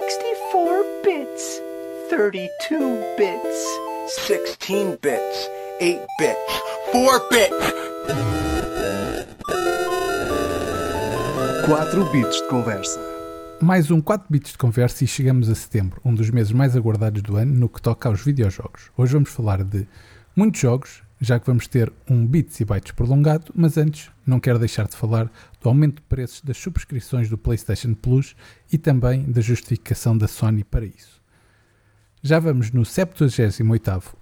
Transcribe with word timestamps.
64 0.00 0.84
bits, 1.02 1.62
32 2.10 3.16
bits, 3.16 3.78
16 4.28 4.98
bits, 5.00 5.50
8 5.80 6.00
bits, 6.18 6.62
4 6.92 7.28
bits. 7.30 7.74
4 11.64 12.04
bits 12.12 12.36
de 12.36 12.48
conversa. 12.48 13.00
Mais 13.62 13.90
um 13.90 14.02
4 14.02 14.26
bits 14.28 14.52
de 14.52 14.58
conversa 14.58 15.02
e 15.02 15.06
chegamos 15.06 15.48
a 15.48 15.54
setembro, 15.54 15.98
um 16.04 16.14
dos 16.14 16.28
meses 16.28 16.52
mais 16.52 16.76
aguardados 16.76 17.22
do 17.22 17.36
ano 17.36 17.54
no 17.54 17.68
que 17.68 17.80
toca 17.80 18.10
aos 18.10 18.22
videojogos. 18.22 18.90
Hoje 18.98 19.14
vamos 19.14 19.30
falar 19.30 19.64
de 19.64 19.88
muitos 20.36 20.60
jogos, 20.60 21.02
já 21.20 21.40
que 21.40 21.46
vamos 21.46 21.66
ter 21.66 21.92
um 22.08 22.26
bits 22.26 22.60
e 22.60 22.64
bytes 22.64 22.92
prolongado, 22.92 23.52
mas 23.54 23.76
antes 23.76 24.10
não 24.26 24.38
quero 24.38 24.58
deixar 24.58 24.86
de 24.86 24.96
falar 24.96 25.30
do 25.60 25.68
aumento 25.68 25.96
de 25.96 26.02
preços 26.02 26.40
das 26.42 26.56
subscrições 26.56 27.28
do 27.28 27.38
PlayStation 27.38 27.94
Plus 27.94 28.36
e 28.70 28.76
também 28.76 29.22
da 29.24 29.40
justificação 29.40 30.16
da 30.16 30.28
Sony 30.28 30.62
para 30.62 30.84
isso. 30.84 31.20
Já 32.22 32.38
vamos 32.38 32.70
no 32.70 32.82
78º 32.82 34.14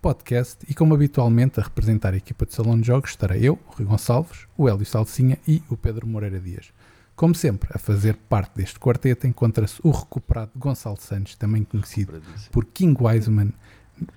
podcast 0.00 0.58
e 0.68 0.74
como 0.74 0.94
habitualmente 0.94 1.58
a 1.58 1.62
representar 1.62 2.14
a 2.14 2.16
equipa 2.16 2.46
de 2.46 2.54
Salão 2.54 2.78
de 2.78 2.86
Jogos 2.86 3.10
estarei 3.10 3.42
eu, 3.42 3.58
o 3.66 3.72
Rui 3.72 3.86
Gonçalves, 3.86 4.46
o 4.56 4.68
Hélio 4.68 4.86
Salsinha 4.86 5.38
e 5.48 5.62
o 5.68 5.76
Pedro 5.76 6.06
Moreira 6.06 6.38
Dias. 6.38 6.72
Como 7.16 7.34
sempre, 7.34 7.70
a 7.72 7.78
fazer 7.78 8.14
parte 8.28 8.56
deste 8.56 8.78
quarteto 8.78 9.26
encontra-se 9.26 9.80
o 9.82 9.90
recuperado 9.90 10.52
Gonçalo 10.54 11.00
Santos, 11.00 11.34
também 11.34 11.64
conhecido 11.64 12.22
por 12.52 12.66
King 12.66 12.94
Wiseman, 13.02 13.52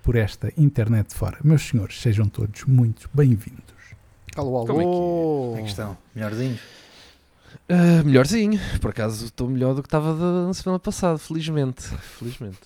por 0.04 0.16
esta 0.16 0.52
internet 0.58 1.14
fora. 1.14 1.38
Meus 1.44 1.62
senhores, 1.68 2.00
sejam 2.02 2.28
todos 2.28 2.64
muito 2.66 3.10
bem-vindos. 3.14 3.64
Alô, 4.36 4.58
alô. 4.58 4.66
Como 4.68 4.82
é 4.82 4.84
que 4.84 4.90
é? 4.90 4.94
Como 4.94 5.58
é 5.58 5.62
que 5.64 5.70
estão? 5.70 5.98
Melhorzinhos? 6.16 6.60
Ah, 7.68 8.04
melhorzinho, 8.04 8.60
por 8.82 8.92
acaso 8.92 9.26
estou 9.26 9.48
melhor 9.50 9.74
do 9.76 9.82
que 9.82 9.88
estava 9.88 10.14
na 10.48 10.54
semana 10.54 10.80
passada, 10.80 11.18
felizmente. 11.18 11.84
Felizmente. 11.84 12.60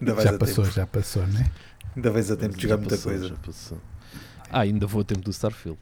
Ainda 0.00 0.14
vais 0.14 0.28
Já 0.28 0.34
a 0.34 0.38
passou, 0.38 0.64
tempo. 0.64 0.76
já 0.76 0.86
passou, 0.86 1.26
né? 1.26 1.50
Ainda 1.94 2.10
vais 2.10 2.30
a 2.30 2.36
tempo 2.36 2.56
de 2.56 2.62
jogar 2.62 2.76
muita 2.76 2.96
passou, 2.96 3.12
coisa. 3.12 3.28
já 3.28 3.36
passou. 3.36 3.78
Ah, 4.50 4.60
ainda 4.60 4.86
vou 4.86 5.00
a 5.00 5.04
tempo 5.04 5.22
do 5.22 5.30
Starfield. 5.30 5.78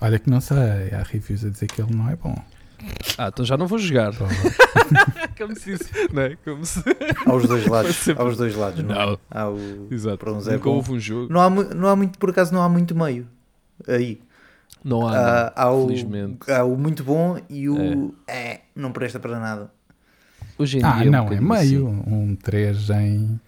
Olha 0.00 0.18
que 0.18 0.30
não 0.30 0.40
sei, 0.40 0.56
há 0.92 1.02
reviews 1.02 1.44
a 1.44 1.48
dizer 1.50 1.66
que 1.66 1.80
ele 1.82 1.94
não 1.94 2.08
é 2.08 2.16
bom. 2.16 2.34
Ah, 3.16 3.28
então 3.28 3.44
já 3.44 3.56
não 3.56 3.66
vou 3.66 3.78
jogar. 3.78 4.12
Como 5.36 5.56
se 5.58 5.72
isso, 5.72 5.84
não 6.12 6.22
é? 6.22 6.36
Como 6.44 6.64
se... 6.64 6.82
Aos 7.26 7.46
dois 7.48 7.66
lados. 7.66 7.96
Sempre- 7.96 8.22
Aos 8.22 8.36
dois 8.36 8.54
lados, 8.54 8.82
não, 8.84 8.94
é? 8.94 9.06
Não. 9.06 9.18
Há 9.30 9.48
o... 9.50 9.88
Exato. 9.90 10.18
Para 10.18 10.32
uns 10.32 10.46
é 10.48 10.52
Nunca 10.52 10.64
bom. 10.64 10.76
houve 10.76 10.92
um 10.92 11.00
jogo. 11.00 11.32
Não 11.32 11.40
há, 11.40 11.50
não 11.50 11.88
há 11.88 11.96
muito, 11.96 12.18
por 12.18 12.30
acaso, 12.30 12.52
não 12.54 12.62
há 12.62 12.68
muito 12.68 12.94
meio. 12.94 13.26
Aí. 13.86 14.20
Não 14.84 15.06
há, 15.06 15.16
há, 15.18 15.52
há 15.56 15.64
não, 15.66 15.84
o, 15.84 15.86
felizmente. 15.88 16.50
há 16.50 16.64
o 16.64 16.76
muito 16.76 17.02
bom 17.02 17.38
e 17.50 17.68
o. 17.68 18.14
É. 18.28 18.60
não 18.76 18.92
presta 18.92 19.18
para 19.18 19.38
nada. 19.38 19.70
Hoje 20.56 20.78
em 20.78 20.84
Ah, 20.84 21.00
dia. 21.02 21.10
não, 21.10 21.26
um 21.26 21.32
é 21.32 21.40
meio. 21.40 21.88
assim. 21.88 22.02
Um 22.06 22.36
3 22.36 22.90
em, 22.90 23.40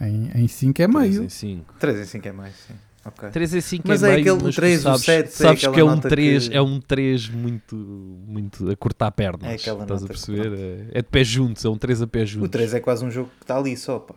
em, 0.00 0.30
em 0.34 0.48
5 0.48 0.82
é 0.82 0.86
Três 0.88 1.10
meio. 1.10 1.22
em 1.24 1.28
cinco. 1.28 1.74
3 1.78 1.98
em 2.00 2.04
5 2.04 2.28
é 2.28 2.32
mais, 2.32 2.54
sim. 2.54 2.74
Ok. 3.04 3.30
3 3.30 3.54
em 3.54 3.60
5 3.60 3.88
Mas 3.88 4.02
é, 4.02 4.06
é 4.06 4.10
meio, 4.16 4.20
aquele 4.20 4.44
mas 4.44 4.54
tu 4.54 4.60
3, 4.60 4.78
o 4.78 4.82
sabes, 4.82 5.02
7, 5.04 5.26
é 5.26 5.30
sabes 5.30 5.58
aquela 5.64 5.74
que 5.74 5.80
é 5.80 5.84
um 5.84 5.88
nota 5.88 6.08
3, 6.08 6.48
que- 6.48 6.56
é 6.56 6.62
um 6.62 6.80
3 6.80 7.28
muito, 7.30 7.74
muito 7.74 8.70
a 8.70 8.76
cortar 8.76 9.10
pernas. 9.10 9.50
É 9.50 9.54
aquela 9.54 9.82
estás 9.82 10.04
a 10.04 10.06
perceber? 10.06 10.86
É, 10.92 10.98
é 10.98 11.02
de 11.02 11.08
pé 11.08 11.24
juntos, 11.24 11.64
é 11.64 11.68
um 11.68 11.76
3 11.76 12.02
a 12.02 12.06
pé 12.06 12.24
juntos. 12.24 12.46
O 12.46 12.50
3 12.50 12.74
é 12.74 12.80
quase 12.80 13.04
um 13.04 13.10
jogo 13.10 13.30
que 13.38 13.44
está 13.44 13.58
ali 13.58 13.76
só, 13.76 13.98
pá. 13.98 14.14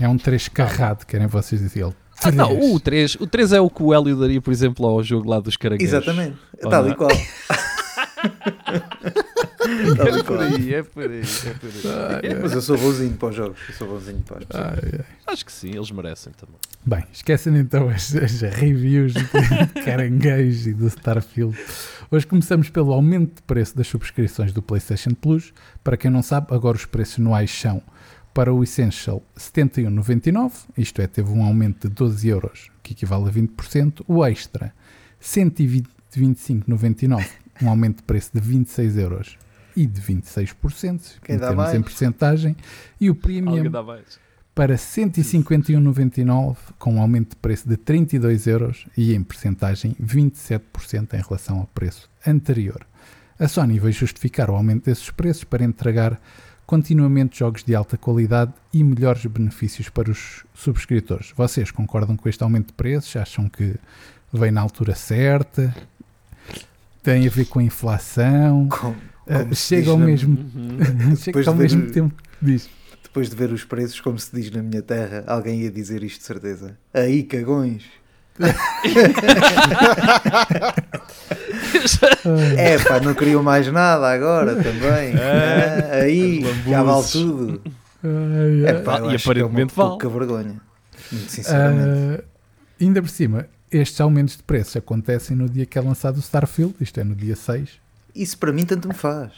É 0.00 0.08
um 0.08 0.16
3 0.16 0.48
carrado, 0.48 1.04
querem 1.04 1.26
vocês 1.26 1.60
dizer. 1.60 1.80
Ele, 1.80 1.92
Ah, 2.22 2.30
não, 2.30 2.72
o 2.72 2.78
3, 2.78 3.16
o 3.16 3.26
3 3.26 3.52
é 3.52 3.60
o 3.60 3.68
que 3.68 3.82
o 3.82 3.92
Hélio 3.92 4.14
daria, 4.16 4.40
por 4.40 4.52
exemplo, 4.52 4.86
ao 4.86 5.02
jogo 5.02 5.28
lá 5.28 5.40
dos 5.40 5.56
caranguejos. 5.56 5.92
Exatamente. 5.92 6.36
Está 6.54 6.78
ali 6.78 6.90
não? 6.90 6.96
qual. 6.96 7.10
É 9.72 10.22
por 10.22 10.40
aí, 10.40 10.74
é 10.74 10.82
por 10.82 11.10
aí, 11.10 11.20
é 11.20 11.54
por 11.54 12.24
aí. 12.24 12.42
Mas 12.42 12.52
eu 12.52 12.62
sou 12.62 12.76
bonzinho 12.76 13.16
para 13.16 13.28
os 13.28 13.36
jogos. 13.36 13.58
Eu 13.68 13.74
sou 13.74 13.88
bonzinho 13.88 14.20
para 14.20 14.38
as 14.38 14.44
pessoas. 14.44 14.66
Ai, 14.66 14.90
ai. 14.98 15.04
Acho 15.26 15.46
que 15.46 15.52
sim, 15.52 15.74
eles 15.74 15.90
merecem 15.90 16.32
também. 16.34 16.56
Bem, 16.84 17.04
esquecem 17.12 17.56
então 17.56 17.88
as, 17.88 18.14
as 18.14 18.40
reviews 18.40 19.14
de 19.14 19.24
caranguejo 19.84 20.70
e 20.70 20.74
do 20.74 20.86
Starfield. 20.88 21.56
Hoje 22.10 22.26
começamos 22.26 22.68
pelo 22.68 22.92
aumento 22.92 23.36
de 23.36 23.42
preço 23.42 23.76
das 23.76 23.86
subscrições 23.86 24.52
do 24.52 24.60
PlayStation 24.60 25.14
Plus. 25.14 25.54
Para 25.82 25.96
quem 25.96 26.10
não 26.10 26.22
sabe, 26.22 26.48
agora 26.50 26.76
os 26.76 26.84
preços 26.84 27.18
anuais 27.18 27.50
são 27.50 27.82
para 28.34 28.52
o 28.52 28.62
Essential 28.62 29.22
71,99, 29.36 30.52
isto 30.76 31.00
é, 31.02 31.06
teve 31.06 31.30
um 31.30 31.44
aumento 31.44 31.88
de 31.88 31.94
12 31.94 32.28
euros, 32.28 32.70
que 32.82 32.92
equivale 32.94 33.28
a 33.28 33.30
20%. 33.30 34.02
O 34.08 34.24
Extra 34.24 34.72
125,99, 35.22 37.26
um 37.62 37.68
aumento 37.68 37.98
de 37.98 38.04
preço 38.04 38.30
de 38.32 38.40
26 38.40 38.96
euros 38.96 39.36
e 39.76 39.86
de 39.86 40.00
26%, 40.00 41.20
Quem 41.22 41.36
em 41.36 41.38
dá 41.38 41.48
termos 41.48 41.64
mais? 41.64 41.74
em 41.78 41.82
porcentagem. 41.82 42.56
E 43.00 43.08
o 43.10 43.14
Premium 43.14 43.70
para 44.54 44.76
151,99 44.76 46.56
com 46.78 46.94
um 46.94 47.00
aumento 47.00 47.30
de 47.30 47.36
preço 47.36 47.68
de 47.68 47.76
32 47.76 48.46
euros 48.46 48.86
e 48.96 49.14
em 49.14 49.22
percentagem 49.22 49.96
27% 50.02 51.14
em 51.14 51.22
relação 51.22 51.58
ao 51.60 51.66
preço 51.68 52.10
anterior. 52.26 52.86
A 53.38 53.48
Sony 53.48 53.78
vai 53.78 53.92
justificar 53.92 54.50
o 54.50 54.54
aumento 54.54 54.84
desses 54.84 55.10
preços 55.10 55.44
para 55.44 55.64
entregar 55.64 56.20
continuamente 56.66 57.38
jogos 57.38 57.64
de 57.64 57.74
alta 57.74 57.96
qualidade 57.96 58.52
e 58.72 58.84
melhores 58.84 59.24
benefícios 59.26 59.88
para 59.88 60.10
os 60.10 60.44
subscritores. 60.54 61.32
Vocês 61.36 61.70
concordam 61.70 62.16
com 62.16 62.28
este 62.28 62.42
aumento 62.42 62.68
de 62.68 62.72
preços? 62.74 63.16
Acham 63.16 63.48
que 63.48 63.74
vem 64.32 64.50
na 64.50 64.60
altura 64.60 64.94
certa? 64.94 65.74
Tem 67.02 67.26
a 67.26 67.30
ver 67.30 67.46
com 67.46 67.58
a 67.58 67.62
inflação? 67.62 68.68
Como- 68.68 68.96
Se 69.52 69.56
chega 69.76 69.90
ao 69.90 69.98
na- 69.98 70.06
mesmo, 70.06 70.38
Uhum. 70.54 71.14
chega 71.16 71.38
ao 71.48 71.54
ver- 71.54 71.62
mesmo 71.62 71.90
tempo 71.90 72.14
diz. 72.40 72.68
Depois 73.02 73.28
de 73.28 73.36
ver 73.36 73.52
os 73.52 73.62
preços, 73.64 74.00
como 74.00 74.18
se 74.18 74.34
diz 74.34 74.50
na 74.50 74.62
minha 74.62 74.80
terra, 74.82 75.22
alguém 75.26 75.60
ia 75.60 75.70
dizer 75.70 76.02
isto 76.02 76.20
de 76.20 76.24
certeza. 76.26 76.76
Aí, 76.94 77.22
cagões. 77.22 77.84
É 82.56 82.78
pá, 82.78 83.00
não 83.00 83.14
queriam 83.14 83.42
mais 83.42 83.66
nada 83.70 84.10
agora 84.10 84.54
também. 84.56 85.14
Ah, 85.16 85.96
aí, 86.02 86.42
já 86.66 86.82
vale 86.82 87.06
tudo. 87.08 87.60
É 88.66 88.72
pá, 88.74 89.00
E 89.00 89.12
é 89.12 89.16
aparentemente 89.16 89.74
vale. 89.74 89.90
pouca 89.90 90.08
vergonha. 90.08 90.60
Muito 91.10 91.30
sinceramente. 91.30 92.20
Ah, 92.20 92.24
ainda 92.80 93.02
por 93.02 93.08
cima, 93.10 93.46
estes 93.70 94.00
aumentos 94.00 94.36
de 94.36 94.42
preços 94.42 94.76
acontecem 94.76 95.36
no 95.36 95.48
dia 95.48 95.66
que 95.66 95.78
é 95.78 95.80
lançado 95.82 96.16
o 96.16 96.20
Starfield, 96.20 96.74
isto 96.80 96.98
é 97.00 97.04
no 97.04 97.14
dia 97.14 97.36
6. 97.36 97.81
Isso 98.14 98.36
para 98.38 98.52
mim 98.52 98.64
tanto 98.64 98.88
me 98.88 98.94
faz. 98.94 99.32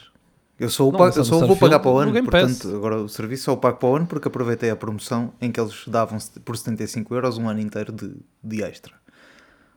Eu 0.59 0.71
só, 0.71 0.89
o 0.89 0.93
Não, 0.93 0.99
pago- 0.99 1.19
eu 1.19 1.25
só 1.25 1.39
o 1.43 1.47
vou 1.49 1.57
pagar 1.57 1.81
para 1.81 1.91
o 1.91 1.95
no 1.95 2.11
ano, 2.17 2.23
portanto, 2.31 2.69
agora 2.77 2.97
o 2.99 3.09
serviço 3.09 3.45
só 3.45 3.53
o 3.55 3.57
pago 3.57 3.77
para 3.79 3.89
o 3.89 3.97
ano 3.97 4.07
porque 4.07 4.29
aproveitei 4.29 4.71
a 4.71 4.77
promoção 4.77 5.33
em 5.41 5.51
que 5.51 5.59
eles 5.61 5.83
davam 5.89 6.17
por 6.45 6.57
75 6.57 7.13
euros 7.15 7.39
um 7.39 7.49
ano 7.49 7.61
inteiro 7.61 7.93
de, 7.93 8.13
de 8.43 8.63
extra. 8.63 8.93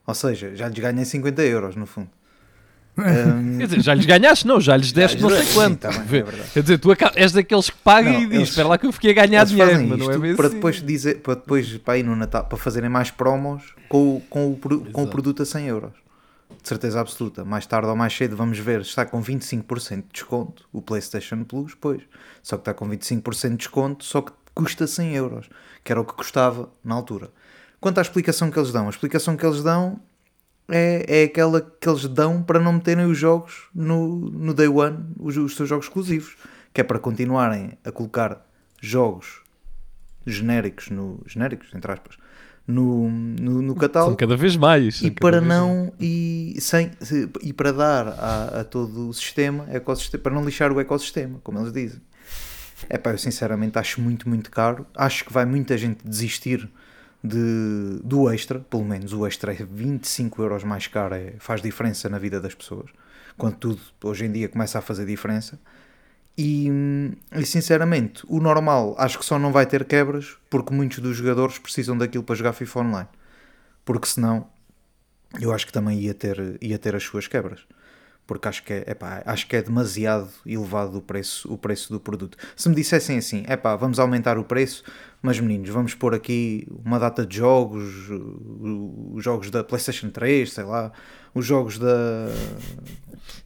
Ou 0.06 0.13
seja, 0.13 0.56
já 0.56 0.68
lhes 0.69 0.78
ganhei 0.78 1.03
50 1.03 1.41
euros 1.44 1.75
no 1.75 1.86
fundo. 1.88 2.09
Ahm, 2.97 3.57
Quer 3.59 3.66
dizer, 3.68 3.81
já 3.81 3.94
lhes 3.94 4.06
ganhaste? 4.07 4.47
Não, 4.47 4.59
já 4.62 4.75
lhes 4.78 4.91
deste 4.91 5.22
não 5.22 5.30
sei 5.30 5.44
dei, 5.44 5.53
quanto. 5.53 5.72
sim, 5.74 5.75
tá 5.78 5.91
bem, 5.91 6.19
é. 6.22 6.24
Quer 6.53 6.62
dizer, 6.63 6.78
tu 6.80 6.90
és 7.16 7.31
daqueles 7.31 7.69
que 7.69 7.78
paga 7.84 8.12
Não, 8.12 8.22
e 8.22 8.28
diz: 8.28 8.50
Espera 8.50 8.68
lá 8.68 8.78
que 8.78 8.88
eu 8.88 8.91
fiquei 8.91 9.12
a 9.12 9.13
ganhar 9.13 9.44
dinheiro, 9.46 9.88
mas 9.88 10.00
não 10.00 10.12
é 10.12 10.18
bem 10.18 10.36
para 10.36 10.47
assim. 10.47 10.56
depois 10.56 10.81
dizer, 10.81 11.19
para 11.22 11.36
depois 11.36 11.78
para 11.78 11.97
ir 12.00 12.03
no 12.03 12.16
Natal, 12.16 12.46
para 12.46 12.57
fazerem 12.57 12.90
mais 12.90 13.12
promos 13.12 13.63
com, 13.88 14.16
o- 14.18 14.22
com, 14.22 14.52
o, 14.52 14.57
com 14.91 15.03
o 15.03 15.07
produto 15.07 15.44
a 15.44 15.46
100 15.46 15.66
euros. 15.68 15.91
De 16.62 16.68
certeza 16.68 17.00
absoluta. 17.00 17.45
Mais 17.45 17.66
tarde 17.66 17.88
ou 17.88 17.95
mais 17.95 18.16
cedo 18.16 18.35
vamos 18.35 18.59
ver 18.59 18.81
está 18.81 19.06
com 19.06 19.22
25% 19.22 19.95
de 19.95 20.07
desconto 20.13 20.68
o 20.72 20.81
PlayStation 20.81 21.44
Plus, 21.44 21.75
pois. 21.75 22.01
Só 22.44 22.57
que 22.57 22.62
está 22.62 22.73
com 22.73 22.90
25% 22.90 23.50
de 23.51 23.57
desconto, 23.57 24.03
só 24.03 24.22
que 24.22 24.31
custa 24.53 24.88
100 24.88 25.16
euros, 25.16 25.50
que 25.84 25.91
era 25.91 26.01
o 26.01 26.06
que 26.06 26.13
custava 26.13 26.69
na 26.84 26.95
altura. 26.95 27.29
Quanto 27.79 28.00
à 28.00 28.01
explicação 28.01 28.50
que 28.50 28.57
eles 28.57 28.72
dão, 28.72 28.88
a 28.88 28.90
explicação 28.90 29.38
que 29.38 29.45
eles 29.45 29.62
dão 29.62 30.00
é, 30.68 31.22
é 31.22 31.23
aquela 31.23 31.62
que 31.62 31.88
eles 31.88 32.07
dão 32.07 32.41
para 32.41 32.59
não 32.59 32.74
meterem 32.74 33.06
os 33.06 33.18
jogos 33.18 33.69
no, 33.74 34.29
no 34.31 34.53
Day 34.53 34.68
One, 34.68 35.13
os, 35.19 35.38
os 35.38 35.56
seus 35.56 35.69
jogos 35.69 35.85
exclusivos, 35.85 36.35
que 36.74 36.81
é 36.81 36.84
para 36.84 37.00
continuarem 37.00 37.77
a 37.86 37.92
colocar 37.92 38.45
jogos 38.81 39.42
genéricos, 40.25 40.89
no, 40.89 41.21
genéricos, 41.25 41.74
entre 41.74 41.92
aspas, 41.92 42.18
no, 42.68 43.10
no, 43.10 43.62
no 43.62 43.68
São 43.69 43.75
catálogo 43.75 44.18
cada 44.18 44.36
vez 44.36 44.56
mais. 44.58 44.96
e 44.98 45.00
são 45.06 45.10
para 45.12 45.40
não 45.40 45.94
e, 46.00 46.56
sem, 46.60 46.92
se- 47.00 47.30
e 47.42 47.54
para 47.54 47.72
dar 47.72 48.08
a, 48.10 48.62
a 48.62 48.64
todo 48.64 49.10
o 49.10 49.14
sistema, 49.14 49.66
ecossistema, 49.72 50.22
para 50.24 50.34
não 50.34 50.44
lixar 50.44 50.72
o 50.72 50.80
ecossistema, 50.80 51.40
como 51.44 51.60
eles 51.60 51.72
dizem. 51.72 52.02
É 52.90 52.98
pá, 52.98 53.12
eu 53.12 53.18
sinceramente 53.18 53.80
acho 53.80 54.02
muito, 54.02 54.30
muito 54.30 54.52
caro. 54.52 54.86
Acho 54.96 55.25
que 55.25 55.34
vai 55.34 55.46
muita 55.46 55.78
gente 55.78 56.06
desistir 56.08 56.69
de, 57.24 58.00
do 58.04 58.30
extra, 58.30 58.60
pelo 58.60 58.86
menos 58.86 59.13
o 59.13 59.25
extra 59.25 59.52
é 59.52 59.56
25 59.70 60.42
euros 60.44 60.63
mais 60.63 60.86
caro, 60.88 61.16
é, 61.16 61.34
faz 61.40 61.62
diferença 61.62 62.08
na 62.10 62.20
vida 62.20 62.40
das 62.40 62.54
pessoas. 62.54 62.90
Quando 63.38 63.56
tudo 63.56 63.80
hoje 64.04 64.25
em 64.25 64.31
dia 64.31 64.48
começa 64.50 64.78
a 64.78 64.81
fazer 64.81 65.06
diferença. 65.06 65.60
E, 66.38 66.69
e, 67.36 67.45
sinceramente, 67.45 68.24
o 68.28 68.39
normal 68.39 68.95
acho 69.00 69.18
que 69.18 69.25
só 69.25 69.39
não 69.39 69.51
vai 69.51 69.66
ter 69.66 69.84
quebras 69.86 70.38
porque 70.50 70.72
muitos 70.74 71.00
dos 71.00 71.18
jogadores 71.18 71.57
precisam 71.57 71.98
daquilo 71.98 72.24
para 72.24 72.36
jogar 72.36 72.54
FIFA 72.54 72.80
Online. 72.81 73.10
Porque 73.84 74.07
senão 74.07 74.48
eu 75.42 75.51
acho 75.51 75.66
que 75.66 75.74
também 75.74 76.00
ia 76.00 76.13
ter, 76.13 76.57
ia 76.62 76.78
ter 76.78 76.95
as 76.95 77.04
suas 77.04 77.28
quebras. 77.28 77.66
porque 78.28 78.48
acho 78.48 78.63
que 78.63 78.74
é, 78.74 78.92
epá, 78.92 79.24
acho 79.25 79.48
que 79.48 79.56
é 79.56 79.62
demasiado 79.62 80.30
elevado 80.45 80.98
o 80.98 81.01
preço, 81.01 81.51
o 81.51 81.57
preço 81.57 81.92
do 81.94 82.00
produto. 82.00 82.38
Se 82.56 82.68
me 82.69 82.75
dissessem 82.75 83.18
assim, 83.18 83.45
epá, 83.48 83.75
vamos 83.78 84.00
aumentar 84.00 84.38
o 84.38 84.44
preço, 84.44 84.84
mas 85.22 85.39
meninos, 85.39 85.69
vamos 85.69 85.95
pôr 85.95 86.13
aqui 86.13 86.68
uma 86.86 87.00
data 87.00 87.25
de 87.25 87.38
jogos, 87.38 88.10
os 89.13 89.24
jogos 89.24 89.50
da 89.50 89.63
PlayStation 89.63 90.10
3, 90.10 90.51
sei 90.51 90.66
lá, 90.66 90.92
os 91.38 91.45
jogos 91.45 91.78
da. 91.78 92.28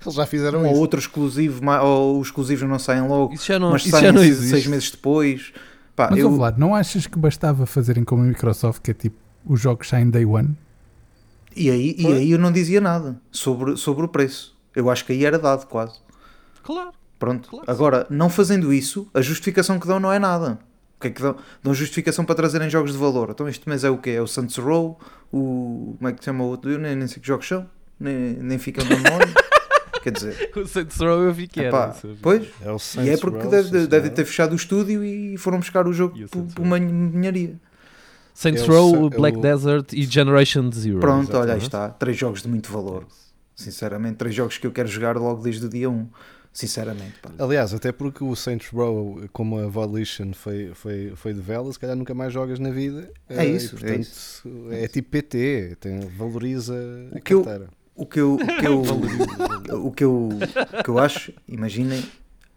Eles 0.04 0.16
já 0.16 0.26
fizeram 0.26 0.62
Um 0.62 0.66
ou 0.66 0.72
isso. 0.72 0.80
outro 0.82 1.00
exclusivo, 1.00 1.62
ou 1.84 2.20
os 2.20 2.28
exclusivos 2.28 2.68
não 2.68 2.80
saem 2.80 3.08
logo, 3.08 3.34
Isso 3.34 3.46
já 3.46 3.60
não, 3.60 3.72
mas 3.72 3.82
isso 3.84 3.92
saem 3.92 4.06
já 4.06 4.12
não 4.12 4.22
seis 4.24 4.66
meses 4.66 4.90
depois. 4.92 5.54
Pá, 5.96 6.08
Mas, 6.10 6.20
eu, 6.20 6.28
ouve 6.28 6.40
lá, 6.40 6.52
não 6.58 6.74
achas 6.74 7.06
que 7.06 7.20
bastava 7.20 7.66
fazerem 7.66 8.04
como 8.04 8.24
a 8.24 8.26
Microsoft, 8.26 8.82
que 8.82 8.92
é 8.92 8.94
tipo, 8.94 9.18
os 9.46 9.60
jogos 9.60 9.88
saem 9.90 10.10
day 10.10 10.26
one? 10.26 10.58
e, 11.56 11.70
aí, 11.70 11.96
e 11.98 12.08
aí 12.08 12.32
eu 12.32 12.40
não 12.40 12.52
dizia 12.52 12.80
nada 12.82 13.20
sobre, 13.32 13.76
sobre 13.78 14.06
o 14.06 14.08
preço. 14.08 14.58
Eu 14.76 14.90
acho 14.90 15.06
que 15.06 15.12
aí 15.12 15.26
era 15.26 15.38
dado 15.38 15.68
quase. 15.68 16.00
Claro. 16.64 16.92
Pronto. 17.20 17.50
Claro 17.50 17.66
Agora, 17.70 18.08
não 18.10 18.30
fazendo 18.30 18.74
isso, 18.74 19.08
a 19.14 19.22
justificação 19.22 19.80
que 19.80 19.86
dão 19.86 20.00
não 20.00 20.12
é 20.12 20.18
nada. 20.18 20.58
O 20.98 21.02
que 21.02 21.08
é 21.08 21.12
que 21.12 21.22
dão? 21.22 21.36
Dão 21.62 21.74
justificação 21.74 22.24
para 22.26 22.36
trazerem 22.36 22.70
jogos 22.70 22.94
de 22.94 22.98
valor. 22.98 23.30
Então 23.32 23.48
este 23.50 23.68
mês 23.68 23.84
é 23.84 23.90
o 23.90 23.98
quê? 23.98 24.12
É 24.12 24.22
o 24.22 24.28
Saints 24.28 24.56
Row, 24.58 24.98
o. 25.32 25.96
Como 25.98 26.10
é 26.10 26.14
que 26.14 26.20
se 26.20 26.26
chama 26.26 26.44
o 26.44 26.48
outro? 26.48 26.72
Eu 26.72 26.80
nem, 26.80 26.96
nem 26.96 27.08
sei 27.08 27.22
que 27.22 27.28
jogos 27.28 27.48
são. 27.48 27.68
Nem, 28.02 28.34
nem 28.34 28.58
ficam 28.58 28.84
no 28.86 28.98
memória. 28.98 29.28
Quer 30.02 30.12
dizer, 30.14 30.52
O 30.56 30.66
Saints 30.66 30.98
Row 30.98 31.22
eu 31.22 31.32
vi 31.32 31.48
que 31.48 31.60
era. 31.60 31.68
epá, 31.70 31.94
isso 31.96 32.08
eu 32.08 32.18
pois. 32.22 32.48
É 32.62 32.72
o 32.72 32.78
E 32.78 32.80
Saints 32.80 33.12
é 33.14 33.18
porque 33.18 33.38
Row, 33.44 33.52
deve, 33.52 33.86
deve 33.88 34.10
ter 34.10 34.26
fechado 34.26 34.54
o 34.54 34.56
estúdio 34.56 35.04
e 35.06 35.38
foram 35.38 35.60
buscar 35.60 35.88
o 35.88 35.94
jogo 35.94 36.18
E 36.18 36.24
o 36.26 36.28
por, 36.28 36.40
Saints 36.40 36.54
por 36.56 36.62
Row. 36.64 36.70
manharia. 36.70 37.56
Saints 38.34 38.64
É 38.64 38.66
Row, 38.66 39.08
é 39.08 39.10
Black 39.12 39.38
o- 39.38 39.42
Desert 39.42 39.94
e 39.94 40.04
Generation 40.04 40.72
Zero. 40.72 41.00
Pronto, 41.00 41.38
olha, 41.38 41.54
aí 41.54 41.60
está. 41.60 41.90
Três 41.90 42.18
jogos 42.18 42.42
de 42.42 42.48
muito 42.48 42.72
valor. 42.72 43.06
Sinceramente, 43.56 44.16
três 44.16 44.34
jogos 44.34 44.58
que 44.58 44.66
eu 44.66 44.72
quero 44.72 44.88
jogar 44.88 45.16
logo 45.18 45.44
desde 45.44 45.66
o 45.68 45.70
dia 45.70 45.88
1. 45.90 46.08
Sinceramente, 46.54 47.14
pá. 47.22 47.30
Aliás, 47.38 47.74
até 47.74 47.92
porque 47.92 48.24
o 48.24 48.36
Saints 48.36 48.70
Row, 48.70 49.22
como 49.32 49.60
a 49.60 49.68
Volition 49.68 50.34
foi, 50.34 50.72
foi, 50.74 51.14
foi 51.16 51.34
de 51.34 51.40
vela, 51.42 51.72
se 51.72 51.80
calhar 51.80 51.96
nunca 51.96 52.14
mais 52.14 52.34
jogas 52.34 52.58
na 52.60 52.72
vida. 52.72 53.10
É 53.30 53.46
Eh, 53.46 53.50
e, 53.52 53.56
isso, 53.56 53.76
é 53.76 53.80
portanto, 53.80 54.74
é, 54.74 54.88
tipo 54.88 55.10
PT, 55.12 55.78
tem, 55.80 56.00
valoriza 56.18 56.74
a 57.14 57.18
O 57.20 57.22
que 57.22 57.34
eu- 57.34 57.44
carteira. 57.44 57.70
O 58.02 58.06
que 58.08 58.20
eu, 58.20 58.34
o 58.34 58.38
que 58.38 58.66
eu, 58.66 58.82
o 59.86 59.92
que 59.92 60.04
eu, 60.04 60.30
o 60.30 60.84
que 60.84 60.90
eu 60.90 60.98
acho, 60.98 61.32
imaginem 61.48 62.04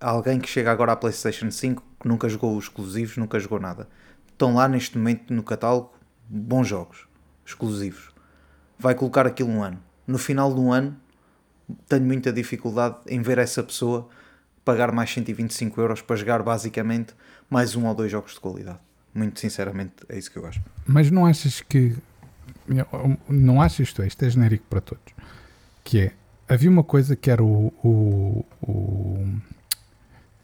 alguém 0.01 0.41
que 0.41 0.49
chega 0.49 0.73
agora 0.73 0.93
à 0.93 0.97
PlayStation 0.97 1.51
5 1.51 1.83
que 2.01 2.09
nunca 2.09 2.31
jogou 2.31 2.57
os 2.57 2.65
exclusivos, 2.65 3.19
nunca 3.19 3.39
jogou 3.39 3.61
nada. 3.61 3.87
Estão 4.33 4.55
lá 4.55 4.67
neste 4.67 4.97
momento 4.97 5.35
no 5.35 5.43
catálogo 5.43 5.93
bons 6.27 6.67
jogos 6.67 7.07
exclusivos. 7.45 8.09
Vai 8.79 8.95
colocar 8.95 9.27
aquilo 9.27 9.51
um 9.51 9.63
ano. 9.63 9.79
No 10.07 10.17
final 10.17 10.51
do 10.51 10.73
ano, 10.73 10.97
tenho 11.91 12.07
muita 12.07 12.33
dificuldade 12.33 12.97
em 13.07 13.21
ver 13.21 13.37
essa 13.37 13.63
pessoa 13.63 14.09
pagar 14.65 14.93
mais 14.93 15.13
125 15.13 15.79
euros 15.79 16.01
para 16.01 16.17
jogar 16.17 16.43
basicamente 16.43 17.15
mais 17.51 17.77
um 17.77 17.87
ou 17.87 17.95
dois 17.95 18.11
jogos 18.11 18.33
de 18.33 18.41
qualidade. 18.41 18.79
Muito 19.13 19.39
sinceramente, 19.41 19.93
é 20.09 20.19
isso 20.19 20.31
que 20.31 20.39
eu 20.39 20.47
acho. 20.47 20.63
Mas 20.87 21.11
não 21.11 21.27
achas 21.27 21.61
que. 21.61 21.95
Não 23.29 23.61
achas 23.61 23.81
isto? 23.81 24.01
é, 24.01 24.07
Isto 24.07 24.25
é 24.25 24.31
genérico 24.31 24.65
para 24.71 24.81
todos. 24.81 25.14
Que 25.85 25.99
é. 26.01 26.13
Havia 26.49 26.71
uma 26.71 26.83
coisa 26.85 27.15
que 27.15 27.31
era 27.31 27.43
o. 27.43 27.73
o, 27.83 28.45
o 28.63 29.41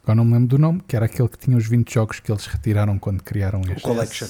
agora 0.03 0.15
não 0.15 0.25
me 0.25 0.33
lembro 0.33 0.47
do 0.47 0.57
nome, 0.57 0.81
que 0.87 0.95
era 0.95 1.05
aquele 1.05 1.27
que 1.27 1.37
tinha 1.37 1.57
os 1.57 1.67
20 1.67 1.93
jogos 1.93 2.19
que 2.19 2.31
eles 2.31 2.45
retiraram 2.45 2.97
quando 2.97 3.21
criaram 3.23 3.61
este. 3.61 3.81
Collection. 3.81 4.27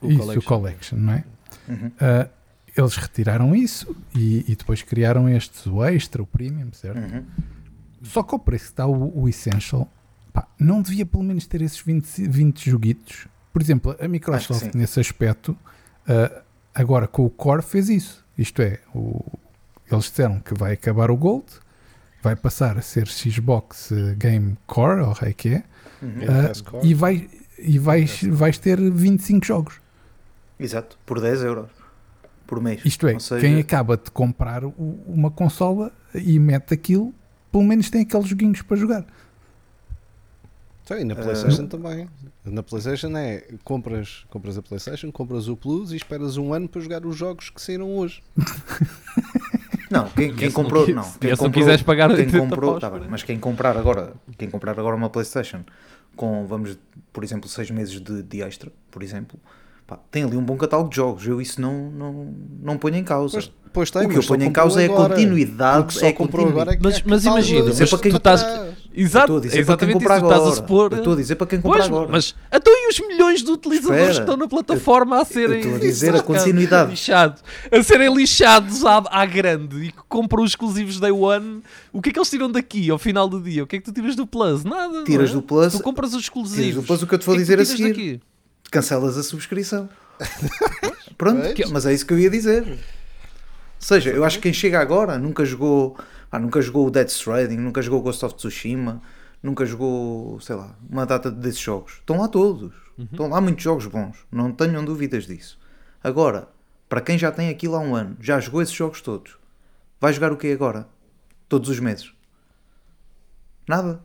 O 0.00 0.10
isso, 0.10 0.18
Collection. 0.20 0.40
o 0.40 0.42
Collection, 0.44 0.98
não 0.98 1.12
é? 1.12 1.24
Uhum. 1.68 1.90
Ah, 2.00 2.28
eles 2.76 2.96
retiraram 2.96 3.54
isso 3.56 3.96
e, 4.14 4.44
e 4.48 4.54
depois 4.56 4.82
criaram 4.82 5.28
este, 5.28 5.68
o 5.68 5.84
Extra, 5.84 6.22
o 6.22 6.26
Premium, 6.26 6.72
certo? 6.72 6.98
Uhum. 6.98 7.24
Só 8.02 8.22
que 8.22 8.34
ao 8.34 8.38
preço 8.38 8.64
que 8.66 8.70
está 8.70 8.86
o, 8.86 9.20
o 9.22 9.28
Essential, 9.28 9.90
pá, 10.32 10.46
não 10.58 10.80
devia 10.82 11.04
pelo 11.04 11.24
menos 11.24 11.46
ter 11.46 11.60
esses 11.62 11.80
20, 11.80 12.28
20 12.28 12.70
joguitos. 12.70 13.26
Por 13.52 13.60
exemplo, 13.62 13.96
a 14.00 14.06
Microsoft, 14.06 14.72
nesse 14.74 15.00
aspecto, 15.00 15.56
ah, 16.06 16.42
agora 16.74 17.06
com 17.08 17.24
o 17.24 17.30
Core 17.30 17.62
fez 17.62 17.88
isso. 17.88 18.24
Isto 18.36 18.62
é, 18.62 18.78
o- 18.94 19.24
eles 19.94 20.04
disseram 20.06 20.40
que 20.40 20.54
vai 20.54 20.72
acabar 20.72 21.10
o 21.10 21.16
Gold, 21.16 21.46
vai 22.22 22.34
passar 22.36 22.76
a 22.78 22.82
ser 22.82 23.06
Xbox 23.08 23.92
eh, 23.92 24.14
Game 24.16 24.56
Core, 24.66 25.00
ou 25.02 25.12
o 25.12 25.14
que 25.14 25.24
é 25.24 25.32
que 25.32 25.48
é, 25.54 25.64
Uhum. 26.02 26.62
Core. 26.64 26.86
e, 26.88 26.94
vai, 26.94 27.28
e 27.58 27.78
vais, 27.78 28.22
vais 28.24 28.58
ter 28.58 28.78
25 28.80 29.44
jogos. 29.46 29.74
Exato, 30.60 30.96
por 31.06 31.20
10 31.20 31.42
euros 31.42 31.68
por 32.46 32.60
mês. 32.60 32.80
Isto 32.84 33.06
é, 33.08 33.18
seja, 33.18 33.40
quem 33.40 33.58
acaba 33.58 33.96
de 33.96 34.10
comprar 34.10 34.64
o- 34.64 34.74
uma 35.06 35.30
consola 35.30 35.92
e 36.14 36.38
mete 36.38 36.72
aquilo, 36.74 37.12
pelo 37.52 37.64
menos 37.64 37.90
tem 37.90 38.02
aqueles 38.02 38.26
joguinhos 38.28 38.62
para 38.62 38.76
jogar. 38.76 39.04
E 40.98 41.04
na 41.04 41.14
PlayStation 41.14 41.66
também. 41.66 42.08
Na 42.46 42.62
PlayStation 42.62 43.14
é 43.14 43.44
compras, 43.62 44.24
compras 44.30 44.56
a 44.56 44.62
PlayStation, 44.62 45.12
compras 45.12 45.46
o 45.46 45.54
Plus 45.54 45.92
e 45.92 45.96
esperas 45.96 46.38
um 46.38 46.54
ano 46.54 46.66
para 46.66 46.80
jogar 46.80 47.04
os 47.04 47.14
jogos 47.14 47.50
que 47.50 47.60
saíram 47.60 47.94
hoje. 47.98 48.22
Não, 49.90 50.08
quem, 50.10 50.34
quem 50.34 50.48
se 50.48 50.54
comprou. 50.54 50.86
Não, 50.88 51.02
se 51.02 51.18
quem 51.18 51.30
não 51.30 51.36
comprou, 51.36 51.52
quiseres 51.52 51.82
pagar 51.82 52.08
quem 52.08 52.26
80 52.26 52.38
comprou, 52.38 52.80
tá 52.80 52.90
bem, 52.90 53.00
ano. 53.00 53.10
mas 53.10 53.22
quem 53.22 53.38
comprar 53.38 53.76
agora, 53.76 54.12
quem 54.36 54.50
comprar 54.50 54.78
agora 54.78 54.94
uma 54.94 55.10
PlayStation 55.10 55.64
com, 56.16 56.46
vamos, 56.46 56.78
por 57.12 57.22
exemplo, 57.24 57.48
6 57.48 57.70
meses 57.70 58.00
de, 58.00 58.22
de 58.22 58.42
extra, 58.42 58.72
por 58.90 59.02
exemplo, 59.02 59.38
pá, 59.88 59.98
tem 60.10 60.22
ali 60.22 60.36
um 60.36 60.44
bom 60.44 60.56
catálogo 60.56 60.90
de 60.90 60.96
jogos. 60.96 61.26
Eu 61.26 61.40
isso 61.40 61.60
não, 61.60 61.90
não, 61.90 62.34
não 62.62 62.76
ponho 62.78 62.94
em 62.96 63.02
causa. 63.02 63.32
Pois, 63.32 63.50
pois 63.72 63.90
tem, 63.90 64.02
o 64.02 64.08
que 64.08 64.14
eu 64.14 64.18
mas 64.18 64.26
ponho 64.26 64.44
em 64.44 64.52
causa 64.52 64.80
é 64.80 64.86
a 64.86 64.92
agora. 64.92 65.14
continuidade. 65.14 65.84
Porque 65.86 65.98
só 65.98 66.06
é 66.06 66.12
comprou 66.12 66.44
continuidade. 66.46 66.76
agora 66.76 66.76
é 66.76 66.76
que 66.76 66.84
Mas- 66.84 66.98
é 66.98 67.02
mas 67.06 67.24
imagina, 67.24 67.64
mas 67.64 67.90
tu 67.90 68.16
estás- 68.16 68.42
Eu 68.90 69.04
Exato, 69.04 69.24
estou 69.26 69.36
a 69.36 69.40
dizer 69.40 69.50
para 69.50 69.76
quem 69.76 69.88
exatamente 69.90 69.92
comprar 69.98 70.16
isso. 70.16 70.24
Tu 70.24 70.26
estás 70.26 70.40
a 70.40 70.42
agora. 70.46 70.56
supor. 70.56 70.92
Eu 70.92 70.98
estou 70.98 71.12
a 71.12 71.16
dizer 71.16 71.34
para 71.36 71.46
quem 71.46 71.60
comprar 71.60 71.78
Pois, 71.78 71.86
agora. 71.90 72.08
mas 72.10 72.34
então 72.52 72.72
e 72.74 72.88
os 72.88 73.00
milhões 73.00 73.42
de 73.44 73.50
utilizadores 73.52 74.00
Espera, 74.00 74.14
que 74.14 74.20
estão 74.22 74.36
na 74.36 74.48
plataforma 74.48 75.20
a 75.20 75.24
serem 75.24 75.58
estou 75.60 75.76
a 75.76 75.78
dizer 75.78 76.06
a 76.06 76.12
Exato, 76.14 76.24
continuidade. 76.24 76.90
lixados, 76.90 77.44
a 77.70 77.82
serem 77.82 78.12
lixados 78.12 78.84
à, 78.84 79.04
à 79.08 79.24
grande 79.26 79.84
e 79.84 79.92
que 79.92 79.98
compram 80.08 80.42
os 80.42 80.50
exclusivos 80.50 80.98
Day 80.98 81.12
One, 81.12 81.62
o 81.92 82.02
que 82.02 82.08
é 82.08 82.12
que 82.12 82.18
eles 82.18 82.28
tiram 82.30 82.50
daqui 82.50 82.90
ao 82.90 82.98
final 82.98 83.28
do 83.28 83.40
dia? 83.40 83.62
O 83.62 83.66
que 83.68 83.76
é 83.76 83.78
que 83.78 83.84
tu 83.84 83.92
tiras 83.92 84.16
do 84.16 84.26
Plus? 84.26 84.64
Nada. 84.64 85.04
Tiras 85.04 85.30
não 85.30 85.38
é? 85.38 85.42
do 85.42 85.46
Plus- 85.46 85.72
Tu 85.74 85.82
compras 85.82 86.12
os 86.14 86.22
exclusivos. 86.22 86.64
tiras 86.64 86.74
do 86.74 86.82
Plus 86.82 87.02
o 87.02 87.06
que 87.06 87.14
eu 87.14 87.18
te 87.18 87.26
vou 87.26 87.34
é 87.36 87.38
dizer 87.38 87.56
tu 87.58 87.62
a 87.62 87.64
seguir. 87.66 87.88
daqui? 87.88 88.20
Cancelas 88.70 89.16
a 89.18 89.22
subscrição. 89.22 89.88
Pronto, 91.16 91.40
Pois. 91.56 91.70
mas 91.70 91.86
é 91.86 91.92
isso 91.92 92.06
que 92.06 92.12
eu 92.12 92.18
ia 92.18 92.30
dizer. 92.30 92.64
Ou 92.66 92.76
seja, 93.78 94.10
eu 94.10 94.24
acho 94.24 94.36
que 94.38 94.44
quem 94.44 94.52
chega 94.52 94.80
agora 94.80 95.18
nunca 95.18 95.44
jogou, 95.44 95.96
ah, 96.30 96.38
nunca 96.38 96.60
jogou 96.60 96.86
o 96.86 96.90
Dead 96.90 97.08
Stranding, 97.08 97.56
nunca 97.56 97.80
jogou 97.82 98.02
Ghost 98.02 98.24
of 98.24 98.34
Tsushima, 98.34 99.00
nunca 99.42 99.64
jogou, 99.64 100.40
sei 100.40 100.56
lá, 100.56 100.76
uma 100.88 101.06
data 101.06 101.30
desses 101.30 101.60
jogos. 101.60 101.94
Estão 101.94 102.18
lá 102.18 102.28
todos. 102.28 102.72
Estão 102.98 103.28
lá 103.28 103.40
muitos 103.40 103.62
jogos 103.62 103.86
bons, 103.86 104.26
não 104.30 104.50
tenham 104.50 104.84
dúvidas 104.84 105.24
disso. 105.24 105.56
Agora, 106.02 106.48
para 106.88 107.00
quem 107.00 107.16
já 107.16 107.30
tem 107.30 107.48
aquilo 107.48 107.76
há 107.76 107.78
um 107.78 107.94
ano, 107.94 108.16
já 108.20 108.40
jogou 108.40 108.60
esses 108.60 108.74
jogos 108.74 109.00
todos, 109.00 109.36
vai 110.00 110.12
jogar 110.12 110.32
o 110.32 110.36
que 110.36 110.50
agora? 110.50 110.88
Todos 111.48 111.68
os 111.68 111.78
meses? 111.78 112.12
Nada. 113.68 114.02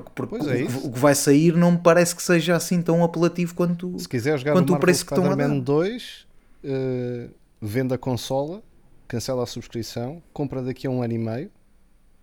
Porque, 0.00 0.10
porque 0.14 0.36
Pois 0.38 0.46
é 0.48 0.64
o, 0.64 0.86
o 0.86 0.92
que 0.92 0.98
vai 0.98 1.14
sair 1.14 1.54
não 1.56 1.72
me 1.72 1.78
parece 1.78 2.14
que 2.14 2.22
seja 2.22 2.56
assim 2.56 2.80
tão 2.82 3.02
apelativo 3.04 3.54
quanto. 3.54 3.98
Se 3.98 4.08
quiser 4.08 4.38
jogar 4.38 4.52
Quanto 4.52 4.74
o 4.74 4.78
preço 4.78 5.04
que 5.06 5.12
estão 5.12 5.30
a 5.30 5.34
dar. 5.34 5.48
2, 5.48 6.26
eh, 6.64 7.28
vende 7.60 7.94
a 7.94 7.98
consola, 7.98 8.62
cancela 9.06 9.42
a 9.42 9.46
subscrição, 9.46 10.22
compra 10.32 10.62
daqui 10.62 10.86
a 10.86 10.90
um 10.90 11.02
ano 11.02 11.12
e 11.14 11.18
meio 11.18 11.50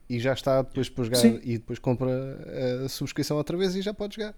e 0.09 0.19
já 0.19 0.33
está 0.33 0.61
depois 0.61 0.89
para 0.89 1.03
jogar 1.05 1.17
Sim. 1.17 1.39
e 1.43 1.53
depois 1.57 1.79
compra 1.79 2.11
a 2.85 2.89
subscrição 2.89 3.37
outra 3.37 3.55
vez 3.57 3.75
e 3.75 3.81
já 3.81 3.93
pode 3.93 4.15
jogar. 4.17 4.33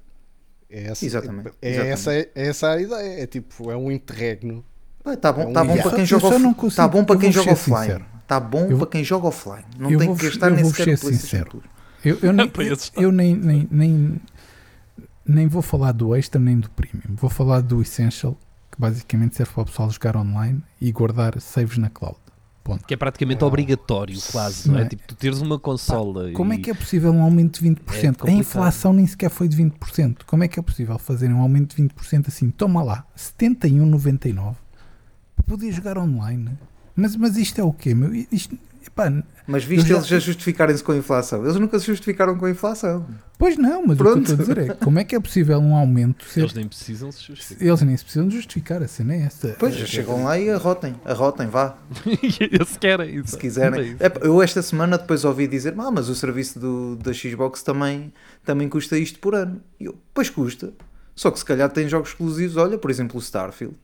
É 0.69 0.85
essa, 0.87 1.05
Exatamente, 1.05 1.51
É, 1.61 1.69
exatamente. 1.69 1.93
Essa, 1.93 2.13
é 2.13 2.29
essa 2.35 2.71
a 2.71 2.81
ideia. 2.81 3.23
É 3.23 3.27
tipo, 3.27 3.69
é 3.71 3.77
um 3.77 3.91
interregno. 3.91 4.63
Está 5.05 5.31
bom, 5.33 5.41
É 5.41 5.45
um 5.47 5.53
tá 5.53 5.63
bom 5.63 5.77
para 5.81 5.91
quem 5.95 6.05
joga 6.05 6.39
não 6.39 6.53
tá 6.53 6.59
consigo- 6.61 6.87
bom 6.89 7.03
para 7.03 7.19
quem 7.19 7.31
joga 7.31 7.51
offline. 7.51 8.05
Está 8.21 8.39
bom 8.39 8.67
Eu- 8.69 8.77
para 8.77 8.87
quem 8.87 9.03
joga 9.03 9.27
offline. 9.27 9.65
Não 9.77 9.95
tem 9.97 10.15
que 10.15 10.23
gastar 10.23 10.49
eu 10.49 10.55
nem 10.55 10.65
sequer 10.65 10.97
ser 10.97 11.13
sincero. 11.13 11.61
Eu, 12.03 12.17
eu 12.21 12.33
nem, 12.33 12.51
esse- 12.71 12.91
eu 12.95 13.11
nem, 13.11 13.35
nem, 13.35 13.67
nem, 13.71 14.21
nem 15.25 15.47
vou 15.47 15.61
falar 15.61 15.91
do 15.91 16.15
extra 16.15 16.39
nem 16.39 16.59
do 16.59 16.69
premium. 16.69 17.15
Vou 17.15 17.29
falar 17.29 17.61
do 17.61 17.81
essential, 17.81 18.37
que 18.71 18.79
basicamente 18.79 19.35
serve 19.35 19.53
para 19.53 19.61
o 19.63 19.65
pessoal 19.65 19.89
jogar 19.89 20.15
online 20.17 20.61
e 20.81 20.91
guardar 20.91 21.39
saves 21.39 21.77
na 21.77 21.89
cloud. 21.89 22.17
Ponto. 22.63 22.85
Que 22.85 22.93
é 22.93 22.97
praticamente 22.97 23.43
obrigatório, 23.43 24.17
quase. 24.31 24.69
Não 24.71 24.79
é? 24.79 24.83
É? 24.83 24.85
Tipo, 24.87 25.03
tu 25.05 25.15
teres 25.15 25.41
uma 25.41 25.59
consola. 25.59 26.31
Como 26.31 26.53
é 26.53 26.55
e- 26.55 26.59
que 26.59 26.71
é 26.71 26.73
possível 26.73 27.11
um 27.11 27.21
aumento 27.21 27.61
de 27.61 27.69
20%? 27.69 28.25
É 28.25 28.29
a 28.29 28.33
inflação 28.33 28.93
nem 28.93 29.05
sequer 29.05 29.29
foi 29.29 29.49
de 29.49 29.57
20%. 29.57 30.23
Como 30.25 30.45
é 30.45 30.47
que 30.47 30.57
é 30.57 30.63
possível 30.63 30.97
fazerem 30.97 31.35
um 31.35 31.41
aumento 31.41 31.75
de 31.75 31.83
20% 31.83 32.29
assim? 32.29 32.49
Toma 32.51 32.81
lá, 32.81 33.05
71,99 33.17 34.55
para 35.35 35.43
poder 35.45 35.73
jogar 35.73 35.97
online. 35.97 36.51
Mas, 36.95 37.17
mas 37.17 37.35
isto 37.35 37.59
é 37.59 37.63
o 37.65 37.73
quê, 37.73 37.93
meu? 37.93 38.13
Isto, 38.31 38.57
Mas 39.47 39.63
viste 39.63 39.87
já- 39.89 39.95
eles 39.95 40.07
já 40.07 40.19
justificarem-se 40.19 40.83
com 40.83 40.91
a 40.91 40.97
inflação. 40.97 41.43
Eles 41.43 41.55
nunca 41.57 41.77
se 41.79 41.85
justificaram 41.87 42.37
com 42.37 42.45
a 42.45 42.49
inflação. 42.51 43.05
pois 43.37 43.57
não, 43.57 43.85
mas 43.85 43.97
Pronto. 43.97 44.19
o 44.19 44.23
que 44.23 44.31
eu 44.31 44.35
estou 44.39 44.53
a 44.53 44.55
dizer 44.63 44.71
é 44.71 44.75
como 44.75 44.99
é 44.99 45.03
que 45.03 45.15
é 45.15 45.19
possível 45.19 45.59
um 45.59 45.75
aumento 45.75 46.23
ser- 46.25 46.41
Eles 46.41 46.53
nem 46.53 46.67
precisam 46.67 47.11
se 47.11 47.23
justificar. 47.23 47.67
eles 47.67 47.81
nem 47.81 47.97
se 47.97 48.03
precisam 48.03 48.27
de 48.27 48.35
justificar, 48.35 48.81
a 48.83 48.87
cena 48.87 49.13
é 49.15 49.21
essa. 49.23 49.55
Pois, 49.59 49.75
já 49.75 49.85
chegam 49.85 50.23
lá 50.23 50.37
e 50.39 50.49
arrotem. 50.49 50.95
Arrotem, 51.03 51.47
vá. 51.47 51.75
se 52.67 52.79
querem. 52.79 53.15
isso. 53.17 53.29
Se 53.31 53.37
quiserem. 53.37 53.79
É 53.79 53.83
isso. 53.83 53.97
É, 54.03 54.11
eu 54.21 54.41
esta 54.41 54.61
semana 54.61 54.97
depois 54.97 55.25
ouvi 55.25 55.47
dizer, 55.47 55.73
ah, 55.77 55.91
mas 55.91 56.07
o 56.09 56.15
serviço 56.15 56.59
do, 56.59 56.95
da 56.95 57.11
Xbox 57.11 57.63
também, 57.63 58.13
também 58.45 58.69
custa 58.69 58.97
isto 58.97 59.19
por 59.19 59.35
ano. 59.35 59.59
E 59.79 59.85
eu, 59.85 59.95
pois 60.13 60.29
custa. 60.29 60.71
Só 61.15 61.29
que 61.29 61.37
se 61.39 61.45
calhar 61.45 61.69
tem 61.69 61.87
jogos 61.89 62.09
exclusivos, 62.09 62.57
olha, 62.57 62.77
por 62.77 62.89
exemplo 62.89 63.17
o 63.17 63.21
Starfield. 63.21 63.75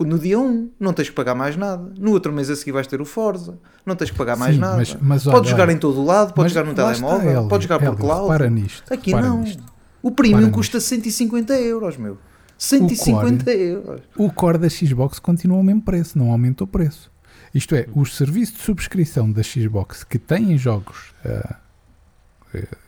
No 0.00 0.18
dia 0.18 0.38
1 0.38 0.70
não 0.80 0.92
tens 0.92 1.08
que 1.10 1.14
pagar 1.14 1.34
mais 1.34 1.56
nada. 1.56 1.92
No 1.98 2.10
outro 2.12 2.32
mês 2.32 2.50
a 2.50 2.56
seguir 2.56 2.72
vais 2.72 2.86
ter 2.86 3.00
o 3.00 3.04
Forza. 3.04 3.58
Não 3.86 3.94
tens 3.94 4.10
que 4.10 4.16
pagar 4.16 4.36
mais 4.36 4.54
Sim, 4.54 4.60
nada. 4.60 4.76
mas- 4.78 4.96
mas 5.00 5.24
podes 5.24 5.38
olha, 5.40 5.50
jogar 5.50 5.62
olha, 5.68 5.72
em 5.72 5.78
todo 5.78 6.00
o 6.00 6.04
lado, 6.04 6.32
podes 6.34 6.52
jogar 6.52 6.64
no 6.64 6.72
está, 6.72 6.88
telemóvel, 6.90 7.30
Hélio, 7.30 7.48
podes 7.48 7.64
jogar 7.68 7.78
por 7.78 7.86
Hélio, 7.88 7.98
cloud. 7.98 8.22
Repara 8.32 8.50
nisto. 8.50 8.92
Aqui 8.92 9.12
não. 9.12 9.40
nisto. 9.42 9.62
O 10.02 10.10
premium 10.10 10.50
custa 10.50 10.80
150 10.80 11.54
euros, 11.60 11.96
meu. 11.96 12.18
150 12.58 13.50
euros. 13.52 14.00
O 14.16 14.30
core 14.32 14.58
da 14.58 14.68
Xbox 14.68 15.18
continua 15.18 15.56
ao 15.58 15.62
mesmo 15.62 15.82
preço, 15.82 16.18
não 16.18 16.30
aumenta 16.32 16.64
o 16.64 16.66
preço. 16.66 17.10
Isto 17.54 17.74
é, 17.74 17.86
os 17.94 18.16
serviços 18.16 18.56
de 18.56 18.62
subscrição 18.62 19.30
da 19.30 19.42
Xbox 19.42 20.02
que 20.04 20.18
têm 20.18 20.56
jogos, 20.56 21.12
eh, 21.24 21.54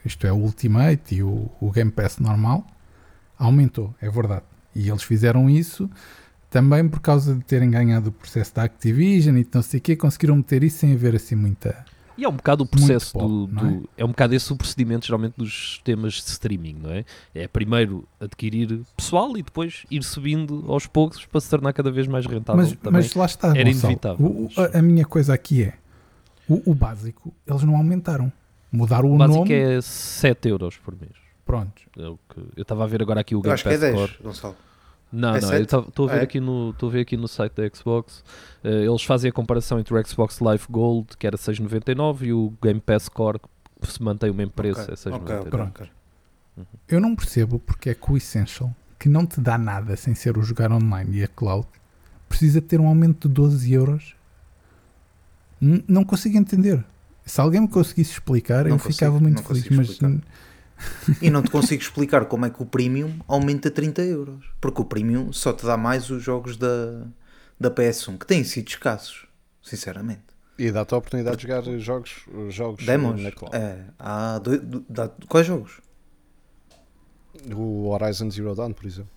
isto 0.04 0.26
é, 0.26 0.32
o 0.32 0.36
Ultimate 0.36 1.14
e 1.14 1.22
o, 1.22 1.50
o 1.60 1.70
Game 1.70 1.90
Pass 1.90 2.18
normal, 2.18 2.66
aumentou, 3.38 3.94
é 4.00 4.08
verdade. 4.08 4.42
E 4.74 4.88
eles 4.88 5.02
fizeram 5.02 5.48
isso 5.48 5.88
também 6.54 6.88
por 6.88 7.00
causa 7.00 7.34
de 7.34 7.42
terem 7.42 7.68
ganhado 7.68 8.10
o 8.10 8.12
processo 8.12 8.54
da 8.54 8.62
Activision 8.62 9.36
e 9.36 9.42
de 9.42 9.50
não 9.52 9.60
sei 9.60 9.78
o 9.78 9.82
quê, 9.82 9.96
conseguiram 9.96 10.36
meter 10.36 10.62
isso 10.62 10.78
sem 10.78 10.92
haver 10.94 11.16
assim 11.16 11.34
muita. 11.34 11.84
E 12.16 12.22
é 12.24 12.28
um 12.28 12.32
bocado 12.36 12.62
o 12.62 12.66
processo 12.66 13.18
Muito 13.18 13.52
do, 13.52 13.60
do- 13.80 13.88
é? 13.96 14.04
um 14.04 14.08
bocado 14.08 14.36
esse 14.36 14.52
o 14.52 14.56
procedimento 14.56 15.04
geralmente 15.04 15.34
dos 15.36 15.72
sistemas 15.72 16.12
de 16.12 16.20
streaming, 16.30 16.76
não 16.80 16.90
é? 16.92 17.04
É 17.34 17.48
primeiro 17.48 18.06
adquirir 18.20 18.82
pessoal 18.96 19.36
e 19.36 19.42
depois 19.42 19.84
ir 19.90 20.04
subindo 20.04 20.64
aos 20.68 20.86
poucos 20.86 21.26
para 21.26 21.40
se 21.40 21.50
tornar 21.50 21.72
cada 21.72 21.90
vez 21.90 22.06
mais 22.06 22.24
rentável 22.24 22.62
Mas, 22.62 22.70
também. 22.76 22.92
mas 23.02 23.14
lá 23.14 23.26
está, 23.26 23.48
era 23.48 23.64
Gonçalo. 23.64 23.92
inevitável, 23.92 24.26
O- 24.26 24.48
a, 24.60 24.78
a 24.78 24.82
minha 24.82 25.04
coisa 25.04 25.34
aqui 25.34 25.64
é: 25.64 25.74
o, 26.48 26.70
o 26.70 26.72
básico, 26.74 27.34
eles 27.44 27.64
não 27.64 27.74
aumentaram. 27.74 28.32
Mudaram 28.70 29.08
o 29.10 29.14
o 29.16 29.18
básico 29.18 29.38
nome. 29.40 29.52
é 29.52 29.80
7 29.80 30.48
euros 30.50 30.76
por 30.76 30.94
mês. 30.94 31.12
Pronto. 31.44 31.82
É 31.98 32.06
o 32.06 32.16
que, 32.28 32.38
eu 32.56 32.62
estava 32.62 32.84
a 32.84 32.86
ver 32.86 33.02
agora 33.02 33.20
aqui 33.22 33.34
o 33.34 33.38
Eu 33.38 33.42
Game 33.42 33.54
acho 33.54 33.64
que 33.64 33.68
é 33.70 33.72
Pass 33.72 33.80
10, 33.80 33.94
Core. 33.96 34.12
Gonçalo. 34.22 34.56
Não, 35.14 35.34
É 35.36 35.40
não, 35.40 35.54
estou 35.54 36.08
a 36.08 36.12
ver 36.12 36.20
é? 36.20 36.22
aqui 36.24 36.40
no 36.40 36.70
estou 36.70 36.88
a 36.88 36.92
ver 36.92 37.00
aqui 37.00 37.16
no 37.16 37.28
site 37.28 37.52
da 37.54 37.68
Xbox. 37.74 38.24
eh, 38.62 38.84
eles 38.84 39.02
fazem 39.04 39.28
a 39.28 39.32
comparação 39.32 39.78
entre 39.78 39.94
o 39.94 40.06
Xbox 40.06 40.40
Live 40.40 40.64
Gold, 40.68 41.16
que 41.18 41.26
era 41.26 41.36
6,99 41.36 42.22
e 42.22 42.32
o 42.32 42.52
Game 42.62 42.80
Pass 42.80 43.08
Core 43.08 43.38
que 43.80 43.92
se 43.92 44.02
mantém 44.02 44.30
o 44.30 44.34
mesmo 44.34 44.52
preço, 44.52 44.80
Ok, 44.80 44.94
é 44.94 44.96
6,99. 44.96 45.38
ok, 45.40 45.50
Pronto. 45.50 45.82
ok. 45.82 45.90
Eu 46.88 47.00
não 47.00 47.14
percebo 47.14 47.58
porque 47.58 47.90
é 47.90 47.94
que 47.94 48.10
o 48.12 48.16
Essential, 48.16 48.74
que 48.98 49.08
não 49.08 49.26
te 49.26 49.40
dá 49.40 49.58
nada 49.58 49.94
sem 49.96 50.14
ser 50.14 50.38
o 50.38 50.42
jogar 50.42 50.72
online 50.72 51.18
e 51.18 51.22
a 51.24 51.28
cloud, 51.28 51.66
precisa 52.28 52.60
ter 52.62 52.80
um 52.80 52.86
aumento 52.86 53.28
de 53.28 53.34
12 53.34 53.72
euros. 53.72 54.14
Não 55.60 56.04
consigo 56.04 56.36
entender. 56.36 56.84
Se 57.24 57.40
alguém 57.40 57.60
me 57.62 57.68
conseguisse 57.68 58.12
explicar, 58.12 58.64
Não 58.64 58.72
eu 58.72 58.76
consigo, 58.76 58.92
ficava 58.92 59.18
muito 59.20 59.42
feliz. 59.42 59.66
Mas 59.70 59.90
explicar. 59.90 60.20
E 61.22 61.30
não 61.30 61.42
te 61.42 61.50
consigo 61.50 61.82
explicar 61.82 62.24
como 62.26 62.46
é 62.46 62.50
que 62.50 62.62
o 62.62 62.66
Premium 62.66 63.18
aumenta 63.28 63.70
30 63.70 64.02
euros. 64.02 64.44
Porque 64.60 64.80
o 64.82 64.84
Premium 64.84 65.32
só 65.32 65.52
te 65.52 65.64
dá 65.64 65.76
mais 65.76 66.10
os 66.10 66.22
jogos 66.22 66.56
da, 66.56 67.06
da 67.58 67.70
PS1, 67.70 68.18
que 68.18 68.26
têm 68.26 68.42
sido 68.44 68.68
escassos, 68.68 69.26
sinceramente. 69.62 70.22
E 70.58 70.70
dá-te 70.70 70.94
a 70.94 70.98
oportunidade 70.98 71.36
de 71.36 71.42
jogar 71.42 71.62
jogos, 71.78 72.12
jogos 72.48 72.84
Demos? 72.84 73.20
na 73.20 73.32
cloud. 73.32 73.56
É, 73.56 73.84
há 73.98 74.38
dois, 74.38 74.60
do- 74.60 74.84
dá- 74.88 75.10
quais 75.28 75.46
jogos? 75.46 75.80
O 77.54 77.88
Horizon 77.88 78.30
Zero 78.30 78.54
Dawn, 78.54 78.72
por 78.72 78.86
exemplo. 78.86 79.10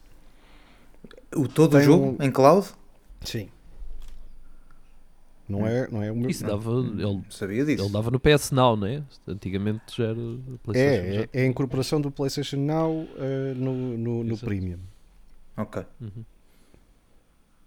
O, 1.36 1.48
todo 1.48 1.72
Tem 1.72 1.82
o 1.82 1.84
jogo 1.84 2.18
um- 2.20 2.24
em 2.26 2.32
cloud? 2.32 2.68
Sim. 3.24 3.50
Não 5.50 5.66
é, 5.66 5.88
não 5.89 6.04
é 6.04 6.12
o 6.12 6.16
meu. 6.16 6.30
Isso 6.30 6.44
não. 6.46 6.51
dava, 6.58 6.72
ele, 6.72 7.24
Sabia 7.30 7.63
disso. 7.66 7.84
ele 7.84 7.92
dava 7.94 8.12
no 8.12 8.20
PS 8.20 8.51
Now, 8.51 8.75
né? 8.75 9.01
Antigamente 9.27 9.82
já 9.98 10.06
era 10.06 10.16
PlayStation. 10.63 11.06
É, 11.06 11.13
já. 11.13 11.22
é, 11.22 11.30
é 11.34 11.42
a 11.44 11.46
incorporação 11.46 12.01
do 12.01 12.12
PlayStation 12.12 12.58
Now 12.58 13.08
eh, 13.18 13.54
no, 13.56 13.74
no, 13.98 14.24
no. 14.25 14.38
Premium. 14.38 14.80
Ok. 15.56 15.84
Uhum. 16.01 16.24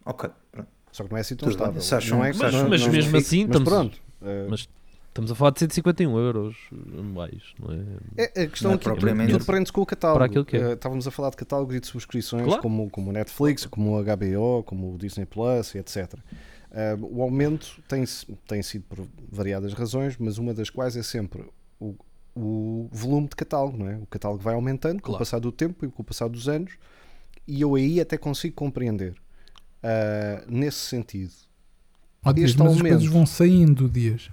Ok, 0.04 0.30
pronto. 0.50 0.68
Só 0.92 1.04
que 1.04 1.10
não 1.10 1.18
é 1.18 1.20
assim 1.20 1.36
tão 1.36 1.48
Tudo 1.48 1.58
bem. 1.58 1.66
estável. 1.68 1.82
Se 1.82 1.94
acham- 1.94 2.18
não 2.18 2.24
é, 2.24 2.32
se 2.32 2.38
não- 2.38 2.68
Mas 2.68 2.80
não- 2.82 2.90
mesmo 2.90 3.12
não- 3.12 3.18
assim, 3.18 3.46
mas 3.46 3.56
estamos- 3.56 3.68
pronto. 3.68 3.98
eh, 4.22 4.46
Mas 4.50 4.68
estamos 5.08 5.30
a 5.30 5.34
falar 5.34 5.50
de 5.52 5.58
151 5.60 6.18
euros 6.18 6.56
anuais, 6.98 7.42
não 7.60 7.72
é? 7.72 7.78
É, 8.34 8.42
a 8.42 8.46
questão 8.48 8.70
Não 8.70 8.72
é 8.72 8.74
aqui 8.76 8.84
propriamente- 8.84 9.32
tudo 9.32 9.44
prende-se 9.44 9.72
com 9.72 9.80
o 9.82 9.86
catálogo. 9.86 10.44
Que 10.44 10.56
é. 10.56 10.60
Eh, 10.60 10.72
estávamos 10.72 11.06
a 11.06 11.10
falar 11.10 11.30
de 11.30 11.36
catálogos 11.36 11.74
e 11.76 11.80
de 11.80 11.86
subscrições 11.86 12.44
Claro. 12.44 12.62
como, 12.62 12.90
como 12.90 13.10
o 13.10 13.12
Netflix, 13.12 13.66
como 13.66 13.92
o 13.92 13.98
HBO, 14.02 14.62
como 14.64 14.94
o 14.94 14.98
Disney 14.98 15.26
Plus 15.26 15.74
etc. 15.74 16.14
Eh, 16.72 16.96
o 17.00 17.22
aumento 17.22 17.82
tem, 17.88 18.04
tem 18.46 18.62
sido 18.62 18.84
por 18.88 19.06
variadas 19.30 19.72
razões, 19.72 20.16
mas 20.18 20.38
uma 20.38 20.54
das 20.54 20.70
quais 20.70 20.96
é 20.96 21.02
sempre 21.02 21.44
o, 21.80 21.94
o 22.34 22.88
volume 22.92 23.28
de 23.28 23.36
catálogo, 23.36 23.76
não 23.76 23.88
é? 23.88 23.96
O 23.96 24.06
catálogo 24.06 24.42
vai 24.42 24.54
aumentando 24.54 25.00
com 25.02 25.08
o 25.08 25.12
Claro. 25.12 25.18
passar 25.18 25.38
do 25.40 25.50
tempo 25.50 25.84
e 25.84 25.88
com 25.90 26.02
o 26.02 26.04
passar 26.04 26.28
dos 26.28 26.48
anos, 26.48 26.72
e 27.46 27.60
eu 27.60 27.74
aí 27.74 28.00
até 28.00 28.16
consigo 28.16 28.54
compreender 28.54 29.14
eh, 29.82 30.44
nesse 30.48 30.78
sentido. 30.78 31.32
Ó, 32.24 32.32
Dias, 32.32 32.50
Este 32.50 32.58
mas 32.58 32.68
as 32.72 32.76
aumento. 32.76 32.92
coisas 32.94 33.12
vão 33.12 33.26
saindo, 33.26 33.88
Dias. 33.88 34.30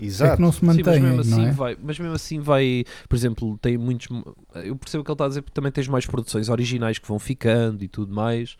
É 0.00 0.04
Exato. 0.04 0.36
que 0.36 0.42
não 0.42 0.50
se 0.50 0.58
Sim, 0.60 0.66
mas 0.66 0.76
mantém, 0.78 1.00
mesmo 1.00 1.20
assim 1.20 1.30
não 1.30 1.46
é? 1.46 1.50
vai, 1.52 1.78
mas 1.80 1.98
mesmo 1.98 2.14
assim 2.14 2.40
vai, 2.40 2.84
por 3.08 3.14
exemplo, 3.14 3.56
tem 3.58 3.78
muitos. 3.78 4.08
Eu 4.64 4.74
percebo 4.74 5.02
o 5.02 5.04
que 5.04 5.10
ele 5.10 5.14
está 5.14 5.26
a 5.26 5.28
dizer, 5.28 5.42
porque 5.42 5.54
também 5.54 5.70
tens 5.70 5.86
mais 5.86 6.06
produções 6.06 6.48
originais 6.48 6.98
que 6.98 7.06
vão 7.06 7.18
ficando 7.20 7.84
e 7.84 7.88
tudo 7.88 8.12
mais. 8.12 8.56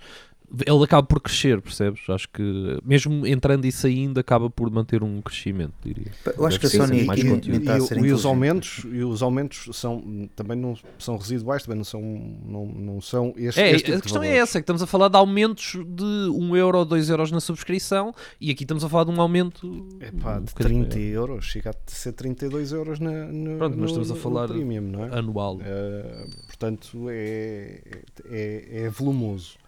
Ele 0.67 0.85
acaba 0.85 1.07
por 1.07 1.21
crescer, 1.21 1.61
percebes? 1.61 2.03
Acho 2.09 2.29
que 2.29 2.79
mesmo 2.85 3.27
entrando 3.27 3.65
e 3.65 3.73
saindo, 3.73 4.21
acaba 4.21 4.51
por 4.51 4.71
manter 4.71 5.03
um 5.03 5.21
crescimento, 5.23 5.73
diria. 5.83 6.13
Eu 6.37 6.45
acho 6.47 6.61
que 6.61 6.67
a 6.67 6.71
Sony 6.71 7.05
mais 7.05 7.21
e, 7.21 7.87
ser 7.87 7.99
e 7.99 8.13
os 8.13 8.27
aumentos 8.27 8.85
e 8.91 9.03
os 9.03 9.23
aumentos 9.23 9.69
são 9.73 10.29
também 10.37 10.57
não 10.59 10.77
são 10.99 11.17
residuais 11.17 11.63
também 11.63 11.79
não 11.79 11.85
são 11.85 12.01
não, 12.45 12.67
não 12.67 13.01
são 13.01 13.33
este, 13.37 13.61
É, 13.61 13.71
este 13.71 13.85
tipo 13.85 13.93
a 13.95 13.97
de 13.97 14.03
questão 14.03 14.23
é 14.23 14.37
essa, 14.37 14.59
é 14.59 14.61
que 14.61 14.65
estamos 14.65 14.83
a 14.83 14.87
falar 14.87 15.09
de 15.09 15.17
aumentos 15.17 15.73
de 15.87 16.05
1 16.05 16.57
euro 16.57 16.79
ou 16.79 16.85
2 16.85 17.09
euros 17.09 17.31
na 17.31 17.41
subscrição 17.41 18.15
e 18.41 18.51
aqui 18.51 18.65
estamos 18.65 18.85
a 18.85 18.89
falar 18.89 19.05
de 19.05 19.11
um 19.11 19.21
aumento 19.21 19.87
Epá, 20.01 20.37
um 20.39 20.45
de 20.45 20.53
bocadinho 20.53 20.87
30 20.87 20.99
euros 20.99 21.45
chega 21.47 21.71
a 21.71 21.75
ser 21.87 22.13
32 22.13 22.73
euros 22.73 22.99
na, 23.01 23.27
no, 23.27 23.59
Pronto, 23.59 23.77
mas 23.79 23.93
no- 23.93 24.03
estamos 24.03 24.11
a 24.11 24.15
falar 24.17 24.49
premium, 24.49 24.83
não 24.83 25.05
é? 25.05 25.19
anual. 25.19 25.59
Eh, 25.65 26.27
portanto 26.47 27.07
é, 27.09 27.81
é, 28.29 28.83
é 28.85 28.89
volumoso 28.91 29.62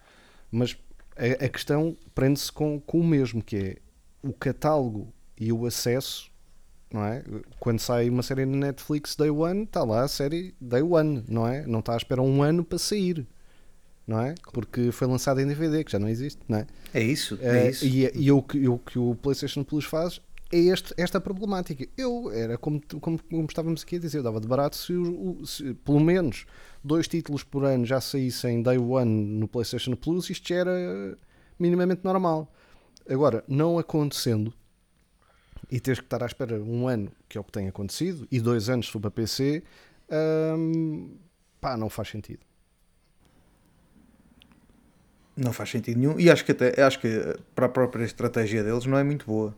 mas 0.55 0.75
a, 1.15 1.45
a 1.45 1.49
questão 1.49 1.95
prende-se 2.13 2.51
com, 2.51 2.79
com 2.79 2.99
o 2.99 3.03
mesmo 3.03 3.43
que 3.43 3.55
é 3.57 3.75
o 4.21 4.33
catálogo 4.33 5.13
e 5.39 5.51
o 5.51 5.65
acesso 5.65 6.31
não 6.91 7.03
é? 7.03 7.23
Quando 7.59 7.79
sai 7.79 8.09
uma 8.09 8.23
série 8.23 8.45
na 8.45 8.67
Netflix 8.67 9.15
Day 9.15 9.29
One, 9.29 9.63
está 9.63 9.83
lá 9.83 10.03
a 10.03 10.07
série 10.07 10.55
Day 10.61 10.81
One, 10.81 11.23
não 11.27 11.45
é? 11.45 11.65
Não 11.67 11.79
está 11.79 11.93
à 11.93 11.97
espera 11.97 12.21
um 12.21 12.41
ano 12.41 12.63
para 12.63 12.77
sair, 12.77 13.27
não 14.07 14.21
é? 14.21 14.35
Porque 14.53 14.91
foi 14.91 15.07
lançada 15.07 15.41
em 15.41 15.47
DVD, 15.47 15.83
que 15.83 15.91
já 15.91 15.99
não 15.99 16.07
existe, 16.07 16.39
não 16.47 16.59
é? 16.59 16.67
É 16.93 17.01
isso, 17.03 17.37
é 17.41 17.65
Eh, 17.65 17.69
isso. 17.71 17.85
E, 17.85 18.09
e 18.15 18.31
o, 18.31 18.41
que, 18.41 18.67
o 18.67 18.77
que 18.77 18.97
o 18.97 19.13
PlayStation 19.15 19.63
Plus 19.63 19.83
faz 19.83 20.21
é 20.51 20.57
este, 20.57 20.93
esta 20.97 21.19
problemática. 21.19 21.87
Eu 21.97 22.31
era 22.31 22.57
como, 22.57 22.81
como, 23.01 23.19
como 23.19 23.45
estávamos 23.45 23.83
aqui 23.83 23.95
a 23.95 23.99
dizer, 23.99 24.19
eu 24.19 24.23
dava 24.23 24.39
de 24.39 24.47
barato 24.47 24.75
se, 24.75 24.93
se 25.45 25.73
pelo 25.73 25.99
menos 25.99 26.45
dois 26.83 27.07
títulos 27.07 27.43
por 27.43 27.65
ano 27.65 27.85
já 27.85 27.99
saíssem 27.99 28.61
Day 28.61 28.77
One 28.77 29.39
no 29.39 29.47
PlayStation 29.47 29.95
Plus, 29.95 30.29
isto 30.29 30.47
já 30.47 30.55
era 30.55 31.17
minimamente 31.59 32.03
normal. 32.03 32.51
Agora, 33.07 33.43
não 33.47 33.77
acontecendo 33.77 34.53
e 35.69 35.79
teres 35.79 35.99
que 35.99 36.05
estar 36.05 36.21
à 36.21 36.25
espera 36.25 36.61
um 36.61 36.87
ano, 36.87 37.11
que 37.27 37.37
é 37.37 37.41
o 37.41 37.43
que 37.43 37.51
tem 37.51 37.67
acontecido, 37.67 38.27
e 38.31 38.39
dois 38.39 38.69
anos 38.69 38.87
for 38.87 38.99
para 38.99 39.11
PC, 39.11 39.63
hum, 40.57 41.17
pá, 41.59 41.75
não 41.75 41.89
faz 41.89 42.09
sentido. 42.09 42.39
Não 45.35 45.51
faz 45.51 45.69
sentido 45.69 45.99
nenhum. 45.99 46.19
E 46.19 46.29
acho 46.29 46.45
que 46.45 46.51
até 46.51 46.81
acho 46.81 46.99
que 46.99 47.09
para 47.53 47.65
a 47.65 47.69
própria 47.69 48.05
estratégia 48.05 48.63
deles 48.63 48.85
não 48.85 48.97
é 48.97 49.03
muito 49.03 49.25
boa. 49.25 49.55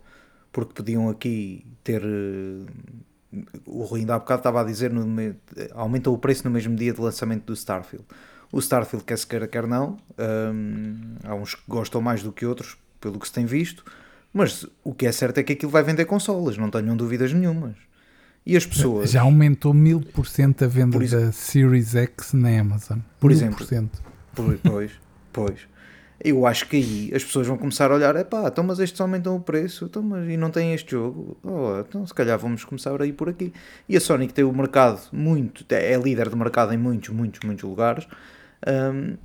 Porque 0.52 0.72
podiam 0.74 1.08
aqui 1.08 1.64
ter. 1.84 2.02
eh, 2.02 3.38
O 3.66 3.84
Rui 3.84 4.00
ainda 4.00 4.14
há 4.14 4.18
bocado 4.18 4.40
estava 4.40 4.60
a 4.62 4.64
dizer 4.64 4.90
no, 4.90 5.06
me- 5.06 5.34
aumenta 5.74 6.10
o 6.10 6.16
preço 6.18 6.44
no 6.44 6.50
mesmo 6.50 6.74
dia 6.74 6.92
de 6.92 7.00
lançamento 7.00 7.44
do 7.44 7.52
Starfield. 7.52 8.04
O 8.50 8.58
Starfield, 8.58 9.04
quer 9.04 9.18
se 9.18 9.26
queira, 9.26 9.46
quer 9.46 9.66
não. 9.66 9.98
hum, 10.18 11.16
há 11.24 11.34
uns 11.34 11.54
que 11.54 11.62
gostam 11.68 12.00
mais 12.00 12.22
do 12.22 12.32
que 12.32 12.46
outros, 12.46 12.78
pelo 13.00 13.18
que 13.18 13.26
se 13.26 13.32
tem 13.32 13.44
visto. 13.44 13.84
Mas 14.32 14.66
o 14.82 14.94
que 14.94 15.06
é 15.06 15.12
certo 15.12 15.38
é 15.38 15.42
que 15.42 15.52
aquilo 15.52 15.70
vai 15.70 15.82
vender 15.82 16.06
consolas, 16.06 16.56
não 16.56 16.70
tenham 16.70 16.96
dúvidas 16.96 17.32
nenhumas. 17.32 17.76
E 18.46 18.56
as 18.56 18.64
pessoas. 18.64 19.10
Já 19.10 19.20
aumentou 19.22 19.74
mil 19.74 20.00
por 20.00 20.26
cento 20.26 20.64
a 20.64 20.68
venda 20.68 20.98
da 20.98 21.30
Series 21.32 21.94
X 21.94 22.32
na 22.32 22.58
Amazon. 22.58 22.98
Por 23.20 23.28
Mil 23.30 23.36
exemplo. 23.38 23.58
pois, 24.62 24.92
pois. 25.32 25.60
Eu 26.20 26.46
acho 26.46 26.66
que 26.68 26.76
aí 26.76 27.12
as 27.14 27.22
pessoas 27.22 27.46
vão 27.46 27.56
começar 27.56 27.90
a 27.92 27.94
olhar, 27.94 28.16
epá, 28.16 28.48
então 28.48 28.64
mas 28.64 28.80
estes 28.80 29.00
aumentam 29.00 29.36
o 29.36 29.40
preço, 29.40 29.84
então, 29.84 30.02
mas, 30.02 30.28
e 30.28 30.36
não 30.36 30.50
tem 30.50 30.74
este 30.74 30.90
jogo, 30.92 31.36
oh, 31.44 31.78
então 31.78 32.04
se 32.04 32.12
calhar 32.12 32.36
vamos 32.36 32.64
começar 32.64 33.00
a 33.00 33.06
ir 33.06 33.12
por 33.12 33.28
aqui. 33.28 33.52
E 33.88 33.96
a 33.96 34.00
que 34.00 34.34
tem 34.34 34.44
o 34.44 34.52
mercado 34.52 35.00
muito, 35.12 35.64
é 35.72 35.96
líder 35.96 36.28
de 36.28 36.36
mercado 36.36 36.72
em 36.74 36.76
muitos, 36.76 37.10
muitos, 37.10 37.40
muitos 37.44 37.62
lugares, 37.62 38.08
hum, 38.66 39.16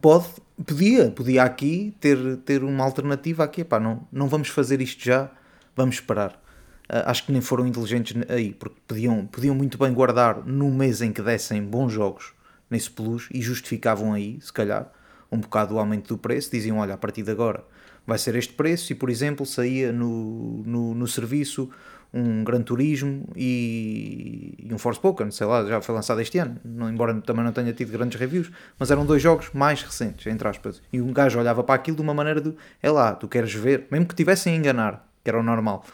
pode, 0.00 0.26
podia, 0.66 1.10
podia 1.12 1.44
aqui 1.44 1.94
ter, 2.00 2.38
ter 2.38 2.64
uma 2.64 2.82
alternativa 2.82 3.44
aqui, 3.44 3.60
epá, 3.60 3.78
não, 3.78 4.06
não 4.10 4.26
vamos 4.26 4.48
fazer 4.48 4.80
isto 4.80 5.04
já, 5.04 5.30
vamos 5.76 5.96
esperar. 5.96 6.40
Ah, 6.88 7.10
acho 7.10 7.24
que 7.26 7.32
nem 7.32 7.40
foram 7.40 7.66
inteligentes 7.66 8.16
aí, 8.28 8.52
porque 8.52 8.76
podiam, 8.86 9.26
podiam 9.26 9.54
muito 9.54 9.78
bem 9.78 9.92
guardar 9.92 10.44
no 10.44 10.70
mês 10.70 11.00
em 11.02 11.12
que 11.12 11.22
dessem 11.22 11.62
bons 11.62 11.92
jogos 11.92 12.32
nesse 12.70 12.90
plus 12.90 13.28
e 13.32 13.40
justificavam 13.40 14.12
aí, 14.12 14.38
se 14.40 14.52
calhar, 14.52 14.90
um 15.30 15.38
bocado 15.38 15.74
o 15.74 15.78
aumento 15.78 16.08
do 16.08 16.18
preço, 16.18 16.50
diziam, 16.50 16.78
olha, 16.78 16.94
a 16.94 16.96
partir 16.96 17.22
de 17.22 17.30
agora 17.30 17.64
vai 18.06 18.18
ser 18.18 18.36
este 18.36 18.52
preço 18.52 18.92
e, 18.92 18.94
por 18.94 19.10
exemplo, 19.10 19.44
saía 19.44 19.92
no, 19.92 20.62
no, 20.64 20.94
no 20.94 21.06
serviço 21.08 21.68
um 22.14 22.44
Gran 22.44 22.62
Turismo 22.62 23.28
e, 23.34 24.54
e 24.58 24.72
um 24.72 24.78
Forspoken, 24.78 25.30
sei 25.30 25.46
lá, 25.46 25.64
já 25.66 25.80
foi 25.80 25.94
lançado 25.94 26.20
este 26.20 26.38
ano, 26.38 26.56
não, 26.64 26.88
embora 26.88 27.12
também 27.20 27.44
não 27.44 27.52
tenha 27.52 27.72
tido 27.72 27.90
grandes 27.90 28.18
reviews, 28.18 28.50
mas 28.78 28.90
eram 28.90 29.04
dois 29.04 29.20
jogos 29.20 29.50
mais 29.52 29.82
recentes, 29.82 30.26
entre 30.26 30.46
aspas, 30.48 30.80
e 30.92 31.00
um 31.00 31.12
gajo 31.12 31.38
olhava 31.38 31.62
para 31.62 31.74
aquilo 31.74 31.96
de 31.96 32.02
uma 32.02 32.14
maneira 32.14 32.40
de, 32.40 32.54
é 32.82 32.90
lá, 32.90 33.12
tu 33.14 33.28
queres 33.28 33.52
ver, 33.52 33.86
mesmo 33.90 34.06
que 34.06 34.14
tivessem 34.14 34.54
a 34.54 34.56
enganar, 34.56 35.06
que 35.22 35.28
era 35.28 35.38
o 35.38 35.42
normal, 35.42 35.84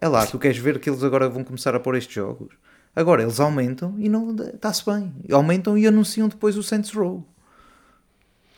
é 0.00 0.08
lá, 0.08 0.26
tu 0.26 0.38
queres 0.38 0.58
ver 0.58 0.78
que 0.78 0.90
eles 0.90 1.02
agora 1.02 1.28
vão 1.28 1.42
começar 1.42 1.74
a 1.74 1.80
pôr 1.80 1.96
estes 1.96 2.14
jogos. 2.14 2.54
Agora 2.94 3.22
eles 3.22 3.40
aumentam 3.40 3.94
e 3.98 4.08
não 4.08 4.34
está-se 4.34 4.84
bem. 4.84 5.12
Aumentam 5.30 5.76
e 5.76 5.86
anunciam 5.86 6.28
depois 6.28 6.56
o 6.56 6.62
Saints 6.62 6.90
Row. 6.92 7.26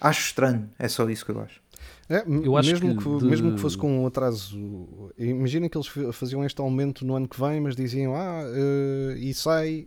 Acho 0.01 0.21
estranho, 0.27 0.71
é 0.79 0.89
só 0.89 1.09
isso 1.09 1.25
que 1.25 1.31
eu 1.33 1.41
acho. 1.41 1.61
É, 2.09 2.25
Eu 2.27 2.57
acho 2.57 2.71
mesmo, 2.71 2.97
que 2.97 3.05
que, 3.05 3.19
de- 3.19 3.25
mesmo 3.27 3.53
que 3.55 3.61
fosse 3.61 3.77
com 3.77 4.03
um 4.03 4.07
atraso, 4.07 5.11
imagina 5.19 5.69
que 5.69 5.77
eles 5.77 5.87
fa- 5.89 6.13
faziam 6.13 6.43
este 6.45 6.61
aumento 6.61 7.05
no 7.05 7.15
ano 7.15 7.29
que 7.29 7.39
vem, 7.39 7.61
mas 7.61 7.77
diziam, 7.77 8.15
ah, 8.15 8.43
eh, 8.47 9.17
e 9.19 9.35
sai 9.35 9.87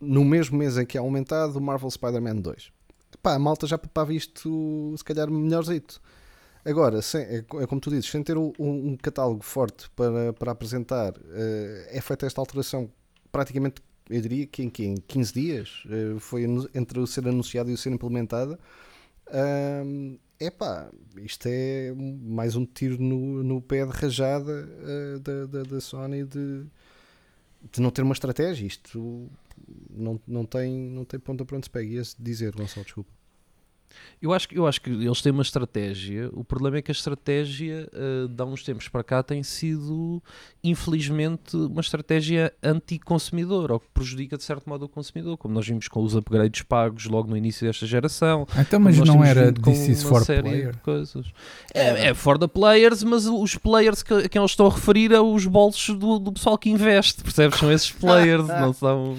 no 0.00 0.22
mesmo 0.24 0.58
mês 0.58 0.76
em 0.76 0.84
que 0.84 0.98
é 0.98 1.00
aumentado 1.00 1.58
o 1.58 1.62
Marvel 1.62 1.90
Spider-Man 1.90 2.36
2. 2.36 2.70
Pá, 3.22 3.34
a 3.34 3.38
malta 3.38 3.66
já 3.66 3.78
papava 3.78 4.12
isto, 4.12 4.94
se 4.98 5.04
calhar, 5.04 5.30
melhorzito. 5.30 6.00
Agora, 6.64 7.00
sem, 7.00 7.22
é, 7.22 7.36
é 7.38 7.66
como 7.66 7.80
tu 7.80 7.88
dizes, 7.88 8.10
sem 8.10 8.22
ter 8.22 8.36
um, 8.36 8.52
um 8.58 8.96
catálogo 9.00 9.42
forte 9.42 9.88
para, 9.96 10.32
para 10.34 10.52
apresentar, 10.52 11.14
eh, 11.32 11.88
é 11.92 12.00
feita 12.00 12.26
esta 12.26 12.40
alteração 12.40 12.90
praticamente, 13.30 13.80
eu 14.10 14.20
diria 14.20 14.46
que 14.46 14.62
em, 14.62 14.68
que 14.68 14.84
em 14.84 14.96
15 14.96 15.32
dias, 15.32 15.82
eh, 15.88 16.16
foi 16.18 16.44
entre 16.74 17.00
o 17.00 17.06
ser 17.06 17.26
anunciado 17.26 17.70
e 17.70 17.72
o 17.74 17.78
ser 17.78 17.90
implementada. 17.90 18.58
Ahm, 19.32 20.18
epá, 20.38 20.90
isto 21.16 21.46
é 21.46 21.92
mais 21.94 22.54
um 22.54 22.66
tiro 22.66 23.02
no, 23.02 23.42
no 23.42 23.62
pé 23.62 23.86
de 23.86 23.92
rajada 23.92 24.52
eh, 24.52 25.18
da, 25.20 25.46
da, 25.46 25.62
da 25.62 25.80
Sony 25.80 26.24
de, 26.24 26.64
de 27.72 27.80
não 27.80 27.90
ter 27.90 28.02
uma 28.02 28.12
estratégia. 28.12 28.66
Isto 28.66 29.30
não, 29.90 30.20
não, 30.26 30.44
tem, 30.44 30.70
não 30.90 31.04
tem 31.04 31.18
ponta 31.18 31.44
para 31.44 31.56
onde 31.56 31.66
se 31.66 31.70
pega. 31.70 31.88
Ia 31.88 32.02
dizer, 32.18 32.52
Gonçalo, 32.52 32.84
desculpa. 32.84 33.10
Eu 34.20 34.32
acho, 34.32 34.48
que- 34.48 34.56
eu 34.56 34.66
acho 34.66 34.80
que 34.80 34.90
eles 34.90 35.20
têm 35.20 35.32
uma 35.32 35.42
estratégia. 35.42 36.30
O 36.32 36.44
problema 36.44 36.76
é 36.78 36.82
que 36.82 36.90
a 36.90 36.94
estratégia, 36.94 37.88
eh, 37.92 38.26
de 38.28 38.42
há 38.42 38.44
uns 38.44 38.62
tempos 38.62 38.88
para 38.88 39.02
cá, 39.02 39.22
tem 39.22 39.42
sido, 39.42 40.22
infelizmente, 40.62 41.56
uma 41.56 41.80
estratégia 41.80 42.52
anti-consumidor, 42.62 43.70
ou 43.72 43.80
que 43.80 43.86
prejudica 43.92 44.36
de 44.36 44.44
certo 44.44 44.68
modo 44.68 44.84
o 44.84 44.88
consumidor, 44.88 45.36
como 45.36 45.52
nós 45.54 45.66
vimos 45.66 45.88
com 45.88 46.02
os 46.02 46.14
upgrades 46.14 46.62
pagos 46.62 47.06
logo 47.06 47.28
no 47.28 47.36
início 47.36 47.66
desta 47.66 47.86
geração. 47.86 48.46
Então, 48.58 48.80
mas 48.80 48.96
não 48.98 49.22
era 49.24 49.52
This 49.52 49.88
is 49.88 50.02
uma 50.04 50.10
for 50.10 50.24
série 50.24 50.42
player? 50.42 50.72
de 50.72 50.78
coisas. 50.78 51.26
É, 51.74 52.08
é 52.08 52.14
for 52.14 52.38
the 52.38 52.46
players, 52.48 53.02
mas 53.02 53.26
os 53.26 53.56
players 53.56 54.02
que, 54.02 54.14
a 54.14 54.28
quem 54.28 54.40
eles 54.40 54.52
estão 54.52 54.66
a 54.66 54.70
referir 54.70 55.12
é 55.12 55.20
os 55.20 55.46
bolsos 55.46 55.96
do, 55.96 56.18
do 56.18 56.32
pessoal 56.32 56.56
que 56.56 56.70
investe, 56.70 57.22
percebes? 57.22 57.58
São 57.58 57.70
esses 57.70 57.90
players, 57.90 58.46
não 58.48 58.72
são. 58.72 59.16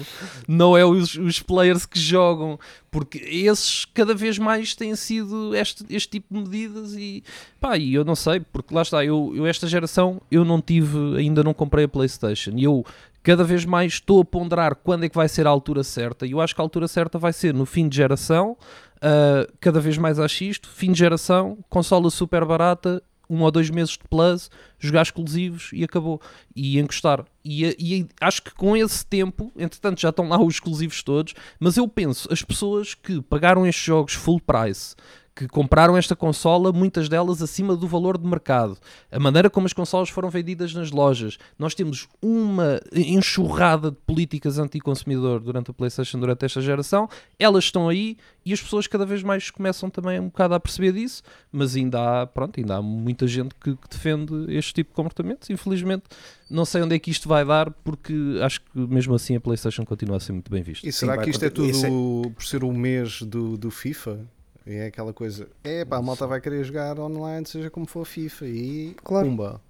Não 0.48 0.76
é 0.76 0.84
os, 0.84 1.14
os 1.14 1.40
players 1.40 1.86
que 1.86 1.98
jogam, 2.00 2.58
porque 2.94 3.18
esses 3.18 3.84
cada 3.86 4.14
vez 4.14 4.38
mais 4.38 4.72
têm 4.76 4.94
sido 4.94 5.52
este, 5.52 5.84
este 5.90 6.08
tipo 6.10 6.32
de 6.32 6.40
medidas 6.42 6.94
e 6.94 7.24
pá, 7.60 7.76
e 7.76 7.92
eu 7.92 8.04
não 8.04 8.14
sei, 8.14 8.38
porque 8.38 8.72
lá 8.72 8.82
está, 8.82 9.04
eu, 9.04 9.32
eu 9.34 9.44
esta 9.48 9.66
geração 9.66 10.22
eu 10.30 10.44
não 10.44 10.60
tive, 10.60 11.18
ainda 11.18 11.42
não 11.42 11.52
comprei 11.52 11.86
a 11.86 11.88
Playstation. 11.88 12.52
E 12.54 12.62
eu 12.62 12.86
cada 13.20 13.42
vez 13.42 13.64
mais 13.64 13.94
estou 13.94 14.20
a 14.20 14.24
ponderar 14.24 14.76
quando 14.76 15.02
é 15.02 15.08
que 15.08 15.16
vai 15.16 15.28
ser 15.28 15.44
a 15.44 15.50
altura 15.50 15.82
certa. 15.82 16.24
E 16.24 16.30
eu 16.30 16.40
acho 16.40 16.54
que 16.54 16.60
a 16.60 16.64
altura 16.64 16.86
certa 16.86 17.18
vai 17.18 17.32
ser 17.32 17.52
no 17.52 17.66
fim 17.66 17.88
de 17.88 17.96
geração 17.96 18.56
Uh, 19.04 19.52
cada 19.60 19.80
vez 19.80 19.98
mais 19.98 20.18
acho 20.18 20.44
isto, 20.44 20.66
fim 20.66 20.90
de 20.90 20.98
geração, 20.98 21.58
consola 21.68 22.08
super 22.08 22.42
barata, 22.46 23.02
um 23.28 23.42
ou 23.42 23.50
dois 23.50 23.70
meses 23.70 23.92
de 23.92 24.00
plus, 24.08 24.50
jogar 24.78 25.02
exclusivos 25.02 25.70
e 25.72 25.84
acabou. 25.84 26.20
E 26.54 26.78
encostar. 26.78 27.24
E, 27.44 27.64
e 27.78 28.06
acho 28.20 28.42
que 28.42 28.54
com 28.54 28.76
esse 28.76 29.04
tempo, 29.04 29.52
entretanto 29.56 30.00
já 30.00 30.10
estão 30.10 30.28
lá 30.28 30.40
os 30.40 30.54
exclusivos 30.54 31.02
todos, 31.02 31.34
mas 31.58 31.76
eu 31.76 31.86
penso, 31.86 32.32
as 32.32 32.42
pessoas 32.42 32.94
que 32.94 33.20
pagaram 33.22 33.66
estes 33.66 33.84
jogos 33.84 34.14
full 34.14 34.40
price, 34.40 34.94
que 35.34 35.48
compraram 35.48 35.96
esta 35.96 36.14
consola, 36.14 36.72
muitas 36.72 37.08
delas 37.08 37.42
acima 37.42 37.76
do 37.76 37.88
valor 37.88 38.16
de 38.16 38.26
mercado. 38.26 38.78
A 39.10 39.18
maneira 39.18 39.50
como 39.50 39.66
as 39.66 39.72
consolas 39.72 40.08
foram 40.08 40.30
vendidas 40.30 40.72
nas 40.72 40.92
lojas. 40.92 41.38
Nós 41.58 41.74
temos 41.74 42.08
uma 42.22 42.80
enxurrada 42.92 43.90
de 43.90 43.96
políticas 44.06 44.58
anti-consumidor 44.58 45.40
durante 45.40 45.72
a 45.72 45.74
PlayStation, 45.74 46.20
durante 46.20 46.44
esta 46.44 46.60
geração. 46.60 47.08
Elas 47.36 47.64
estão 47.64 47.88
aí 47.88 48.16
e 48.46 48.52
as 48.52 48.62
pessoas 48.62 48.86
cada 48.86 49.04
vez 49.04 49.22
mais 49.24 49.50
começam 49.50 49.90
também 49.90 50.20
um 50.20 50.26
bocado 50.26 50.54
a 50.54 50.60
perceber 50.60 50.92
disso, 50.92 51.22
mas 51.50 51.74
ainda 51.74 52.22
há, 52.22 52.26
pronto, 52.26 52.60
ainda 52.60 52.76
há 52.76 52.82
muita 52.82 53.26
gente 53.26 53.54
que, 53.56 53.74
que 53.74 53.88
defende 53.90 54.54
este 54.54 54.72
tipo 54.72 54.90
de 54.90 54.94
comportamentos. 54.94 55.50
Infelizmente, 55.50 56.04
não 56.48 56.64
sei 56.64 56.82
onde 56.82 56.94
é 56.94 56.98
que 56.98 57.10
isto 57.10 57.28
vai 57.28 57.44
dar, 57.44 57.70
porque 57.70 58.14
acho 58.40 58.60
que 58.60 58.78
mesmo 58.78 59.14
assim 59.14 59.34
a 59.34 59.40
PlayStation 59.40 59.84
continua 59.84 60.18
a 60.18 60.20
ser 60.20 60.32
muito 60.32 60.50
bem 60.50 60.62
vista. 60.62 60.86
E 60.86 60.92
será 60.92 61.16
vai 61.16 61.24
que 61.24 61.30
isto 61.30 61.44
é 61.44 61.50
tudo 61.50 61.70
acontecer. 61.70 61.90
por 62.34 62.44
ser 62.44 62.62
o 62.62 62.72
mês 62.72 63.22
do, 63.22 63.56
do 63.56 63.70
FIFA? 63.70 64.20
É 64.66 64.86
aquela 64.86 65.12
coisa, 65.12 65.46
é 65.62 65.84
pá, 65.84 65.98
a 65.98 66.02
malta 66.02 66.26
vai 66.26 66.40
querer 66.40 66.64
jogar 66.64 66.98
online, 66.98 67.46
seja 67.46 67.68
como 67.70 67.86
for 67.86 68.04
FIFA, 68.06 68.46
e 68.46 68.96
Claro. 69.04 69.26
pumba. 69.28 69.60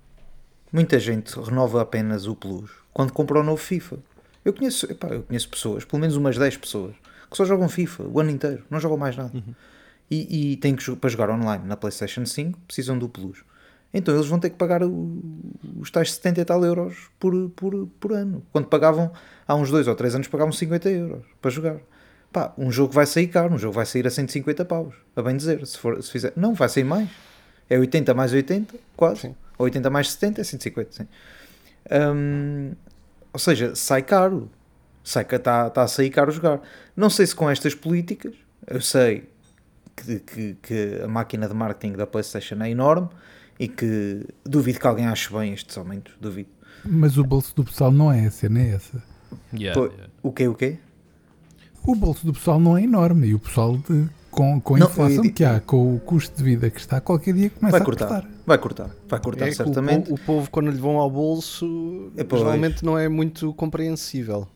Muita 0.73 0.99
gente 1.01 1.35
renova 1.41 1.83
apenas 1.83 2.27
o 2.27 2.35
Plus 2.37 2.71
quando 2.93 3.13
compra 3.13 3.41
o 3.41 3.43
novo 3.43 3.61
FIFA. 3.61 3.99
Eu 4.45 4.53
conheço, 4.53 4.91
epá, 4.91 5.09
eu 5.09 5.23
conheço 5.25 5.49
pessoas, 5.49 5.85
pelo 5.85 6.01
menos 6.01 6.17
umas 6.17 6.39
10 6.39 6.57
pessoas, 6.57 6.95
que 7.31 7.37
só 7.37 7.45
jogam 7.45 7.69
FIFA 7.69 8.05
o 8.05 8.21
ano 8.21 8.31
inteiro, 8.31 8.63
não 8.71 8.79
jogam 8.79 8.97
mais 8.97 9.17
nada. 9.17 9.33
E, 10.11 10.53
e 10.53 10.57
têm 10.59 10.77
que 10.77 10.95
para 10.97 11.11
jogar 11.11 11.31
online 11.31 11.65
na 11.67 11.77
PlayStation 11.77 12.25
5 12.25 12.59
precisam 12.67 12.97
do 12.99 13.09
Plus. 13.09 13.43
Então 13.93 14.15
eles 14.15 14.27
vão 14.27 14.39
ter 14.39 14.51
que 14.51 14.57
pagar 14.57 14.83
o- 14.83 15.23
os 15.81 15.91
tais 15.91 16.13
70 16.13 16.41
e 16.41 16.45
tal 16.45 16.65
euros 16.65 17.09
por, 17.19 17.49
por, 17.51 17.87
por 17.99 18.13
ano. 18.13 18.43
Quando 18.53 18.67
pagavam 18.67 19.11
há 19.47 19.55
uns 19.55 19.71
2 19.71 19.89
ou 19.89 19.95
3 19.95 20.15
anos 20.15 20.29
pagavam 20.29 20.53
50 20.53 20.89
euros 20.91 21.25
para 21.41 21.51
jogar. 21.51 21.79
Pá, 22.35 22.53
um 22.59 22.69
jogo 22.69 22.93
vai 22.93 23.07
sair 23.07 23.29
caro, 23.29 23.55
um 23.55 23.59
jogo 23.59 23.75
vai 23.75 23.87
sair 23.87 24.05
a 24.09 24.11
150 24.11 24.65
paus, 24.65 24.93
a 25.15 25.23
bem 25.23 25.37
dizer, 25.37 25.65
se, 25.65 25.79
for, 25.79 26.03
se 26.03 26.11
fizer. 26.11 26.33
Não, 26.35 26.53
vai 26.53 26.69
sair 26.69 26.83
mais. 26.83 27.09
É 27.71 27.79
80 27.79 28.13
mais 28.13 28.33
80, 28.33 28.75
quase. 28.97 29.21
Sim. 29.21 29.37
Ou 29.57 29.67
80 29.67 29.89
mais 29.89 30.11
70 30.11 30.41
é 30.41 30.45
150, 30.45 30.93
sim. 30.93 31.09
Hum, 31.93 32.73
ou 33.33 33.39
seja, 33.39 33.77
sai 33.77 34.03
caro. 34.03 34.51
Sai 35.05 35.25
que 35.25 35.37
está 35.37 35.71
tá 35.71 35.83
a 35.85 35.87
sair 35.87 36.11
caro 36.11 36.33
jogar. 36.33 36.61
Não 36.97 37.09
sei 37.09 37.25
se 37.25 37.37
com 37.37 37.49
estas 37.49 37.73
políticas, 37.73 38.35
eu 38.67 38.81
sei 38.81 39.29
que, 39.95 40.19
que, 40.19 40.57
que 40.61 41.01
a 41.05 41.07
máquina 41.07 41.47
de 41.47 41.55
marketing 41.55 41.93
da 41.93 42.07
PlayStation 42.07 42.57
é 42.63 42.71
enorme 42.71 43.11
e 43.61 43.69
que 43.69 44.27
duvido 44.45 44.81
que 44.81 44.87
alguém 44.89 45.07
ache 45.07 45.33
bem 45.33 45.53
estes 45.53 45.79
aumentos. 45.79 46.15
Duvido. 46.21 46.49
Mas 46.85 47.17
o 47.17 47.23
bolso 47.23 47.55
do 47.55 47.63
pessoal 47.63 47.93
não 47.93 48.11
é 48.11 48.25
essa, 48.25 48.49
não 48.49 48.61
é 48.61 48.71
essa. 48.71 49.01
Yeah. 49.53 49.81
O 50.21 50.33
quê? 50.33 50.49
O 50.49 50.55
quê? 50.55 50.79
O 51.87 51.95
bolso 51.95 52.25
do 52.27 52.33
pessoal 52.33 52.59
não 52.59 52.77
é 52.77 52.83
enorme 52.83 53.29
e 53.29 53.35
o 53.35 53.39
pessoal, 53.39 53.77
de- 53.77 54.09
com, 54.31 54.61
com 54.61 54.75
a 54.75 54.79
Não, 54.79 54.87
inflação 54.89 55.25
eu- 55.25 55.33
que 55.33 55.45
há, 55.45 55.61
com 55.61 55.95
o 55.95 56.01
custo 56.01 56.37
de 56.37 56.43
vida 56.43 56.69
que 56.71 56.81
está, 56.81 57.01
qualquer 57.01 57.35
dia 57.35 57.51
começa 57.51 57.73
Vai 57.73 57.81
a 57.81 57.85
cortar. 57.85 58.09
cortar. 58.09 58.31
Vai 58.47 58.59
cortar. 58.59 58.91
Vai 59.09 59.21
cortar, 59.21 59.47
É 59.47 59.51
o, 59.51 59.55
certamente. 59.55 60.09
po- 60.09 60.15
o 60.15 60.19
povo, 60.19 60.51
quando 60.51 60.71
lhe 60.71 60.79
vão 60.79 60.99
ao 60.99 61.11
bolso, 61.11 62.11
É, 62.17 62.37
geralmente 62.37 62.85
não 62.85 62.99
é 62.99 63.09
muito 63.09 63.53
compreensível. 63.55 64.49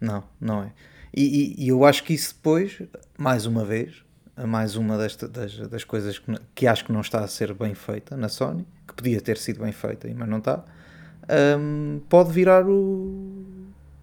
Não, 0.00 0.22
não 0.40 0.62
é. 0.62 0.72
E, 1.14 1.22
e- 1.60 1.64
e 1.64 1.68
eu 1.68 1.84
acho 1.84 2.02
que 2.04 2.14
isso 2.14 2.34
depois, 2.34 2.80
mais 3.18 3.46
uma 3.46 3.64
vez, 3.64 4.02
a 4.36 4.46
mais 4.46 4.74
uma 4.74 4.96
desta- 4.96 5.28
das, 5.28 5.56
das 5.68 5.84
coisas 5.84 6.18
que, 6.18 6.32
que 6.54 6.66
acho 6.66 6.84
que 6.84 6.92
não 6.92 7.00
está 7.00 7.20
a 7.20 7.28
ser 7.28 7.52
bem 7.54 7.74
feita 7.74 8.16
na 8.16 8.28
Sony, 8.28 8.66
que 8.88 8.94
podia 8.94 9.20
ter 9.20 9.36
sido 9.38 9.60
bem 9.62 9.72
feita, 9.72 10.08
mas 10.16 10.28
não 10.28 10.38
está, 10.38 10.64
hum, 11.58 12.00
pode 12.08 12.32
virar 12.32 12.66
o. 12.66 13.44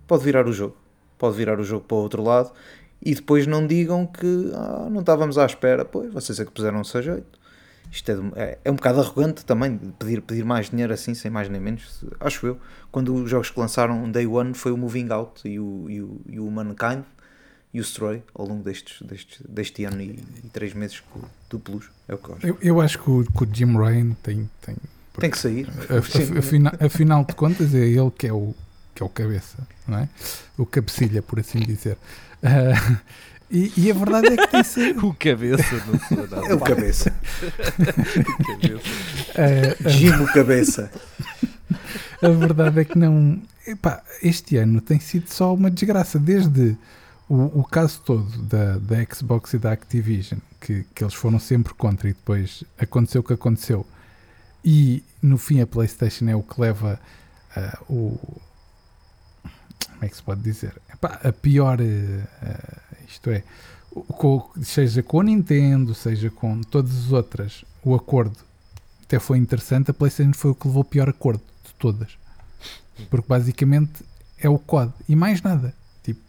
Pode 0.07 0.23
virar 0.23 0.47
o 0.47 0.53
jogo. 0.53 0.75
Pode 1.21 1.37
virar 1.37 1.59
o 1.59 1.63
jogo 1.63 1.85
para 1.87 1.95
o 1.95 1.99
outro 2.01 2.23
lado 2.23 2.51
e 2.99 3.13
depois 3.13 3.45
não 3.45 3.67
digam 3.67 4.07
que 4.07 4.51
ah, 4.55 4.87
não 4.89 5.01
estávamos 5.01 5.37
à 5.37 5.45
espera. 5.45 5.85
Pois, 5.85 6.11
vocês 6.11 6.39
é 6.39 6.45
que 6.45 6.51
puseram-se 6.51 6.97
a 6.97 7.01
jeito. 7.01 7.39
Isto 7.91 8.11
é, 8.11 8.15
de- 8.15 8.31
é, 8.35 8.57
é 8.65 8.71
um 8.71 8.75
bocado 8.75 9.01
arrogante 9.01 9.45
também 9.45 9.77
pedir, 9.99 10.21
pedir 10.21 10.43
mais 10.45 10.69
dinheiro 10.71 10.91
assim, 10.93 11.13
sem 11.13 11.29
mais 11.29 11.47
nem 11.49 11.61
menos, 11.61 12.03
acho 12.19 12.47
eu. 12.47 12.57
Quando 12.91 13.13
os 13.13 13.29
jogos 13.29 13.51
que 13.51 13.59
lançaram 13.59 14.09
Day 14.09 14.25
One 14.25 14.53
foi 14.55 14.71
o 14.71 14.77
Moving 14.77 15.09
Out 15.11 15.47
e 15.47 15.59
o, 15.59 15.85
e 15.89 16.01
o, 16.01 16.21
e 16.27 16.39
o 16.39 16.49
Mankind, 16.49 17.03
e 17.73 17.79
o 17.79 17.83
Stray 17.83 18.23
ao 18.33 18.47
longo 18.47 18.63
destes, 18.63 19.01
destes, 19.05 19.41
deste 19.47 19.83
ano 19.85 20.01
e, 20.01 20.19
e 20.43 20.49
três 20.51 20.73
meses 20.73 21.03
do 21.49 21.59
Plus. 21.59 21.85
É 22.07 22.15
o 22.15 22.17
que 22.17 22.29
eu 22.29 22.35
acho. 22.35 22.47
Eu, 22.47 22.57
eu 22.61 22.81
acho 22.81 22.97
que 22.99 23.09
o, 23.09 23.23
que 23.25 23.43
o 23.43 23.47
Jim 23.53 23.77
Ryan 23.77 24.11
tem. 24.23 24.49
tem 24.65 24.75
Tem 25.19 25.29
que 25.29 25.37
sair. 25.37 25.67
afinal 26.79 27.25
de 27.25 27.35
contas, 27.35 27.75
é 27.75 27.79
ele 27.79 28.11
que 28.11 28.27
é 28.27 28.33
o, 28.33 28.55
que 28.93 29.03
é 29.03 29.05
o 29.05 29.09
cabeça, 29.09 29.57
não 29.87 29.99
é? 29.99 30.09
O 30.57 30.65
cabecilha, 30.65 31.21
por 31.21 31.39
assim 31.39 31.59
dizer. 31.59 31.97
Ah, 32.43 32.99
e, 33.49 33.71
e 33.77 33.91
a 33.91 33.93
verdade 33.93 34.27
é 34.27 34.37
que 34.37 34.47
tem 34.47 34.63
sido. 34.63 35.07
O 35.07 35.13
cabeça, 35.13 35.83
não 35.87 35.99
sou 35.99 36.27
nada. 36.27 36.47
É 36.47 36.53
o 36.53 36.59
cabeça. 36.59 37.13
ah, 39.35 39.89
Gimo 39.89 40.25
cabeça. 40.27 40.91
a 42.21 42.29
verdade 42.29 42.79
é 42.81 42.85
que 42.85 42.97
não. 42.97 43.41
Epá, 43.65 44.03
este 44.23 44.57
ano 44.57 44.81
tem 44.81 44.99
sido 44.99 45.29
só 45.29 45.53
uma 45.53 45.69
desgraça, 45.69 46.17
desde 46.17 46.75
o, 47.29 47.61
o 47.61 47.63
caso 47.63 48.01
todo 48.03 48.25
da, 48.43 48.77
da 48.77 49.05
Xbox 49.05 49.53
e 49.53 49.57
da 49.57 49.71
Activision, 49.71 50.39
que, 50.59 50.83
que 50.93 51.03
eles 51.03 51.13
foram 51.13 51.39
sempre 51.39 51.73
contra 51.73 52.09
e 52.09 52.13
depois 52.13 52.63
aconteceu 52.77 53.21
o 53.21 53.23
que 53.23 53.33
aconteceu. 53.33 53.85
E 54.65 55.03
no 55.21 55.37
fim 55.37 55.61
a 55.61 55.67
PlayStation 55.67 56.27
é 56.27 56.35
o 56.35 56.43
que 56.43 56.59
leva 56.59 56.99
ah, 57.55 57.79
o. 57.89 58.17
Como 59.89 60.05
é 60.05 60.09
que 60.09 60.15
se 60.15 60.23
pode 60.23 60.41
dizer? 60.41 60.73
Epá, 60.93 61.19
a 61.23 61.31
pior. 61.31 61.77
ah, 61.81 62.79
isto 63.07 63.29
é, 63.29 63.43
com- 64.17 64.49
seja 64.63 65.03
com 65.03 65.19
a 65.19 65.23
Nintendo, 65.23 65.93
seja 65.93 66.29
com 66.29 66.61
todas 66.61 66.95
as 67.05 67.11
outras, 67.11 67.65
o 67.83 67.93
acordo 67.95 68.37
até 69.03 69.19
foi 69.19 69.37
interessante. 69.37 69.91
A 69.91 69.93
PlayStation 69.93 70.33
foi 70.33 70.51
o 70.51 70.55
que 70.55 70.67
levou 70.67 70.81
o 70.81 70.85
pior 70.85 71.09
acordo 71.09 71.41
de 71.65 71.73
todas. 71.75 72.17
Porque 73.09 73.27
basicamente 73.27 74.03
é 74.39 74.47
o 74.49 74.57
COD 74.59 74.93
e 75.09 75.15
mais 75.15 75.41
nada. 75.41 75.73
Tipo, 76.03 76.21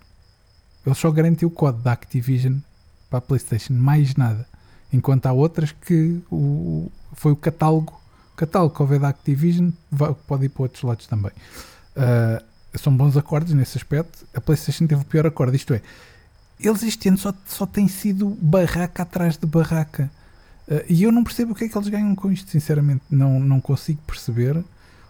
ele 0.85 0.95
só 0.95 1.11
garantiu 1.11 1.49
o 1.49 1.51
COD 1.51 1.81
da 1.83 1.93
Activision 1.93 2.59
para 3.09 3.19
a 3.19 3.23
PlayStation, 3.23 3.75
mais 3.75 4.17
nada. 4.17 4.47
Enquanto 4.93 5.27
há 5.27 5.33
outras 5.33 5.71
que 5.73 6.21
o, 6.31 6.91
foi 7.13 7.31
o 7.33 7.37
catálogo, 7.37 7.93
o 8.33 8.37
catálogo 8.37 8.75
que 8.75 8.83
houver 8.83 8.99
da 8.99 9.09
Activision 9.09 9.71
vai- 9.91 10.15
pode 10.27 10.47
ir 10.47 10.49
para 10.49 10.63
outros 10.65 10.83
lados 10.83 11.07
também. 11.07 11.31
Ah, 11.95 12.43
são 12.75 12.97
bons 12.97 13.17
acordos 13.17 13.53
nesse 13.53 13.79
aspecto. 13.79 14.27
A 14.35 14.41
PlayStation 14.41 14.87
teve 14.87 15.03
o 15.03 15.05
pior 15.05 15.27
acorde, 15.27 15.57
isto 15.57 15.75
é, 15.75 15.83
eles 16.61 16.83
este 16.83 17.09
ano 17.09 17.19
só, 17.19 17.35
só 17.47 17.67
têm 17.67 17.89
sido 17.89 18.31
barraca 18.41 19.03
atrás 19.03 19.37
de 19.37 19.47
barraca. 19.47 20.11
Ah, 20.71 20.85
e 20.89 21.03
eu 21.03 21.13
não 21.13 21.25
percebo 21.25 21.53
o 21.53 21.55
que 21.55 21.65
é 21.65 21.69
que 21.69 21.77
eles 21.77 21.89
ganham 21.89 22.15
com 22.15 22.31
isto, 22.31 22.51
sinceramente. 22.51 23.03
Não, 23.11 23.41
não 23.41 23.61
consigo 23.61 24.01
perceber. 24.07 24.63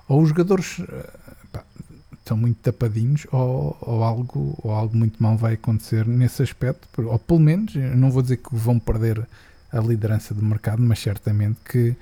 Ou 0.09 0.23
os 0.23 0.31
jogadores 0.31 0.81
ah, 0.81 1.35
pá, 1.53 1.65
estão 2.13 2.37
muito 2.37 2.59
tapadinhos, 2.59 3.27
ou, 3.31 3.77
ou, 3.81 4.03
algo, 4.03 4.59
ou 4.63 4.71
algo 4.73 4.97
muito 4.97 5.23
mal 5.23 5.37
vai 5.37 5.55
acontecer 5.55 6.07
nesse 6.07 6.43
aspecto. 6.43 6.89
Ou 7.03 7.19
pelo 7.19 7.41
menos, 7.41 7.75
não 7.75 8.11
vou 8.11 8.23
dizer 8.23 8.39
que 8.39 8.55
vão 8.55 8.79
perder 8.79 9.27
a 9.71 9.81
liderança 9.81 10.35
do 10.35 10.43
mercado, 10.43 10.83
mas 10.83 10.99
certamente 10.99 11.59
que, 11.65 11.97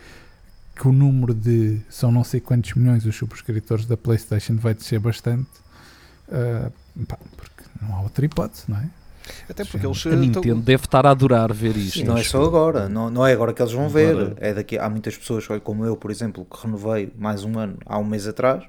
que 0.80 0.88
o 0.88 0.92
número 0.92 1.34
de 1.34 1.80
são 1.90 2.10
não 2.10 2.24
sei 2.24 2.40
quantos 2.40 2.72
milhões 2.74 3.04
os 3.04 3.14
subscritores 3.14 3.84
da 3.84 3.96
PlayStation 3.98 4.56
vai 4.56 4.72
descer 4.74 4.98
bastante. 4.98 5.50
ah, 6.32 6.70
pá, 7.06 7.18
porque 7.36 7.64
não 7.82 7.94
há 7.96 8.00
outra 8.02 8.24
hipótese, 8.24 8.64
não 8.68 8.78
é? 8.78 8.88
Até 9.48 9.64
porque 9.64 9.86
eles 9.86 10.06
A 10.06 10.10
eh, 10.10 10.16
Nintendo 10.16 10.40
estão- 10.48 10.60
deve 10.60 10.84
estar 10.84 11.04
a 11.06 11.10
adorar 11.10 11.52
ver 11.52 11.76
isto. 11.76 12.04
não 12.04 12.16
é 12.16 12.24
só 12.24 12.42
agora, 12.42 12.88
não, 12.88 13.10
não 13.10 13.26
é 13.26 13.32
agora 13.32 13.52
que 13.52 13.60
eles 13.62 13.72
vão 13.72 13.88
ver. 13.88 14.10
Agora- 14.16 14.36
É 14.38 14.54
daqui, 14.54 14.78
há 14.78 14.88
muitas 14.88 15.16
pessoas, 15.16 15.46
como 15.62 15.84
eu, 15.84 15.96
por 15.96 16.10
exemplo, 16.10 16.44
que 16.46 16.66
renovei 16.66 17.12
mais 17.18 17.44
um 17.44 17.58
ano 17.58 17.76
há 17.86 17.98
um 17.98 18.04
mês 18.04 18.26
atrás. 18.26 18.64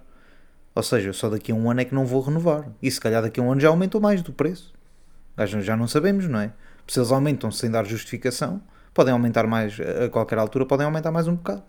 Ou 0.75 0.83
seja, 0.83 1.13
só 1.13 1.29
daqui 1.29 1.51
a 1.51 1.55
um 1.55 1.69
ano 1.71 1.81
é 1.81 1.85
que 1.85 1.95
não 1.95 2.05
vou 2.05 2.21
renovar. 2.21 2.65
E 2.81 2.91
se 2.91 2.99
calhar 2.99 3.21
daqui 3.21 3.39
a 3.39 3.43
um 3.43 3.51
ano 3.51 3.59
já 3.61 3.69
aumentou 3.69 3.99
mais 4.01 4.21
do 4.21 4.31
preço. 4.33 4.73
Já, 5.37 5.61
já 5.61 5.75
não 5.77 5.87
sabemos, 5.87 6.27
não 6.27 6.39
é? 6.39 6.51
Se 6.87 6.99
eles 6.99 7.11
aumentam 7.11 7.49
sem 7.51 7.71
dar 7.71 7.85
justificação, 7.85 8.61
podem 8.93 9.13
aumentar 9.13 9.47
mais 9.47 9.77
a 9.79 10.09
qualquer 10.09 10.37
altura, 10.37 10.65
podem 10.65 10.85
aumentar 10.85 11.11
mais 11.11 11.27
um 11.27 11.35
bocado. 11.35 11.63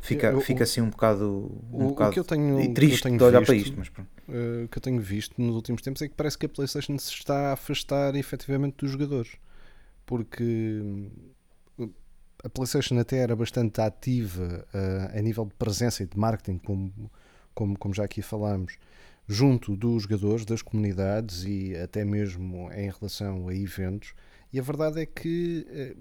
Fica, 0.00 0.28
Eu- 0.28 0.40
fica 0.40 0.64
assim 0.64 0.80
um 0.80 0.90
bocado, 0.90 1.24
um 1.72 1.76
o- 1.78 1.84
o 1.84 1.88
bocado 1.88 2.12
que 2.12 2.18
eu 2.20 2.24
tenho- 2.24 2.58
e 2.60 2.62
o 2.62 2.64
que 2.64 2.68
eu 2.70 2.74
triste 2.74 3.02
tenho 3.02 3.18
de 3.18 3.24
olhar 3.24 3.44
para 3.44 3.54
visto- 3.54 3.66
isto. 3.68 3.78
Mas 3.78 3.88
pronto. 3.88 4.08
eh, 4.28 4.68
que 4.70 4.78
eu 4.78 4.82
tenho 4.82 5.00
visto 5.00 5.40
nos 5.40 5.54
últimos 5.54 5.82
tempos 5.82 6.02
é 6.02 6.08
que 6.08 6.14
parece 6.14 6.36
que 6.38 6.46
a 6.46 6.48
PlayStation 6.48 6.98
se 6.98 7.12
está 7.12 7.50
a 7.50 7.52
afastar 7.54 8.14
efetivamente 8.14 8.76
dos 8.78 8.90
jogadores. 8.90 9.36
Porque 10.06 10.80
hum, 10.82 11.10
a 12.44 12.48
PlayStation 12.48 12.98
até 12.98 13.18
era 13.18 13.34
bastante 13.36 13.80
ativa 13.80 14.66
eh, 14.72 15.18
a 15.18 15.20
nível 15.22 15.44
de 15.44 15.54
presença 15.54 16.02
e 16.02 16.06
de 16.06 16.18
marketing, 16.18 16.58
como, 16.58 17.10
como, 17.54 17.78
como 17.78 17.94
já 17.94 18.04
aqui 18.04 18.22
falámos, 18.22 18.78
junto 19.26 19.76
dos 19.76 20.04
jogadores, 20.04 20.44
das 20.46 20.62
comunidades 20.62 21.44
e 21.44 21.74
até 21.76 22.04
mesmo 22.04 22.70
em 22.72 22.90
relação 22.90 23.48
a 23.48 23.54
eventos. 23.54 24.14
E 24.52 24.58
a 24.58 24.62
verdade 24.62 25.00
é 25.00 25.06
que 25.06 25.66
eh, 25.68 25.96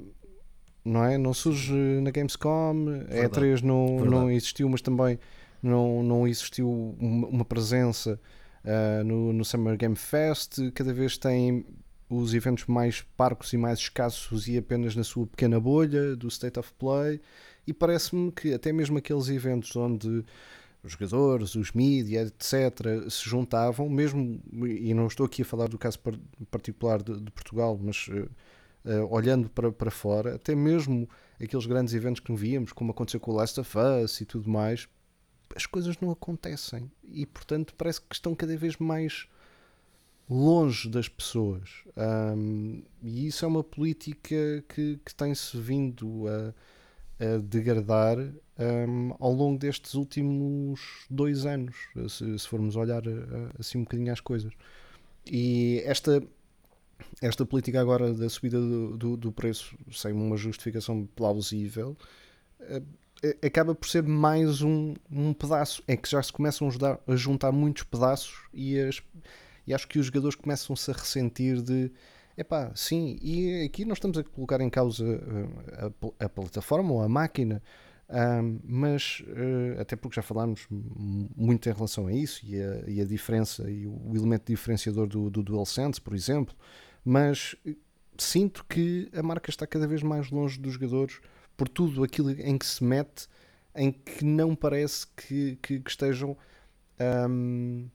não 0.87 1.03
é? 1.03 1.17
Não 1.17 1.33
surge 1.33 1.73
na 2.01 2.11
Gamescom, 2.11 2.87
a 3.09 3.27
E3 3.27 3.61
não, 3.61 3.87
Verdade. 3.97 4.09
não 4.09 4.31
existiu, 4.31 4.69
mas 4.69 4.81
também 4.81 5.19
não, 5.61 6.01
não 6.03 6.27
existiu 6.27 6.95
uma, 6.99 7.45
presença 7.45 8.19
ah, 8.63 9.03
no, 9.03 9.33
no 9.33 9.45
Summer 9.45 9.77
Game 9.77 9.95
Fest. 9.95 10.59
Cada 10.73 10.93
vez 10.93 11.17
tem 11.17 11.65
os 12.09 12.33
eventos 12.33 12.65
mais 12.65 13.01
parcos 13.15 13.51
e 13.53 13.57
mais 13.57 13.79
escassos 13.79 14.47
e 14.47 14.57
apenas 14.57 14.95
na 14.95 15.03
sua 15.03 15.27
pequena 15.27 15.59
bolha 15.59 16.15
do 16.15 16.27
State 16.27 16.59
of 16.59 16.71
Play. 16.79 17.19
E 17.65 17.73
parece-me 17.73 18.31
que 18.31 18.53
até 18.53 18.71
mesmo 18.71 18.97
aqueles 18.97 19.27
eventos 19.27 19.75
onde 19.75 20.23
os 20.83 20.93
jogadores, 20.93 21.55
os 21.55 21.73
mídia, 21.73 22.21
etc., 22.21 23.09
se 23.09 23.29
juntavam, 23.29 23.89
mesmo, 23.89 24.41
e 24.65 24.93
não 24.93 25.07
estou 25.07 25.25
aqui 25.25 25.41
a 25.41 25.45
falar 25.45 25.67
do 25.67 25.77
caso 25.77 25.99
par- 25.99 26.17
particular 26.49 27.01
de, 27.03 27.19
de 27.19 27.31
Portugal, 27.31 27.77
mas 27.81 28.07
eh, 28.09 28.25
eh, 28.87 29.01
olhando 29.09 29.49
para, 29.49 29.71
para 29.71 29.91
fora, 29.91 30.35
até 30.35 30.55
mesmo 30.55 31.09
aqueles 31.41 31.65
grandes 31.65 31.93
eventos 31.93 32.21
que 32.21 32.33
víamos, 32.33 32.71
como 32.71 32.91
aconteceu 32.91 33.19
com 33.19 33.31
o 33.31 33.35
Last 33.35 33.59
of 33.59 33.77
Us 33.77 34.21
e 34.21 34.25
tudo 34.25 34.49
mais, 34.49 34.87
as 35.55 35.65
coisas 35.65 35.99
não 35.99 36.11
acontecem 36.11 36.89
e, 37.03 37.25
portanto, 37.25 37.73
parece 37.77 37.99
que 38.01 38.15
estão 38.15 38.33
cada 38.33 38.55
vez 38.55 38.77
mais 38.77 39.27
longe 40.29 40.89
das 40.89 41.07
pessoas. 41.09 41.83
Ahm, 41.95 42.81
e 43.01 43.27
isso 43.27 43.43
é 43.45 43.47
uma 43.47 43.63
política 43.63 44.63
que, 44.69 44.99
que 45.03 45.15
tem-se 45.15 45.57
vindo 45.57 46.25
a, 46.27 46.53
a 47.25 47.37
degradar 47.39 48.17
ahm, 48.57 49.11
ao 49.19 49.33
longo 49.33 49.57
destes 49.57 49.93
últimos 49.95 51.05
dois 51.09 51.45
anos, 51.45 51.75
se, 52.09 52.39
se 52.39 52.47
formos 52.47 52.75
olhar 52.75 53.03
ah, 53.07 53.51
assim 53.59 53.79
um 53.79 53.83
bocadinho 53.83 54.11
às 54.13 54.21
coisas. 54.21 54.53
E 55.25 55.81
esta, 55.85 56.23
esta 57.21 57.45
política 57.45 57.79
agora 57.81 58.13
da 58.13 58.29
subida 58.29 58.59
do, 58.59 58.97
do, 58.97 59.17
do 59.17 59.31
preço 59.31 59.75
sem 59.91 60.11
uma 60.13 60.37
justificação 60.37 61.07
plausível 61.15 61.97
eh, 62.61 62.81
eh, 63.23 63.37
acaba 63.47 63.73
por 63.75 63.87
ser 63.87 64.03
mais 64.03 64.61
um, 64.61 64.93
um 65.11 65.33
pedaço. 65.33 65.83
É 65.87 65.97
que 65.97 66.09
já 66.09 66.21
se 66.21 66.31
começam 66.33 66.67
a, 66.67 66.69
ajudar- 66.69 66.99
a 67.07 67.15
juntar 67.15 67.51
muitos 67.51 67.83
pedaços 67.83 68.35
e, 68.53 68.79
as- 68.79 69.01
e 69.65 69.73
acho 69.73 69.87
que 69.87 69.99
os 69.99 70.05
jogadores 70.07 70.35
começam-se 70.35 70.89
a 70.91 70.93
ressentir 70.93 71.61
de 71.61 71.91
epá, 72.37 72.71
sim, 72.75 73.17
e 73.21 73.63
aqui 73.65 73.83
nós 73.85 73.97
estamos 73.97 74.17
a 74.17 74.23
colocar 74.23 74.61
em 74.61 74.69
causa 74.69 75.03
eh, 75.05 75.85
a, 75.85 75.89
pl- 75.89 76.13
a 76.19 76.29
plataforma 76.29 76.91
ou 76.93 77.01
a 77.01 77.09
máquina. 77.09 77.61
ahm, 78.09 78.59
mas 78.63 79.21
eh, 79.27 79.81
até 79.81 79.95
porque 79.95 80.15
já 80.15 80.21
falámos 80.21 80.65
muito 81.35 81.67
em 81.69 81.73
relação 81.73 82.07
a 82.07 82.13
isso 82.13 82.45
e 82.45 82.61
a, 82.61 82.83
e 82.87 83.01
a 83.01 83.05
diferença 83.05 83.69
e 83.69 83.85
o 83.85 84.13
elemento 84.15 84.45
diferenciador 84.47 85.07
do, 85.07 85.29
do 85.29 85.43
DualSense, 85.43 85.99
por 85.99 86.13
exemplo, 86.15 86.55
mas 87.07 87.55
eh, 87.65 87.75
sinto 88.17 88.65
que 88.69 89.09
a 89.13 89.23
marca 89.23 89.49
está 89.49 89.67
cada 89.67 89.87
vez 89.87 90.03
mais 90.03 90.29
longe 90.31 90.59
dos 90.59 90.73
jogadores 90.73 91.19
por 91.57 91.69
tudo 91.69 92.03
aquilo 92.03 92.31
em 92.31 92.57
que 92.57 92.65
se 92.65 92.83
mete, 92.83 93.27
em 93.75 93.91
que 93.91 94.25
não 94.25 94.55
parece 94.55 95.07
que, 95.15 95.57
que- 95.61 95.79
que 95.79 95.89
estejam 95.89 96.37
ahm, 96.99 97.87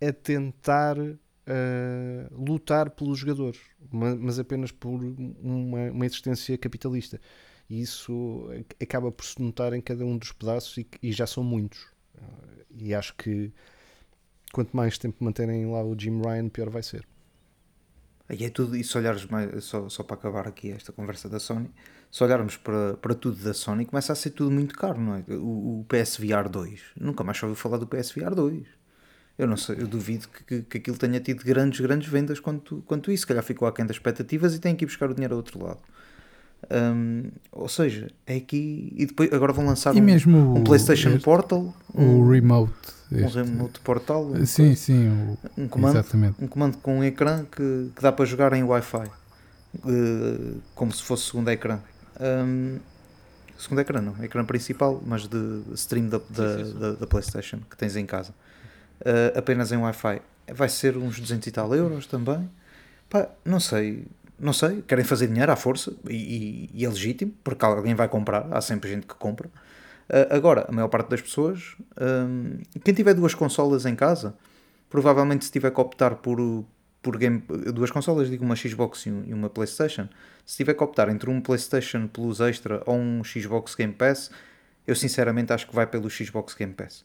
a 0.00 0.12
tentar 0.12 0.96
ah, 1.46 2.28
lutar 2.32 2.90
pelos 2.90 3.18
jogadores, 3.18 3.60
ma- 3.90 4.16
mas 4.16 4.38
apenas 4.38 4.70
por 4.72 4.88
uma, 5.42 5.90
uma 5.90 6.06
existência 6.06 6.56
capitalista. 6.58 7.20
E 7.68 7.80
isso 7.80 8.48
ac- 8.52 8.76
acaba 8.82 9.12
por 9.12 9.24
se 9.24 9.40
notar 9.40 9.72
em 9.72 9.80
cada 9.80 10.04
um 10.04 10.16
dos 10.18 10.32
pedaços 10.32 10.76
e, 10.78 10.86
e 11.02 11.12
já 11.12 11.26
são 11.26 11.44
muitos. 11.44 11.86
E 12.70 12.94
acho 12.94 13.14
que 13.16 13.52
quanto 14.52 14.76
mais 14.76 14.98
tempo 14.98 15.22
manterem 15.24 15.66
lá 15.70 15.82
o 15.84 15.98
Jim 15.98 16.20
Ryan, 16.20 16.48
pior 16.48 16.70
vai 16.70 16.82
ser. 16.82 17.06
E 18.32 18.44
é 18.44 18.50
tudo, 18.50 18.76
e 18.76 18.84
se 18.84 18.96
olhares 18.96 19.24
mais, 19.26 19.64
só, 19.64 19.88
só 19.88 20.02
para 20.02 20.16
acabar 20.16 20.46
aqui 20.46 20.70
esta 20.70 20.92
conversa 20.92 21.28
da 21.28 21.40
Sony, 21.40 21.70
se 22.10 22.22
olharmos 22.22 22.56
para, 22.56 22.94
para 22.94 23.14
tudo 23.14 23.42
da 23.42 23.52
Sony, 23.52 23.84
começa 23.84 24.12
a 24.12 24.16
ser 24.16 24.30
tudo 24.30 24.50
muito 24.50 24.74
caro, 24.76 25.00
não 25.00 25.14
é? 25.16 25.24
O, 25.34 25.80
o 25.80 25.86
PSVR 25.88 26.48
2, 26.48 26.80
nunca 27.00 27.24
mais 27.24 27.42
ouvi 27.42 27.56
falar 27.56 27.78
do 27.78 27.86
PSVR 27.86 28.34
2. 28.34 28.64
Eu 29.38 29.46
não 29.46 29.56
sei, 29.56 29.76
eu 29.80 29.86
duvido 29.88 30.28
que, 30.28 30.44
que, 30.44 30.62
que 30.62 30.78
aquilo 30.78 30.98
tenha 30.98 31.18
tido 31.18 31.42
grandes, 31.42 31.80
grandes 31.80 32.08
vendas 32.08 32.38
quanto, 32.38 32.82
quanto 32.86 33.10
isso. 33.10 33.22
Se 33.22 33.26
calhar 33.26 33.42
ficou 33.42 33.66
aquém 33.66 33.86
das 33.86 33.96
expectativas 33.96 34.54
e 34.54 34.58
tem 34.58 34.76
que 34.76 34.84
ir 34.84 34.86
buscar 34.86 35.08
o 35.10 35.14
dinheiro 35.14 35.32
ao 35.34 35.38
outro 35.38 35.64
lado. 35.64 35.80
Hum, 36.70 37.30
ou 37.50 37.68
seja, 37.68 38.08
é 38.26 38.36
aqui. 38.36 38.92
E 38.96 39.06
depois 39.06 39.32
agora 39.32 39.52
vão 39.52 39.64
lançar 39.64 39.96
E 39.96 40.00
um, 40.00 40.04
mesmo 40.04 40.56
um 40.58 40.62
PlayStation 40.62 41.08
este- 41.10 41.24
Portal. 41.24 41.74
O 41.94 42.02
um- 42.02 42.28
Remote 42.30 42.72
Um 43.12 43.26
este- 43.26 43.36
remote 43.38 43.80
portal. 43.80 44.24
um 44.26 44.46
Sim, 44.46 44.64
coisa. 44.66 44.76
sim, 44.80 45.08
o- 45.08 45.38
Um 45.62 45.68
comando, 45.68 45.98
exatamente. 45.98 46.36
um 46.44 46.46
comando 46.46 46.76
com 46.78 46.98
um 46.98 47.04
ecrã 47.04 47.44
que, 47.44 47.90
que 47.94 48.02
dá 48.02 48.12
para 48.12 48.24
jogar 48.24 48.52
em 48.52 48.62
Wi-Fi. 48.62 49.10
Eh, 49.86 50.54
como 50.74 50.92
se 50.92 51.02
fosse 51.02 51.26
segundo 51.26 51.48
ecrã. 51.50 51.78
Ahm, 52.20 52.78
segundo 53.58 53.80
ecrã 53.80 54.00
não, 54.00 54.22
ecrã 54.24 54.44
principal, 54.44 55.00
mas 55.04 55.26
de 55.28 55.62
stream 55.74 56.08
da, 56.08 56.18
da, 56.30 56.58
sim, 56.58 56.64
sim. 56.72 56.78
da- 56.78 56.92
da 56.92 57.06
Playstation 57.06 57.58
que 57.68 57.76
tens 57.76 57.96
em 57.96 58.06
casa. 58.06 58.32
Ah, 59.04 59.38
apenas 59.38 59.72
em 59.72 59.76
Wi-Fi. 59.76 60.20
Vai 60.52 60.68
ser 60.68 60.96
uns 60.96 61.18
200 61.20 61.46
e 61.46 61.50
tal 61.50 61.74
euros 61.74 62.06
também. 62.06 62.50
Pá, 63.08 63.28
não 63.44 63.60
sei, 63.60 64.06
não 64.38 64.52
sei. 64.52 64.82
Querem 64.82 65.04
fazer 65.04 65.26
dinheiro 65.28 65.50
à 65.52 65.56
força 65.56 65.92
e, 66.08 66.14
e- 66.14 66.70
e 66.74 66.84
é 66.84 66.88
legítimo, 66.88 67.32
porque 67.44 67.64
alguém 67.64 67.94
vai 67.94 68.08
comprar. 68.08 68.46
Há 68.52 68.60
sempre 68.60 68.90
gente 68.90 69.06
que 69.06 69.14
compra. 69.14 69.48
Ah, 70.12 70.34
agora, 70.36 70.66
a 70.68 70.72
maior 70.72 70.88
parte 70.88 71.08
das 71.08 71.20
pessoas, 71.22 71.76
ahm, 71.96 72.58
quem 72.84 72.92
tiver 72.94 73.14
duas 73.14 73.34
consolas 73.34 73.86
em 73.86 73.94
casa, 73.94 74.36
provavelmente 74.88 75.44
se 75.44 75.52
tiver 75.52 75.70
que 75.70 75.80
optar 75.80 76.16
por, 76.16 76.38
por 77.00 77.16
game, 77.16 77.42
duas 77.72 77.90
consolas, 77.90 78.28
digo 78.28 78.44
uma 78.44 78.56
Xbox 78.56 79.06
e 79.06 79.10
um- 79.12 79.22
uma 79.34 79.48
PlayStation, 79.48 80.08
se 80.44 80.56
tiver 80.56 80.74
que 80.74 80.82
optar 80.82 81.08
entre 81.08 81.30
um 81.30 81.40
PlayStation 81.40 82.08
Plus 82.08 82.40
Extra 82.40 82.82
ou 82.86 82.96
um 82.96 83.22
Xbox 83.22 83.74
Game 83.76 83.92
Pass, 83.92 84.30
eu 84.86 84.96
sinceramente 84.96 85.52
acho 85.52 85.68
que 85.68 85.74
vai 85.74 85.86
pelo 85.86 86.10
Xbox 86.10 86.54
Game 86.54 86.74
Pass. 86.74 87.04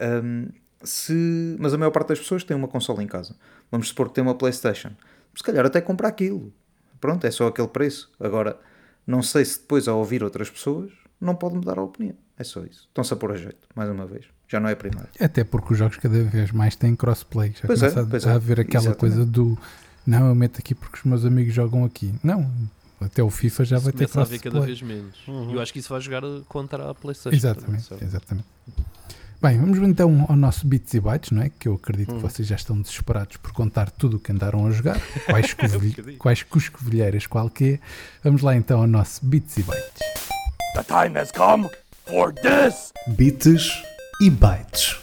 Um, 0.00 0.48
se, 0.82 1.56
mas 1.58 1.72
a 1.72 1.78
maior 1.78 1.90
parte 1.90 2.08
das 2.08 2.18
pessoas 2.18 2.44
tem 2.44 2.54
uma 2.54 2.68
consola 2.68 3.02
em 3.02 3.06
casa. 3.06 3.34
Vamos 3.70 3.88
supor 3.88 4.08
que 4.08 4.14
tem 4.14 4.22
uma 4.22 4.34
PlayStation. 4.34 4.90
Se 5.34 5.42
calhar 5.42 5.64
até 5.64 5.80
compra 5.80 6.08
aquilo. 6.08 6.52
Pronto, 7.00 7.26
é 7.26 7.30
só 7.30 7.46
aquele 7.46 7.68
preço. 7.68 8.12
Agora, 8.20 8.58
não 9.06 9.22
sei 9.22 9.44
se 9.46 9.58
depois 9.58 9.88
ao 9.88 9.98
ouvir 9.98 10.22
outras 10.22 10.50
pessoas 10.50 10.92
não 11.18 11.34
pode 11.34 11.54
mudar 11.54 11.78
a 11.78 11.82
opinião. 11.82 12.16
É 12.38 12.44
só 12.44 12.60
isso. 12.64 12.86
Estão-se 12.88 13.12
a 13.12 13.16
pôr 13.16 13.32
a 13.32 13.36
jeito, 13.36 13.56
mais 13.74 13.88
uma 13.90 14.06
vez. 14.06 14.26
Já 14.48 14.60
não 14.60 14.68
é 14.68 14.72
a 14.72 14.76
primeira. 14.76 15.08
Até 15.18 15.42
porque 15.42 15.72
os 15.72 15.78
jogos 15.78 15.96
cada 15.96 16.22
vez 16.22 16.52
mais 16.52 16.76
têm 16.76 16.94
crossplay. 16.94 17.52
Já 17.60 17.66
Pois 17.66 17.82
é, 17.82 17.88
começa 17.90 18.02
a- 18.02 18.06
pois 18.10 18.26
a 18.26 18.30
é. 18.30 18.34
haver 18.34 18.60
aquela 18.60 18.84
Exatamente. 18.84 19.00
coisa 19.00 19.26
do 19.26 19.58
não, 20.06 20.28
eu 20.28 20.34
meto 20.34 20.58
aqui 20.58 20.74
porque 20.74 20.98
os 20.98 21.04
meus 21.04 21.24
amigos 21.24 21.52
jogam 21.54 21.84
aqui. 21.84 22.14
Não, 22.22 22.48
até 23.00 23.22
o 23.22 23.30
FIFA 23.30 23.64
já 23.64 23.78
vai 23.78 23.92
ter 23.92 24.06
começa 24.06 24.20
a 24.20 24.22
haver 24.22 24.38
cada 24.38 24.50
crossplay. 24.60 24.76
vez 24.76 24.82
menos. 24.82 25.16
Uhum. 25.26 25.50
E 25.50 25.54
eu 25.54 25.60
acho 25.60 25.72
que 25.72 25.78
isso 25.80 25.88
vai 25.88 26.00
jogar 26.00 26.22
contra 26.48 26.90
a 26.90 26.94
PlayStation. 26.94 27.36
Exatamente, 27.36 27.88
também, 27.88 28.06
exatamente. 28.06 28.46
Bem, 29.42 29.58
vamos 29.58 29.76
então 29.78 30.24
ao 30.28 30.36
nosso 30.36 30.66
Bits 30.66 30.94
e 30.94 31.00
Bytes, 31.00 31.30
não 31.30 31.42
é? 31.42 31.50
Que 31.50 31.68
eu 31.68 31.74
acredito 31.74 32.10
Uhum. 32.10 32.16
que 32.16 32.22
vocês 32.22 32.46
já 32.48 32.56
estão 32.56 32.80
desesperados 32.80 33.36
por 33.36 33.52
contar 33.52 33.90
tudo 33.90 34.16
o 34.16 34.20
que 34.20 34.32
andaram 34.32 34.66
a 34.66 34.70
jogar, 34.70 34.98
quais, 35.26 35.52
covilhe- 35.54 35.90
bocadinho. 35.90 36.18
quais 36.18 36.42
cuscovilheiras 36.42 37.26
qualquer. 37.26 37.80
Vamos 38.24 38.42
lá 38.42 38.54
então 38.56 38.80
ao 38.80 38.86
nosso 38.86 39.24
Bits 39.26 39.56
e 39.58 39.62
Bytes. 39.62 40.00
The 40.74 40.84
time 40.84 41.18
has 41.18 41.30
come 41.32 41.68
for 42.08 42.32
this. 42.32 42.92
Bits 43.16 43.82
e 44.20 44.30
bytes. 44.30 44.96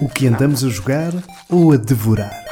O 0.00 0.08
que 0.08 0.26
andamos 0.26 0.64
a 0.64 0.68
jogar 0.68 1.12
ou 1.48 1.72
a 1.72 1.76
devorar? 1.76 2.44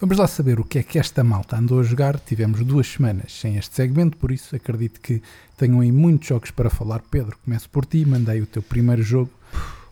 Vamos 0.00 0.16
lá 0.16 0.26
saber 0.26 0.58
o 0.58 0.64
que 0.64 0.78
é 0.78 0.82
que 0.82 0.98
esta 0.98 1.22
malta 1.22 1.56
andou 1.56 1.80
a 1.80 1.82
jogar. 1.82 2.18
Tivemos 2.18 2.64
duas 2.64 2.86
semanas 2.86 3.38
sem 3.38 3.56
este 3.56 3.74
segmento, 3.74 4.16
por 4.16 4.30
isso 4.32 4.56
acredito 4.56 5.00
que 5.00 5.22
tenham 5.58 5.80
aí 5.80 5.92
muitos 5.92 6.28
jogos 6.28 6.50
para 6.50 6.70
falar. 6.70 7.02
Pedro, 7.10 7.36
começo 7.44 7.68
por 7.68 7.84
ti, 7.84 8.06
mandei 8.06 8.40
o 8.40 8.46
teu 8.46 8.62
primeiro 8.62 9.02
jogo 9.02 9.30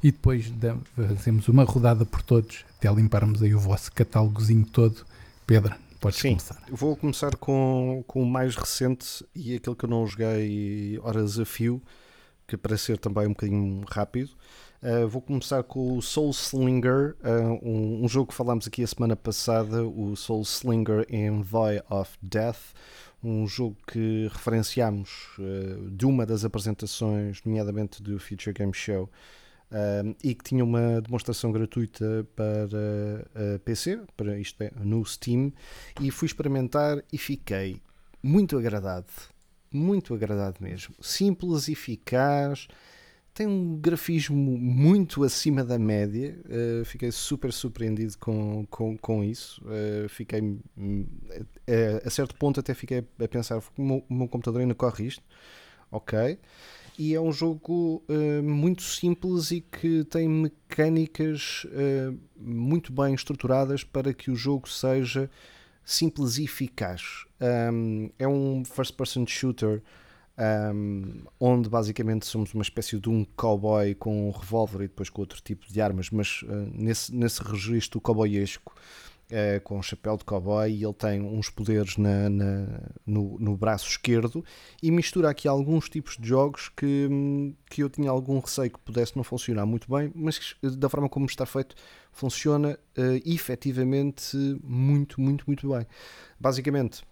e 0.03 0.11
depois 0.11 0.51
fazemos 0.97 1.49
uma 1.49 1.65
rodada 1.65 2.07
por 2.07 2.23
todos 2.23 2.65
até 2.79 2.91
limparmos 2.91 3.43
aí 3.43 3.55
o 3.55 3.59
vosso 3.59 3.93
catálogozinho 3.93 4.65
todo. 4.65 5.05
Pedro, 5.47 5.75
podes 5.99 6.19
Sim. 6.19 6.31
começar. 6.31 6.63
Vou 6.71 6.97
começar 6.97 7.37
com, 7.37 8.03
com 8.07 8.23
o 8.23 8.27
mais 8.27 8.57
recente 8.57 9.25
e 9.35 9.55
aquele 9.55 9.77
que 9.77 9.85
eu 9.85 9.91
não 9.91 10.07
joguei 10.07 10.99
horas 11.03 11.39
a 11.39 11.45
fio, 11.45 11.83
que 12.47 12.57
para 12.57 12.77
ser 12.77 12.99
também 12.99 13.27
um 13.27 13.31
bocadinho 13.31 13.85
rápido. 13.91 14.31
Uh, 14.81 15.09
vou 15.09 15.21
começar 15.21 15.65
com 15.65 15.97
o 15.97 16.01
Soul 16.03 16.31
Slinger, 16.31 17.17
uh, 17.25 17.69
um, 17.69 18.05
um 18.05 18.09
jogo 18.09 18.29
que 18.29 18.35
falámos 18.35 18.67
aqui 18.69 18.85
a 18.85 18.87
semana 18.87 19.17
passada, 19.17 19.85
o 19.85 20.15
Soul 20.15 20.43
Slinger 20.43 21.05
Envoy 21.11 21.83
of 21.91 22.17
Death, 22.23 22.75
um 23.23 23.45
jogo 23.49 23.77
que 23.89 24.29
referenciámos 24.31 25.37
uh, 25.41 25.91
de 25.91 26.07
uma 26.07 26.25
das 26.25 26.45
apresentações, 26.45 27.43
nomeadamente 27.45 28.01
do 28.01 28.21
Future 28.21 28.53
Game 28.53 28.73
Show, 28.73 29.11
um, 29.71 30.15
e 30.23 30.35
que 30.35 30.45
tinha 30.45 30.65
uma 30.65 31.01
demonstração 31.01 31.53
gratuita 31.53 32.27
para 32.35 32.67
uh, 32.67 33.59
PC, 33.61 34.01
para 34.17 34.39
isto 34.39 34.61
é, 34.63 34.71
no 34.81 35.05
Steam, 35.05 35.53
e 36.01 36.11
fui 36.11 36.27
experimentar 36.27 37.03
e 37.13 37.19
fiquei 37.19 37.81
muito 38.23 38.57
agradado, 38.57 39.13
muito 39.73 40.15
agradado 40.15 40.57
mesmo. 40.61 40.95
Simples, 41.01 41.69
eficaz, 41.69 42.67
tem 43.35 43.47
um 43.47 43.77
grafismo 43.77 44.59
muito 44.59 45.23
acima 45.23 45.63
da 45.63 45.79
média. 45.79 46.37
uh, 46.47 46.85
fiquei 46.85 47.13
super 47.13 47.53
surpreendido 47.53 48.19
com, 48.19 48.67
com, 48.67 48.97
com 48.97 49.23
isso. 49.23 49.63
Uh, 49.65 50.09
fiquei 50.09 50.41
a, 51.69 52.07
a 52.07 52.11
certo 52.11 52.35
ponto 52.35 52.59
até 52.59 52.75
fiquei 52.75 53.05
a 53.19 53.29
pensar: 53.29 53.59
o 53.77 53.83
meu, 53.83 54.05
o 54.09 54.15
meu 54.15 54.29
computador 54.29 54.61
ainda 54.61 54.75
corre 54.75 55.07
isto, 55.07 55.23
ok? 55.91 56.39
E 56.99 57.15
é 57.15 57.21
um 57.21 57.31
jogo 57.31 58.03
uh, 58.09 58.43
muito 58.43 58.83
simples 58.83 59.53
e 59.53 59.61
que 59.61 60.03
tem 60.07 60.29
mecânicas 60.29 61.65
uh, 61.67 62.19
muito 62.37 62.93
bem 62.93 63.15
estruturadas 63.15 63.85
para 63.85 64.13
que 64.13 64.33
o 64.33 64.35
jogo 64.35 64.69
seja 64.69 65.31
simples 65.85 66.39
e 66.39 66.45
eficaz. 66.45 67.25
Um, 67.41 68.11
é 68.19 68.27
um 68.27 68.65
first-person 68.65 69.25
shooter 69.29 69.81
um, 70.75 71.23
onde 71.39 71.69
basicamente 71.69 72.27
somos 72.27 72.53
uma 72.53 72.63
espécie 72.63 72.99
de 72.99 73.09
um 73.09 73.25
cowboy 73.37 73.95
com 73.95 74.29
um 74.29 74.33
revólver 74.33 74.83
e 74.83 74.89
depois 74.89 75.09
com 75.09 75.23
outro 75.23 75.41
tipo 75.41 75.73
de 75.73 75.81
armas, 75.81 76.11
mas 76.11 76.43
uh, 76.43 76.69
nesse, 76.75 77.15
nesse 77.15 77.41
registro 77.45 78.01
cowboyesco, 78.01 78.75
uh, 79.31 79.61
com 79.63 79.79
um 79.79 79.83
chapéu 79.83 80.17
de 80.17 80.25
cowboy, 80.25 80.71
e 80.71 80.85
ele 80.85 80.95
tem 80.95 81.21
uns 81.21 81.49
poderes 81.51 81.97
na, 81.97 82.29
na- 82.29 82.81
no, 83.07 83.39
no 83.39 83.57
braço 83.57 83.89
esquerdo 83.89 84.45
e 84.83 84.91
mistura 84.91 85.31
aqui 85.31 85.47
alguns 85.49 85.89
tipos 85.89 86.17
de 86.19 86.29
jogos 86.29 86.69
que, 86.77 87.09
hum, 87.11 87.55
que 87.71 87.83
eu 87.83 87.89
tinha 87.91 88.11
algum 88.11 88.39
receio 88.39 88.71
que 88.71 88.79
pudesse 88.81 89.17
não 89.17 89.25
funcionar 89.25 89.67
muito 89.67 89.91
bem, 89.91 90.11
mas 90.15 90.39
que, 90.39 90.71
da 90.71 90.89
forma 90.89 91.09
como 91.09 91.27
está 91.27 91.47
feito, 91.47 91.75
funciona 92.13 92.79
uh, 92.97 93.03
efetivamente 93.25 94.37
muito, 94.63 95.21
muito, 95.21 95.45
muito 95.47 95.69
bem. 95.69 95.87
Basicamente, 96.39 97.03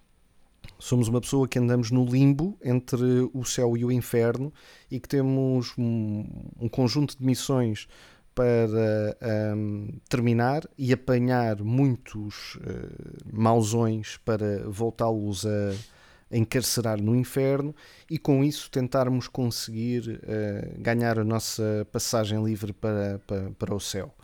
somos 0.79 1.09
uma 1.09 1.21
pessoa 1.21 1.47
que 1.49 1.59
andamos 1.59 1.91
no 1.91 2.05
limbo 2.05 2.59
entre 2.63 3.31
o 3.33 3.45
céu 3.45 3.77
e 3.77 3.85
o 3.85 3.93
inferno 3.93 4.53
e 4.91 4.99
que 4.99 5.09
temos 5.09 5.73
um, 5.79 6.25
um 6.61 6.69
conjunto 6.69 7.17
de 7.17 7.25
missões 7.25 7.87
para 8.37 9.17
hum, 9.57 9.99
terminar 10.11 10.69
e 10.77 10.93
apanhar 10.93 11.63
muitos 11.63 12.59
eh, 12.67 13.23
mausões 13.33 14.19
para 14.19 14.63
voltá-los 14.69 15.47
a, 15.47 15.73
encarcerar 16.31 17.01
no 17.01 17.15
inferno 17.15 17.75
e 18.11 18.19
com 18.19 18.45
isso 18.45 18.71
tentarmos 18.71 19.27
conseguir 19.27 20.21
eh, 20.25 20.75
ganhar 20.79 21.19
a 21.19 21.25
nossa 21.25 21.87
passagem 21.91 22.45
livre 22.45 22.75
para, 22.75 23.21
para, 23.27 23.51
para 23.53 23.75
o 23.75 23.81
céu. 23.81 24.15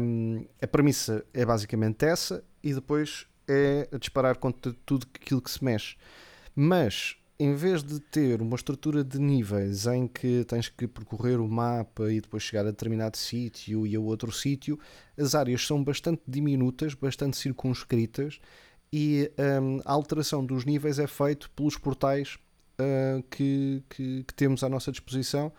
Um, 0.00 0.46
a 0.62 0.66
premissa 0.66 1.24
é 1.34 1.44
basicamente 1.44 2.06
essa 2.06 2.42
e 2.62 2.72
depois 2.72 3.26
é 3.46 3.86
disparar 3.98 4.38
contra 4.38 4.72
tudo 4.86 5.06
aquilo 5.14 5.42
que 5.42 5.50
se 5.50 5.62
mexe. 5.62 5.96
Mas 6.54 7.16
em 7.40 7.54
vez 7.54 7.82
de 7.82 7.98
ter 8.00 8.42
uma 8.42 8.54
estrutura 8.54 9.02
de 9.02 9.18
níveis 9.18 9.86
em 9.86 10.06
que 10.06 10.44
tens 10.44 10.68
que 10.68 10.86
percorrer 10.86 11.40
o 11.40 11.48
mapa 11.48 12.12
e 12.12 12.20
depois 12.20 12.42
chegar 12.42 12.62
a 12.66 12.70
determinado 12.70 13.16
sítio 13.16 13.86
e 13.86 13.96
a 13.96 14.00
outro 14.00 14.30
sítio, 14.30 14.78
as 15.18 15.34
áreas 15.34 15.66
são 15.66 15.82
bastante 15.82 16.20
diminutas, 16.28 16.92
bastante 16.94 17.38
circunscritas 17.38 18.38
e 18.92 19.30
hum, 19.62 19.80
a 19.86 19.92
alteração 19.92 20.44
dos 20.44 20.64
níveis 20.66 20.98
é 20.98 21.06
feito 21.06 21.50
pelos 21.52 21.76
portais 21.78 22.36
ah, 22.78 23.22
que, 23.30 23.82
que- 23.88 24.24
que 24.24 24.34
temos 24.34 24.62
à 24.62 24.68
nossa 24.68 24.90
disposição 24.92 25.50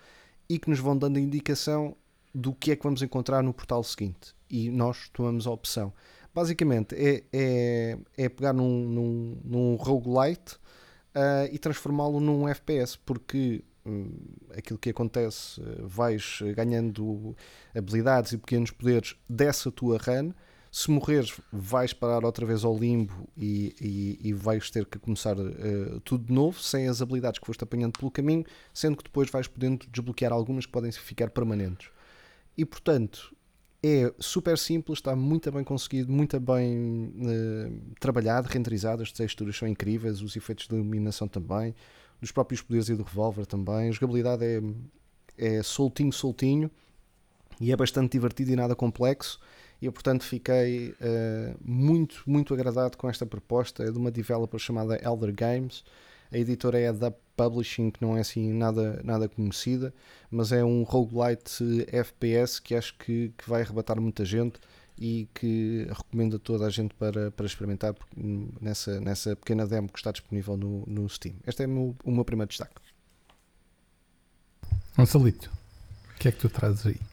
e 0.47 0.59
que 0.59 0.69
nos 0.69 0.79
vão 0.79 0.95
dando 0.97 1.17
indicação 1.17 1.95
do 2.33 2.53
que 2.53 2.71
é 2.71 2.75
que 2.75 2.83
vamos 2.83 3.01
encontrar 3.01 3.41
no 3.41 3.53
portal 3.53 3.83
seguinte 3.83 4.35
e 4.49 4.69
nós 4.69 5.09
tomamos 5.11 5.47
a 5.47 5.51
opção. 5.51 5.91
Basicamente 6.33 6.95
é, 6.95 7.23
é, 7.33 7.97
é 8.17 8.29
pegar 8.29 8.53
num, 8.53 8.85
num, 8.87 9.37
num 9.43 9.75
roguelite 9.75 10.60
ah, 11.13 11.47
e 11.51 11.57
transformá-lo 11.57 12.19
num 12.19 12.47
FPS, 12.47 12.97
porque 12.97 13.63
hum, 13.85 14.11
aquilo 14.55 14.79
que 14.79 14.89
acontece, 14.89 15.61
eh, 15.61 15.81
vais 15.81 16.39
ganhando 16.55 17.35
habilidades 17.75 18.31
e 18.33 18.37
pequenos 18.37 18.71
poderes 18.71 19.15
dessa 19.29 19.71
tua 19.71 19.97
run. 19.97 20.31
Se 20.71 20.89
morreres, 20.89 21.33
vais 21.51 21.91
parar 21.91 22.23
outra 22.23 22.45
vez 22.45 22.63
ao 22.63 22.77
limbo 22.77 23.27
e, 23.35 23.75
e, 23.81 24.29
e 24.29 24.33
vais 24.33 24.69
ter 24.71 24.85
que 24.85 24.97
começar 24.99 25.35
eh, 25.37 25.99
tudo 26.05 26.25
de 26.25 26.33
novo, 26.33 26.61
sem 26.61 26.87
as 26.87 27.01
habilidades 27.01 27.39
que 27.39 27.45
foste 27.45 27.63
apanhando 27.63 27.99
pelo 27.99 28.09
caminho, 28.09 28.45
sendo 28.73 28.95
que 28.95 29.03
depois 29.03 29.29
vais 29.29 29.47
podendo 29.47 29.85
desbloquear 29.87 30.31
algumas 30.31 30.65
que 30.65 30.71
podem 30.71 30.91
ficar 30.91 31.29
permanentes. 31.29 31.89
E 32.57 32.63
portanto, 32.63 33.35
é 33.83 34.13
super 34.19 34.57
simples, 34.57 34.99
está 34.99 35.15
muito 35.15 35.51
bem 35.51 35.63
conseguido, 35.63 36.11
muito 36.11 36.39
bem 36.39 37.11
eh, 37.25 37.71
trabalhado, 37.99 38.47
renderizado. 38.47 39.01
As 39.01 39.11
texturas 39.11 39.55
são 39.57 39.67
incríveis, 39.67 40.21
os 40.21 40.35
efeitos 40.35 40.67
de 40.67 40.75
iluminação 40.75 41.27
também, 41.27 41.73
dos 42.21 42.31
próprios 42.31 42.61
poderes 42.61 42.89
e 42.89 42.95
do 42.95 43.03
revólver 43.03 43.45
também. 43.45 43.89
A 43.89 43.91
jogabilidade 43.91 44.45
é, 44.45 44.61
é 45.37 45.63
soltinho, 45.63 46.13
soltinho 46.13 46.69
e 47.59 47.71
é 47.71 47.75
bastante 47.75 48.11
divertido 48.11 48.51
e 48.51 48.55
nada 48.55 48.75
complexo. 48.75 49.39
E 49.81 49.87
eu, 49.87 49.91
portanto, 49.91 50.23
fiquei 50.23 50.93
eh, 51.01 51.55
muito, 51.59 52.21
muito 52.27 52.53
agradado 52.53 52.95
com 52.97 53.09
esta 53.09 53.25
proposta. 53.25 53.83
É 53.83 53.91
de 53.91 53.97
uma 53.97 54.11
developer 54.11 54.59
chamada 54.59 54.95
Elder 55.03 55.33
Games. 55.33 55.83
A 56.31 56.37
editora 56.37 56.79
é 56.79 56.93
da 56.93 57.11
Publishing, 57.35 57.91
que 57.91 58.01
não 58.01 58.15
é 58.15 58.21
assim 58.21 58.53
nada, 58.53 59.01
nada 59.03 59.27
conhecida, 59.27 59.93
mas 60.29 60.51
é 60.51 60.63
um 60.63 60.83
roguelite 60.83 61.85
FPS 61.87 62.61
que 62.61 62.75
acho 62.75 62.95
que, 62.97 63.33
que 63.37 63.49
vai 63.49 63.61
arrebatar 63.61 63.99
muita 63.99 64.23
gente 64.23 64.59
e 64.97 65.27
que 65.33 65.87
recomendo 65.89 66.35
a 66.35 66.39
toda 66.39 66.65
a 66.65 66.69
gente 66.69 66.93
para, 66.93 67.31
para 67.31 67.45
experimentar 67.45 67.95
nessa, 68.15 69.01
nessa 69.01 69.35
pequena 69.35 69.65
demo 69.65 69.89
que 69.89 69.97
está 69.97 70.11
disponível 70.11 70.55
no, 70.55 70.85
no 70.85 71.09
Steam. 71.09 71.35
Este 71.45 71.63
é 71.63 71.65
o 71.65 71.69
meu, 71.69 71.95
o 72.03 72.11
meu 72.11 72.23
primeiro 72.23 72.49
destaque. 72.49 72.79
Gonçalito, 74.95 75.51
o 76.15 76.19
que 76.19 76.27
é 76.27 76.31
que 76.31 76.37
tu 76.37 76.49
trazes 76.49 76.85
aí? 76.85 77.10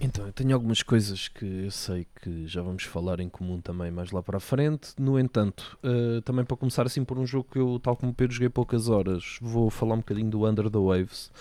Então, 0.00 0.26
eu 0.26 0.32
tenho 0.32 0.54
algumas 0.54 0.80
coisas 0.80 1.26
que 1.26 1.44
eu 1.44 1.70
sei 1.72 2.06
que 2.22 2.46
já 2.46 2.62
vamos 2.62 2.84
falar 2.84 3.18
em 3.18 3.28
comum 3.28 3.60
também 3.60 3.90
mais 3.90 4.12
lá 4.12 4.22
para 4.22 4.36
a 4.36 4.40
frente. 4.40 4.90
No 4.96 5.18
entanto, 5.18 5.76
uh, 5.82 6.22
também 6.22 6.44
para 6.44 6.56
começar 6.56 6.86
assim 6.86 7.04
por 7.04 7.18
um 7.18 7.26
jogo 7.26 7.48
que 7.50 7.58
eu, 7.58 7.80
tal 7.82 7.96
como 7.96 8.12
o 8.12 8.14
Pedro, 8.14 8.32
joguei 8.32 8.48
poucas 8.48 8.88
horas, 8.88 9.38
vou 9.40 9.68
falar 9.70 9.94
um 9.94 9.98
bocadinho 9.98 10.30
do 10.30 10.46
Under 10.46 10.70
the 10.70 10.78
Waves. 10.78 11.32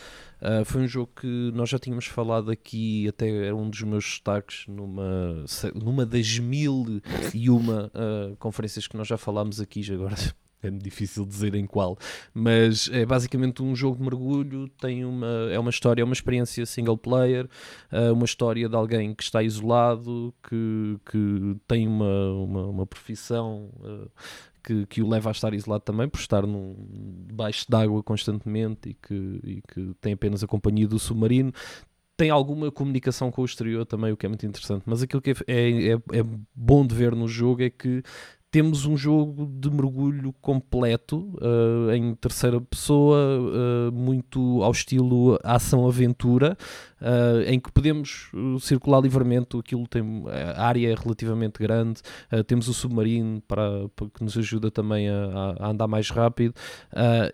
Uh, 0.42 0.66
foi 0.66 0.82
um 0.82 0.88
jogo 0.88 1.12
que 1.22 1.52
nós 1.54 1.70
já 1.70 1.78
tínhamos 1.78 2.08
falado 2.08 2.50
aqui, 2.50 3.08
até 3.08 3.30
era 3.30 3.56
um 3.56 3.70
dos 3.70 3.84
meus 3.84 4.06
destaques 4.06 4.66
numa, 4.68 5.46
numa 5.76 6.04
das 6.04 6.40
mil 6.40 7.00
e 7.36 7.52
uma 7.52 7.92
uh, 7.94 8.36
conferências 8.38 8.88
que 8.88 8.98
nós 8.98 9.08
já 9.08 9.18
falámos 9.18 9.62
aqui, 9.62 9.84
já 9.84 9.94
agora 9.94 10.16
é 10.62 10.70
difícil 10.70 11.26
dizer 11.26 11.54
em 11.56 11.66
qual, 11.66 11.98
mas 12.34 12.90
é 12.92 13.06
basicamente 13.06 13.62
um 13.62 13.76
jogo 13.76 13.98
de 13.98 14.04
mergulho, 14.04 14.68
tem 14.80 15.06
uma, 15.06 15.50
é 15.52 15.60
uma 15.60 15.70
história, 15.70 16.02
é 16.02 16.06
uma 16.06 16.14
experiência 16.14 16.66
single 16.66 16.98
player, 16.98 17.48
uh, 17.92 18.14
uma 18.14 18.26
história 18.26 18.68
de 18.68 18.76
alguém 18.76 19.14
que 19.14 19.24
está 19.24 19.44
isolado, 19.44 20.34
que, 20.48 21.00
que 21.06 21.56
tem 21.68 21.88
uma, 21.88 22.32
uma, 22.32 22.66
uma 22.66 22.86
profissão 22.86 23.70
uh, 23.82 24.10
que, 24.64 24.86
que 24.88 25.02
o 25.02 25.08
leva 25.08 25.30
a 25.30 25.32
estar 25.32 25.54
isolado 25.54 25.84
também 25.84 26.10
por 26.10 26.20
estar 26.20 26.46
num, 26.46 26.76
debaixo 27.28 27.66
d'água 27.70 28.04
constantemente 28.04 28.90
e 28.90 28.94
que, 28.96 29.40
e 29.44 29.62
que 29.68 29.94
tem 30.02 30.14
apenas 30.14 30.44
a 30.44 30.48
companhia 30.48 30.88
do 30.88 31.00
submarino 31.00 31.54
tem 32.18 32.32
alguma 32.32 32.72
comunicação 32.72 33.32
com 33.32 33.44
o 33.44 33.46
exterior 33.46 33.86
também, 33.86 34.12
o 34.12 34.18
que 34.18 34.26
é 34.26 34.30
muito 34.30 34.46
interessante. 34.46 34.82
Mas 34.88 35.04
aquilo 35.04 35.22
que 35.22 35.30
é, 35.30 35.34
é, 35.48 35.92
é, 35.94 36.24
bom 36.56 36.86
de 36.86 36.96
ver 36.96 37.16
no 37.16 37.28
jogo 37.28 37.62
é 37.62 37.70
que 37.70 38.02
temos 38.50 38.86
um 38.86 38.96
jogo 38.96 39.46
de 39.46 39.70
mergulho 39.70 40.34
completo 40.42 41.34
uh, 41.42 41.92
em 41.92 42.16
terceira 42.16 42.62
pessoa, 42.62 43.18
uh, 43.18 43.92
muito 43.92 44.64
ao 44.64 44.72
estilo 44.72 45.38
ação-aventura, 45.44 46.58
uh, 47.02 47.42
em 47.46 47.60
que 47.60 47.72
podemos 47.72 48.32
circular 48.62 49.02
livremente. 49.02 49.58
Aquilo 49.58 49.86
tem 49.88 50.24
a 50.56 50.66
área 50.66 50.92
é 50.92 50.96
relativamente 50.96 51.60
grande, 51.60 52.02
temos 52.48 52.68
o 52.68 52.74
submarino 52.74 53.42
para, 53.42 53.90
para, 53.96 54.08
que 54.10 54.24
nos 54.24 54.38
ajuda 54.38 54.72
também 54.72 55.10
a, 55.10 55.56
a 55.60 55.70
andar 55.70 55.88
mais 55.88 56.10
rápido. 56.10 56.54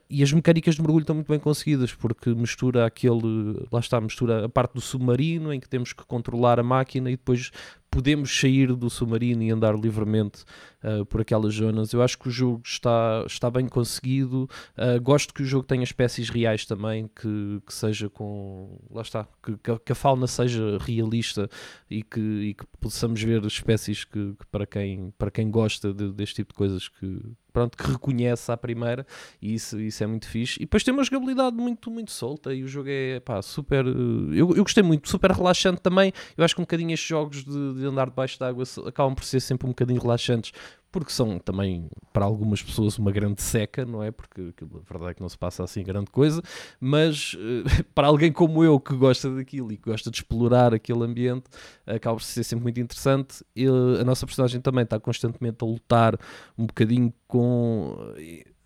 e 0.10 0.23
as 0.23 0.32
mecânicas 0.32 0.76
de 0.76 0.82
mergulho 0.82 1.04
estão 1.04 1.15
muito 1.15 1.28
bem 1.28 1.39
conseguidas 1.39 1.93
porque 1.93 2.34
mistura 2.34 2.86
aquele, 2.86 3.65
lá 3.71 3.80
está, 3.80 4.02
mistura 4.02 4.45
a 4.45 4.49
parte 4.49 4.73
do 4.73 4.82
submarino 4.82 5.54
em 5.54 5.60
que 5.60 5.69
temos 5.69 5.93
que 5.93 6.06
controlar 6.06 6.60
a 6.60 6.63
máquina 6.63 7.10
e 7.10 7.15
depois 7.15 7.52
podemos 7.94 8.40
sair 8.40 8.74
do 8.76 8.90
submarino 8.90 9.44
e 9.44 9.52
andar 9.52 9.76
livremente 9.76 10.44
uh, 10.84 11.06
por 11.06 11.22
aquelas 11.22 11.54
zonas. 11.54 11.94
Eu 11.94 12.02
acho 12.02 12.18
que 12.18 12.28
o 12.28 12.32
jogo 12.32 12.62
está, 12.66 13.24
está 13.28 13.52
bem 13.52 13.68
conseguido. 13.68 14.50
Uh, 14.76 15.00
gosto 15.00 15.34
que 15.34 15.44
o 15.44 15.46
jogo 15.46 15.68
tenha 15.68 15.84
espécies 15.84 16.30
reais 16.30 16.66
também, 16.66 17.08
que, 17.08 17.62
que 17.66 17.74
seja 17.74 18.10
com. 18.10 18.80
Lá 18.90 19.04
está, 19.04 19.28
que, 19.44 19.58
que 19.86 19.92
a 19.92 19.96
fauna 19.96 20.26
seja 20.26 20.80
realista 20.80 21.48
e 21.90 22.02
que, 22.02 22.20
e 22.20 22.54
que 22.56 22.66
possamos 22.82 23.22
ver 23.22 23.46
espécies 23.46 24.04
que, 24.04 24.34
que, 24.34 24.48
para, 24.52 24.66
quem, 24.66 25.14
para 25.18 25.30
quem 25.30 25.52
gosta 25.52 25.94
de, 25.94 26.12
deste 26.12 26.38
tipo 26.38 26.52
de 26.52 26.58
coisas 26.58 26.88
que, 26.88 27.22
pronto, 27.54 27.78
que 27.78 27.89
reconhece 27.89 28.52
à 28.52 28.58
primeira 28.58 29.06
e 29.42 29.54
isso, 29.54 29.80
isso 29.80 30.04
é 30.04 30.08
muito 30.08 30.28
fixe. 30.28 30.58
E 30.58 30.66
depois 30.66 30.84
tem 30.84 30.94
uma 30.94 31.04
jogabilidade 31.04 31.56
muito, 31.56 31.89
muito 31.92 32.12
solta 32.12 32.54
e 32.54 32.63
o 32.63 32.68
jogo 32.68 32.89
é 32.89 33.20
pá, 33.20 33.42
super. 33.42 33.86
Eu, 33.86 34.56
eu 34.56 34.63
gostei 34.63 34.84
muito, 34.84 35.08
super 35.08 35.32
relaxante 35.32 35.80
também. 35.80 36.12
Eu 36.36 36.44
acho 36.44 36.56
que 36.56 36.62
um 36.62 36.66
bocadinho 36.66 36.92
estes 36.92 37.08
jogos 37.08 37.44
de, 37.44 37.74
de 37.76 37.86
andar 37.86 38.10
debaixo 38.10 38.39
d'água 38.39 38.63
acabam 38.88 39.13
por 39.13 39.24
ser 39.24 39.39
sempre 39.39 39.68
um 39.68 39.70
bocadinho 39.70 40.02
relaxantes 40.02 40.52
porque 40.94 41.12
são 41.12 41.40
também 41.40 41.90
para 42.14 42.24
algumas 42.24 42.62
pessoas 42.62 43.00
uma 43.00 43.12
grande 43.12 43.42
seca, 43.42 43.84
não 43.84 44.04
é? 44.04 44.12
Porque 44.12 44.54
a 44.62 44.92
verdade 44.92 45.12
é 45.12 45.14
que 45.16 45.22
não 45.22 45.28
se 45.28 45.38
passa 45.38 45.64
assim 45.64 45.84
grande 45.84 46.12
coisa, 46.12 46.40
mas 46.80 47.34
uh, 47.34 47.84
para 47.96 48.08
alguém 48.08 48.32
como 48.32 48.64
eu 48.64 48.80
que 48.80 48.96
gosta 48.96 49.28
daquilo 49.36 49.74
e 49.74 49.78
que 49.78 49.90
gosta 49.90 50.12
de 50.12 50.18
explorar 50.18 50.72
aquele 50.72 51.04
ambiente, 51.04 51.46
acaba 51.88 52.18
por 52.18 52.22
ser 52.22 52.44
sempre 52.44 52.64
muito 52.64 52.80
interessante. 52.80 53.44
E, 53.56 53.66
a 53.66 54.04
nossa 54.04 54.24
personagem 54.28 54.62
também 54.62 54.84
está 54.84 55.00
constantemente 55.00 55.58
a 55.64 55.66
lutar 55.66 56.16
um 56.56 56.68
bocadinho 56.68 57.12
com 57.28 57.98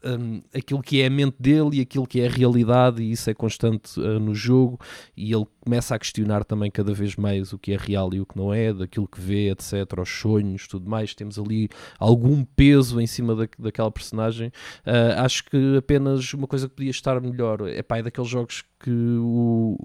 um, 0.04 0.42
aquilo 0.54 0.82
que 0.82 1.02
é 1.02 1.08
a 1.08 1.10
mente 1.10 1.36
dele 1.40 1.78
e 1.78 1.82
aquilo 1.82 2.08
que 2.08 2.22
é 2.22 2.28
a 2.28 2.30
realidade, 2.30 3.02
e 3.02 3.12
isso 3.12 3.30
é 3.30 3.34
constante 3.34 4.00
uh, 4.00 4.20
no 4.20 4.34
jogo. 4.34 4.80
E 5.16 5.34
ele 5.34 5.46
começa 5.60 5.96
a 5.96 6.00
questionar 6.00 6.44
também 6.44 6.70
cada 6.70 6.94
vez 6.94 7.16
mais 7.16 7.54
o 7.54 7.58
que 7.58 7.74
é 7.74 7.78
real 7.78 8.14
e 8.14 8.22
o 8.22 8.26
que 8.26 8.38
não 8.38 8.54
é, 8.54 8.74
daquilo 8.74 9.08
que 9.08 9.20
vê, 9.20 9.50
etc., 9.52 10.00
os 10.02 10.10
sonhos, 10.10 10.68
tudo 10.68 10.90
mais. 10.90 11.14
Temos 11.14 11.38
ali 11.38 11.70
algum 12.00 12.44
peso 12.44 13.02
em 13.02 13.08
cima 13.08 13.36
da, 13.36 13.48
daquela 13.60 13.92
personagem. 13.92 14.48
Uh, 14.86 15.20
acho 15.20 15.44
que 15.46 15.78
apenas 15.78 16.34
uma 16.34 16.48
coisa 16.48 16.68
que 16.70 16.76
podia 16.76 16.92
estar 16.92 17.20
melhor 17.20 17.68
é, 17.68 17.82
pá, 17.82 17.98
é 17.98 18.04
daqueles 18.04 18.30
jogos 18.30 18.64
que 18.80 18.92
o 18.92 19.78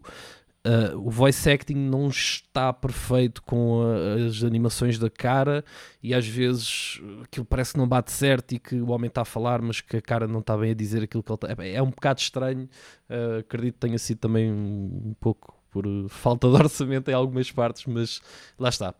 Uh, 0.64 0.96
o 0.96 1.10
voice 1.10 1.50
acting 1.50 1.74
não 1.74 2.06
está 2.06 2.72
perfeito 2.72 3.42
com 3.42 3.82
a, 3.82 4.26
as 4.26 4.44
animações 4.44 4.96
da 4.96 5.10
cara 5.10 5.64
e 6.00 6.14
às 6.14 6.24
vezes 6.24 7.00
aquilo 7.24 7.44
parece 7.44 7.72
que 7.72 7.78
não 7.78 7.88
bate 7.88 8.12
certo 8.12 8.52
e 8.52 8.60
que 8.60 8.76
o 8.76 8.90
homem 8.90 9.08
está 9.08 9.22
a 9.22 9.24
falar, 9.24 9.60
mas 9.60 9.80
que 9.80 9.96
a 9.96 10.00
cara 10.00 10.28
não 10.28 10.38
está 10.38 10.56
bem 10.56 10.70
a 10.70 10.74
dizer 10.74 11.02
aquilo 11.02 11.20
que 11.20 11.32
ele 11.32 11.34
está. 11.34 11.64
É, 11.64 11.74
é 11.74 11.82
um 11.82 11.90
bocado 11.90 12.20
estranho. 12.20 12.68
Uh, 13.10 13.40
acredito 13.40 13.74
que 13.74 13.80
tenha 13.80 13.98
sido 13.98 14.18
também 14.18 14.52
um, 14.52 15.14
pouco 15.18 15.60
por 15.68 15.84
falta 16.08 16.48
de 16.48 16.54
orçamento 16.62 17.10
em 17.10 17.14
algumas 17.14 17.50
partes, 17.50 17.84
mas 17.86 18.20
lá 18.56 18.68
está. 18.68 18.94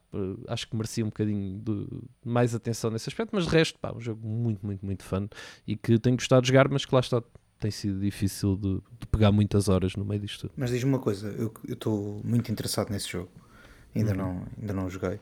acho 0.48 0.66
que 0.66 0.74
merecia 0.74 1.04
um 1.04 1.10
bocadinho 1.10 1.60
de 1.60 1.86
mais 2.24 2.56
atenção 2.56 2.90
nesse 2.90 3.08
aspecto, 3.08 3.30
mas 3.32 3.44
de 3.44 3.50
resto, 3.50 3.78
pá, 3.78 3.92
um 3.94 4.00
jogo 4.00 4.26
muito, 4.26 4.66
muito, 4.66 4.84
muito 4.84 5.04
fã 5.04 5.28
e 5.64 5.76
que 5.76 5.96
tenho 5.98 6.16
gostado 6.16 6.42
de 6.42 6.48
jogar, 6.48 6.68
mas 6.68 6.84
que 6.84 6.92
lá 6.92 7.00
está 7.00 7.22
tem 7.62 7.70
sido 7.70 8.00
difícil 8.00 8.56
de, 8.56 8.74
de, 9.00 9.06
pegar 9.10 9.30
muitas 9.30 9.68
horas 9.68 9.94
no 9.94 10.04
meio 10.04 10.20
disto 10.20 10.42
tudo. 10.42 10.52
Mas 10.56 10.70
diz-me 10.70 10.90
uma 10.90 10.98
coisa, 10.98 11.28
eu 11.38 11.52
estou 11.68 12.20
muito 12.24 12.50
interessado 12.50 12.90
nesse 12.90 13.08
jogo, 13.08 13.30
ainda, 13.94 14.10
uhum. 14.10 14.16
não, 14.16 14.42
ainda 14.60 14.72
não 14.72 14.90
joguei. 14.90 15.14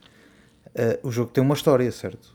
Uh, 0.68 1.06
o 1.08 1.10
jogo 1.10 1.30
tem 1.30 1.44
uma 1.44 1.54
história, 1.54 1.90
certo? 1.92 2.32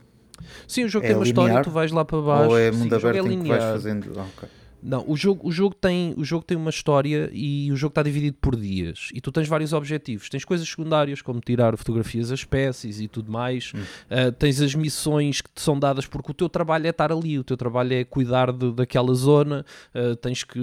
Sim, 0.68 0.84
o 0.84 0.88
jogo 0.88 1.06
é 1.06 1.08
tem 1.08 1.16
uma 1.16 1.24
linear, 1.24 1.46
história, 1.46 1.64
tu 1.64 1.70
vais 1.70 1.90
lá 1.90 2.04
para 2.04 2.20
baixo. 2.20 2.50
Ou 2.50 2.58
é 2.58 2.70
mundo 2.70 2.88
Sim, 2.90 3.06
aberto 3.06 3.26
é 3.26 3.32
em 3.32 3.42
que 3.42 3.48
vais 3.48 3.64
fazendo. 3.64 4.20
Ah, 4.20 4.26
okay. 4.36 4.48
Não, 4.86 5.04
o 5.08 5.16
jogo, 5.16 5.48
o, 5.48 5.50
jogo 5.50 5.74
tem, 5.74 6.14
o 6.16 6.24
jogo 6.24 6.44
tem 6.44 6.56
uma 6.56 6.70
história 6.70 7.28
e 7.32 7.72
o 7.72 7.76
jogo 7.76 7.90
está 7.90 8.04
dividido 8.04 8.36
por 8.40 8.54
dias. 8.54 9.08
E 9.12 9.20
tu 9.20 9.32
tens 9.32 9.48
vários 9.48 9.72
objetivos. 9.72 10.28
Tens 10.28 10.44
coisas 10.44 10.68
secundárias, 10.68 11.20
como 11.20 11.40
tirar 11.40 11.76
fotografias 11.76 12.28
das 12.28 12.38
espécies 12.38 13.00
e 13.00 13.08
tudo 13.08 13.32
mais. 13.32 13.72
Hum. 13.74 13.80
Uh, 13.80 14.30
tens 14.30 14.60
as 14.60 14.76
missões 14.76 15.40
que 15.40 15.50
te 15.50 15.60
são 15.60 15.76
dadas 15.76 16.06
porque 16.06 16.30
o 16.30 16.34
teu 16.34 16.48
trabalho 16.48 16.86
é 16.86 16.90
estar 16.90 17.10
ali, 17.10 17.36
o 17.36 17.42
teu 17.42 17.56
trabalho 17.56 17.94
é 17.94 18.04
cuidar 18.04 18.52
de, 18.52 18.72
daquela 18.72 19.12
zona. 19.12 19.66
Uh, 19.92 20.14
tens 20.14 20.44
que 20.44 20.60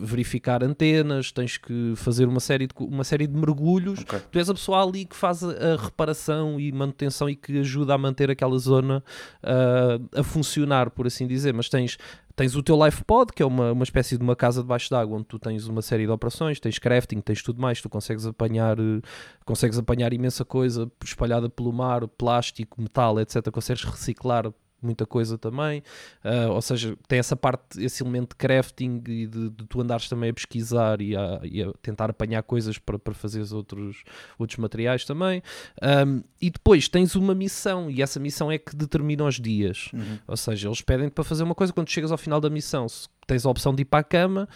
verificar 0.00 0.64
antenas, 0.64 1.30
tens 1.30 1.58
que 1.58 1.92
fazer 1.96 2.26
uma 2.26 2.40
série 2.40 2.66
de, 2.66 2.72
uma 2.78 3.04
série 3.04 3.26
de 3.26 3.36
mergulhos. 3.36 4.00
Okay. 4.00 4.20
Tu 4.32 4.38
és 4.38 4.48
a 4.48 4.54
pessoa 4.54 4.82
ali 4.82 5.04
que 5.04 5.14
faz 5.14 5.44
a, 5.44 5.50
a, 5.50 5.76
reparação 5.76 6.58
e 6.58 6.72
manutenção 6.72 7.28
e 7.28 7.36
que 7.36 7.58
ajuda 7.58 7.92
a 7.92 7.98
manter 7.98 8.30
aquela 8.30 8.56
zona 8.56 9.04
uh, 9.44 10.18
a 10.18 10.22
funcionar, 10.22 10.88
por 10.88 11.06
assim 11.06 11.26
dizer. 11.26 11.52
Mas 11.52 11.68
tens 11.68 11.98
Tens 12.36 12.54
o 12.54 12.62
teu 12.62 12.84
Life 12.84 13.02
Pod, 13.02 13.32
que 13.32 13.42
é 13.42 13.46
uma, 13.46 13.72
uma 13.72 13.82
espécie 13.82 14.18
de 14.18 14.22
uma 14.22 14.36
casa 14.36 14.60
debaixo 14.60 14.90
d'água, 14.90 15.16
onde 15.16 15.24
tu 15.24 15.38
tens 15.38 15.66
uma 15.68 15.80
série 15.80 16.04
de 16.04 16.12
operações, 16.12 16.60
tens 16.60 16.78
crafting, 16.78 17.18
tens 17.22 17.42
tudo 17.42 17.62
mais, 17.62 17.80
tu 17.80 17.88
consegues 17.88 18.26
apanhar, 18.26 18.78
eh, 18.78 19.00
consegues 19.46 19.78
apanhar 19.78 20.12
imensa 20.12 20.44
coisa 20.44 20.92
espalhada 21.02 21.48
pelo 21.48 21.72
mar, 21.72 22.06
plástico, 22.06 22.78
metal, 22.78 23.18
etc. 23.18 23.50
Consegues 23.50 23.84
reciclar 23.84 24.52
muita 24.86 25.04
coisa 25.04 25.36
também, 25.36 25.82
uh, 26.24 26.50
ou 26.52 26.62
seja, 26.62 26.96
tem 27.06 27.18
essa 27.18 27.36
parte, 27.36 27.82
esse 27.84 28.02
elemento 28.02 28.30
de 28.30 28.36
crafting 28.36 29.02
e 29.06 29.26
de, 29.26 29.50
de 29.50 29.66
tu 29.66 29.80
andares 29.80 30.08
também 30.08 30.30
a 30.30 30.34
pesquisar 30.34 31.00
e 31.00 31.16
a, 31.16 31.40
e 31.42 31.62
a 31.62 31.72
tentar 31.82 32.08
apanhar 32.10 32.42
coisas 32.42 32.78
para, 32.78 32.98
para 32.98 33.12
fazer 33.12 33.44
outros, 33.52 34.04
outros 34.38 34.58
materiais 34.58 35.04
também. 35.04 35.42
Um, 35.82 36.22
e 36.40 36.50
depois 36.50 36.88
tens 36.88 37.14
uma 37.14 37.34
missão, 37.34 37.90
e 37.90 38.00
essa 38.00 38.20
missão 38.20 38.50
é 38.50 38.58
que 38.58 38.74
determina 38.74 39.24
os 39.24 39.40
dias, 39.40 39.90
uhum. 39.92 40.18
ou 40.26 40.36
seja, 40.36 40.68
eles 40.68 40.80
pedem 40.80 41.08
para 41.08 41.24
fazer 41.24 41.42
uma 41.42 41.54
coisa 41.54 41.72
quando 41.72 41.90
chegas 41.90 42.12
ao 42.12 42.18
final 42.18 42.40
da 42.40 42.48
missão. 42.48 42.88
Se 42.88 43.08
tens 43.26 43.44
a 43.44 43.50
opção 43.50 43.74
de 43.74 43.82
ir 43.82 43.86
para 43.86 44.00
a 44.00 44.04
cama 44.04 44.48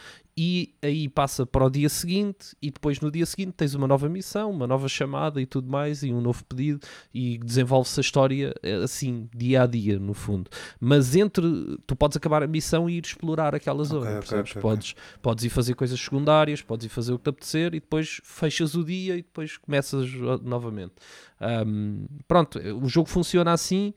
e 0.42 0.74
aí 0.80 1.06
passa 1.06 1.44
para 1.44 1.66
o 1.66 1.68
dia 1.68 1.88
seguinte 1.88 2.56
e 2.62 2.70
depois 2.70 2.98
no 3.00 3.10
dia 3.10 3.26
seguinte 3.26 3.52
tens 3.52 3.74
uma 3.74 3.86
nova 3.86 4.08
missão, 4.08 4.50
uma 4.50 4.66
nova 4.66 4.88
chamada 4.88 5.38
e 5.38 5.44
tudo 5.44 5.68
mais 5.68 6.02
e 6.02 6.12
um 6.12 6.20
novo 6.20 6.42
pedido 6.44 6.80
e 7.12 7.36
desenvolve-se 7.36 8.00
a 8.00 8.02
história 8.02 8.54
eh, 8.62 8.76
assim, 8.76 9.28
dia 9.36 9.64
a 9.64 9.66
dia 9.66 9.98
no 9.98 10.14
fundo. 10.14 10.50
Mas 10.80 11.14
entre, 11.14 11.42
tu 11.86 11.94
podes 11.94 12.16
acabar 12.16 12.42
a 12.42 12.46
missão 12.46 12.88
e 12.88 12.96
ir 12.96 13.04
explorar 13.04 13.54
aquela 13.54 13.84
zona, 13.84 14.06
ok, 14.06 14.18
percebes? 14.20 14.50
ok, 14.52 14.60
ok. 14.60 14.62
Podes, 14.62 14.94
podes 15.20 15.44
ir 15.44 15.50
fazer 15.50 15.74
coisas 15.74 16.00
secundárias, 16.00 16.62
podes 16.62 16.86
ir 16.86 16.88
fazer 16.88 17.12
o 17.12 17.18
que 17.18 17.24
te 17.24 17.30
apetecer 17.30 17.74
e 17.74 17.80
depois 17.80 18.20
fechas 18.24 18.74
o 18.74 18.82
dia 18.82 19.14
e 19.16 19.22
depois 19.22 19.58
começas 19.58 20.08
uh, 20.08 20.40
novamente. 20.42 20.94
Ahm, 21.40 22.06
pronto, 22.28 22.58
o 22.58 22.88
jogo 22.88 23.08
funciona 23.08 23.52
assim 23.52 23.94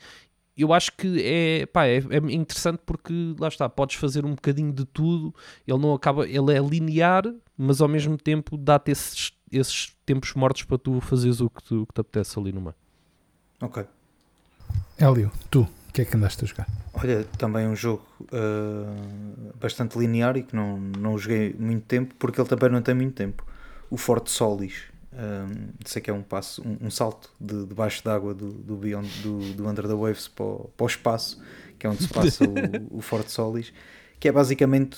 eu 0.57 0.73
acho 0.73 0.91
que 0.93 1.21
é, 1.23 1.65
pá, 1.65 1.85
é, 1.85 1.97
é 1.97 2.17
interessante 2.31 2.79
porque 2.85 3.35
lá 3.39 3.47
está, 3.47 3.67
podes 3.67 3.95
fazer 3.95 4.25
um 4.25 4.35
bocadinho 4.35 4.71
de 4.71 4.85
tudo, 4.85 5.33
ele 5.67 5.79
não 5.79 5.93
acaba, 5.93 6.27
ele 6.27 6.55
é 6.55 6.59
linear, 6.59 7.23
mas 7.57 7.81
ao 7.81 7.87
mesmo 7.87 8.17
tempo 8.17 8.55
dá-te 8.55 8.91
esses, 8.91 9.33
esses 9.51 9.95
tempos 10.05 10.33
mortos 10.33 10.63
para 10.63 10.77
tu 10.77 11.01
fazeres 11.01 11.41
o 11.41 11.49
que, 11.49 11.63
tu, 11.63 11.85
que 11.87 11.93
te 11.93 12.01
apetece 12.01 12.37
ali 12.39 12.51
no 12.51 12.61
meio. 12.61 12.75
Ok. 13.61 13.85
Hélio, 14.97 15.31
tu, 15.49 15.61
o 15.61 15.93
que 15.93 16.01
é 16.01 16.05
que 16.05 16.15
andaste 16.15 16.43
a 16.43 16.47
jogar? 16.47 16.67
Olha, 16.93 17.23
também 17.37 17.67
um 17.67 17.75
jogo 17.75 18.05
uh, 18.21 19.53
bastante 19.59 19.97
linear 19.97 20.37
e 20.37 20.43
que 20.43 20.55
não, 20.55 20.77
não 20.77 21.17
joguei 21.17 21.55
muito 21.57 21.85
tempo 21.85 22.13
porque 22.19 22.39
ele 22.39 22.47
também 22.47 22.69
não 22.69 22.81
tem 22.81 22.93
muito 22.93 23.13
tempo. 23.15 23.43
O 23.89 23.97
Forte 23.97 24.29
Solis. 24.31 24.92
Um, 25.15 25.69
sei 25.85 26.01
que 26.01 26.09
é 26.09 26.13
um 26.13 26.23
passo, 26.23 26.61
um, 26.67 26.87
um 26.87 26.89
salto 26.89 27.29
de, 27.39 27.67
debaixo 27.67 28.03
d'água 28.03 28.33
do, 28.33 28.51
do 28.51 28.75
Beyond 28.75 29.07
do, 29.21 29.53
do 29.53 29.67
Under 29.67 29.87
the 29.87 29.93
Waves 29.93 30.27
para 30.27 30.43
o, 30.43 30.71
para 30.75 30.83
o 30.83 30.87
espaço, 30.87 31.41
que 31.77 31.85
é 31.85 31.89
onde 31.89 32.01
se 32.01 32.09
passa 32.09 32.43
o, 32.43 32.97
o 32.97 33.01
Forte 33.01 33.31
Solis, 33.31 33.71
que 34.19 34.27
é 34.27 34.31
basicamente 34.31 34.97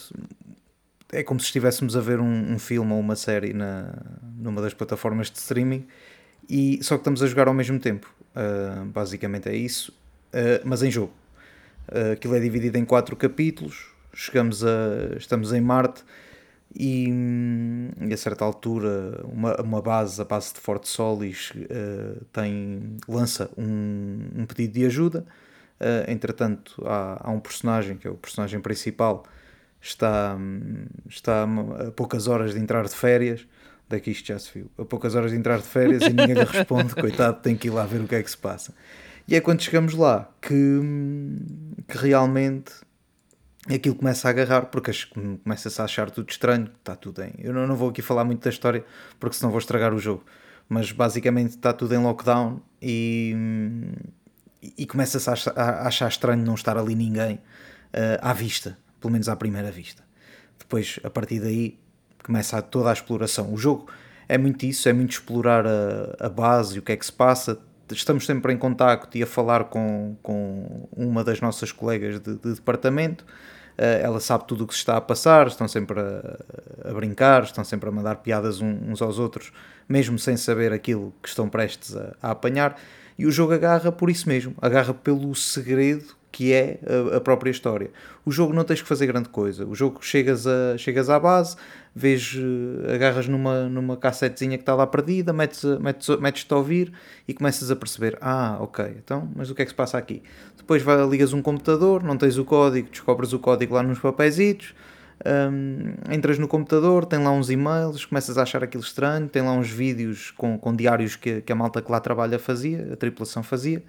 é 1.11 1.24
como 1.24 1.39
se 1.39 1.47
estivéssemos 1.47 1.95
a 1.95 2.01
ver 2.01 2.20
um, 2.20 2.53
um 2.53 2.59
filme 2.59 2.91
ou 2.93 2.99
uma 2.99 3.16
série 3.16 3.53
na, 3.53 3.93
numa 4.38 4.61
das 4.61 4.74
plataformas 4.74 5.30
de 5.30 5.38
streaming 5.38 5.86
e 6.49 6.80
só 6.84 6.95
que 6.95 7.01
estamos 7.01 7.22
a 7.22 7.28
jogar 7.28 7.47
ao 7.47 7.53
mesmo 7.53 7.80
tempo. 7.80 8.13
Uh, 8.36 8.86
basicamente 8.86 9.49
é 9.49 9.55
isso, 9.55 9.91
uh, 10.34 10.61
mas 10.63 10.84
em 10.84 10.91
jogo. 10.91 11.13
Uh, 11.88 12.13
aquilo 12.13 12.36
é 12.36 12.39
dividido 12.39 12.78
em 12.78 12.86
quatro 12.86 13.16
capítulos. 13.16 13.88
Chegamos 14.13 14.63
a, 14.63 15.18
estamos 15.18 15.53
em 15.53 15.61
Marte 15.61 16.03
e, 16.74 17.11
hum, 17.11 17.89
e 18.07 18.13
a 18.13 18.18
certa 18.18 18.43
altura 18.43 19.22
uma, 19.26 19.61
uma 19.61 19.82
base, 19.82 20.22
a 20.22 20.26
base 20.26 20.53
de 20.53 20.59
Forte 20.59 20.88
Solis, 20.88 21.51
uh, 21.51 22.24
tem, 22.32 22.97
lança 23.07 23.49
um, 23.57 24.20
um 24.36 24.45
pedido 24.45 24.74
de 24.74 24.86
ajuda. 24.86 25.26
Uh, 25.80 26.09
entretanto, 26.09 26.82
há, 26.86 27.30
há 27.30 27.32
um 27.32 27.39
personagem 27.39 27.97
que 27.97 28.07
é 28.07 28.11
o 28.11 28.16
personagem 28.16 28.59
principal, 28.59 29.26
está, 29.82 30.36
hum, 30.39 30.86
está 31.07 31.43
a 31.43 31.91
poucas 31.91 32.28
horas 32.28 32.53
de 32.53 32.59
entrar 32.59 32.86
de 32.86 32.95
férias. 32.95 33.45
Daqui 33.88 34.11
isto 34.11 34.28
já 34.28 34.39
se 34.39 34.51
viu. 34.53 34.72
A 34.80 34.84
poucas 34.84 35.13
horas 35.13 35.32
de 35.32 35.38
entrar 35.38 35.57
de 35.57 35.68
férias 35.68 36.01
e 36.01 36.09
ninguém 36.09 36.34
lhe 36.34 36.43
responde, 36.43 36.95
coitado, 36.95 37.39
tem 37.41 37.55
que 37.55 37.68
ir 37.68 37.72
lá 37.72 37.86
ver 37.86 38.01
o 38.01 38.07
que 38.07 38.16
é 38.16 38.24
que 38.24 38.32
se 38.32 38.38
passa. 38.38 38.74
E 39.28 39.36
é 39.36 39.41
quando 39.41 39.61
chegamos 39.61 39.93
lá 39.93 40.30
que, 40.41 40.53
hum, 40.53 41.39
que 41.88 41.97
realmente 41.97 42.72
aquilo 43.74 43.95
começa 43.95 44.28
a 44.28 44.32
agarrar, 44.32 44.68
porque 44.68 44.91
começa-se 45.43 45.82
a 45.82 45.86
achar 45.86 46.11
tudo 46.11 46.30
estranho, 46.30 46.70
está 46.78 46.95
tudo 46.95 47.24
em. 47.24 47.34
Eu 47.39 47.51
não, 47.53 47.76
vou 47.76 47.89
aqui 47.89 48.01
falar 48.01 48.24
muito 48.24 48.43
da 48.43 48.49
história, 48.49 48.86
porque 49.20 49.36
senão 49.36 49.49
vou 49.49 49.59
estragar 49.59 49.93
o 49.93 49.97
jogo. 49.97 50.24
Mas 50.70 50.91
basicamente 50.91 51.51
está 51.51 51.74
tudo 51.74 51.93
em 51.93 51.97
lockdown 51.97 52.59
e, 52.82 53.36
e 54.78 54.86
começa-se 54.86 55.30
a, 55.30 55.88
achar- 55.88 56.07
estranho 56.07 56.43
não 56.43 56.55
estar 56.55 56.78
ali 56.78 56.95
ninguém 56.95 57.39
eh, 57.93 58.20
à 58.22 58.34
vista, 58.34 58.78
pelo 58.99 59.11
menos 59.11 59.30
à 59.30 59.36
primeira 59.36 59.72
vista. 59.72 60.03
Depois, 60.57 60.99
a 61.03 61.09
partir 61.09 61.39
daí, 61.39 61.78
começa 62.24 62.59
toda 62.61 62.89
a 62.89 62.93
exploração. 62.93 63.53
O 63.53 63.57
jogo 63.57 63.88
é 64.28 64.38
muito 64.38 64.66
isso, 64.66 64.89
é 64.89 64.93
muito 64.93 65.11
explorar 65.11 65.66
a, 65.68 66.16
a 66.20 66.30
base 66.30 66.80
o 66.80 66.82
que 66.82 66.91
é 66.91 66.97
que 66.97 67.05
se 67.05 67.13
passa. 67.13 67.59
Estamos 67.91 68.26
sempre 68.26 68.51
em 68.51 68.57
contacto 68.57 69.16
e 69.16 69.22
a 69.22 69.28
falar 69.28 69.66
com, 69.66 70.18
com 70.24 70.89
uma 70.97 71.24
das 71.24 71.39
nossas 71.41 71.72
colegas 71.72 72.20
de, 72.20 72.36
de 72.36 72.55
departamento. 72.55 73.24
Eh, 73.78 74.01
ela 74.03 74.19
sabe 74.19 74.45
tudo 74.47 74.63
o 74.63 74.67
que 74.67 74.73
se 74.73 74.80
está 74.80 74.97
a 74.97 75.01
passar, 75.01 75.47
estão 75.47 75.67
sempre 75.67 75.99
a, 75.99 76.89
a 76.89 76.93
brincar, 76.93 77.43
estão 77.43 77.63
sempre 77.63 77.89
a 77.89 77.91
mandar 77.91 78.15
piadas 78.17 78.61
uns 78.61 79.01
aos 79.01 79.19
outros, 79.19 79.51
mesmo 79.88 80.17
sem 80.17 80.38
saber 80.38 80.71
aquilo 80.71 81.13
que 81.21 81.30
estão 81.30 81.49
prestes 81.49 81.95
a, 81.95 82.15
a 82.21 82.32
apanhar. 82.32 82.80
E 83.17 83.26
o 83.26 83.32
jogo 83.32 83.53
agarra 83.53 83.91
por 83.91 84.09
isso 84.09 84.28
mesmo, 84.28 84.53
agarra 84.61 84.93
pelo 84.93 85.34
segredo 85.36 86.15
que 86.36 86.51
é 86.51 86.79
a, 87.13 87.15
a 87.17 87.21
própria 87.21 87.49
história. 87.49 87.89
O 88.25 88.31
jogo 88.31 88.53
não 88.53 88.65
tens 88.65 88.81
que 88.81 88.88
fazer 88.88 89.07
grande 89.07 89.29
coisa. 89.29 89.65
O 89.65 89.73
jogo 89.73 89.99
chegas, 90.01 90.45
a, 90.45 90.77
chegas 90.77 91.09
à 91.09 91.17
base, 91.17 91.55
vês, 91.95 92.36
eh, 92.38 92.93
agarras 92.93 93.25
numa, 93.25 93.69
numa 93.69 93.95
cassetezinha 93.95 94.57
que 94.57 94.63
está 94.63 94.75
lá 94.75 94.86
perdida, 94.86 95.31
metes, 95.31 95.63
metes, 95.79 96.09
metes-te 96.19 96.53
a 96.53 96.57
ouvir 96.57 96.91
e 97.25 97.33
começas 97.33 97.71
a 97.71 97.75
perceber: 97.75 98.17
ah, 98.19 98.57
ok, 98.59 98.83
então, 98.97 99.31
mas 99.33 99.49
o 99.49 99.55
que 99.55 99.61
é 99.61 99.65
que 99.65 99.71
se 99.71 99.75
passa 99.75 99.97
aqui? 99.97 100.21
Depois 100.57 100.83
vai, 100.83 101.07
ligas 101.07 101.31
um 101.31 101.41
computador, 101.41 102.03
não 102.03 102.17
tens 102.17 102.38
o 102.38 102.43
código, 102.43 102.89
descobres 102.89 103.31
o 103.31 103.39
código 103.39 103.73
lá 103.75 103.81
nos 103.83 103.99
papéisitos. 103.99 104.73
hum, 105.25 105.93
entras 106.11 106.38
no 106.38 106.47
computador, 106.49 107.05
tem 107.05 107.19
lá 107.23 107.31
uns 107.31 107.49
e-mails, 107.49 108.03
começas 108.03 108.38
a 108.38 108.43
achar 108.43 108.61
aquilo 108.61 108.83
estranho, 108.83 109.29
tem 109.29 109.41
lá 109.41 109.53
uns 109.53 109.69
vídeos 109.69 110.31
com, 110.31 110.57
com 110.59 110.75
diários 110.75 111.15
que, 111.15 111.41
que 111.41 111.51
a 111.53 111.55
malta 111.55 111.81
que 111.81 111.89
lá 111.91 112.01
trabalha 112.01 112.38
fazia, 112.38 112.89
a 112.91 112.97
tripulação 112.97 113.41
fazia, 113.41 113.81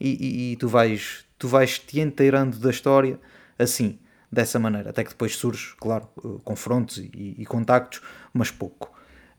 e, 0.00 0.10
e- 0.10 0.52
e 0.52 0.56
tu 0.56 0.68
vais 0.68 1.26
tu 1.38 1.48
vais 1.48 1.78
te 1.78 2.00
inteirando 2.00 2.58
da 2.58 2.70
história 2.70 3.18
assim, 3.58 3.98
dessa 4.30 4.58
maneira, 4.58 4.90
até 4.90 5.02
que 5.02 5.10
depois 5.10 5.34
surge, 5.36 5.74
claro, 5.78 6.08
eh, 6.24 6.28
confrontos 6.44 6.98
e, 6.98 7.34
e 7.38 7.46
contactos, 7.46 8.00
mas 8.32 8.50
pouco. 8.50 8.96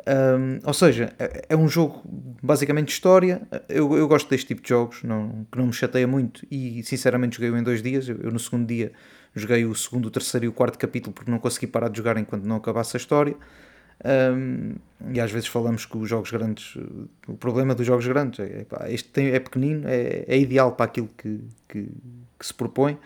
Hum, 0.07 0.59
ou 0.63 0.73
seja, 0.73 1.13
é 1.19 1.47
é 1.49 1.55
um 1.55 1.67
jogo 1.67 2.01
basicamente 2.41 2.87
de 2.87 2.93
história. 2.93 3.41
Eu, 3.67 3.95
eu 3.97 4.07
gosto 4.07 4.29
deste 4.29 4.47
tipo 4.47 4.61
de 4.61 4.69
jogos, 4.69 5.03
não, 5.03 5.45
que 5.51 5.57
não 5.57 5.67
me 5.67 5.73
chateia 5.73 6.07
muito 6.07 6.45
e 6.49 6.81
sinceramente 6.83 7.35
joguei-o 7.35 7.57
em 7.57 7.63
dois 7.63 7.81
dias. 7.81 8.07
Eu, 8.07 8.17
eu 8.21 8.31
no 8.31 8.39
segundo 8.39 8.65
dia 8.67 8.91
joguei 9.35 9.65
o 9.65 9.75
segundo, 9.75 10.07
o 10.07 10.11
terceiro 10.11 10.45
e 10.45 10.47
o 10.47 10.53
quarto 10.53 10.79
capítulo 10.79 11.13
porque 11.13 11.29
não 11.29 11.39
consegui 11.39 11.67
parar 11.67 11.89
de 11.89 11.97
jogar 11.97 12.17
enquanto 12.17 12.43
não 12.43 12.55
acabasse 12.55 12.95
a 12.95 12.99
história. 12.99 13.35
Um, 14.05 14.75
e 15.13 15.19
às 15.19 15.31
vezes 15.31 15.47
falamos 15.47 15.85
que 15.85 15.97
os 15.97 16.09
jogos 16.09 16.31
grandes, 16.31 16.75
o 17.27 17.33
problema 17.35 17.75
dos 17.75 17.85
jogos 17.85 18.05
grandes 18.07 18.39
é, 18.39 18.63
pá, 18.63 18.85
este 18.89 19.09
tem- 19.09 19.27
é 19.31 19.39
pequenino, 19.39 19.87
é, 19.87 20.23
é 20.27 20.37
ideal 20.37 20.71
para 20.73 20.85
aquilo 20.85 21.09
que, 21.17 21.39
que, 21.67 21.87
que 22.39 22.45
se 22.45 22.53
propõe. 22.53 22.97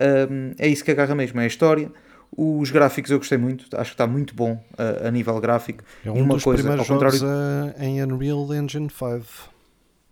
Um, 0.00 0.52
é 0.58 0.66
isso 0.68 0.84
que 0.84 0.90
agarra 0.90 1.14
mesmo, 1.14 1.40
é 1.40 1.44
a 1.44 1.46
história. 1.46 1.90
Os 2.36 2.70
gráficos 2.70 3.12
eu 3.12 3.18
gostei 3.18 3.38
muito, 3.38 3.64
acho 3.76 3.90
que 3.90 3.94
está 3.94 4.06
muito 4.08 4.34
bom 4.34 4.54
uh, 4.72 5.06
a 5.06 5.10
nível 5.10 5.38
gráfico. 5.40 5.84
É 6.04 6.08
E 6.08 6.10
um 6.10 6.22
uma 6.24 6.34
dos 6.34 6.42
coisa, 6.42 6.62
primeiros 6.62 6.88
ao 6.90 6.94
contrário- 6.96 7.18
jogos 7.18 7.32
a- 7.78 7.84
em 7.84 8.02
Unreal 8.02 8.52
Engine 8.54 8.88
5. 8.90 9.50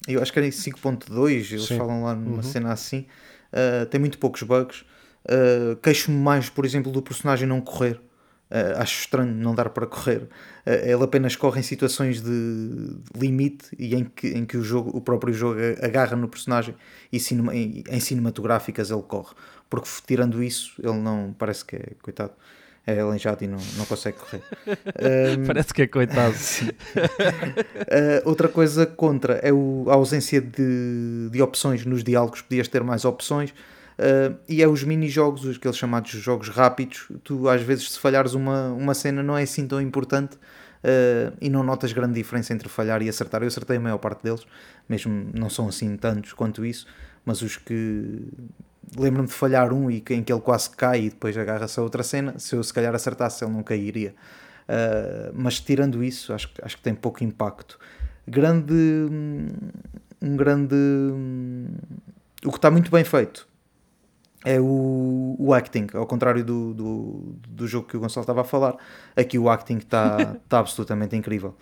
eu 0.07 0.23
acho 0.23 0.33
que 0.33 0.39
era 0.39 0.47
em 0.47 0.53
5.2, 0.53 1.51
eles 1.53 1.65
Sim. 1.67 1.79
falam 1.79 2.05
lá 2.05 2.15
numa 2.15 2.37
Uhum. 2.37 2.43
cena 2.45 2.73
assim. 2.73 3.07
Uh, 3.53 3.87
tem 3.87 3.99
muito 4.01 4.19
poucos 4.19 4.43
bugs. 4.45 4.85
Uh, 5.25 5.75
Queixo-me 5.83 6.17
mais, 6.17 6.49
por 6.49 6.65
exemplo, 6.65 6.93
do 6.93 7.03
personagem 7.03 7.47
não 7.49 7.61
correr. 7.61 8.01
Uh, 8.53 8.77
acho 8.83 9.01
estranho 9.01 9.33
não 9.35 9.55
dar 9.55 9.71
para 9.71 9.87
correr. 9.87 10.19
Uh, 10.67 10.71
ele 10.85 11.03
apenas 11.03 11.35
corre 11.37 11.61
em 11.61 11.63
situações 11.63 12.21
de 12.21 12.97
limite 13.17 13.65
e 13.79 13.95
em 13.95 14.05
que, 14.05 14.29
em 14.29 14.45
que 14.45 14.59
o, 14.59 14.63
jogo, 14.63 14.95
o 14.95 15.01
próprio 15.01 15.33
jogo 15.33 15.59
agarra 15.83 16.15
no 16.17 16.29
personagem 16.29 16.75
e 17.11 17.19
cinema- 17.19 17.57
em, 17.57 17.83
em 17.89 17.99
cinematográficas 18.01 18.91
ele 18.91 19.01
corre. 19.03 19.35
Porque 19.71 19.89
tirando 20.07 20.43
isso, 20.43 20.75
ele 20.83 20.99
não 20.99 21.35
parece 21.39 21.65
que 21.65 21.77
é 21.77 21.87
coitado. 22.03 22.33
É 22.85 22.99
aleijado 22.99 23.45
e 23.45 23.47
não, 23.47 23.59
não 23.77 23.87
consegue 23.87 24.19
correr. 24.19 24.43
Um, 25.39 25.47
Parece 25.47 25.73
que 25.73 25.83
é 25.83 25.87
coitado. 25.87 26.35
Uh, 27.83 28.29
outra 28.29 28.49
coisa 28.49 28.87
contra 28.87 29.35
é 29.35 29.53
o- 29.53 29.85
a 29.89 29.95
ausência 29.95 30.41
de, 30.41 31.29
de 31.31 31.43
opções 31.43 31.85
nos 31.85 32.03
diálogos, 32.03 32.41
podias 32.43 32.69
ter 32.69 32.83
mais 32.83 33.05
opções. 33.05 33.53
Uh, 34.03 34.37
e 34.49 34.61
é 34.61 34.67
os 34.67 34.83
mini-jogos, 34.83 35.45
os 35.45 35.57
aqueles 35.57 35.77
chamados 35.77 36.11
jogos 36.11 36.49
rápidos. 36.49 37.09
Tu, 37.23 37.49
às 37.49 37.63
vezes, 37.63 37.93
se 37.93 38.01
falhares 38.01 38.35
uma, 38.35 38.71
uma 38.73 38.95
cena, 38.95 39.23
não 39.23 39.39
é 39.39 39.43
assim 39.45 39.67
tão 39.67 39.81
importante 39.81 40.37
uh, 40.37 41.37
e 41.41 41.49
não 41.49 41.63
notas 41.63 41.93
grande 41.93 42.15
diferença 42.15 42.53
entre 42.53 42.69
falhar 42.69 43.01
e 43.01 43.09
acertar. 43.09 43.43
Eu 43.43 43.47
acertei 43.47 43.77
a 43.77 43.81
maior 43.81 43.99
parte 43.99 44.25
deles, 44.25 44.45
mesmo 44.89 45.31
não 45.33 45.49
são 45.49 45.69
assim 45.69 45.97
tantos 45.97 46.33
quanto 46.33 46.65
isso, 46.67 46.87
mas 47.25 47.43
os 47.43 47.57
que 47.57 48.27
lembro-me 48.99 49.29
de 49.29 49.35
falhar 49.35 49.73
um 49.73 49.89
e 49.89 50.03
em 50.11 50.23
que 50.23 50.33
ele 50.33 50.41
quase 50.41 50.71
cai 50.71 51.05
e 51.05 51.11
depois 51.11 51.37
agarra-se 51.39 51.79
a 51.79 51.83
outra 51.85 52.03
cena. 52.03 52.35
Se 52.39 52.57
eu 52.57 52.63
se 52.65 52.75
calhar 52.75 52.93
acertasse, 52.95 53.45
ele 53.45 53.53
não 53.53 53.63
cairia. 53.63 54.15
Uh, 54.69 55.33
mas 55.33 55.61
tirando 55.61 56.03
isso, 56.03 56.33
acho, 56.33 56.51
acho 56.61 56.77
que 56.77 56.83
tem 56.83 56.95
pouco 56.95 57.23
impacto. 57.23 57.79
Grande. 58.27 58.73
hum, 58.73 59.49
Um 60.21 60.37
grande. 60.37 60.75
hum, 60.75 61.67
O 62.45 62.51
que 62.51 62.59
está 62.59 62.71
muito 62.71 62.91
bem 62.91 63.05
feito 63.05 63.52
é 64.45 64.61
o, 64.61 65.37
o 65.39 65.55
acting, 65.55 65.87
ao 65.95 66.07
contrário 66.07 66.45
do, 66.45 66.75
do, 66.75 67.35
do 67.49 67.67
jogo 67.69 67.87
que 67.87 67.97
o 67.97 68.01
Gonçalo 68.01 68.23
estava 68.23 68.41
a 68.41 68.45
falar. 68.45 68.75
Aqui 69.17 69.39
o 69.39 69.49
acting 69.49 69.79
está 69.79 70.37
está 70.45 70.59
absolutamente 70.59 71.15
incrível. 71.17 71.55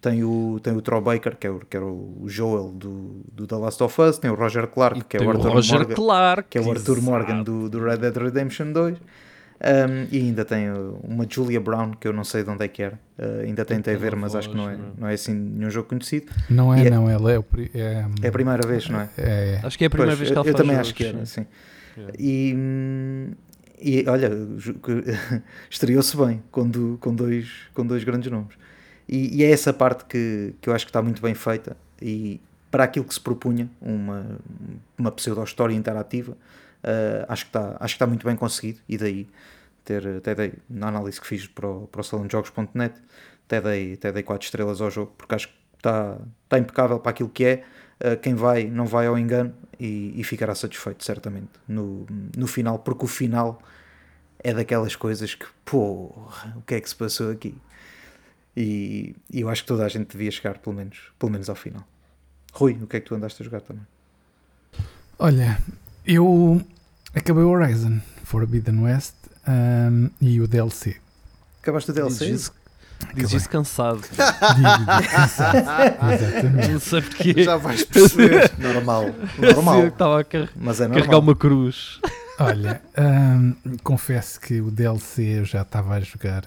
Tem 0.00 0.22
o, 0.22 0.60
tem 0.62 0.74
o 0.76 0.82
Troy 0.82 1.00
Baker, 1.00 1.36
que 1.36 1.46
é 1.46 1.50
o, 1.50 1.58
que 1.60 1.76
era 1.76 1.84
o 1.86 2.24
Joel 2.26 2.68
do, 2.68 3.22
do 3.32 3.46
The 3.46 3.56
Last 3.56 3.82
of 3.82 4.00
Us, 4.02 4.18
tem 4.18 4.30
o 4.30 4.34
Roger 4.34 4.66
Clark, 4.68 5.04
que 5.04 5.16
é 5.16 5.20
o 5.20 5.24
o 5.26 5.30
Arthur 5.30 5.52
Roger 5.52 5.78
Morgan 5.78 5.94
Clark, 5.94 6.48
que 6.50 6.58
é 6.58 6.60
o 6.60 6.70
Arthur 6.70 6.98
exato. 6.98 7.02
Morgan 7.10 7.42
do, 7.42 7.68
do 7.68 7.82
Red 7.82 7.96
Dead 7.98 8.16
Redemption 8.16 8.72
2. 8.72 8.98
Um, 9.58 10.06
e 10.12 10.18
ainda 10.18 10.44
tem 10.44 10.66
uma 11.02 11.26
Julia 11.28 11.58
Brown, 11.58 11.92
que 11.92 12.06
eu 12.06 12.12
não 12.12 12.24
sei 12.24 12.44
de 12.44 12.50
onde 12.50 12.62
é 12.62 12.68
que 12.68 12.82
era. 12.82 13.00
Uh, 13.18 13.40
ainda 13.46 13.64
tentei 13.64 13.96
ver, 13.96 14.14
mas 14.14 14.34
acho 14.34 14.50
que 14.50 14.56
não 14.56 14.68
é, 14.68 14.76
não 14.76 14.84
é? 14.84 14.88
não 14.98 15.08
é 15.08 15.14
assim 15.14 15.32
nenhum 15.32 15.70
jogo 15.70 15.88
conhecido. 15.88 16.26
Não 16.50 16.74
é, 16.74 16.82
E 16.82 16.86
é- 16.86 16.90
não, 16.90 17.08
ela 17.08 17.32
é, 17.32 17.36
é, 17.74 18.04
É 18.20 18.28
a 18.28 18.32
primeira 18.32 18.66
vez, 18.66 18.86
não 18.90 19.00
é? 19.00 19.08
é- 19.16 19.60
Acho 19.64 19.78
que 19.78 19.84
é 19.84 19.86
a 19.86 19.90
primeira 19.90 20.14
Pois, 20.14 20.18
vez 20.18 20.30
que 20.30 20.36
ela 20.36 20.46
eu, 20.46 20.50
eu 20.50 20.52
faz 20.52 20.62
também 20.62 20.76
jogos, 20.76 20.88
acho 20.88 20.94
que 20.94 21.04
era, 21.04 21.24
sim. 21.24 21.42
sim. 21.42 21.46
E, 22.18 22.54
e 23.80 24.04
olha, 24.08 24.30
estreou-se 25.70 26.16
bem 26.16 26.42
com, 26.50 26.68
do- 26.68 26.98
com, 27.00 27.14
dois, 27.14 27.48
com 27.74 27.86
dois 27.86 28.04
grandes 28.04 28.30
nomes. 28.30 28.54
E, 29.08 29.36
e 29.38 29.44
é 29.44 29.50
essa 29.50 29.72
parte 29.72 30.04
que, 30.06 30.54
que 30.60 30.68
eu 30.68 30.74
acho 30.74 30.84
que 30.84 30.90
está 30.90 31.02
muito 31.02 31.22
bem 31.22 31.34
feita. 31.34 31.76
E 32.00 32.40
para 32.70 32.84
aquilo 32.84 33.04
que 33.04 33.14
se 33.14 33.20
propunha, 33.20 33.70
uma, 33.80 34.38
uma 34.98 35.10
pseudo-história 35.12 35.74
interativa, 35.74 36.36
ah, 36.82 37.26
acho, 37.28 37.44
que 37.44 37.48
está, 37.50 37.76
acho 37.80 37.94
que 37.94 37.96
está 37.96 38.06
muito 38.06 38.26
bem 38.26 38.36
conseguido. 38.36 38.80
E 38.88 38.96
daí, 38.98 39.28
ter, 39.84 40.06
até 40.18 40.34
dei, 40.34 40.54
na 40.68 40.88
análise 40.88 41.20
que 41.20 41.26
fiz 41.26 41.46
para 41.46 41.68
o, 41.68 41.86
para 41.86 42.00
o 42.00 42.04
salonjogos.net, 42.04 42.94
até 43.46 43.60
dei, 43.60 43.94
até 43.94 44.12
dei 44.12 44.22
4 44.22 44.44
estrelas 44.44 44.80
ao 44.80 44.90
jogo, 44.90 45.12
porque 45.16 45.34
acho 45.34 45.48
que 45.48 45.54
está, 45.78 46.18
está 46.44 46.58
impecável 46.58 46.98
para 46.98 47.10
aquilo 47.10 47.28
que 47.28 47.44
é. 47.44 47.64
Uh, 47.98 48.16
quem 48.20 48.34
vai 48.34 48.64
não 48.64 48.86
vai 48.86 49.06
ao 49.06 49.18
engano 49.18 49.54
e, 49.80 50.12
e 50.20 50.24
ficará 50.24 50.54
satisfeito 50.54 51.02
certamente 51.04 51.48
no, 51.66 52.06
no 52.36 52.46
final, 52.46 52.78
porque 52.78 53.04
o 53.04 53.08
final 53.08 53.60
é 54.38 54.52
daquelas 54.52 54.94
coisas 54.94 55.34
que 55.34 55.46
porra, 55.64 56.54
o 56.56 56.62
que 56.62 56.74
é 56.74 56.80
que 56.80 56.88
se 56.88 56.94
passou 56.94 57.30
aqui? 57.30 57.54
E, 58.56 59.14
e 59.30 59.40
eu 59.40 59.48
acho 59.48 59.62
que 59.62 59.68
toda 59.68 59.84
a 59.84 59.88
gente 59.88 60.08
devia 60.08 60.30
chegar 60.30 60.58
pelo 60.58 60.76
menos, 60.76 60.98
pelo 61.18 61.32
menos 61.32 61.48
ao 61.48 61.56
final. 61.56 61.86
Rui, 62.52 62.72
o 62.82 62.86
que 62.86 62.96
é 62.96 63.00
que 63.00 63.06
tu 63.06 63.14
andaste 63.14 63.42
a 63.42 63.44
jogar 63.44 63.60
também? 63.60 63.86
Olha, 65.18 65.58
eu 66.06 66.64
acabei 67.14 67.42
o 67.42 67.48
Horizon 67.50 68.00
Forbidden 68.24 68.82
West 68.82 69.14
um, 69.46 70.10
e 70.20 70.40
o 70.40 70.48
DLC. 70.48 70.96
Acabaste 71.60 71.90
o 71.90 71.94
DLC? 71.94 72.50
Diz 73.14 73.32
isso 73.32 73.48
cansado. 73.48 74.00
Exatamente. 76.12 76.68
Não 76.72 76.80
sei 76.80 77.02
porquê. 77.02 77.42
Já 77.42 77.56
vais 77.56 77.84
perceber. 77.84 78.52
Normal, 78.58 79.06
normal, 79.38 79.86
estava 79.86 80.20
a 80.20 80.24
car- 80.24 80.48
mas 80.56 80.80
é 80.80 80.86
carregar 80.88 81.02
normal. 81.06 81.20
uma 81.20 81.36
cruz. 81.36 82.00
Olha, 82.38 82.82
hum, 82.98 83.54
confesso 83.82 84.38
que 84.40 84.60
o 84.60 84.70
DLC 84.70 85.40
eu 85.40 85.44
já 85.44 85.62
estava 85.62 85.94
a 85.94 86.00
jogar 86.00 86.44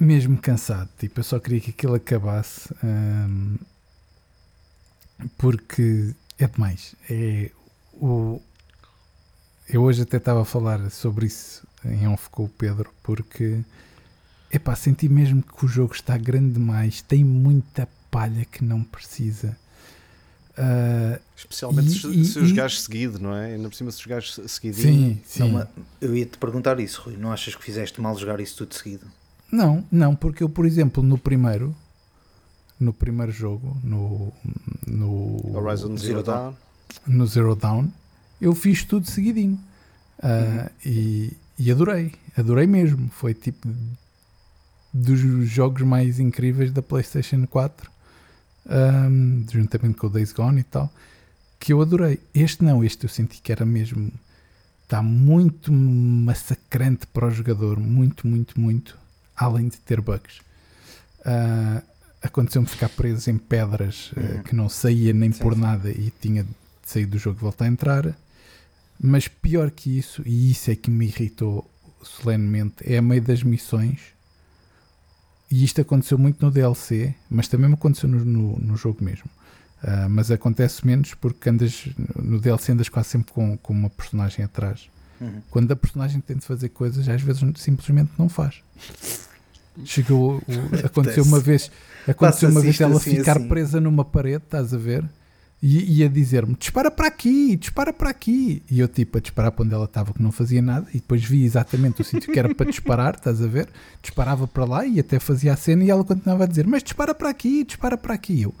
mesmo 0.00 0.36
cansado. 0.38 0.88
Tipo, 0.98 1.20
eu 1.20 1.24
só 1.24 1.38
queria 1.38 1.60
que 1.60 1.70
aquilo 1.70 1.94
acabasse 1.94 2.68
hum, 2.82 3.56
porque 5.38 6.14
é 6.38 6.46
demais. 6.46 6.94
É 7.08 7.50
o, 7.94 8.40
eu 9.68 9.82
hoje 9.82 10.02
até 10.02 10.16
estava 10.18 10.42
a 10.42 10.44
falar 10.44 10.90
sobre 10.90 11.26
isso 11.26 11.66
em 11.84 12.06
off 12.08 12.28
com 12.30 12.44
o 12.44 12.48
Pedro 12.48 12.90
porque 13.02 13.60
epá, 14.56 14.74
senti 14.76 15.08
mesmo 15.08 15.42
que 15.42 15.64
o 15.64 15.68
jogo 15.68 15.94
está 15.94 16.16
grande 16.16 16.54
demais, 16.54 17.00
tem 17.02 17.22
muita 17.24 17.88
palha 18.10 18.44
que 18.44 18.64
não 18.64 18.82
precisa. 18.82 19.56
Ah, 20.56 21.18
Especialmente 21.36 21.88
E- 21.88 22.00
se, 22.00 22.06
e- 22.20 22.24
se 22.24 22.38
os 22.38 22.48
jogares 22.48 22.80
seguido, 22.80 23.18
não 23.18 23.34
é? 23.34 23.54
Ainda 23.54 23.68
por 23.68 23.74
cima 23.74 23.90
se 23.90 23.98
os 23.98 24.02
jogares 24.02 24.40
seguidinho. 24.46 25.14
sim, 25.16 25.20
sim. 25.26 25.52
Não, 25.52 25.68
eu 26.00 26.16
ia 26.16 26.24
te 26.24 26.38
perguntar 26.38 26.80
isso, 26.80 27.02
Rui. 27.02 27.16
Não 27.16 27.30
achas 27.30 27.54
que 27.54 27.62
fizeste 27.62 28.00
mal 28.00 28.16
jogar 28.18 28.40
isso 28.40 28.56
tudo 28.56 28.74
seguido? 28.74 29.06
Não, 29.52 29.84
não, 29.92 30.16
porque 30.16 30.42
eu, 30.42 30.48
por 30.48 30.64
exemplo, 30.66 31.02
no 31.02 31.18
primeiro, 31.18 31.76
no 32.80 32.92
primeiro 32.92 33.30
jogo, 33.30 33.76
no, 33.84 34.32
no, 34.86 35.56
Horizon 35.56 35.96
Zero 35.96 35.98
Zero 35.98 36.22
Dawn. 36.22 36.54
no 37.06 37.26
Zero 37.26 37.54
Dawn, 37.54 37.88
eu 38.40 38.54
fiz 38.54 38.82
tudo 38.82 39.06
seguidinho. 39.06 39.60
Ah, 40.22 40.70
e, 40.84 41.36
e 41.58 41.70
adorei, 41.70 42.12
adorei 42.36 42.66
mesmo. 42.66 43.10
Foi 43.10 43.34
tipo 43.34 43.68
dos 44.96 45.48
jogos 45.48 45.82
mais 45.82 46.18
incríveis 46.18 46.72
da 46.72 46.82
PlayStation 46.82 47.46
4, 47.46 47.90
ahm, 48.68 49.44
juntamente 49.50 49.96
com 49.98 50.06
o 50.06 50.10
Days 50.10 50.32
Gone 50.32 50.60
e 50.60 50.64
tal, 50.64 50.92
que 51.58 51.72
eu 51.72 51.80
adorei. 51.80 52.18
Este 52.34 52.64
não, 52.64 52.82
este 52.84 53.04
eu 53.04 53.08
senti 53.10 53.40
que 53.40 53.52
era 53.52 53.64
mesmo. 53.64 54.10
Está 54.84 55.02
muito 55.02 55.72
massacrante 55.72 57.06
para 57.08 57.26
o 57.26 57.30
jogador, 57.30 57.78
muito, 57.80 58.26
muito, 58.26 58.60
muito, 58.60 58.96
além 59.36 59.68
de 59.68 59.76
ter 59.78 60.00
bugs. 60.00 60.40
Ah, 61.24 61.82
Aconteceu-me 62.22 62.66
ficar 62.66 62.88
preso 62.88 63.30
em 63.30 63.38
pedras 63.38 64.10
Uhum. 64.16 64.42
que 64.42 64.54
não 64.56 64.68
saía 64.68 65.12
nem 65.12 65.30
Sim, 65.30 65.38
por 65.42 65.54
sim. 65.54 65.60
nada 65.60 65.90
e 65.90 66.12
tinha 66.20 66.42
de 66.42 66.50
sair 66.84 67.06
do 67.06 67.18
jogo 67.18 67.38
e 67.38 67.42
voltar 67.42 67.66
a 67.66 67.68
entrar. 67.68 68.16
Mas 69.00 69.28
pior 69.28 69.70
que 69.70 69.96
isso, 69.96 70.22
e 70.26 70.50
isso 70.50 70.70
é 70.70 70.74
que 70.76 70.90
me 70.90 71.06
irritou 71.06 71.70
solenemente, 72.02 72.76
é 72.84 72.96
a 72.98 73.02
meio 73.02 73.22
das 73.22 73.42
missões. 73.44 74.00
E 75.50 75.62
isto 75.64 75.80
aconteceu 75.80 76.18
muito 76.18 76.44
no 76.44 76.50
DLC, 76.50 77.14
mas 77.30 77.46
também 77.48 77.72
aconteceu 77.72 78.08
no, 78.08 78.24
no, 78.24 78.58
no 78.58 78.76
jogo 78.76 79.04
mesmo. 79.04 79.28
Ah, 79.82 80.08
mas 80.08 80.30
acontece 80.30 80.84
menos 80.86 81.14
porque 81.14 81.48
andas 81.48 81.86
no 82.16 82.40
DLC 82.40 82.72
andas 82.72 82.88
quase 82.88 83.10
sempre 83.10 83.32
com, 83.32 83.56
com 83.58 83.72
uma 83.72 83.90
personagem 83.90 84.44
atrás. 84.44 84.88
Uhum. 85.20 85.40
Quando 85.50 85.70
a 85.72 85.76
personagem 85.76 86.20
tenta 86.20 86.40
fazer 86.44 86.70
coisas, 86.70 87.08
às 87.08 87.22
vezes 87.22 87.42
simplesmente 87.56 88.10
não 88.18 88.28
faz. 88.28 88.56
Chegou, 89.84 90.38
o- 90.38 90.76
aconteceu 90.86 91.22
uma 91.24 91.38
vez, 91.38 91.70
aconteceu 92.08 92.48
uma 92.48 92.60
vez 92.60 92.80
ela 92.80 92.96
assim, 92.96 93.16
ficar 93.16 93.36
assim. 93.36 93.48
presa 93.48 93.80
numa 93.80 94.04
parede, 94.04 94.42
estás 94.44 94.72
a 94.72 94.78
ver? 94.78 95.04
E 95.62 96.00
ia 96.00 96.08
dizer-me: 96.08 96.54
dispara 96.54 96.90
para 96.90 97.06
aqui, 97.06 97.56
dispara 97.56 97.92
para 97.92 98.10
aqui. 98.10 98.62
E 98.70 98.78
eu, 98.78 98.86
tipo, 98.86 99.16
a 99.16 99.20
disparar 99.20 99.50
para 99.52 99.64
onde 99.64 99.74
ela 99.74 99.86
estava, 99.86 100.12
que 100.12 100.22
não 100.22 100.30
fazia 100.30 100.60
nada. 100.60 100.86
E 100.90 100.98
depois 100.98 101.24
vi 101.24 101.44
exatamente 101.44 102.02
o 102.02 102.04
sítio 102.04 102.30
que 102.32 102.38
era 102.38 102.54
para 102.54 102.66
disparar, 102.70 103.14
estás 103.18 103.40
a 103.42 103.46
ver? 103.46 103.68
Disparava 104.02 104.46
para 104.46 104.64
lá 104.64 104.86
e 104.86 105.00
até 105.00 105.18
fazia 105.18 105.52
a 105.54 105.56
cena. 105.56 105.82
E 105.82 105.90
ela 105.90 106.04
continuava 106.04 106.44
a 106.44 106.46
dizer: 106.46 106.66
Mas 106.66 106.82
dispara 106.82 107.14
para 107.14 107.30
aqui, 107.30 107.64
dispara 107.64 107.96
para 107.96 108.12
aqui. 108.14 108.34
E 108.34 108.42
eu, 108.42 108.54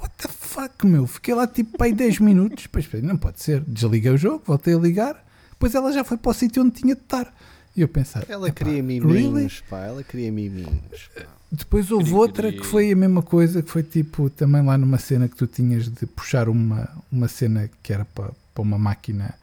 what 0.00 0.14
the 0.16 0.28
fuck, 0.28 0.86
meu? 0.86 1.06
Fiquei 1.08 1.34
lá 1.34 1.46
tipo 1.46 1.76
para 1.76 1.86
aí 1.88 1.92
10 1.92 2.20
minutos. 2.20 2.62
Depois, 2.72 2.88
não 3.02 3.16
pode 3.16 3.42
ser. 3.42 3.60
Desliguei 3.66 4.12
o 4.12 4.16
jogo, 4.16 4.42
voltei 4.46 4.74
a 4.74 4.78
ligar. 4.78 5.24
Depois 5.50 5.74
ela 5.74 5.92
já 5.92 6.04
foi 6.04 6.16
para 6.16 6.30
o 6.30 6.34
sítio 6.34 6.62
onde 6.62 6.80
tinha 6.80 6.94
de 6.94 7.02
estar. 7.02 7.34
E 7.76 7.80
eu 7.80 7.88
pensei: 7.88 8.22
Ela 8.28 8.48
"Epá, 8.48 8.60
cria 8.64 8.74
really? 8.82 9.00
miminhos, 9.00 9.60
pá. 9.68 9.80
Ela 9.80 10.04
cria 10.04 10.30
miminhos. 10.30 11.10
pá. 11.14 11.37
Depois 11.50 11.90
houve 11.90 12.12
outra 12.12 12.52
que 12.52 12.64
foi 12.64 12.92
a 12.92 12.96
mesma 12.96 13.22
coisa, 13.22 13.62
que 13.62 13.70
foi 13.70 13.82
tipo 13.82 14.28
também 14.28 14.62
lá 14.62 14.76
numa 14.76 14.98
cena 14.98 15.26
que 15.28 15.36
tu 15.36 15.46
tinhas 15.46 15.88
de 15.88 16.06
puxar 16.06 16.48
uma, 16.48 16.88
uma 17.10 17.26
cena 17.26 17.70
que 17.82 17.92
era 17.92 18.04
para, 18.04 18.32
para 18.54 18.62
uma 18.62 18.76
máquina 18.78 19.34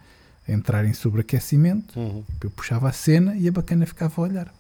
entrar 0.48 0.86
em 0.86 0.94
sobreaquecimento. 0.94 2.00
Uhum. 2.00 2.24
Eu 2.42 2.52
puxava 2.52 2.88
a 2.90 2.92
cena 2.92 3.36
e 3.36 3.48
a 3.48 3.52
bacana 3.52 3.86
ficava 3.88 4.14
a 4.18 4.24
olhar. 4.24 4.54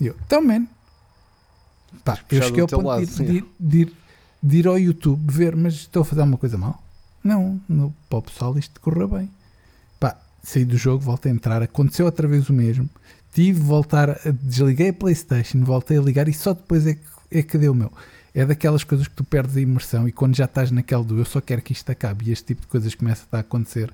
E 0.00 0.06
eu, 0.06 0.16
então, 0.24 0.42
man. 0.42 0.66
Pá, 2.02 2.18
eu 2.30 2.42
cheguei 2.42 2.60
ao 2.62 2.66
ponto 2.78 2.86
lado, 2.86 3.06
de, 3.06 3.22
ir- 3.22 3.26
de, 3.26 3.36
ir- 3.36 3.46
de 3.60 3.78
ir, 3.82 3.92
de 4.42 4.56
ir 4.58 4.66
ao 4.66 4.78
YouTube 4.78 5.22
ver, 5.30 5.54
mas 5.54 5.74
estou 5.74 6.02
a 6.02 6.04
fazer 6.04 6.22
alguma 6.22 6.38
coisa 6.38 6.56
mal? 6.58 6.82
Não, 7.22 7.60
no, 7.68 7.94
para 8.08 8.18
o 8.18 8.22
pessoal 8.22 8.58
isto 8.58 8.80
correu 8.80 9.06
bem. 9.08 9.30
Pá, 10.00 10.16
saí 10.42 10.64
do 10.64 10.76
jogo, 10.78 11.04
voltei 11.04 11.30
a 11.30 11.34
entrar, 11.34 11.62
aconteceu 11.62 12.06
outra 12.06 12.26
vez 12.26 12.48
o 12.48 12.52
mesmo. 12.52 12.88
Tive 13.34 13.60
voltar, 13.60 14.18
desliguei 14.42 14.88
a 14.90 14.92
Playstation, 14.92 15.64
voltei 15.64 15.98
a 15.98 16.00
ligar 16.00 16.28
e 16.28 16.32
só 16.32 16.54
depois 16.54 16.86
é 16.86 16.94
que, 16.94 17.00
é 17.38 17.42
que 17.42 17.58
deu 17.58 17.72
o 17.72 17.74
meu. 17.74 17.92
É 18.34 18.46
daquelas 18.46 18.82
coisas 18.84 19.06
que 19.08 19.14
tu 19.14 19.24
perdes 19.24 19.56
a 19.56 19.60
imersão 19.60 20.08
e 20.08 20.12
quando 20.12 20.34
já 20.36 20.44
estás 20.46 20.70
naquela 20.70 21.04
do 21.04 21.18
eu 21.18 21.24
só 21.24 21.40
quero 21.40 21.60
que 21.60 21.72
isto 21.72 21.90
acabe 21.90 22.28
e 22.28 22.32
este 22.32 22.46
tipo 22.46 22.62
de 22.62 22.68
coisas 22.68 22.94
começa 22.94 23.24
a 23.32 23.38
acontecer, 23.40 23.92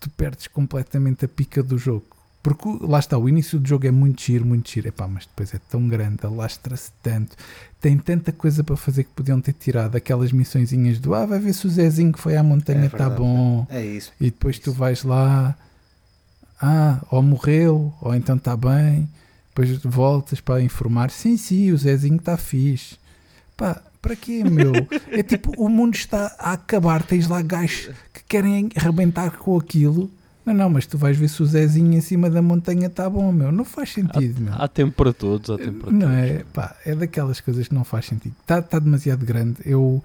tu 0.00 0.08
perdes 0.10 0.46
completamente 0.46 1.24
a 1.24 1.28
pica 1.28 1.62
do 1.62 1.76
jogo. 1.76 2.04
Porque 2.42 2.66
lá 2.80 2.98
está, 2.98 3.18
o 3.18 3.28
início 3.28 3.58
do 3.60 3.68
jogo 3.68 3.86
é 3.86 3.90
muito 3.90 4.22
giro, 4.22 4.46
muito 4.46 4.70
giro. 4.70 4.88
Epá, 4.88 5.06
mas 5.06 5.26
depois 5.26 5.52
é 5.52 5.60
tão 5.68 5.86
grande, 5.86 6.24
alastra-se 6.24 6.90
tanto, 7.02 7.36
tem 7.80 7.98
tanta 7.98 8.32
coisa 8.32 8.64
para 8.64 8.76
fazer 8.76 9.04
que 9.04 9.10
podiam 9.10 9.40
ter 9.42 9.52
tirado 9.52 9.94
aquelas 9.96 10.32
missõezinhas 10.32 10.98
do 10.98 11.14
ah, 11.14 11.26
vai 11.26 11.38
ver 11.38 11.52
se 11.52 11.66
o 11.66 11.70
Zezinho 11.70 12.12
que 12.12 12.18
foi 12.18 12.36
à 12.36 12.42
montanha 12.42 12.82
É 12.82 12.86
está 12.86 12.96
verdade. 13.08 13.20
bom. 13.20 13.66
É 13.68 13.84
isso. 13.84 14.10
E 14.18 14.24
depois 14.26 14.58
tu 14.58 14.72
vais 14.72 15.02
lá, 15.02 15.54
ah, 16.60 17.00
ou 17.10 17.22
morreu, 17.22 17.92
ou 18.00 18.14
então 18.14 18.36
está 18.36 18.56
bem. 18.56 19.08
Depois 19.48 19.78
voltas 19.82 20.40
para 20.40 20.62
informar, 20.62 21.10
sim, 21.10 21.36
sim, 21.36 21.72
o 21.72 21.76
Zezinho 21.76 22.16
está 22.16 22.36
fixe. 22.36 22.96
Pá, 23.56 23.82
para 24.00 24.16
quê, 24.16 24.42
meu? 24.44 24.72
É 25.10 25.22
tipo, 25.22 25.52
o 25.56 25.68
mundo 25.68 25.94
está 25.94 26.34
a 26.38 26.52
acabar, 26.52 27.02
tens 27.02 27.26
lá 27.28 27.42
gajos 27.42 27.90
que 28.12 28.22
querem 28.28 28.70
arrebentar 28.76 29.32
com 29.38 29.58
aquilo. 29.58 30.10
Não, 30.46 30.54
não, 30.54 30.70
mas 30.70 30.86
tu 30.86 30.96
vais 30.96 31.16
ver 31.18 31.28
se 31.28 31.42
o 31.42 31.46
Zezinho 31.46 31.92
em 31.92 32.00
cima 32.00 32.30
da 32.30 32.40
montanha 32.40 32.86
está 32.86 33.08
bom, 33.10 33.30
meu. 33.30 33.52
Não 33.52 33.64
faz 33.64 33.92
sentido, 33.92 34.40
meu. 34.40 34.54
Há 34.54 34.66
tempo 34.68 34.92
para 34.92 35.12
todos, 35.12 35.50
há 35.50 35.58
tempo 35.58 35.80
para 35.80 35.92
Não 35.92 36.00
todos. 36.00 36.16
é, 36.16 36.44
pá, 36.52 36.76
é 36.86 36.94
daquelas 36.94 37.40
coisas 37.40 37.68
que 37.68 37.74
não 37.74 37.84
faz 37.84 38.06
sentido. 38.06 38.34
Está 38.40 38.62
tá 38.62 38.78
demasiado 38.78 39.24
grande. 39.24 39.56
Eu 39.64 40.02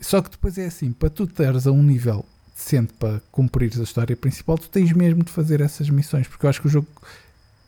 só 0.00 0.22
que 0.22 0.30
depois 0.30 0.56
é 0.56 0.66
assim, 0.66 0.92
para 0.92 1.10
tu 1.10 1.26
teres 1.26 1.66
a 1.66 1.72
um 1.72 1.82
nível 1.82 2.24
decente 2.58 2.92
para 2.94 3.22
cumprires 3.30 3.78
a 3.78 3.84
história 3.84 4.16
principal, 4.16 4.58
tu 4.58 4.68
tens 4.68 4.92
mesmo 4.92 5.22
de 5.22 5.30
fazer 5.30 5.60
essas 5.60 5.88
missões, 5.88 6.26
porque 6.26 6.44
eu 6.44 6.50
acho 6.50 6.60
que 6.60 6.66
o 6.66 6.70
jogo 6.70 6.88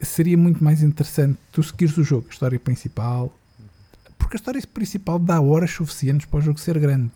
seria 0.02 0.36
muito 0.36 0.62
mais 0.62 0.82
interessante 0.82 1.38
tu 1.52 1.62
seguires 1.62 1.96
o 1.96 2.02
jogo, 2.02 2.26
a 2.28 2.32
história 2.32 2.58
principal, 2.58 3.32
porque 4.18 4.36
a 4.36 4.38
história 4.38 4.60
principal 4.74 5.18
dá 5.18 5.40
horas 5.40 5.70
suficientes 5.70 6.26
para 6.26 6.38
o 6.40 6.42
jogo 6.42 6.58
ser 6.58 6.78
grande. 6.78 7.10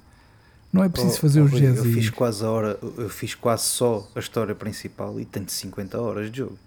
Não 0.73 0.83
é 0.83 0.89
preciso 0.89 1.15
Oh, 1.15 1.21
fazer 1.21 1.41
oh, 1.41 1.45
os 1.45 1.53
Rui, 1.53 1.67
Eu 1.67 1.85
fiz 1.85 2.11
quase 2.11 2.45
a 2.45 2.51
hora, 2.51 2.79
eu 2.99 3.09
fiz 3.09 3.35
quase 3.35 3.65
só 3.65 4.09
a 4.15 4.19
história 4.19 4.55
principal 4.55 5.21
e 5.21 5.25
tenho 5.25 5.49
50 5.49 6.01
horas 6.01 6.31
de 6.31 6.39
jogo. 6.39 6.59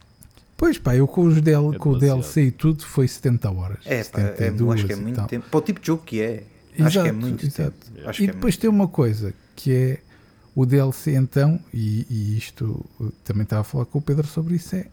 Pois 0.55 0.77
pá, 0.77 0.95
eu 0.95 1.07
com, 1.07 1.25
os 1.25 1.41
DL, 1.41 1.75
É 1.75 1.77
com 1.77 1.89
o. 1.91 1.99
DLC 1.99 2.43
e 2.43 2.51
tudo 2.51 2.85
foi 2.85 3.07
70 3.07 3.51
horas. 3.51 3.79
É, 3.85 4.03
pá, 4.05 4.21
é, 4.21 4.27
72 4.35 4.73
acho 4.73 4.87
que 4.87 4.93
é 4.93 4.95
muito 4.95 5.27
tempo. 5.27 5.49
Para 5.49 5.57
o 5.57 5.61
tipo 5.61 5.79
de 5.81 5.87
jogo 5.87 6.03
que 6.03 6.21
é. 6.21 6.43
acho 6.71 6.75
que 6.75 6.81
é 6.81 6.85
Exato, 7.01 7.13
muito 7.13 7.45
exato. 7.45 7.71
tempo. 7.71 8.09
Acho 8.09 8.21
E 8.21 8.29
é 8.29 8.31
depois 8.31 8.55
tem 8.55 8.69
uma 8.69 8.87
coisa 8.87 9.33
que 9.55 9.73
é 9.73 9.99
o 10.59 10.65
DLC 10.65 11.13
então, 11.15 11.59
e, 11.73 12.05
e 12.09 12.37
isto 12.37 12.83
eu 12.99 13.11
também 13.23 13.43
estava 13.43 13.61
a 13.61 13.63
falar 13.63 13.85
com 13.85 13.99
o 13.99 14.01
Pedro 14.01 14.25
sobre 14.25 14.55
isso, 14.55 14.75
é 14.75 14.87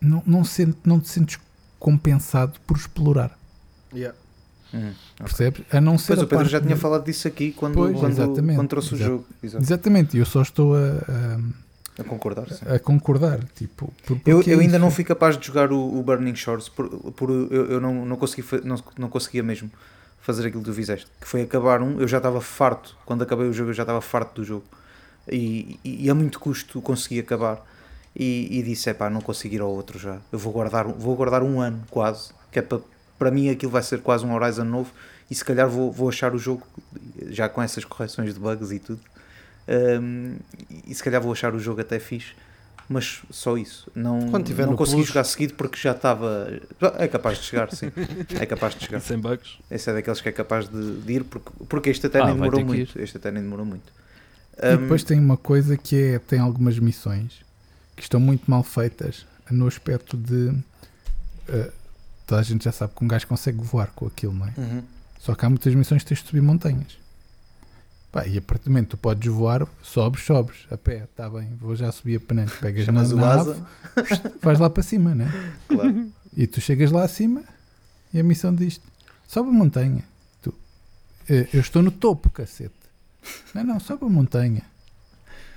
não, 0.00 0.22
não, 0.26 0.44
sente, 0.44 0.76
não 0.84 1.00
te 1.00 1.08
sentes 1.08 1.38
compensado 1.78 2.58
por 2.66 2.76
explorar, 2.76 3.36
Yeah. 3.94 4.16
Hum. 4.72 4.92
percebes? 5.18 5.64
A 5.70 5.80
não 5.80 5.98
ser 5.98 6.14
Pois 6.14 6.20
a 6.20 6.24
o 6.24 6.28
Pedro 6.28 6.48
já 6.48 6.60
tinha 6.60 6.74
de- 6.76 6.80
falado 6.80 7.04
disso 7.04 7.28
aqui 7.28 7.52
quando, 7.52 7.74
Pois, 7.74 7.92
quando, 7.98 8.12
exatamente, 8.12 8.56
quando 8.56 8.68
trouxe 8.68 8.94
o 8.94 8.96
jogo. 8.96 9.26
Exato. 9.42 9.62
Exatamente, 9.64 10.16
eu 10.16 10.24
só 10.24 10.40
estou 10.40 10.74
a, 10.74 10.78
a- 11.98 12.00
A 12.00 12.04
concordar. 12.04 12.48
sim. 12.50 12.64
a 12.66 12.78
concordar. 12.78 13.44
Tipo, 13.54 13.92
por- 14.06 14.18
Eu, 14.24 14.40
é 14.40 14.44
eu 14.46 14.60
ainda 14.60 14.76
isso. 14.76 14.78
não 14.78 14.90
fui 14.90 15.04
capaz 15.04 15.36
de 15.36 15.46
jogar 15.46 15.70
o, 15.72 15.98
o 15.98 16.02
Burning 16.02 16.34
Shores 16.36 16.68
por, 16.70 16.88
por 17.12 17.28
eu, 17.30 17.66
eu 17.72 17.80
não, 17.82 18.06
não, 18.06 18.16
consegui, 18.16 18.46
não, 18.64 18.82
não 18.96 19.08
conseguia 19.10 19.42
mesmo 19.42 19.70
fazer 20.22 20.46
aquilo 20.46 20.62
que 20.62 20.70
tu 20.70 20.74
fizeste. 20.74 21.06
Que 21.20 21.28
foi 21.28 21.42
acabar 21.42 21.82
um, 21.82 22.00
eu 22.00 22.08
já 22.08 22.16
estava 22.16 22.40
farto. 22.40 22.96
Quando 23.04 23.22
acabei 23.22 23.46
o 23.46 23.52
jogo, 23.52 23.70
eu 23.70 23.74
já 23.74 23.82
estava 23.82 24.00
farto 24.00 24.40
do 24.40 24.44
jogo. 24.44 24.64
E, 25.28 25.78
e, 25.84 26.06
e 26.06 26.10
a 26.10 26.14
muito 26.14 26.40
custo 26.40 26.80
consegui 26.80 27.20
acabar. 27.20 27.62
E, 28.16 28.58
e 28.58 28.62
disse: 28.62 28.88
é 28.88 28.94
pá, 28.94 29.10
não 29.10 29.20
consigo 29.20 29.54
ir 29.54 29.60
ao 29.60 29.70
outro 29.70 29.98
já. 29.98 30.18
Eu 30.30 30.38
vou 30.38 30.52
guardar, 30.52 30.86
vou 30.86 31.14
guardar 31.14 31.42
um 31.42 31.60
ano 31.60 31.84
quase. 31.90 32.32
Que 32.50 32.60
é 32.60 32.62
para, 32.62 32.80
para 33.18 33.30
mim 33.30 33.50
aquilo 33.50 33.72
vai 33.72 33.82
ser 33.82 34.00
quase 34.00 34.24
um 34.24 34.34
Horizon 34.34 34.64
novo. 34.64 34.92
E 35.30 35.34
se 35.34 35.44
calhar 35.44 35.68
vou, 35.68 35.90
vou 35.90 36.08
achar 36.08 36.34
o 36.34 36.38
jogo 36.38 36.66
já 37.28 37.48
com 37.48 37.62
essas 37.62 37.84
correções 37.84 38.32
de 38.32 38.40
bugs 38.40 38.70
e 38.70 38.78
tudo. 38.78 39.00
Um, 39.68 40.36
e 40.86 40.94
se 40.94 41.02
calhar 41.02 41.20
vou 41.20 41.32
achar 41.32 41.54
o 41.54 41.58
jogo 41.58 41.80
até 41.80 41.98
fixe. 41.98 42.34
Mas 42.92 43.22
só 43.30 43.56
isso. 43.56 43.90
Não, 43.94 44.28
Quando 44.30 44.44
tiver 44.46 44.64
não 44.64 44.72
no 44.72 44.76
consegui 44.78 44.98
Plus. 44.98 45.08
jogar 45.08 45.24
seguido 45.24 45.54
porque 45.54 45.78
já 45.78 45.92
estava. 45.92 46.48
É 46.98 47.08
capaz 47.08 47.38
de 47.38 47.44
chegar, 47.44 47.72
sim. 47.72 47.90
É 48.38 48.44
capaz 48.46 48.74
de 48.74 48.84
chegar. 48.84 49.00
Sem 49.02 49.18
bugs. 49.18 49.58
Esse 49.70 49.90
é 49.90 49.94
daqueles 49.94 50.20
que 50.20 50.28
é 50.28 50.32
capaz 50.32 50.68
de, 50.68 50.96
de 51.00 51.12
ir 51.12 51.24
porque, 51.24 51.50
porque 51.68 51.90
este 51.90 52.06
até 52.06 52.20
Ah, 52.20 52.26
nem 52.26 52.34
demorou 52.34 52.64
muito. 52.64 53.00
Este 53.00 53.16
até 53.16 53.30
nem 53.30 53.42
demorou 53.42 53.64
muito. 53.66 53.92
E 54.62 54.74
Um, 54.74 54.82
depois 54.82 55.02
tem 55.02 55.18
uma 55.18 55.36
coisa 55.36 55.76
que 55.76 55.96
é, 55.96 56.18
tem 56.18 56.38
algumas 56.38 56.78
missões 56.78 57.40
que 57.96 58.02
estão 58.02 58.20
muito 58.20 58.50
mal 58.50 58.62
feitas 58.62 59.24
no 59.50 59.66
aspecto 59.66 60.16
de 60.16 60.52
eh, 61.48 61.70
toda 62.26 62.40
a 62.40 62.44
gente 62.44 62.64
já 62.64 62.72
sabe 62.72 62.92
que 62.96 63.04
um 63.04 63.08
gajo 63.08 63.26
consegue 63.26 63.58
voar 63.62 63.90
com 63.94 64.06
aquilo, 64.06 64.32
não 64.32 64.46
é? 64.46 64.52
uhum. 64.56 64.82
Só 65.18 65.34
que 65.34 65.44
há 65.44 65.48
muitas 65.48 65.74
missões 65.74 66.02
que 66.02 66.08
tens 66.08 66.20
de 66.22 66.28
subir 66.28 66.40
montanhas. 66.42 66.98
Pá, 68.12 68.26
e 68.26 68.36
a 68.36 68.42
partir 68.42 68.64
do 68.64 68.70
momento 68.70 68.84
que 68.88 68.90
tu 68.90 68.96
podes 68.98 69.32
voar, 69.32 69.66
sobes, 69.82 70.22
sobes, 70.22 70.66
a 70.70 70.76
pé, 70.76 71.04
está 71.10 71.30
bem, 71.30 71.48
vou 71.58 71.74
já 71.74 71.90
subir 71.90 72.16
a 72.16 72.20
penante, 72.20 72.52
pegas 72.60 72.86
na, 72.86 72.92
Chamas 73.06 73.12
na 73.12 73.32
asa. 73.32 73.52
ave, 73.96 74.30
vais 74.42 74.58
lá 74.58 74.68
para 74.68 74.82
cima, 74.82 75.14
né? 75.14 75.32
Claro. 75.68 76.10
E 76.34 76.46
tu 76.46 76.62
chegas 76.62 76.90
lá 76.90 77.04
acima 77.04 77.42
e 78.14 78.18
a 78.18 78.22
missão 78.22 78.54
diz 78.54 78.80
sobe 79.28 79.50
a 79.50 79.52
montanha. 79.52 80.02
Tu, 80.40 80.54
"Eh, 81.28 81.46
eu 81.52 81.60
estou 81.60 81.82
no 81.82 81.90
topo, 81.90 82.30
cacete. 82.30 82.72
Não, 83.54 83.62
não, 83.62 83.78
sobe 83.78 84.06
a 84.06 84.08
montanha. 84.08 84.62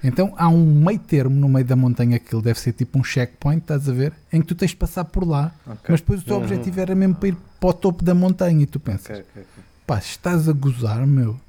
Então 0.03 0.33
há 0.37 0.49
um 0.49 0.65
meio 0.83 0.99
termo 0.99 1.33
no 1.33 1.47
meio 1.47 1.65
da 1.65 1.77
montanha 1.77 2.19
que 2.19 2.35
ele 2.35 2.43
deve 2.43 2.59
ser 2.59 2.73
tipo 2.73 2.99
um 2.99 3.03
checkpoint, 3.05 3.61
estás 3.61 3.87
a 3.87 3.93
ver? 3.93 4.11
Em 4.33 4.41
que 4.41 4.47
tu 4.47 4.53
tens 4.55 4.71
de 4.71 4.75
passar 4.77 5.05
por 5.05 5.25
lá, 5.25 5.53
Ok. 5.65 5.79
mas 5.87 6.01
depois 6.01 6.21
o 6.21 6.25
teu 6.25 6.35
Uhum. 6.35 6.43
objetivo 6.43 6.81
era 6.81 6.93
mesmo 6.93 7.15
para 7.15 7.29
ir 7.29 7.37
para 7.57 7.69
o 7.69 7.73
topo 7.73 8.03
da 8.03 8.13
montanha 8.13 8.61
e 8.63 8.65
tu 8.65 8.77
pensas, 8.77 9.19
Ok, 9.19 9.25
ok, 9.31 9.43
ok. 9.43 9.63
pá, 9.87 9.97
estás 9.99 10.49
a 10.49 10.51
gozar, 10.51 11.07
meu. 11.07 11.39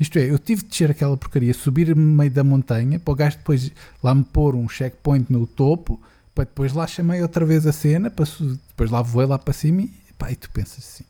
Isto 0.00 0.18
é, 0.18 0.30
eu 0.30 0.38
tive 0.38 0.62
de 0.62 0.68
descer 0.68 0.90
aquela 0.90 1.14
porcaria, 1.16 1.52
subir 1.52 1.94
no 1.94 2.02
meio 2.02 2.30
da 2.30 2.42
montanha, 2.42 2.98
para 2.98 3.12
o 3.12 3.14
gajo 3.14 3.36
depois 3.36 3.70
lá 4.02 4.14
me 4.14 4.24
pôr 4.24 4.54
um 4.56 4.66
checkpoint 4.68 5.30
no 5.30 5.46
topo, 5.46 6.00
para 6.34 6.44
depois 6.44 6.72
lá 6.72 6.86
chamei 6.86 7.20
outra 7.20 7.44
vez 7.44 7.66
a 7.66 7.72
cena, 7.72 8.10
para 8.10 8.24
depois 8.68 8.90
lá 8.90 9.02
voei 9.02 9.26
lá 9.26 9.38
para 9.38 9.52
cima 9.52 9.82
e, 9.82 9.90
pá, 10.16 10.32
e 10.32 10.36
tu 10.36 10.48
pensas 10.50 10.78
assim, 10.78 11.04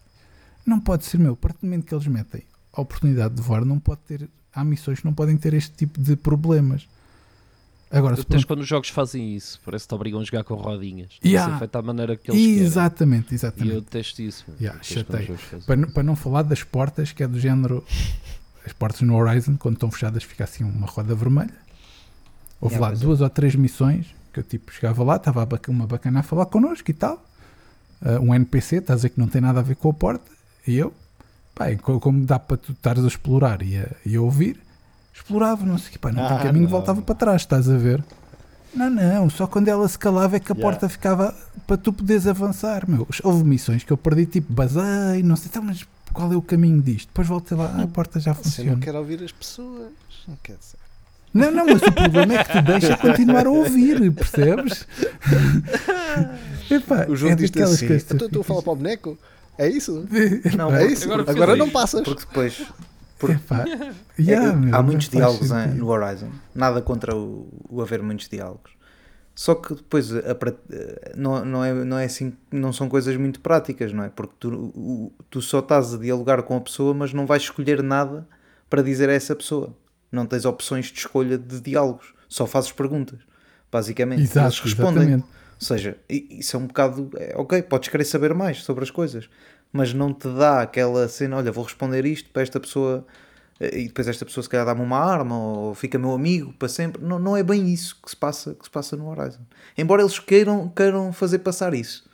não 0.66 0.80
pode 0.80 1.04
ser, 1.04 1.18
meu, 1.18 1.34
a 1.34 1.36
partir 1.36 1.60
do 1.60 1.66
momento 1.68 1.86
que 1.86 1.94
eles 1.94 2.06
metem 2.08 2.42
a 2.72 2.80
oportunidade 2.80 3.34
de 3.34 3.40
voar, 3.42 3.64
não 3.64 3.78
pode 3.78 4.00
ter, 4.08 4.28
há 4.52 4.64
missões 4.64 4.98
que 4.98 5.04
não 5.04 5.14
podem 5.14 5.36
ter 5.36 5.54
este 5.54 5.70
tipo 5.76 6.00
de 6.00 6.16
problemas. 6.16 6.88
Agora, 7.92 8.14
Depois 8.16 8.42
por- 8.44 8.48
quando 8.48 8.60
os 8.60 8.68
jogos 8.68 8.88
fazem 8.88 9.34
isso, 9.36 9.60
parece 9.64 9.84
que 9.84 9.88
te 9.88 9.94
obrigam 9.96 10.20
a 10.20 10.24
jogar 10.24 10.44
com 10.44 10.54
rodinhas. 10.54 11.10
Yeah. 11.24 11.46
que 11.46 11.52
ser 11.54 11.58
feito 11.60 11.76
à 11.76 11.82
maneira 11.82 12.16
que 12.16 12.30
eles 12.30 12.40
querem. 12.40 12.58
exatamente, 12.64 13.32
E 13.32 13.34
exatamente. 13.34 13.74
eu 13.74 13.80
detesto 13.80 14.22
isso. 14.22 14.44
Yeah, 14.60 14.78
Detesto 14.80 15.60
Para, 15.66 15.76
não- 15.76 15.90
para 15.90 16.02
não 16.04 16.14
falar 16.16 16.42
das 16.42 16.62
portas, 16.62 17.10
que 17.12 17.22
é 17.22 17.26
do 17.28 17.38
género. 17.40 17.84
As 18.64 18.72
portas 18.72 19.00
no 19.02 19.16
Horizon, 19.16 19.56
quando 19.56 19.74
estão 19.74 19.90
fechadas, 19.90 20.22
fica 20.22 20.44
assim 20.44 20.64
uma 20.64 20.86
roda 20.86 21.14
vermelha. 21.14 21.54
Houve 22.60 22.74
Yeah, 22.74 22.80
lá 22.80 22.88
pois 22.92 23.00
é. 23.02 23.04
duas 23.06 23.20
ou 23.20 23.30
três 23.30 23.54
missões 23.54 24.06
que 24.32 24.40
eu 24.40 24.44
tipo 24.44 24.70
chegava 24.72 25.02
lá, 25.02 25.16
estava 25.16 25.48
uma 25.68 25.86
bacana 25.86 26.20
a 26.20 26.22
falar 26.22 26.46
connosco 26.46 26.90
e 26.90 26.94
tal. 26.94 27.24
Ah, 28.02 28.18
um 28.20 28.34
NPC, 28.34 28.76
estás 28.76 28.96
a 28.96 28.96
dizer 28.98 29.08
que 29.10 29.18
não 29.20 29.28
tem 29.28 29.40
nada 29.40 29.60
a 29.60 29.62
ver 29.62 29.76
com 29.76 29.88
a 29.90 29.94
porta. 29.94 30.30
E 30.66 30.76
eu, 30.76 30.92
pá, 31.54 31.74
co- 31.76 31.98
como 32.00 32.24
dá 32.26 32.38
para 32.38 32.56
tu 32.58 32.72
estares 32.72 33.02
a 33.04 33.08
explorar 33.08 33.62
e 33.62 33.78
a, 33.78 33.88
e 34.04 34.14
a 34.16 34.20
ouvir, 34.20 34.60
explorava, 35.14 35.64
não 35.64 35.78
sei 35.78 35.88
o 35.88 35.92
que, 35.92 35.98
pá, 35.98 36.12
não 36.12 36.26
tem 36.28 36.36
Ah, 36.36 36.42
caminho, 36.42 36.64
não. 36.64 36.70
voltava 36.70 37.00
para 37.02 37.14
trás, 37.14 37.42
estás 37.42 37.68
a 37.68 37.76
ver? 37.78 38.04
Não, 38.74 38.88
não, 38.88 39.28
só 39.30 39.46
quando 39.48 39.66
ela 39.68 39.88
se 39.88 39.98
calava 39.98 40.36
é 40.36 40.40
que 40.40 40.52
a 40.52 40.54
Yeah. 40.54 40.70
porta 40.70 40.88
ficava 40.88 41.34
para 41.66 41.76
tu 41.76 41.92
poderes 41.92 42.26
avançar, 42.26 42.88
meu. 42.88 43.08
Houve 43.24 43.42
missões 43.42 43.82
que 43.82 43.92
eu 43.92 43.96
perdi, 43.96 44.26
tipo, 44.26 44.52
basei, 44.52 45.22
não 45.24 45.34
sei, 45.34 45.48
então, 45.48 45.62
mas 45.62 45.84
qual 46.12 46.32
é 46.32 46.36
o 46.36 46.42
caminho 46.42 46.80
disto? 46.82 47.08
Depois 47.08 47.26
voltei 47.28 47.56
lá, 47.56 47.74
ah, 47.78 47.82
a 47.82 47.86
porta 47.86 48.18
já 48.20 48.32
Você 48.34 48.42
funciona. 48.42 48.72
não 48.72 48.80
quer 48.80 48.94
ouvir 48.94 49.22
as 49.22 49.32
pessoas. 49.32 49.90
Não 50.28 50.36
quer 50.42 50.56
dizer. 50.56 50.78
Não, 51.32 51.50
não, 51.52 51.64
mas 51.66 51.80
o 51.82 51.92
problema 51.92 52.34
é 52.34 52.44
que 52.44 52.52
te 52.52 52.62
deixa 52.62 52.96
continuar 52.96 53.46
a 53.46 53.50
ouvir, 53.50 54.12
percebes? 54.12 54.84
Epá, 56.70 57.06
O 57.08 57.16
jogo 57.16 57.32
é 57.32 57.36
diz 57.36 57.56
assim, 57.56 57.86
que 57.86 57.94
Então 58.14 58.26
estou 58.26 58.40
a 58.40 58.44
falar 58.44 58.62
para 58.62 58.72
o 58.72 58.76
boneco? 58.76 59.18
É 59.58 59.68
isso? 59.68 60.06
Não, 60.56 60.74
é 60.74 60.86
isso? 60.86 61.04
agora 61.04 61.30
Agora, 61.30 61.56
não 61.56 61.68
passas. 61.70 62.02
Porque 62.02 62.24
depois. 62.26 62.62
Porque 63.18 63.36
Epá, 63.36 63.64
é- 63.68 63.92
yeah, 64.18 64.52
meu, 64.56 64.74
há 64.74 64.82
muitos 64.82 65.08
diálogos 65.08 65.50
hein, 65.50 65.64
sentido. 65.64 65.78
no 65.80 65.88
Horizon. 65.88 66.30
Nada 66.54 66.80
contra 66.80 67.14
o, 67.14 67.46
o 67.68 67.82
haver 67.82 68.02
muitos 68.02 68.28
diálogos. 68.28 68.72
Só 69.40 69.54
que 69.54 69.74
depois 69.74 70.14
a 70.14 70.34
pra- 70.34 70.52
não, 71.16 71.42
não, 71.46 71.64
é, 71.64 71.72
não 71.72 71.96
é 71.96 72.04
assim, 72.04 72.34
não 72.52 72.74
são 72.74 72.90
coisas 72.90 73.16
muito 73.16 73.40
práticas, 73.40 73.90
não 73.90 74.04
é? 74.04 74.10
Porque 74.10 74.34
tu, 74.38 75.10
tu 75.30 75.40
só 75.40 75.60
estás 75.60 75.94
a 75.94 75.96
dialogar 75.96 76.42
com 76.42 76.58
a 76.58 76.60
pessoa, 76.60 76.92
mas 76.92 77.14
não 77.14 77.24
vais 77.24 77.44
escolher 77.44 77.82
nada 77.82 78.28
para 78.68 78.82
dizer 78.82 79.08
a 79.08 79.14
essa 79.14 79.34
pessoa. 79.34 79.74
Não 80.12 80.26
tens 80.26 80.44
opções 80.44 80.92
de 80.92 80.98
escolha 80.98 81.38
de 81.38 81.58
diálogos, 81.58 82.12
só 82.28 82.46
fazes 82.46 82.70
perguntas, 82.70 83.18
basicamente. 83.72 84.20
Exato, 84.20 84.48
Eles 84.48 84.60
respondem. 84.60 85.04
exatamente. 85.04 85.24
Ou 85.24 85.66
seja, 85.66 85.96
isso 86.06 86.56
é 86.56 86.60
um 86.60 86.66
bocado. 86.66 87.10
é, 87.16 87.32
ok, 87.34 87.62
podes 87.62 87.88
querer 87.88 88.04
saber 88.04 88.34
mais 88.34 88.62
sobre 88.62 88.84
as 88.84 88.90
coisas, 88.90 89.30
mas 89.72 89.94
não 89.94 90.12
te 90.12 90.28
dá 90.28 90.60
aquela 90.60 91.08
cena, 91.08 91.38
olha, 91.38 91.50
vou 91.50 91.64
responder 91.64 92.04
isto 92.04 92.28
para 92.28 92.42
esta 92.42 92.60
pessoa 92.60 93.06
eh, 93.08 93.12
e 93.60 93.88
depois 93.88 94.08
esta 94.08 94.24
pessoa 94.24 94.42
se 94.42 94.48
calhar 94.48 94.64
dá-me 94.64 94.80
uma 94.80 94.98
arma 94.98 95.36
ou 95.36 95.74
fica 95.74 95.98
meu 95.98 96.12
amigo 96.14 96.52
para 96.58 96.68
sempre. 96.68 97.02
Não, 97.04 97.18
não 97.18 97.36
é 97.36 97.42
bem 97.42 97.70
isso 97.72 97.96
que 98.02 98.10
se 98.10 98.16
passa, 98.16 98.54
que 98.54 98.64
se 98.64 98.70
passa 98.70 98.96
no 98.96 99.08
Horizon. 99.08 99.40
Embora 99.76 100.02
eles 100.02 100.18
queiram, 100.18 100.68
queiram 100.68 101.12
fazer 101.12 101.40
passar 101.40 101.74
isso. 101.74 102.08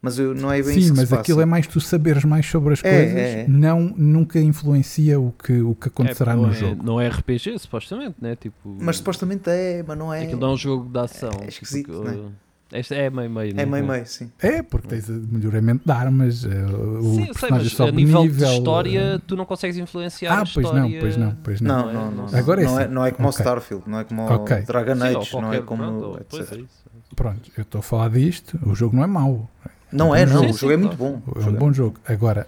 Mas 0.00 0.18
eu, 0.18 0.34
não 0.34 0.50
é 0.52 0.60
bem 0.60 0.74
Sim, 0.74 0.80
isso 0.80 0.92
que 0.94 0.98
mas 0.98 1.08
se 1.10 1.14
aquilo 1.14 1.36
passa. 1.38 1.42
é 1.42 1.46
mais 1.46 1.66
tu 1.68 1.80
saberes 1.80 2.24
mais 2.24 2.44
sobre 2.44 2.72
as 2.72 2.82
É, 2.84 2.90
coisas, 2.98 3.16
é, 3.16 3.40
é. 3.42 3.46
não 3.48 3.94
nunca 3.96 4.40
influencia 4.40 5.20
o 5.20 5.30
que, 5.32 5.60
o 5.62 5.76
que 5.76 5.86
acontecerá 5.88 6.32
É, 6.32 6.36
no 6.36 6.50
é, 6.50 6.52
jogo. 6.54 6.82
Não 6.82 7.00
é 7.00 7.08
RPG, 7.08 7.56
supostamente, 7.60 8.16
né? 8.20 8.34
Tipo, 8.34 8.76
Mas 8.80 8.96
supostamente 8.96 9.48
é, 9.48 9.84
mas 9.86 9.96
não 9.96 10.12
é. 10.12 10.24
Aquilo 10.24 10.40
não 10.40 10.48
é 10.48 10.52
um 10.54 10.56
jogo 10.56 10.90
de 10.90 10.98
ação. 10.98 11.30
É 11.40 11.46
esquisito, 11.48 11.92
tipo, 11.92 12.02
né? 12.02 12.32
Este 12.72 12.94
é 12.94 13.10
meio 13.10 13.30
meio. 13.30 13.50
É 13.50 13.54
né? 13.54 13.66
meio 13.66 13.86
meio, 13.86 14.06
sim. 14.06 14.30
É, 14.40 14.62
porque 14.62 14.88
tens 14.88 15.08
melhoramento 15.08 15.84
de 15.84 15.92
armas, 15.92 16.44
eh, 16.44 16.48
o 16.48 17.14
Sim, 17.14 17.30
sei, 17.34 17.50
mas 17.50 17.72
sobe 17.72 17.90
a 17.90 17.92
nível 17.92 18.22
nível, 18.22 18.46
de 18.48 18.54
história, 18.54 18.98
eh, 19.00 19.20
tu 19.26 19.36
não 19.36 19.44
consegues 19.44 19.76
influenciar 19.76 20.32
Ah, 20.32 20.34
a 20.34 20.38
pois 20.38 20.56
história. 20.66 20.80
não, 20.82 20.90
pois 21.00 21.16
não, 21.16 21.36
pois 21.42 21.60
não. 21.60 21.76
Não, 21.82 21.90
é? 21.90 21.92
não, 21.92 22.10
não. 22.10 22.38
Agora 22.38 22.62
é 22.62 22.64
não, 22.64 22.78
é, 22.80 22.84
assim. 22.84 22.94
não 22.94 23.06
é 23.06 23.10
como 23.10 23.28
o. 23.28 23.30
Starfield, 23.30 23.84
não 23.86 23.98
é 24.00 24.04
como 24.04 24.22
Ok. 24.22 24.56
o 24.58 24.66
Dragon 24.66 24.92
Age, 25.04 25.32
não 25.40 25.52
é 25.52 25.60
como. 25.60 25.82
pronto, 25.82 26.26
pois 26.28 26.42
etc. 26.42 26.58
é 26.58 26.60
isso. 26.62 26.82
Pronto, 27.14 27.50
eu 27.56 27.62
estou 27.62 27.78
a 27.80 27.82
falar 27.82 28.08
disto, 28.10 28.58
o 28.66 28.74
jogo 28.74 28.96
não 28.96 29.04
é 29.04 29.06
mau, 29.06 29.50
Não 29.92 30.14
é, 30.14 30.24
não. 30.24 30.40
Sim, 30.40 30.50
o 30.50 30.54
jogo 30.54 30.72
é 30.72 30.76
muito 30.76 30.96
bom. 30.96 31.20
É 31.36 31.46
um 31.48 31.52
bom 31.52 31.72
jogo. 31.72 31.98
Agora, 32.06 32.46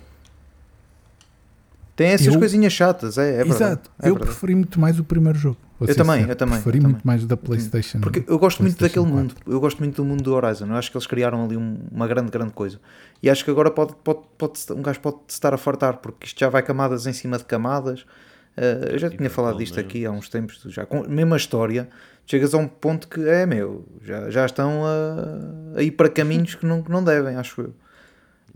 Tem 1.96 2.08
essas 2.08 2.26
Eu- 2.26 2.38
coisinhas 2.40 2.72
chatas, 2.72 3.18
é, 3.18 3.22
é 3.22 3.44
verdade. 3.44 3.54
exato, 3.54 3.90
é 4.02 4.08
eu 4.08 4.14
verdade. 4.14 4.30
preferi 4.32 4.54
muito 4.56 4.80
mais 4.80 4.98
o 4.98 5.04
primeiro 5.04 5.38
jogo. 5.38 5.58
Vou 5.78 5.88
Eu 5.88 5.94
também, 5.96 6.28
eu 6.28 6.36
também, 6.36 6.54
Preferi 6.60 6.78
eu 6.78 6.82
muito 6.84 6.96
também. 6.96 7.06
mais 7.06 7.26
da 7.26 7.36
PlayStation. 7.36 8.00
Porque 8.00 8.24
eu 8.26 8.38
gosto 8.38 8.62
muito 8.62 8.78
daquele 8.80 9.04
4. 9.06 9.14
mundo, 9.16 9.34
eu 9.46 9.60
gosto 9.60 9.78
muito 9.78 9.96
do 9.96 10.04
mundo 10.04 10.22
do 10.22 10.32
Horizon, 10.34 10.66
eu 10.66 10.74
acho 10.76 10.90
que 10.90 10.96
eles 10.96 11.06
criaram 11.06 11.44
ali 11.44 11.56
um- 11.56 11.78
uma 11.90 12.06
grande, 12.06 12.30
grande 12.30 12.52
coisa. 12.52 12.80
E 13.22 13.28
acho 13.30 13.44
que 13.44 13.50
agora 13.50 13.70
pode, 13.70 13.94
pode, 14.04 14.20
pode, 14.38 14.58
um 14.72 14.82
gajo 14.82 15.00
pode 15.00 15.16
se 15.28 15.34
estar 15.34 15.52
a 15.54 15.56
fartar, 15.58 15.98
porque 15.98 16.26
isto 16.26 16.38
já 16.40 16.48
vai 16.48 16.62
camadas 16.62 17.06
em 17.06 17.12
cima 17.12 17.38
de 17.38 17.44
camadas. 17.44 18.04
Eh, 18.56 18.90
eu 18.92 18.98
já 18.98 19.10
tinha 19.10 19.28
falado 19.28 19.58
disto 19.58 19.80
aqui 19.80 20.06
há 20.06 20.10
uns 20.12 20.28
tempos, 20.28 20.60
já 20.68 20.86
com 20.86 21.02
a 21.04 21.08
mesma 21.08 21.36
história, 21.36 21.88
chegas 22.26 22.54
a 22.54 22.58
um 22.58 22.68
ponto 22.68 23.08
que 23.08 23.20
é 23.28 23.44
meu, 23.46 23.84
já, 24.02 24.30
já 24.30 24.46
estão 24.46 24.82
a, 24.84 25.78
a 25.78 25.82
ir 25.82 25.90
para 25.90 26.08
caminhos 26.08 26.54
que 26.54 26.64
não, 26.64 26.80
que 26.82 26.90
não 26.90 27.02
devem, 27.02 27.34
acho 27.36 27.60
eu. 27.62 27.74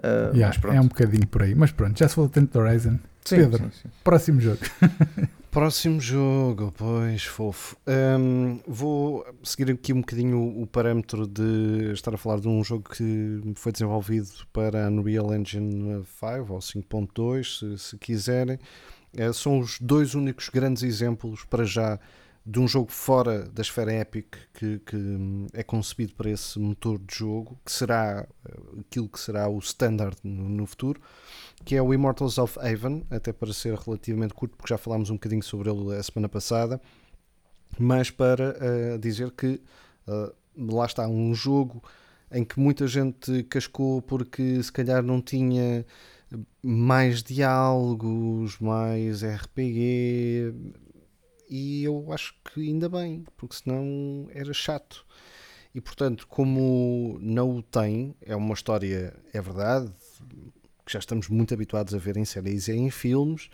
Eh, 0.02 0.30
Yeah, 0.36 0.56
é 0.72 0.80
um 0.80 0.86
bocadinho 0.86 1.26
por 1.26 1.42
aí. 1.42 1.54
Mas 1.54 1.72
pronto, 1.72 1.98
já 1.98 2.06
se 2.08 2.14
falou 2.14 2.30
tanto 2.30 2.52
de 2.52 2.58
Horizon. 2.58 2.98
Sim, 3.24 3.36
Pedro, 3.36 3.58
sim, 3.64 3.70
sim. 3.82 3.88
próximo 4.04 4.40
jogo. 4.40 4.58
Próximo 5.50 5.98
jogo, 5.98 6.72
pois, 6.76 7.24
fofo. 7.24 7.74
Hum, 7.86 8.60
vou 8.66 9.24
seguir 9.42 9.72
aqui 9.72 9.94
um 9.94 10.00
bocadinho 10.02 10.38
o, 10.38 10.62
o 10.62 10.66
parâmetro 10.66 11.26
de 11.26 11.90
estar 11.92 12.14
a 12.14 12.18
falar 12.18 12.38
de 12.38 12.46
um 12.46 12.62
jogo 12.62 12.90
que 12.90 13.40
foi 13.54 13.72
desenvolvido 13.72 14.28
para 14.52 14.86
a 14.86 14.90
Unreal 14.90 15.34
Engine 15.34 16.04
5 16.20 16.52
ou 16.52 16.58
5.2, 16.58 17.58
se, 17.58 17.78
se 17.78 17.98
quiserem. 17.98 18.58
Eh, 19.16 19.32
são 19.32 19.58
os 19.58 19.78
dois 19.80 20.14
únicos 20.14 20.50
grandes 20.50 20.82
exemplos 20.82 21.44
para 21.44 21.64
já 21.64 21.98
de 22.48 22.58
um 22.58 22.66
jogo 22.66 22.90
fora 22.90 23.46
da 23.50 23.60
esfera 23.60 23.92
Epic 23.92 24.34
que, 24.54 24.78
que, 24.78 24.96
hum, 24.96 25.46
é 25.52 25.62
concebido 25.62 26.14
para 26.14 26.30
esse 26.30 26.58
motor 26.58 26.98
de 26.98 27.14
jogo, 27.14 27.60
que 27.62 27.70
será 27.70 28.26
eh, 28.48 28.80
aquilo 28.80 29.06
que 29.06 29.20
será 29.20 29.46
o 29.50 29.58
standard 29.58 30.16
no, 30.24 30.48
no 30.48 30.64
futuro, 30.64 30.98
que 31.62 31.76
é 31.76 31.82
o 31.82 31.92
Immortals 31.92 32.38
of 32.38 32.58
Haven, 32.58 33.04
até 33.10 33.34
para 33.34 33.52
ser 33.52 33.74
relativamente 33.74 34.32
curto, 34.32 34.56
porque 34.56 34.72
já 34.72 34.78
falámos 34.78 35.10
um 35.10 35.14
bocadinho 35.16 35.42
sobre 35.42 35.68
ele 35.70 35.94
a 35.94 36.02
semana 36.02 36.26
passada, 36.26 36.80
mas 37.78 38.10
para 38.10 38.56
uh, 38.56 38.98
dizer 38.98 39.30
que 39.32 39.60
uh, 40.06 40.34
lá 40.74 40.86
está 40.86 41.06
um 41.06 41.34
jogo 41.34 41.84
em 42.32 42.46
que 42.46 42.58
muita 42.58 42.86
gente 42.86 43.42
cascou 43.44 44.00
porque 44.00 44.62
se 44.62 44.72
calhar 44.72 45.02
não 45.02 45.20
tinha 45.20 45.84
mais 46.62 47.22
diálogos, 47.22 48.58
mais 48.58 49.22
RPG, 49.22 50.54
e 51.48 51.84
eu 51.84 52.12
acho 52.12 52.34
que 52.44 52.60
ainda 52.60 52.88
bem, 52.88 53.24
porque 53.36 53.56
senão 53.56 54.28
era 54.30 54.52
chato. 54.52 55.04
E 55.74 55.80
portanto, 55.80 56.26
como 56.26 57.18
não 57.20 57.58
o 57.58 57.62
tem, 57.62 58.14
é 58.22 58.34
uma 58.34 58.54
história, 58.54 59.14
é 59.32 59.40
verdade, 59.40 59.92
que 60.84 60.92
já 60.92 60.98
estamos 60.98 61.28
muito 61.28 61.52
habituados 61.52 61.94
a 61.94 61.98
ver 61.98 62.16
em 62.16 62.24
séries 62.24 62.68
e 62.68 62.72
em 62.72 62.90
filmes, 62.90 63.50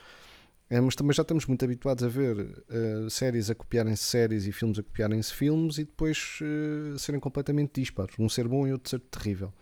eh, 0.71 0.81
mas 0.81 0.95
também 0.95 1.13
já 1.13 1.23
estamos 1.23 1.47
muito 1.47 1.65
habituados 1.65 2.03
a 2.05 2.09
ver 2.09 2.37
uh, 2.39 3.11
séries 3.11 3.51
a 3.51 3.55
copiarem-se 3.55 4.05
séries 4.05 4.47
e 4.47 4.53
filmes 4.53 4.79
a 4.79 4.83
copiarem-se 4.83 5.33
filmes 5.33 5.79
e 5.79 5.85
depois 5.85 6.39
uh, 6.41 6.99
serem 6.99 7.21
completamente 7.21 7.81
disparos, 7.81 8.15
um 8.19 8.29
ser 8.29 8.49
bom 8.49 8.67
e 8.67 8.73
outro 8.73 8.91
ser 8.91 9.01
terrível. 9.01 9.53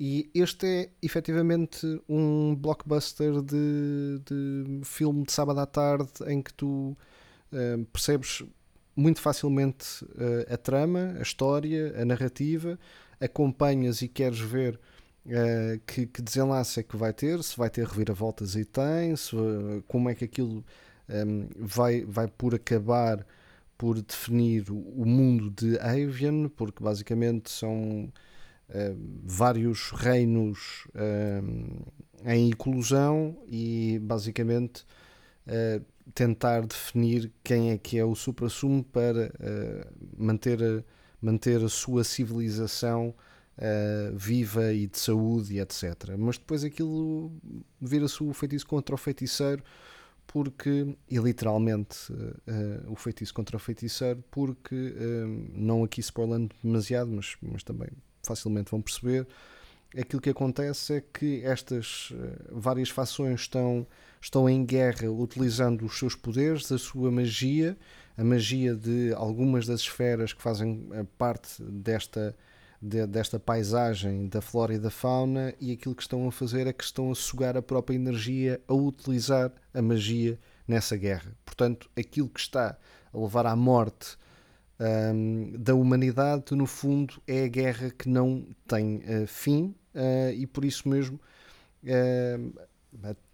E 0.00 0.30
este 0.32 0.66
é 0.66 0.90
efetivamente 1.02 1.84
um 2.08 2.54
blockbuster 2.54 3.42
de, 3.42 4.20
de 4.24 4.80
filme 4.84 5.24
de 5.24 5.32
sábado 5.32 5.58
à 5.58 5.66
tarde 5.66 6.12
em 6.28 6.40
que 6.40 6.54
tu 6.54 6.96
uh, 7.52 7.84
percebes 7.86 8.42
muito 8.94 9.20
facilmente 9.20 10.04
uh, 10.04 10.52
a 10.52 10.56
trama, 10.56 11.14
a 11.18 11.22
história, 11.22 11.94
a 12.00 12.04
narrativa, 12.04 12.78
acompanhas 13.20 14.02
e 14.02 14.08
queres 14.08 14.40
ver 14.40 14.78
uh, 15.26 15.80
que, 15.86 16.06
que, 16.06 16.22
desenlace 16.22 16.80
é 16.80 16.82
que 16.82 16.96
vai 16.96 17.12
ter, 17.12 17.42
se 17.42 17.56
vai 17.56 17.70
ter 17.70 17.86
reviravoltas 17.86 18.54
e 18.56 18.64
tem, 18.64 19.14
se, 19.16 19.36
como 19.86 20.08
é 20.08 20.14
que 20.14 20.24
aquilo 20.24 20.64
um, 21.08 21.48
vai, 21.56 22.04
vai 22.04 22.28
por 22.28 22.54
acabar 22.54 23.24
por 23.76 24.02
definir 24.02 24.70
o, 24.70 25.04
mundo 25.06 25.50
de 25.50 25.78
Avian, 25.78 26.48
porque 26.48 26.82
basicamente 26.82 27.48
são 27.48 28.12
vários 29.24 29.92
reinos 29.92 30.88
em 32.24 32.50
eclosão 32.50 33.38
e 33.46 34.00
basicamente 34.02 34.84
uh, 35.46 35.84
tentar 36.14 36.66
definir 36.66 37.32
quem 37.42 37.70
é 37.70 37.78
que 37.78 37.98
é 37.98 38.04
o 38.04 38.14
supra-sumo 38.14 38.82
para 38.84 39.32
uh, 39.34 40.06
manter, 40.16 40.62
a, 40.62 40.82
manter 41.20 41.62
a 41.62 41.68
sua 41.68 42.04
civilização 42.04 43.14
uh, 43.56 44.16
viva 44.16 44.72
e 44.72 44.86
de 44.86 44.98
saúde 44.98 45.54
e 45.54 45.60
etc. 45.60 46.16
Mas 46.18 46.38
depois 46.38 46.64
aquilo 46.64 47.32
vira-se 47.80 48.22
o 48.22 48.32
feitiço 48.32 48.66
contra 48.66 48.94
o 48.94 48.98
feiticeiro 48.98 49.62
porque, 50.26 50.94
e 51.10 51.18
literalmente 51.18 52.12
uh, 52.12 52.92
o 52.92 52.96
feitiço 52.96 53.32
contra 53.32 53.56
o 53.56 53.60
feiticeiro, 53.60 54.22
porque, 54.30 54.94
não 55.54 55.82
aqui 55.82 56.00
spoilando 56.00 56.54
demasiado, 56.62 57.10
mas, 57.10 57.34
mas 57.40 57.62
também 57.62 57.88
facilmente 58.22 58.70
vão 58.70 58.82
perceber, 58.82 59.26
aquilo 59.96 60.20
que 60.20 60.30
acontece 60.30 60.94
é 60.94 61.00
que 61.00 61.42
estas 61.44 62.12
várias 62.50 62.90
fações 62.90 63.40
estão 63.40 63.86
estão 64.20 64.48
em 64.48 64.64
guerra 64.64 65.10
utilizando 65.10 65.84
os 65.84 65.98
seus 65.98 66.14
poderes, 66.14 66.70
a 66.72 66.78
sua 66.78 67.10
magia, 67.10 67.76
a 68.16 68.24
magia 68.24 68.74
de 68.74 69.12
algumas 69.14 69.66
das 69.66 69.80
esferas 69.80 70.32
que 70.32 70.42
fazem 70.42 70.88
eh, 70.92 71.06
parte 71.16 71.62
desta, 71.62 72.34
de, 72.82 73.06
desta 73.06 73.38
paisagem 73.38 74.28
da 74.28 74.40
flora 74.40 74.74
e 74.74 74.78
da 74.78 74.90
fauna, 74.90 75.54
e 75.60 75.72
aquilo 75.72 75.94
que 75.94 76.02
estão 76.02 76.26
a 76.26 76.32
fazer 76.32 76.66
é 76.66 76.72
que 76.72 76.84
estão 76.84 77.10
a 77.10 77.14
sugar 77.14 77.56
a 77.56 77.62
própria 77.62 77.94
energia, 77.94 78.60
a 78.66 78.74
utilizar 78.74 79.52
a 79.72 79.80
magia 79.80 80.38
nessa 80.66 80.96
guerra. 80.96 81.32
Portanto, 81.44 81.88
aquilo 81.96 82.28
que 82.28 82.40
está 82.40 82.76
a 83.12 83.18
levar 83.18 83.46
à 83.46 83.54
morte 83.54 84.18
um, 84.80 85.52
da 85.58 85.74
humanidade, 85.74 86.54
no 86.54 86.66
fundo, 86.66 87.20
é 87.26 87.44
a 87.44 87.48
guerra 87.48 87.90
que 87.90 88.08
não 88.08 88.46
tem 88.66 88.96
uh, 88.96 89.26
fim, 89.26 89.74
uh, 89.94 90.32
e 90.34 90.46
por 90.46 90.64
isso 90.64 90.88
mesmo. 90.88 91.20
Uh, 91.84 92.52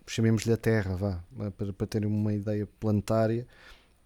chamemos-lhe 0.07 0.53
a 0.53 0.57
Terra, 0.57 0.97
vá, 0.97 1.25
para, 1.57 1.73
para 1.73 1.87
terem 1.87 2.09
uma 2.09 2.33
ideia 2.35 2.69
planetária, 2.79 3.47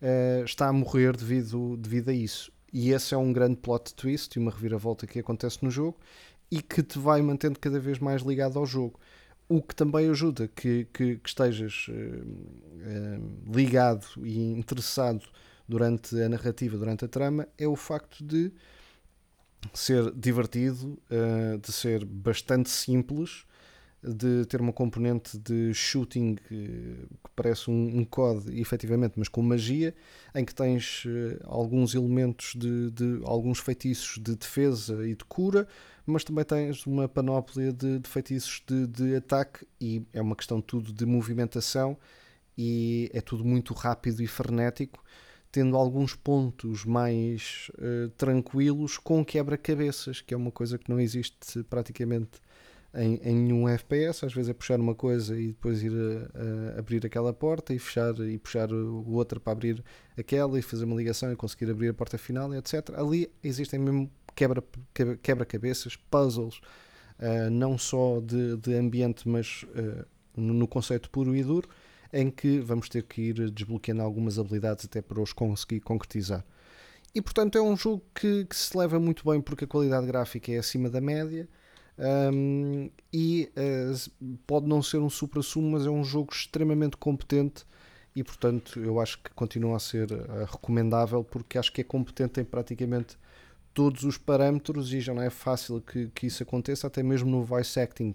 uh, 0.00 0.44
está 0.44 0.68
a 0.68 0.72
morrer 0.72 1.16
devido, 1.16 1.76
devido 1.76 2.10
a 2.10 2.12
isso. 2.12 2.52
E 2.72 2.90
esse 2.90 3.14
é 3.14 3.16
um 3.16 3.32
grande 3.32 3.56
plot 3.56 3.94
twist 3.94 4.36
e 4.36 4.38
uma 4.38 4.50
reviravolta 4.50 5.06
que 5.06 5.18
acontece 5.18 5.64
no 5.64 5.70
jogo 5.70 5.96
e 6.50 6.62
que 6.62 6.82
te 6.82 6.98
vai 6.98 7.22
mantendo 7.22 7.58
cada 7.58 7.80
vez 7.80 7.98
mais 7.98 8.22
ligado 8.22 8.58
ao 8.58 8.66
jogo. 8.66 8.98
O 9.48 9.62
que 9.62 9.74
também 9.74 10.08
ajuda 10.10 10.46
que, 10.48 10.86
que, 10.92 11.16
que 11.16 11.28
estejas 11.28 11.86
uh, 11.88 13.54
ligado 13.54 14.06
e 14.18 14.52
interessado 14.52 15.24
durante 15.66 16.20
a 16.20 16.28
narrativa, 16.28 16.76
durante 16.76 17.04
a 17.04 17.08
trama, 17.08 17.48
é 17.56 17.66
o 17.66 17.76
facto 17.76 18.24
de 18.24 18.52
ser 19.74 20.12
divertido, 20.14 20.98
de 21.60 21.72
ser 21.72 22.04
bastante 22.04 22.70
simples 22.70 23.46
de 24.02 24.44
ter 24.46 24.60
uma 24.60 24.72
componente 24.72 25.36
de 25.38 25.74
shooting 25.74 26.36
que 26.36 27.06
parece 27.34 27.70
um, 27.70 27.98
um 27.98 28.04
COD, 28.04 28.60
efetivamente, 28.60 29.14
mas 29.16 29.28
com 29.28 29.42
magia, 29.42 29.94
em 30.34 30.44
que 30.44 30.54
tens 30.54 31.04
uh, 31.04 31.40
alguns 31.44 31.94
elementos 31.94 32.54
de, 32.54 32.90
de, 32.92 33.20
alguns 33.24 33.58
feitiços 33.58 34.18
de 34.22 34.36
defesa 34.36 35.06
e 35.06 35.14
de 35.14 35.24
cura, 35.24 35.66
mas 36.06 36.22
também 36.22 36.44
tens 36.44 36.86
uma 36.86 37.08
panóplia 37.08 37.72
de, 37.72 37.98
de 37.98 38.08
feitiços 38.08 38.62
de, 38.66 38.86
de, 38.86 39.16
ataque 39.16 39.66
e 39.80 40.02
é 40.12 40.22
uma 40.22 40.36
questão 40.36 40.60
tudo 40.60 40.92
de 40.92 41.04
movimentação 41.04 41.98
e 42.56 43.10
é 43.12 43.20
tudo 43.20 43.44
muito 43.44 43.74
rápido 43.74 44.22
e 44.22 44.26
frenético, 44.26 45.02
tendo 45.50 45.76
alguns 45.76 46.14
pontos 46.14 46.84
mais 46.84 47.70
uh, 47.74 48.08
tranquilos 48.10 48.98
com 48.98 49.24
quebra-cabeças, 49.24 50.20
que 50.20 50.34
é 50.34 50.36
uma 50.36 50.50
coisa 50.50 50.78
que 50.78 50.90
não 50.90 51.00
existe 51.00 51.62
praticamente 51.64 52.40
em, 52.94 53.20
em 53.22 53.34
nenhum 53.34 53.68
FPS, 53.68 54.24
às 54.24 54.32
vezes 54.32 54.50
é 54.50 54.54
puxar 54.54 54.80
uma 54.80 54.94
coisa 54.94 55.38
e 55.38 55.48
depois 55.48 55.82
ir 55.82 55.92
a, 55.92 56.76
a 56.76 56.78
abrir 56.78 57.04
aquela 57.04 57.32
porta 57.32 57.74
e 57.74 57.78
fechar 57.78 58.18
e 58.20 58.38
puxar 58.38 58.72
o 58.72 59.10
outra 59.12 59.38
para 59.38 59.52
abrir 59.52 59.84
aquela 60.16 60.58
e 60.58 60.62
fazer 60.62 60.84
uma 60.84 60.96
ligação 60.96 61.30
e 61.32 61.36
conseguir 61.36 61.70
abrir 61.70 61.88
a 61.88 61.94
porta 61.94 62.16
final, 62.16 62.54
etc. 62.54 62.90
Ali 62.96 63.30
existem 63.42 63.78
mesmo 63.78 64.10
quebra-cabeças, 64.34 65.96
quebra 65.96 66.08
puzzles, 66.10 66.60
uh, 67.18 67.50
não 67.50 67.76
só 67.76 68.20
de, 68.20 68.56
de 68.56 68.74
ambiente, 68.74 69.28
mas 69.28 69.64
uh, 69.64 70.04
no, 70.36 70.66
conceito 70.66 71.10
puro 71.10 71.34
e 71.34 71.42
duro, 71.42 71.68
em 72.12 72.30
que 72.30 72.60
vamos 72.60 72.88
ter 72.88 73.02
que 73.02 73.20
ir 73.22 73.50
desbloqueando 73.50 74.02
algumas 74.02 74.38
habilidades 74.38 74.84
até 74.84 75.02
para 75.02 75.20
os 75.20 75.32
conseguir 75.32 75.80
concretizar. 75.80 76.44
E 77.14 77.22
portanto 77.22 77.56
é 77.56 77.62
um 77.62 77.76
jogo 77.76 78.02
que, 78.14 78.44
que 78.44 78.56
se 78.56 78.76
leva 78.76 78.98
muito 78.98 79.28
bem 79.28 79.40
porque 79.40 79.64
a 79.64 79.68
qualidade 79.68 80.06
gráfica 80.06 80.52
é 80.52 80.58
acima 80.58 80.90
da 80.90 81.00
média 81.00 81.48
um, 82.32 82.90
e 83.12 83.50
uh, 83.56 84.36
pode 84.46 84.66
não 84.66 84.82
ser 84.82 84.98
um 84.98 85.10
supra-sumo, 85.10 85.72
mas 85.72 85.86
é 85.86 85.90
um 85.90 86.04
jogo 86.04 86.32
extremamente 86.32 86.96
competente 86.96 87.64
e 88.14 88.22
portanto 88.22 88.78
eu 88.78 89.00
acho 89.00 89.18
que 89.22 89.30
continua 89.30 89.76
a 89.76 89.80
ser 89.80 90.12
uh, 90.12 90.44
recomendável 90.50 91.24
porque 91.24 91.58
acho 91.58 91.72
que 91.72 91.80
é 91.80 91.84
competente 91.84 92.40
em 92.40 92.44
praticamente 92.44 93.16
todos 93.74 94.04
os 94.04 94.18
parâmetros 94.18 94.92
e 94.92 95.00
já 95.00 95.14
não 95.14 95.22
é 95.22 95.30
fácil 95.30 95.80
que, 95.80 96.08
que 96.08 96.26
isso 96.26 96.42
aconteça, 96.42 96.86
até 96.86 97.02
mesmo 97.02 97.30
no 97.30 97.42
voice 97.42 97.78
acting 97.78 98.12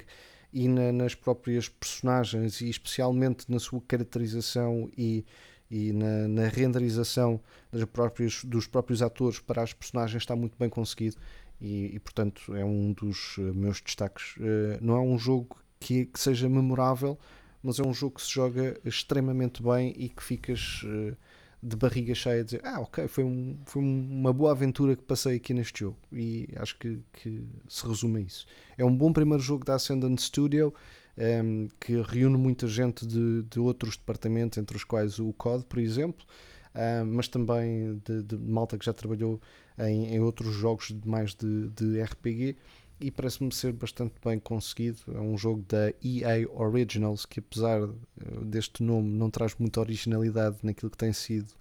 e 0.53 0.67
na, 0.67 0.91
nas 0.91 1.15
próprias 1.15 1.67
personagens 1.67 2.61
e 2.61 2.69
especialmente 2.69 3.51
na 3.51 3.59
sua 3.59 3.81
caracterização 3.81 4.89
e, 4.95 5.25
e 5.69 5.91
na, 5.91 6.27
na 6.27 6.47
renderização 6.47 7.41
das 7.71 7.83
próprias, 7.85 8.43
dos 8.43 8.67
próprios 8.67 9.01
atores 9.01 9.39
para 9.39 9.63
as 9.63 9.73
personagens 9.73 10.21
está 10.21 10.35
muito 10.35 10.55
bem 10.57 10.69
conseguido 10.69 11.17
e, 11.59 11.95
e, 11.95 11.99
portanto 11.99 12.55
é 12.55 12.63
um 12.63 12.93
dos 12.93 13.35
eh, 13.39 13.41
meus 13.41 13.81
destaques. 13.81 14.35
Uh, 14.37 14.77
não 14.81 14.95
é 14.95 14.99
um 14.99 15.17
jogo 15.17 15.57
que, 15.79 16.05
que, 16.05 16.19
seja 16.19 16.49
memorável, 16.49 17.17
mas 17.61 17.79
é 17.79 17.83
um 17.83 17.93
jogo 17.93 18.15
que 18.15 18.21
se 18.21 18.31
joga 18.31 18.77
extremamente 18.83 19.63
bem 19.63 19.93
e 19.97 20.09
que 20.09 20.21
ficas 20.21 20.83
uh, 20.83 21.15
de 21.63 21.75
barriga 21.75 22.13
cheia 22.13 22.43
dizer: 22.43 22.61
Ah, 22.63 22.81
ok, 22.81 23.07
foi, 23.07 23.23
um, 23.23 23.57
foi 23.65 23.81
uma 23.81 24.33
boa 24.33 24.51
aventura 24.51 24.95
que 24.95 25.03
passei 25.03 25.37
aqui 25.37 25.53
neste 25.53 25.79
jogo. 25.79 25.97
E 26.11 26.49
acho 26.57 26.77
que, 26.77 26.99
que 27.13 27.43
se 27.67 27.87
resume 27.87 28.19
a 28.19 28.21
isso. 28.21 28.45
É 28.77 28.83
um 28.83 28.95
bom 28.95 29.13
primeiro 29.13 29.41
jogo 29.41 29.63
da 29.65 29.75
Ascendant 29.75 30.19
Studio. 30.19 30.73
ehm, 31.17 31.67
que 31.79 32.01
reúne 32.01 32.37
muita 32.37 32.67
gente 32.67 33.05
de, 33.05 33.43
de 33.43 33.59
outros 33.59 33.95
departamentos, 33.97 34.57
entre 34.57 34.75
os 34.75 34.83
quais 34.83 35.19
o 35.19 35.31
COD, 35.33 35.63
por 35.65 35.79
exemplo, 35.79 36.25
ah, 36.73 37.03
mas 37.05 37.27
também 37.27 38.01
de, 38.05 38.23
de 38.23 38.37
malta 38.37 38.77
que 38.77 38.85
já 38.85 38.93
trabalhou 38.93 39.39
em, 39.77 40.15
em 40.15 40.19
outros 40.19 40.53
jogos 40.55 40.91
mais 41.05 41.33
de, 41.35 41.69
de 41.69 42.01
RPG 42.01 42.57
e 42.99 43.11
parece-me 43.11 43.51
ser 43.53 43.73
bastante 43.73 44.13
bem 44.23 44.39
conseguido. 44.39 44.99
É 45.13 45.19
um 45.19 45.37
jogo 45.37 45.63
da 45.67 45.89
EA 46.03 46.47
Originals 46.49 47.25
que, 47.25 47.39
apesar 47.39 47.81
eh, 47.81 48.45
deste 48.45 48.81
nome, 48.83 49.09
não 49.09 49.29
traz 49.29 49.55
muita 49.57 49.79
originalidade 49.79 50.57
naquilo 50.63 50.91
que 50.91 50.97
tem 50.97 51.11
sido 51.11 51.51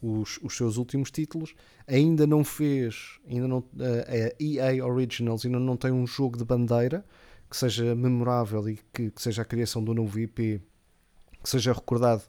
os, 0.00 0.38
os 0.42 0.56
seus 0.56 0.76
últimos 0.76 1.10
títulos. 1.10 1.54
Ainda 1.86 2.26
não 2.26 2.44
fez, 2.44 3.18
ainda 3.28 3.48
não, 3.48 3.64
eh, 3.80 4.36
a 4.38 4.42
EA 4.42 4.86
Originals 4.86 5.44
ainda 5.44 5.58
não 5.58 5.76
tem 5.76 5.90
um 5.90 6.06
jogo 6.06 6.36
de 6.36 6.44
bandeira 6.44 7.04
que 7.50 7.56
seja 7.56 7.94
memorável 7.94 8.68
e 8.68 8.78
que, 8.92 9.10
que 9.10 9.22
seja 9.22 9.42
a 9.42 9.44
criação 9.44 9.82
do 9.82 9.94
novo 9.94 10.18
IP 10.18 10.60
que 11.42 11.48
seja 11.48 11.72
recordado 11.72 12.22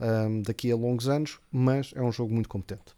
ahm, 0.00 0.42
daqui 0.42 0.70
a 0.70 0.76
longos 0.76 1.08
anos, 1.08 1.38
mas 1.50 1.92
é 1.94 2.02
um 2.02 2.12
jogo 2.12 2.32
muito 2.32 2.48
competente. 2.48 2.94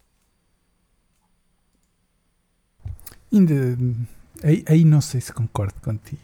Ainda. 3.33 3.77
Aí, 4.45 4.63
aí 4.69 4.85
não 4.85 5.01
sei 5.01 5.21
se 5.21 5.33
concordo 5.33 5.75
contigo. 5.81 6.21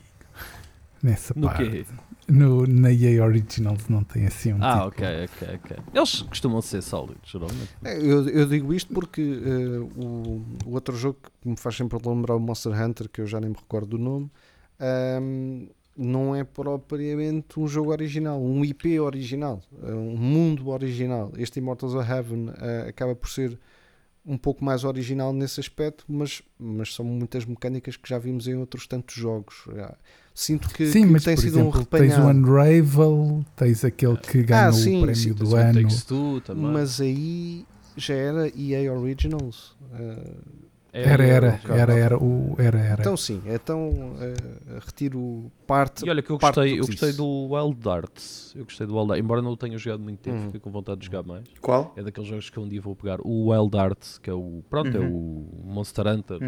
Nessa 1.03 1.33
No 1.35 1.47
parte. 1.49 1.69
quê? 1.71 1.87
No, 2.29 2.65
na 2.67 2.93
EA 2.93 3.25
Originals 3.25 3.89
não 3.89 4.05
tem 4.05 4.27
assim 4.27 4.53
um 4.53 4.59
Ah, 4.63 4.73
título. 4.89 4.89
ok, 4.89 5.07
ok, 5.25 5.49
ok. 5.65 5.77
Eles 5.95 6.23
costumam 6.23 6.61
ser 6.63 6.83
sólidos, 6.83 7.29
geralmente. 7.31 7.71
É, 7.83 7.97
Eu, 7.99 8.29
eu 8.29 8.47
digo 8.47 8.73
isto 8.75 8.93
porque 8.93 9.21
eh, 9.23 9.79
o, 9.97 10.45
o 10.67 10.71
outro 10.75 10.95
jogo 10.97 11.19
que 11.41 11.49
me 11.49 11.57
faz 11.57 11.75
sempre 11.77 11.99
lembrar 12.07 12.37
o 12.37 12.39
Monster 12.41 12.73
Hunter, 12.81 13.09
que 13.09 13.21
eu 13.23 13.27
já 13.27 13.41
nem 13.41 13.51
me 13.51 13.57
recordo 13.57 13.97
do 13.97 13.99
nome, 13.99 14.31
ahm, 14.79 15.67
não 15.97 16.37
é 16.37 16.45
propriamente 16.45 17.59
um 17.59 17.67
jogo 17.67 17.91
original, 17.91 18.41
um 18.41 18.65
IP 18.65 19.01
original, 19.01 19.61
é 19.83 19.93
um 19.93 20.17
mundo 20.17 20.69
original. 20.69 21.33
Este 21.37 21.59
Immortals 21.59 21.95
of 21.95 22.09
Heaven 22.09 22.51
eh, 22.61 22.87
acaba 22.91 23.15
por 23.17 23.29
ser 23.29 23.59
um 24.25 24.37
pouco 24.37 24.65
mais 24.65 24.85
original 24.85 25.33
nesse 25.33 25.61
aspecto, 25.61 26.05
mas, 26.09 26.43
mas 26.59 26.95
são 26.95 27.05
muitas 27.05 27.45
mecânicas 27.45 27.97
que 27.97 28.09
já 28.09 28.19
vimos 28.19 28.47
em 28.47 28.55
outros 28.55 28.87
tantos 28.87 29.15
jogos. 29.15 29.67
Sinto 30.35 30.69
que, 30.71 30.87
Sim, 30.87 31.03
que 31.03 31.13
mas 31.13 31.25
tem 31.25 31.35
por 31.35 31.41
sido 31.43 31.59
um 31.59 31.61
exemplo, 31.63 31.87
tens 31.87 32.13
repanhado. 32.13 32.27
o 32.27 32.41
Unravel, 32.41 33.45
tens 33.57 33.85
aquele 33.85 34.17
que 34.17 34.43
ganhou 34.43 34.73
sim, 34.73 34.99
o 34.99 35.03
prémio 35.03 35.17
sim, 35.17 35.33
do 35.33 35.51
Tens 35.51 36.11
ano. 36.49 36.73
Mas 36.73 37.01
aí 37.01 37.67
já 37.97 38.15
era 38.15 38.49
EA 38.49 38.93
Originals. 38.93 39.77
É, 39.93 40.33
Era, 40.93 41.25
era, 41.25 41.61
era, 41.69 41.95
era, 41.95 42.19
o, 42.19 42.57
era, 42.59 42.79
era. 42.81 43.01
Então 43.03 43.17
sim, 43.17 43.41
então 43.47 44.17
eh, 44.21 44.79
retiro 44.85 45.51
parte. 45.67 46.05
E 46.05 46.11
olha 46.11 46.21
que 46.21 46.31
eu 46.31 46.39
gostei, 46.39 46.73
do 46.77 46.83
eu 46.83 46.87
gostei 46.87 47.13
do 47.13 47.49
Wild 47.55 47.89
Arts. 47.89 48.53
Eu 48.57 48.65
gostei 48.65 48.87
do 48.87 48.97
Wild 48.97 49.13
Arts, 49.13 49.25
embora 49.25 49.41
não 49.41 49.53
o 49.53 49.57
tenha 49.57 49.79
jogado 49.79 50.01
muito 50.03 50.19
tempo, 50.19 50.37
Uhum. 50.39 50.45
fiquei 50.47 50.61
com 50.61 50.71
vontade 50.71 50.99
de 51.01 51.07
jogar 51.07 51.23
mais. 51.23 51.45
Qual? 51.61 51.93
É 51.97 52.03
daqueles 52.03 52.29
jogos 52.29 52.51
que 52.51 52.59
um 52.59 52.69
dia 52.69 52.81
vou 52.81 52.97
pegar. 52.97 53.19
O 53.23 53.51
Wild 53.53 53.77
Arts, 53.79 54.19
que 54.19 54.29
é 54.29 54.33
o. 54.33 54.63
Pronto, 54.69 54.97
é 54.97 55.01
o 55.01 55.47
Monster 55.65 56.07
Hunter. 56.09 56.39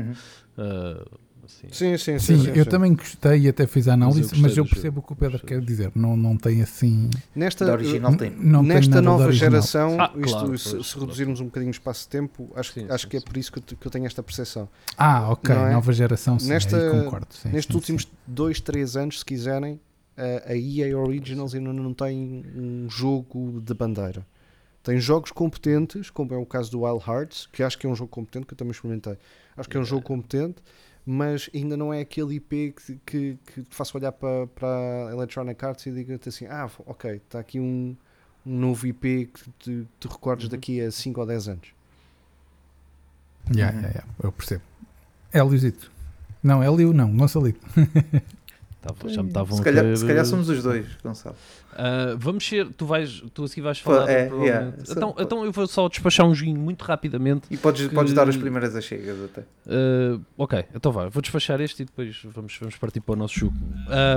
Assim. 1.45 1.66
Sim, 1.72 1.97
sim, 1.99 2.18
sim. 2.18 2.18
Sim, 2.18 2.45
sim, 2.45 2.51
eu 2.55 2.64
sim. 2.64 2.70
também 2.70 2.95
gostei 2.95 3.40
e 3.40 3.49
até 3.49 3.66
fiz 3.66 3.88
a 3.88 3.95
análise, 3.95 4.20
mas 4.36 4.57
eu 4.57 4.64
do 4.64 4.68
jogo. 4.68 4.68
percebo 4.70 5.01
o 5.01 5.03
que 5.03 5.12
o 5.12 5.16
Pedro 5.16 5.32
Gostei 5.38 5.59
quer 5.59 5.64
dizer. 5.64 5.93
Não, 5.95 6.16
não 6.16 6.36
tem 6.36 6.62
assim. 6.62 7.11
Nesta, 7.34 7.64
Da 7.64 7.72
original 7.72 8.14
tem. 8.16 8.30
Não 8.30 8.61
tem 8.61 8.68
nesta 8.74 9.01
de 9.01 9.05
nova 9.05 9.32
geração, 9.32 9.97
Ah, 10.01 10.12
isto, 10.16 10.30
claro, 10.30 10.59
se, 10.59 10.70
pois, 10.70 10.86
se 10.86 10.93
claro. 10.93 11.07
reduzirmos 11.07 11.40
um 11.40 11.47
bocadinho 11.47 11.70
o 11.70 11.74
espaço 11.74 12.03
de 12.05 12.09
tempo, 12.11 12.53
acho, 12.55 12.72
Sim, 12.72 12.86
acho 12.88 13.05
sim, 13.05 13.09
que 13.11 13.16
é 13.16 13.20
por 13.20 13.36
isso 13.36 13.51
que 13.53 13.59
eu, 13.59 13.62
que 13.76 13.86
eu 13.86 13.90
tenho 13.90 14.07
esta 14.07 14.22
percepção. 14.22 14.68
Ah, 14.97 15.30
ok, 15.30 15.55
é? 15.55 15.72
nova 15.72 15.93
geração, 15.93 16.38
sim, 16.38 16.49
Nesta- 16.49 16.88
concordo. 16.90 17.26
Sim, 17.30 17.49
Nestes 17.49 17.72
sim, 17.72 17.78
últimos 17.78 18.03
sim. 18.05 18.09
2, 18.26 18.61
3 18.61 18.97
anos, 18.97 19.18
se 19.18 19.24
quiserem, 19.24 19.80
a, 20.16 20.53
a 20.53 20.57
EA 20.57 20.97
Originals 20.97 21.55
ainda 21.55 21.72
não 21.72 21.93
tem 21.93 22.45
um 22.55 22.88
jogo 22.88 23.61
de 23.61 23.74
bandeira. 23.74 24.24
Tem 24.82 24.99
jogos 24.99 25.30
competentes, 25.30 26.11
como 26.11 26.34
é 26.34 26.36
o 26.36 26.45
caso 26.45 26.70
do 26.70 26.80
Wild 26.82 27.05
Hearts, 27.09 27.49
que 27.53 27.62
acho 27.62 27.78
que 27.78 27.86
é 27.86 27.88
um 27.90 27.95
jogo 27.95 28.11
competente, 28.11 28.47
que 28.47 28.55
eu 28.55 28.59
também 28.59 28.72
experimentei. 28.72 29.16
Acho 29.57 29.68
que 29.68 29.76
é 29.76 29.80
um 29.80 29.84
jogo 29.84 30.03
competente, 30.03 30.57
mas 31.05 31.50
ainda 31.55 31.76
não 31.76 31.92
é 31.92 32.00
aquele 32.00 32.36
IP 32.36 32.74
que, 32.76 32.98
que, 33.05 33.38
que 33.46 33.62
te 33.62 33.74
faça 33.74 33.96
olhar 33.96 34.12
para, 34.12 34.46
para 34.48 34.68
a 35.09 35.12
Electronic 35.12 35.64
Arts 35.64 35.86
e 35.86 35.92
diga-te 35.92 36.28
assim: 36.28 36.46
ah, 36.46 36.70
ok, 36.86 37.12
está 37.16 37.38
aqui 37.40 37.59
um, 37.59 37.96
um 38.46 38.59
novo 38.59 38.86
IP 38.86 39.26
que 39.32 39.50
te, 39.59 39.88
te 39.98 40.09
recordes 40.09 40.44
Uhum. 40.46 40.50
daqui 40.53 40.80
a 40.80 40.90
5 40.90 41.20
ou 41.20 41.26
10 41.26 41.48
anos. 41.48 41.68
Yeah, 43.55 43.76
Uhum. 43.76 43.82
yeah, 43.82 43.88
yeah, 43.98 44.07
eu 44.22 44.32
percebo. 44.32 44.62
Héliozito. 45.32 45.90
Não, 46.42 46.62
Hélio 46.62 46.92
não, 46.92 47.16
Gonçalito. 47.16 47.61
Tava- 48.83 49.09
já 49.09 49.22
me 49.22 49.28
estavam 49.28 49.55
Se 49.55 49.61
a 49.61 49.64
calhar, 49.64 49.85
querer- 49.85 49.97
se 49.97 50.07
calhar 50.07 50.24
somos 50.26 50.49
os 50.49 50.62
dois, 50.62 50.87
Gonçalo. 51.05 51.37
Ah, 51.74 52.16
vamos 52.18 52.45
ser, 52.47 52.68
tu 52.72 52.85
vais, 52.85 53.22
tu 53.33 53.45
assim 53.45 53.62
vais 53.62 53.78
falar. 53.78 54.11
é, 54.11 54.28
yeah. 54.28 54.72
então, 54.91 55.14
Só- 55.16 55.22
então 55.22 55.45
eu 55.45 55.53
vou 55.53 55.66
só 55.68 55.89
despachar 55.89 56.26
um 56.26 56.35
joguinho 56.35 56.59
muito 56.61 56.83
rapidamente. 56.83 57.47
E 57.51 57.57
podes, 57.57 57.87
Que- 57.87 57.95
podes 57.95 58.12
dar 58.12 58.28
as 58.28 58.37
primeiras 58.37 58.74
achegas 58.74 59.16
até. 59.24 59.43
Uh, 59.66 60.20
ok, 60.37 60.64
então 60.74 60.91
vai, 60.91 61.09
vou 61.09 61.22
despachar 61.22 61.61
este 61.61 61.83
e 61.83 61.87
depois 61.87 62.20
vamos, 62.35 62.57
vamos 62.61 62.76
partir 62.76 63.01
para 63.01 63.12
o 63.12 63.16
nosso 63.16 63.39
jogo. 63.39 63.57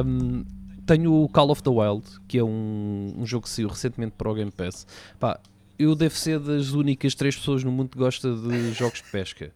Um, 0.06 0.44
tenho 0.86 1.14
o 1.14 1.30
Call 1.30 1.50
of 1.52 1.62
the 1.64 1.70
Wild, 1.70 2.04
que 2.28 2.38
é 2.40 2.44
um, 2.44 3.14
um 3.18 3.26
jogo 3.26 3.44
que 3.44 3.50
saiu 3.50 3.68
recentemente 3.70 4.14
para 4.18 4.30
o 4.30 4.34
Game 4.34 4.52
Pass. 4.52 4.86
Pá, 5.20 5.40
eu 5.78 5.96
devo 5.96 6.16
ser 6.16 6.40
das 6.40 6.72
únicas 6.72 7.14
três 7.16 7.36
pessoas 7.36 7.64
no 7.64 7.72
mundo 7.72 7.90
que 7.90 7.98
gosta 7.98 8.34
de 8.34 8.72
jogos 8.74 9.02
de 9.02 9.12
pesca. 9.12 9.52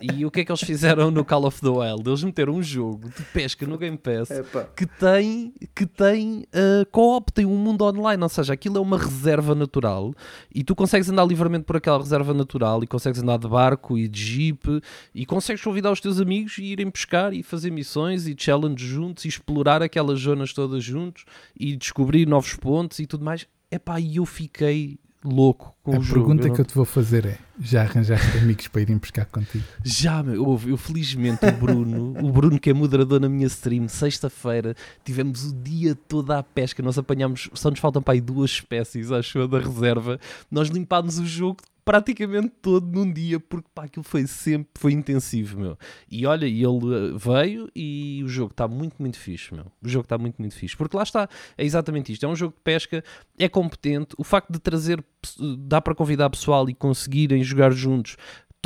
E 0.00 0.24
o 0.24 0.30
que 0.30 0.40
é 0.40 0.44
que 0.44 0.52
eles 0.52 0.62
fizeram 0.62 1.10
no 1.10 1.24
Call 1.24 1.46
of 1.46 1.60
the 1.60 1.68
Wild? 1.68 2.08
Eles 2.08 2.22
meteram 2.22 2.54
um 2.54 2.62
jogo 2.62 3.08
de 3.08 3.22
pesca 3.24 3.66
no 3.66 3.76
Game 3.76 3.96
Pass 3.96 4.30
Epá. 4.30 4.64
que 4.76 4.86
tem, 4.86 5.52
que 5.74 5.86
tem 5.86 6.46
uh, 6.54 6.86
co-op, 6.90 7.32
tem 7.32 7.46
um 7.46 7.56
mundo 7.56 7.84
online, 7.84 8.22
ou 8.22 8.28
seja, 8.28 8.52
aquilo 8.52 8.78
é 8.78 8.80
uma 8.80 8.98
reserva 8.98 9.54
natural 9.54 10.14
e 10.54 10.62
tu 10.62 10.74
consegues 10.74 11.08
andar 11.08 11.24
livremente 11.24 11.64
por 11.64 11.76
aquela 11.76 11.98
reserva 11.98 12.32
natural 12.32 12.84
e 12.84 12.86
consegues 12.86 13.22
andar 13.22 13.38
de 13.38 13.48
barco 13.48 13.98
e 13.98 14.06
de 14.08 14.24
jeep 14.24 14.82
e 15.14 15.26
consegues 15.26 15.62
convidar 15.62 15.90
os 15.90 16.00
teus 16.00 16.20
amigos 16.20 16.58
e 16.58 16.64
irem 16.64 16.90
pescar 16.90 17.32
e 17.32 17.42
fazer 17.42 17.70
missões 17.70 18.26
e 18.26 18.36
challenges 18.38 18.86
juntos 18.86 19.24
e 19.24 19.28
explorar 19.28 19.82
aquelas 19.82 20.20
zonas 20.20 20.52
todas 20.52 20.84
juntos 20.84 21.24
e 21.58 21.76
descobrir 21.76 22.26
novos 22.26 22.54
pontos 22.54 22.98
e 22.98 23.06
tudo 23.06 23.24
mais. 23.24 23.46
Epá, 23.70 23.98
e 23.98 24.16
eu 24.16 24.24
fiquei 24.24 24.98
louco 25.26 25.74
com 25.82 25.94
a 25.94 25.98
o 25.98 26.02
jogo. 26.02 26.26
pergunta 26.26 26.48
Eu 26.48 26.54
que 26.54 26.60
eu 26.60 26.64
te 26.64 26.74
vou 26.74 26.84
fazer 26.84 27.26
é: 27.26 27.38
já 27.60 27.82
arranjaste 27.82 28.38
amigos 28.38 28.68
para 28.68 28.82
irem 28.82 28.98
pescar 28.98 29.26
contigo? 29.26 29.64
Já, 29.84 30.22
meu. 30.22 30.58
Eu 30.66 30.76
felizmente, 30.76 31.44
o 31.44 31.52
Bruno, 31.52 32.14
o 32.24 32.32
Bruno 32.32 32.58
que 32.58 32.70
é 32.70 32.72
moderador 32.72 33.20
na 33.20 33.28
minha 33.28 33.46
stream, 33.46 33.88
sexta-feira, 33.88 34.74
tivemos 35.04 35.50
o 35.50 35.54
dia 35.54 35.94
todo 35.94 36.30
à 36.32 36.42
pesca. 36.42 36.82
Nós 36.82 36.98
apanhámos, 36.98 37.50
só 37.54 37.70
nos 37.70 37.80
faltam 37.80 38.02
para 38.02 38.14
aí 38.14 38.20
duas 38.20 38.50
espécies, 38.50 39.12
acho 39.12 39.38
eu, 39.38 39.48
da 39.48 39.58
reserva. 39.58 40.18
Nós 40.50 40.68
limpámos 40.68 41.18
o 41.18 41.26
jogo 41.26 41.58
praticamente 41.86 42.52
todo 42.60 42.84
num 42.84 43.10
dia, 43.10 43.38
porque 43.38 43.68
pá, 43.72 43.84
aquilo 43.84 44.02
foi 44.02 44.26
sempre, 44.26 44.68
foi 44.76 44.92
intensivo, 44.92 45.60
meu. 45.60 45.78
E 46.10 46.26
olha, 46.26 46.44
ele 46.44 46.60
eh, 46.64 47.16
veio 47.16 47.70
e 47.76 48.20
o 48.24 48.28
jogo 48.28 48.50
está 48.50 48.66
muito, 48.66 48.96
muito 48.98 49.16
fixe, 49.16 49.54
meu. 49.54 49.66
O 49.80 49.88
jogo 49.88 50.02
está 50.02 50.18
muito, 50.18 50.36
muito 50.40 50.56
fixe. 50.56 50.76
Porque 50.76 50.96
lá 50.96 51.04
está, 51.04 51.28
é 51.56 51.64
exatamente 51.64 52.12
isto. 52.12 52.26
É 52.26 52.28
um 52.28 52.34
jogo 52.34 52.54
de 52.54 52.60
pesca, 52.64 53.04
é 53.38 53.48
competente. 53.48 54.16
O 54.18 54.24
facto 54.24 54.52
de 54.52 54.58
trazer, 54.58 55.00
pe- 55.00 55.56
dá 55.60 55.80
para 55.80 55.94
convidar 55.94 56.28
pessoal 56.28 56.68
e 56.68 56.74
conseguirem 56.74 57.44
jogar 57.44 57.70
juntos, 57.70 58.16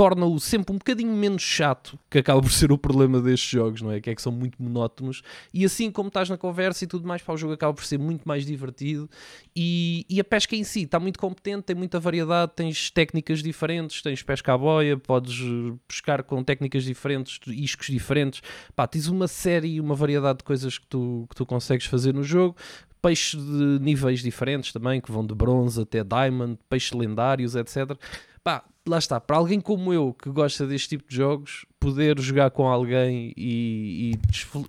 torna-o 0.00 0.40
sempre 0.40 0.74
um 0.74 0.78
bocadinho 0.78 1.12
menos 1.12 1.42
chato, 1.42 1.98
que 2.08 2.16
acaba 2.16 2.40
por 2.40 2.50
ser 2.50 2.72
o 2.72 2.78
problema 2.78 3.20
destes 3.20 3.50
jogos, 3.50 3.82
não 3.82 3.92
é? 3.92 4.00
Que 4.00 4.08
é 4.08 4.14
que 4.14 4.22
são 4.22 4.32
muito 4.32 4.56
monótonos. 4.58 5.20
E 5.52 5.62
assim 5.62 5.90
como 5.90 6.08
estás 6.08 6.30
na 6.30 6.38
conversa 6.38 6.84
e 6.84 6.86
tudo 6.86 7.06
mais, 7.06 7.20
pá, 7.20 7.34
o 7.34 7.36
jogo 7.36 7.52
acaba 7.52 7.74
por 7.74 7.84
ser 7.84 7.98
muito 7.98 8.26
mais 8.26 8.46
divertido. 8.46 9.10
E, 9.54 10.06
e 10.08 10.18
a 10.18 10.24
pesca 10.24 10.56
em 10.56 10.64
si 10.64 10.84
está 10.84 10.98
muito 10.98 11.18
competente, 11.18 11.64
tem 11.64 11.76
muita 11.76 12.00
variedade, 12.00 12.52
tens 12.56 12.90
técnicas 12.90 13.42
diferentes, 13.42 14.00
tens 14.00 14.22
pesca 14.22 14.54
à 14.54 14.56
boia, 14.56 14.96
podes 14.96 15.38
eh, 15.38 15.76
pescar 15.86 16.24
com 16.24 16.42
técnicas 16.42 16.84
diferentes, 16.84 17.38
iscos 17.48 17.88
diferentes. 17.88 18.40
Pá, 18.74 18.86
tens 18.86 19.06
uma 19.06 19.28
série 19.28 19.74
e 19.74 19.80
uma 19.82 19.94
variedade 19.94 20.38
de 20.38 20.44
coisas 20.44 20.78
que 20.78 20.86
tu, 20.86 21.26
que 21.28 21.36
tu 21.36 21.44
consegues 21.44 21.84
fazer 21.84 22.14
no 22.14 22.22
jogo. 22.22 22.56
Peixes 23.02 23.38
de 23.38 23.78
níveis 23.82 24.22
diferentes 24.22 24.72
também, 24.72 24.98
que 24.98 25.12
vão 25.12 25.26
de 25.26 25.34
bronze 25.34 25.82
até 25.82 26.02
diamond, 26.02 26.58
peixes 26.70 26.92
lendários, 26.92 27.54
etc. 27.54 27.98
Pá, 28.42 28.64
lá 28.90 28.98
está, 28.98 29.18
para 29.20 29.36
alguém 29.36 29.60
como 29.60 29.92
eu 29.92 30.12
que 30.14 30.28
gosta 30.30 30.66
deste 30.66 30.90
tipo 30.90 31.08
de 31.08 31.16
jogos, 31.16 31.64
poder 31.78 32.20
jogar 32.20 32.50
com 32.50 32.66
alguém 32.68 33.32
e, 33.36 34.12
e, 34.12 34.18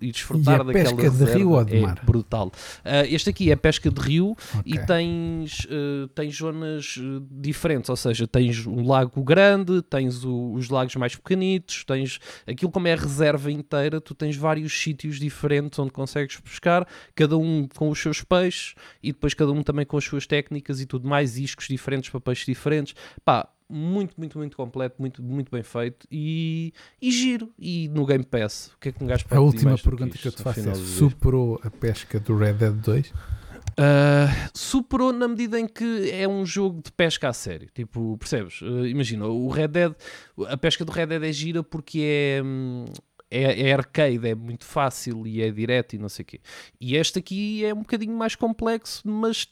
e 0.00 0.10
desfrutar 0.12 0.60
E 0.60 0.62
é 0.62 0.64
daquela 0.64 0.96
pesca 0.96 1.10
de 1.10 1.24
rio 1.32 1.50
ou 1.50 1.62
de 1.64 1.76
é 1.76 1.80
mar? 1.80 2.00
brutal. 2.02 2.50
Ah, 2.82 3.04
este 3.06 3.28
aqui 3.28 3.50
é 3.52 3.56
pesca 3.56 3.90
de 3.90 4.00
rio 4.00 4.34
e 4.64 4.74
Ok. 4.78 4.86
tens, 4.86 5.66
eh, 5.68 6.08
tens 6.14 6.34
zonas 6.36 6.96
eh, 6.98 7.22
diferentes, 7.30 7.90
ou 7.90 7.96
seja, 7.96 8.26
tens 8.26 8.66
um 8.66 8.86
lago 8.86 9.22
grande, 9.22 9.82
tens 9.82 10.24
o- 10.24 10.52
os 10.54 10.70
lagos 10.70 10.96
mais 10.96 11.14
pequenitos, 11.14 11.84
tens 11.84 12.18
aquilo 12.46 12.70
como 12.70 12.88
é 12.88 12.94
a 12.94 12.96
reserva 12.96 13.50
inteira, 13.52 14.00
tu 14.00 14.14
tens 14.14 14.36
vários 14.36 14.72
sítios 14.72 15.18
diferentes 15.20 15.78
onde 15.78 15.90
consegues 15.90 16.38
pescar, 16.40 16.86
cada 17.14 17.36
um 17.36 17.68
com 17.76 17.90
os 17.90 17.98
seus 18.00 18.22
peixes 18.22 18.74
e 19.02 19.12
depois 19.12 19.34
cada 19.34 19.52
um 19.52 19.62
também 19.62 19.84
com 19.84 19.98
as 19.98 20.04
suas 20.04 20.26
técnicas 20.26 20.80
e 20.80 20.86
tudo 20.86 21.06
mais, 21.06 21.36
iscos 21.36 21.68
diferentes 21.68 22.08
para 22.08 22.20
peixes 22.20 22.46
diferentes. 22.46 22.94
Pá, 23.22 23.48
muito, 23.72 24.14
muito, 24.18 24.38
muito 24.38 24.56
completo, 24.56 24.96
muito, 24.98 25.22
muito 25.22 25.50
bem 25.50 25.62
feito 25.62 26.06
e, 26.10 26.72
e 27.00 27.10
giro. 27.10 27.50
E 27.58 27.88
no 27.88 28.04
Game 28.04 28.24
Pass, 28.24 28.72
o 28.74 28.78
que 28.78 28.90
é 28.90 28.92
que 28.92 29.02
um 29.02 29.06
gajo 29.06 29.24
pode 29.24 29.38
A 29.38 29.40
última 29.40 29.70
mais 29.70 29.80
do 29.80 29.84
pergunta 29.84 30.18
que 30.18 30.26
eu 30.26 30.30
isto, 30.30 30.38
te 30.38 30.42
faço 30.42 30.68
é: 30.68 30.74
superou 30.74 31.60
a 31.64 31.70
pesca 31.70 32.20
do 32.20 32.36
Red 32.36 32.54
Dead 32.54 32.74
2? 32.74 33.12
Uh, 33.72 34.50
superou 34.52 35.12
na 35.12 35.26
medida 35.26 35.58
em 35.58 35.66
que 35.66 36.10
é 36.10 36.28
um 36.28 36.44
jogo 36.44 36.82
de 36.82 36.92
pesca 36.92 37.28
a 37.28 37.32
sério. 37.32 37.68
Tipo, 37.74 38.18
percebes? 38.18 38.60
Uh, 38.60 38.86
imagina, 38.86 39.26
o 39.26 39.48
Red 39.48 39.68
Dead, 39.68 39.94
a 40.48 40.56
pesca 40.56 40.84
do 40.84 40.92
Red 40.92 41.06
Dead 41.06 41.22
é 41.22 41.32
gira 41.32 41.62
porque 41.62 42.00
é, 42.02 42.42
hum, 42.42 42.84
é, 43.30 43.68
é 43.68 43.72
arcade, 43.72 44.28
é 44.28 44.34
muito 44.34 44.64
fácil 44.64 45.26
e 45.26 45.40
é 45.40 45.50
direto 45.50 45.94
e 45.94 45.98
não 45.98 46.08
sei 46.08 46.22
o 46.22 46.26
quê. 46.26 46.40
E 46.78 46.96
este 46.96 47.18
aqui 47.18 47.64
é 47.64 47.72
um 47.72 47.78
bocadinho 47.78 48.14
mais 48.14 48.34
complexo, 48.34 49.02
mas 49.08 49.48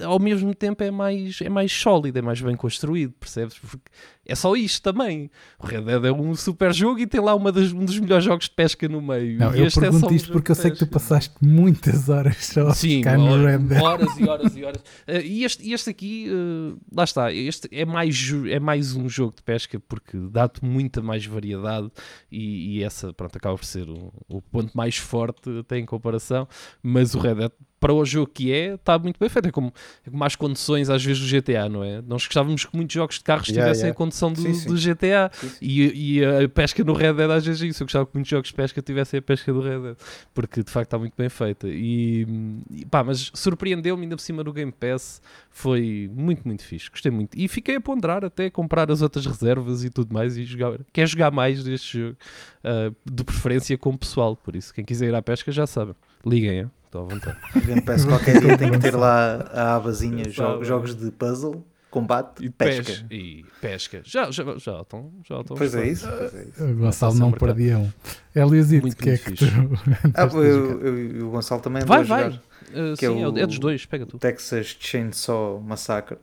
ao 0.00 0.18
mesmo 0.18 0.54
tempo 0.54 0.82
é 0.82 0.90
mais, 0.90 1.40
é 1.40 1.48
mais 1.48 1.72
sólido, 1.72 2.18
é 2.18 2.22
mais 2.22 2.40
bem 2.40 2.56
construído, 2.56 3.12
percebes? 3.12 3.58
Porque 3.58 3.90
é 4.26 4.34
só 4.34 4.54
isto 4.54 4.82
também. 4.82 5.30
O 5.58 5.66
Red 5.66 5.82
Dead 5.82 6.04
é 6.04 6.12
um 6.12 6.34
super 6.34 6.72
jogo 6.72 7.00
e 7.00 7.06
tem 7.06 7.20
lá 7.20 7.34
uma 7.34 7.50
das- 7.50 7.72
um 7.72 7.84
dos 7.84 7.98
melhores 7.98 8.24
jogos 8.24 8.44
de 8.46 8.52
pesca 8.52 8.88
no 8.88 9.02
meio. 9.02 9.38
Não, 9.38 9.54
e 9.54 9.58
eu 9.60 9.66
este 9.66 9.78
é 9.78 9.82
pergunto 9.82 10.00
só 10.06 10.12
um 10.12 10.14
isto 10.14 10.32
porque 10.32 10.50
eu 10.50 10.54
sei 10.54 10.70
que 10.70 10.78
tu 10.78 10.86
passaste 10.86 11.34
muitas 11.40 12.08
horas 12.08 12.36
só 12.46 12.68
a 12.68 12.74
Sim, 12.74 12.98
ficar 12.98 13.18
no 13.18 13.26
hora- 13.32 13.50
Red 13.50 13.58
Dead. 13.64 13.82
horas 13.82 14.18
e 14.18 14.24
horas 14.28 14.56
e 14.56 14.64
horas. 14.64 14.84
Eh, 15.06 15.22
e 15.26 15.44
este, 15.44 15.72
este 15.72 15.90
aqui, 15.90 16.26
eh, 16.28 16.74
lá 16.94 17.04
está, 17.04 17.32
este 17.32 17.68
é 17.72 17.84
mais, 17.84 18.32
é 18.48 18.60
mais 18.60 18.94
um 18.94 19.08
jogo 19.08 19.34
de 19.36 19.42
pesca 19.42 19.80
porque 19.80 20.16
dá-te 20.30 20.64
muita 20.64 21.02
mais 21.02 21.26
variedade 21.26 21.90
e, 22.30 22.78
e 22.78 22.82
essa, 22.84 23.12
pronto, 23.12 23.36
acaba 23.36 23.56
por 23.56 23.64
ser 23.64 23.88
o, 23.88 24.12
o 24.28 24.40
ponto 24.40 24.76
mais 24.76 24.96
forte 24.96 25.50
até 25.58 25.78
em 25.78 25.84
comparação. 25.84 26.46
Mas 26.82 27.14
o 27.14 27.18
Red 27.18 27.34
Dead, 27.34 27.50
para 27.80 27.92
o 27.92 28.04
jogo 28.04 28.30
que 28.32 28.52
é, 28.52 28.74
está 28.74 28.96
muito 28.96 29.18
bem 29.18 29.28
feito. 29.28 29.48
É 29.48 29.50
como, 29.50 29.72
é 30.06 30.10
como 30.10 30.22
as 30.22 30.36
condições 30.36 30.88
às 30.88 31.04
vezes 31.04 31.20
do 31.20 31.26
GTA, 31.28 31.68
não 31.68 31.82
é? 31.82 32.00
Nós 32.02 32.24
gostávamos 32.24 32.64
que 32.64 32.76
muitos 32.76 32.94
jogos 32.94 33.16
de 33.18 33.24
carros 33.24 33.48
Yeah, 33.48 33.64
tivessem 33.64 33.86
yeah. 33.86 33.96
Do, 34.30 34.42
Sim, 34.42 34.52
sim. 34.52 34.68
do 34.68 34.74
GTA 34.76 35.30
Sim, 35.32 35.48
sim. 35.48 35.56
e, 35.62 36.18
e 36.18 36.24
a 36.24 36.46
pesca 36.50 36.84
no 36.84 36.92
Red 36.92 37.14
Dead 37.14 37.30
às 37.30 37.46
vezes 37.46 37.62
é 37.62 37.66
isso. 37.68 37.82
Eu 37.82 37.86
gostava 37.86 38.04
que 38.04 38.12
muitos 38.14 38.28
jogos 38.30 38.48
de 38.48 38.54
pesca 38.54 38.82
tivessem 38.82 39.18
a 39.18 39.22
pesca 39.22 39.50
do 39.50 39.62
Red 39.62 39.80
Dead 39.80 39.96
porque 40.34 40.62
de 40.62 40.70
facto 40.70 40.88
está 40.88 40.98
muito 40.98 41.14
bem 41.16 41.30
feita. 41.30 41.66
E, 41.68 42.26
e 42.70 42.84
pá, 42.84 43.02
mas 43.02 43.30
surpreendeu-me 43.32 44.02
ainda 44.02 44.16
por 44.16 44.22
cima 44.22 44.44
no 44.44 44.52
Game 44.52 44.70
Pass. 44.72 45.22
Foi 45.50 46.10
muito, 46.14 46.46
muito 46.46 46.62
fixe. 46.62 46.90
Gostei 46.90 47.10
muito. 47.10 47.34
E 47.38 47.48
fiquei 47.48 47.76
a 47.76 47.80
ponderar 47.80 48.24
até 48.24 48.50
comprar 48.50 48.90
as 48.90 49.00
outras 49.00 49.24
reservas 49.24 49.82
e 49.84 49.88
tudo 49.88 50.12
mais 50.12 50.36
e 50.36 50.44
jogar. 50.44 50.78
Quer 50.92 51.06
jogar 51.08 51.30
mais 51.30 51.64
deste 51.64 51.98
jogo, 51.98 52.16
ah, 52.62 52.92
de 53.10 53.24
preferência 53.24 53.78
com 53.78 53.90
o 53.90 53.98
pessoal. 53.98 54.36
Por 54.36 54.54
isso, 54.54 54.74
quem 54.74 54.84
quiser 54.84 55.08
ir 55.08 55.14
à 55.14 55.22
pesca 55.22 55.50
já 55.50 55.66
sabe. 55.66 55.94
Liguem, 56.26 56.58
hein? 56.60 56.70
estou 56.86 57.06
à 57.06 57.08
vontade. 57.14 57.38
Game 57.64 57.80
Pass 57.80 58.04
qualquer 58.04 58.38
dia 58.38 58.58
tem 58.58 58.70
que 58.70 58.78
ter 58.78 58.94
lá 58.94 59.36
a 59.52 59.76
abazinha 59.76 60.24
jo- 60.30 60.62
jogos 60.62 60.94
de 60.94 61.10
puzzle, 61.10 61.64
combate, 61.92 62.44
E 62.44 62.50
pesca. 62.50 62.82
pesca. 62.84 63.06
E 63.14 63.44
pesca. 63.60 64.00
Já, 64.04 64.30
já, 64.30 64.42
já 64.58 64.80
estão. 64.80 65.12
Já 65.28 65.40
estão 65.42 65.56
Pois 65.56 65.74
é 65.74 65.82
a 65.82 65.86
isso. 65.86 66.08
Pois 66.08 66.34
é 66.34 66.42
isso. 66.44 66.64
O 66.64 66.74
Gonçalo 66.74 67.14
Não 67.14 67.30
perdia 67.32 67.78
um. 67.78 67.92
Eliasito, 68.34 68.96
que 68.96 69.10
é 69.10 69.18
que 69.18 69.32
tu 69.32 69.44
Ah, 70.14 70.24
eu, 70.32 70.80
eu, 70.80 70.98
e 71.18 71.22
o 71.22 71.30
Gonçalo 71.30 71.60
também 71.60 71.84
Vai, 71.84 72.00
a 72.00 72.02
jogar. 72.02 72.30
vai. 72.30 72.40
Ah, 72.70 72.94
Que 72.98 73.06
é 73.06 73.08
sim, 73.10 73.22
é, 73.22 73.28
o- 73.28 73.38
é 73.38 73.46
dos 73.46 73.58
dois. 73.58 73.84
Pega 73.86 74.06
tu. 74.06 74.18
Texas 74.18 74.74
Chainsaw 74.80 75.60
Massacre, 75.60 76.16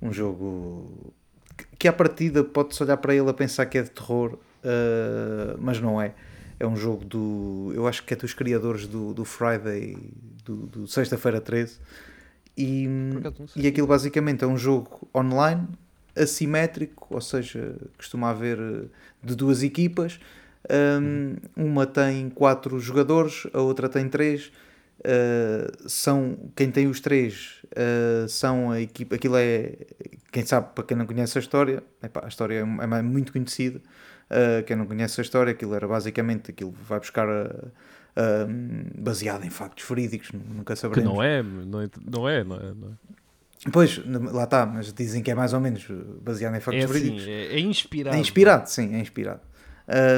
um 0.00 0.12
jogo 0.12 1.12
que- 1.58 1.66
que 1.80 1.88
à 1.88 1.92
partida 1.92 2.42
pode-se 2.44 2.82
olhar 2.82 2.96
para 2.96 3.14
ele 3.14 3.28
a 3.28 3.34
pensar 3.34 3.66
que 3.66 3.76
é 3.78 3.82
de 3.82 3.90
terror, 3.90 4.34
uh, 4.34 5.58
mas 5.58 5.80
não 5.80 6.00
é. 6.00 6.14
É 6.60 6.66
um 6.66 6.76
jogo 6.76 7.04
do. 7.04 7.72
Eu 7.74 7.88
acho 7.88 8.04
que 8.04 8.14
é 8.14 8.16
dos 8.16 8.32
criadores 8.34 8.86
do, 8.86 9.12
do 9.12 9.24
Friday, 9.24 9.98
do, 10.44 10.54
do 10.66 10.86
Sexta-feira 10.86 11.40
13. 11.40 11.80
E, 12.56 12.86
e 13.56 13.66
aquilo 13.66 13.86
basicamente 13.86 14.44
é 14.44 14.46
um 14.46 14.58
jogo 14.58 15.08
online, 15.14 15.66
assimétrico, 16.16 17.06
ou 17.10 17.20
seja, 17.20 17.74
costuma 17.96 18.30
haver 18.30 18.58
uh, 18.58 18.90
de 19.22 19.34
duas 19.34 19.62
equipas. 19.62 20.20
Um, 20.70 21.36
uma 21.56 21.86
tem 21.86 22.28
quatro 22.30 22.78
jogadores, 22.78 23.46
a 23.52 23.60
outra 23.60 23.88
tem 23.88 24.08
três. 24.08 24.52
Uh, 25.00 25.88
são 25.88 26.38
quem 26.54 26.70
tem 26.70 26.86
os 26.86 27.00
três 27.00 27.62
uh, 27.72 28.28
são 28.28 28.70
a 28.70 28.80
equipa. 28.80 29.16
Aquilo 29.16 29.36
é 29.36 29.74
quem 30.30 30.44
sabe, 30.46 30.68
para 30.74 30.84
quem 30.84 30.96
não 30.96 31.06
conhece 31.06 31.36
a 31.38 31.40
história, 31.40 31.82
epá, 32.02 32.22
a 32.24 32.28
história 32.28 32.54
é, 32.54 32.60
é 32.60 33.02
muito 33.02 33.32
conhecida. 33.32 33.80
Uh, 34.30 34.62
quem 34.64 34.76
não 34.76 34.86
conhece 34.86 35.20
a 35.20 35.22
história, 35.22 35.52
aquilo 35.52 35.74
era 35.74 35.86
basicamente 35.86 36.50
aquilo 36.50 36.72
vai 36.88 36.98
buscar 36.98 37.28
a, 37.28 37.50
a, 38.16 38.46
baseado 38.98 39.44
em 39.44 39.50
factos 39.50 39.84
verídicos, 39.88 40.30
nunca 40.32 40.74
Que 40.74 40.80
saberemos. 40.80 41.12
não 41.12 41.22
é, 41.22 41.42
não 41.42 41.80
é, 41.80 41.88
não 42.10 42.28
é, 42.28 42.44
não 42.44 42.56
é. 42.56 42.74
Não 42.74 42.88
é. 42.88 43.12
Pois, 43.72 44.00
lá 44.32 44.42
está, 44.44 44.66
mas 44.66 44.92
dizem 44.92 45.22
que 45.22 45.30
é 45.30 45.34
mais 45.36 45.52
ou 45.52 45.60
menos 45.60 45.86
baseado 46.20 46.56
em 46.56 46.60
factos 46.60 46.82
É 46.82 46.86
verídicos. 46.86 47.22
assim, 47.22 47.30
é, 47.30 47.54
é 47.54 47.60
inspirado. 47.60 48.16
É 48.16 48.20
inspirado, 48.20 48.68
sim, 48.68 48.94
é 48.94 48.98
inspirado. 48.98 49.40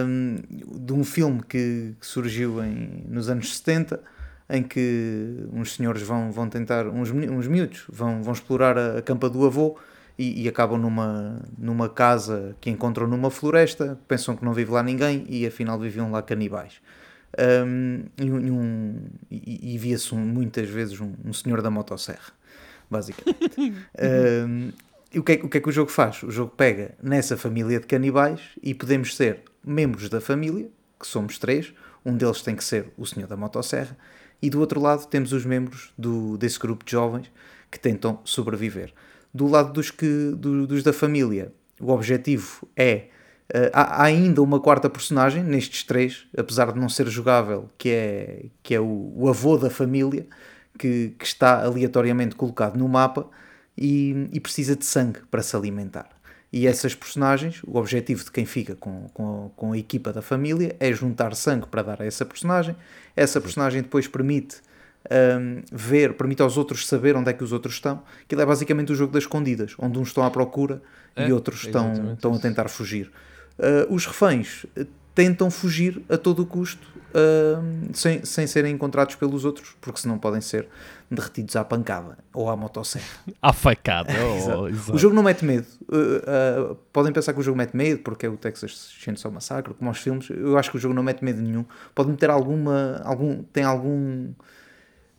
Um, 0.07 0.37
de 0.79 0.93
um 0.93 1.05
filme 1.05 1.43
que, 1.43 1.95
que 2.01 2.07
surgiu 2.07 2.63
em, 2.65 3.05
nos 3.09 3.29
anos 3.29 3.55
70, 3.57 4.01
em 4.49 4.63
que 4.63 5.47
uns 5.53 5.75
senhores 5.75 6.03
vão, 6.03 6.31
vão 6.33 6.49
tentar, 6.49 6.87
uns, 6.87 7.11
uns 7.11 7.47
miúdos, 7.47 7.85
vão, 7.89 8.23
vão 8.23 8.33
explorar 8.33 8.79
a, 8.79 8.99
a 8.99 9.03
campa 9.03 9.29
do 9.29 9.45
avô 9.45 9.77
e, 10.19 10.43
e 10.43 10.49
acabam 10.49 10.79
numa, 10.81 11.41
numa 11.59 11.89
casa 11.89 12.55
que 12.61 12.71
encontram 12.71 13.07
numa 13.07 13.31
floresta, 13.31 13.99
pensam 14.09 14.37
que 14.37 14.45
não 14.45 14.53
vive 14.55 14.71
lá 14.71 14.83
ninguém 14.83 15.25
e 15.29 15.47
afinal 15.47 15.79
viviam 15.79 16.11
lá 16.11 16.23
canibais. 16.23 16.75
Um, 17.67 18.05
e, 18.19 18.31
um- 18.31 18.99
e 19.31 19.75
e- 19.75 19.79
via-se 19.79 20.15
um- 20.15 20.19
muitas 20.25 20.69
vezes 20.69 21.01
um, 21.01 21.33
senhor 21.33 21.61
da 21.63 21.71
motosserra, 21.71 22.33
basicamente. 22.91 23.51
E 25.13 25.19
o 25.21 25.23
que, 25.23 25.31
é, 25.33 25.37
que- 25.37 25.47
o 25.47 25.49
que 25.49 25.59
é 25.59 25.61
que 25.61 25.69
o 25.69 25.73
jogo 25.73 25.91
faz? 25.93 26.23
O 26.25 26.31
jogo 26.31 26.53
pega 26.57 26.95
nessa 27.01 27.37
família 27.37 27.79
de 27.79 27.87
canibais 27.87 28.41
e 28.61 28.75
podemos 28.75 29.15
ser 29.15 29.43
membros 29.65 30.09
da 30.09 30.21
família, 30.21 30.69
que 30.99 31.07
somos 31.07 31.39
três, 31.39 31.73
um 32.05 32.17
deles 32.17 32.43
tem 32.43 32.57
que 32.57 32.65
ser 32.65 32.89
o 32.97 33.07
senhor 33.07 33.29
da 33.29 33.37
motosserra, 33.37 33.97
e 34.43 34.51
do 34.51 34.59
outro 34.59 34.81
lado 34.81 35.07
temos 35.07 35.33
os 35.33 35.47
membros 35.47 35.93
do, 35.97 36.37
desse 36.37 36.59
grupo 36.59 36.85
de 36.85 36.91
jovens 36.91 37.31
que 37.71 37.79
tentam 37.79 38.21
sobreviver. 38.25 38.93
Do 39.33 39.47
lado 39.47 39.73
dos, 39.73 39.91
que, 39.93 40.33
do- 40.37 40.67
dos 40.67 40.83
da 40.83 40.93
família, 40.93 41.53
o 41.81 41.93
objetivo 41.93 42.69
é. 42.77 43.07
Eh, 43.55 43.71
há, 43.73 44.03
ainda 44.03 44.43
uma 44.43 44.59
quarta 44.59 44.91
personagem 44.91 45.45
nestes 45.45 45.85
três, 45.85 46.27
apesar 46.37 46.73
de 46.73 46.81
não 46.81 46.89
ser 46.89 47.07
jogável, 47.07 47.71
que 47.79 47.89
é, 47.89 48.47
que 48.65 48.75
é 48.75 48.81
o, 48.81 49.13
o 49.15 49.29
avô 49.29 49.57
da 49.57 49.71
família, 49.71 50.27
que, 50.77 51.15
que 51.17 51.25
está 51.25 51.63
aleatoriamente 51.63 52.35
colocado 52.35 52.77
no 52.77 52.89
mapa 52.89 53.31
e, 53.79 54.29
e 54.33 54.41
precisa 54.41 54.75
de 54.75 54.85
sangue 54.85 55.21
para 55.31 55.41
se 55.41 55.55
alimentar. 55.55 56.09
E 56.53 56.67
essas 56.67 56.97
personagens, 56.97 57.61
o 57.65 57.79
objetivo 57.79 58.25
de 58.25 58.33
quem 58.33 58.45
fica 58.45 58.75
com, 58.75 59.09
com, 59.15 59.51
com 59.57 59.73
a 59.73 59.79
equipa 59.79 60.13
da 60.13 60.21
família 60.23 60.75
é 60.81 60.93
juntar 60.93 61.35
sangue 61.37 61.69
para 61.69 61.83
dar 61.83 62.03
a 62.03 62.07
essa 62.07 62.25
personagem. 62.25 62.75
Essa 63.15 63.41
personagem 63.41 63.83
depois 63.83 64.09
permite 64.09 64.57
hum, 65.11 65.63
ver, 65.73 66.15
permite 66.15 66.43
aos 66.43 66.57
outros 66.57 66.87
saber 66.87 67.17
onde 67.17 67.31
é 67.31 67.33
que 67.33 67.45
os 67.45 67.53
outros 67.53 67.75
estão. 67.75 68.03
Aquilo 68.25 68.41
é 68.41 68.47
basicamente 68.47 68.93
o 68.93 68.97
jogo 68.97 69.13
das 69.13 69.25
escondidas, 69.25 69.75
onde 69.79 69.99
uns 69.99 70.09
estão 70.09 70.25
à 70.25 70.31
procura 70.31 70.83
É, 71.17 71.29
e 71.29 71.33
outros 71.33 71.65
estão, 71.65 72.15
estão 72.15 72.35
a 72.35 72.39
tentar 72.39 72.69
fugir. 72.69 73.11
Uh, 73.59 73.95
os 73.95 74.05
reféns 74.07 74.65
uh, 74.77 74.85
tentam 75.15 75.51
fugir 75.51 76.03
a 76.09 76.17
todo 76.19 76.43
o 76.43 76.47
custo 76.47 76.87
hum, 77.15 77.89
sem, 77.93 78.25
sem 78.25 78.47
serem 78.49 78.75
encontrados 78.75 79.15
pelos 79.15 79.45
outros, 79.45 79.77
porque 79.81 80.01
senão 80.01 80.19
podem 80.19 80.41
ser 80.41 80.67
derretidos 81.09 81.55
à 81.55 81.65
pancada 81.65 82.19
ou 82.33 82.51
à 82.51 82.57
motosserra. 82.57 83.05
À 83.41 83.53
facada. 83.53 84.11
Exato. 84.37 84.61
oh, 84.63 84.69
exato. 84.69 84.95
O 84.95 84.99
jogo 84.99 85.15
não 85.15 85.23
mete 85.23 85.45
medo. 85.45 85.67
Uh, 85.89 86.73
uh, 86.73 86.75
podem 86.93 87.13
pensar 87.13 87.33
que 87.33 87.39
o 87.39 87.43
jogo 87.45 87.57
mete 87.57 87.77
medo 87.77 88.01
porque 88.03 88.27
é 88.27 88.29
o 88.29 88.37
Texas 88.37 88.91
Chainsaw 88.99 89.31
Massacre, 89.31 89.73
como 89.75 89.89
aos 89.89 89.99
filmes. 89.99 90.29
Eu 90.31 90.59
acho 90.59 90.73
que 90.73 90.77
o 90.77 90.81
jogo 90.81 90.93
não 90.95 91.05
mete 91.05 91.23
medo 91.25 91.41
nenhum. 91.41 91.65
Pode 91.95 92.11
meter 92.11 92.31
alguma. 92.31 93.01
Algum, 93.05 93.45
tem 93.45 93.63
algum. 93.63 94.33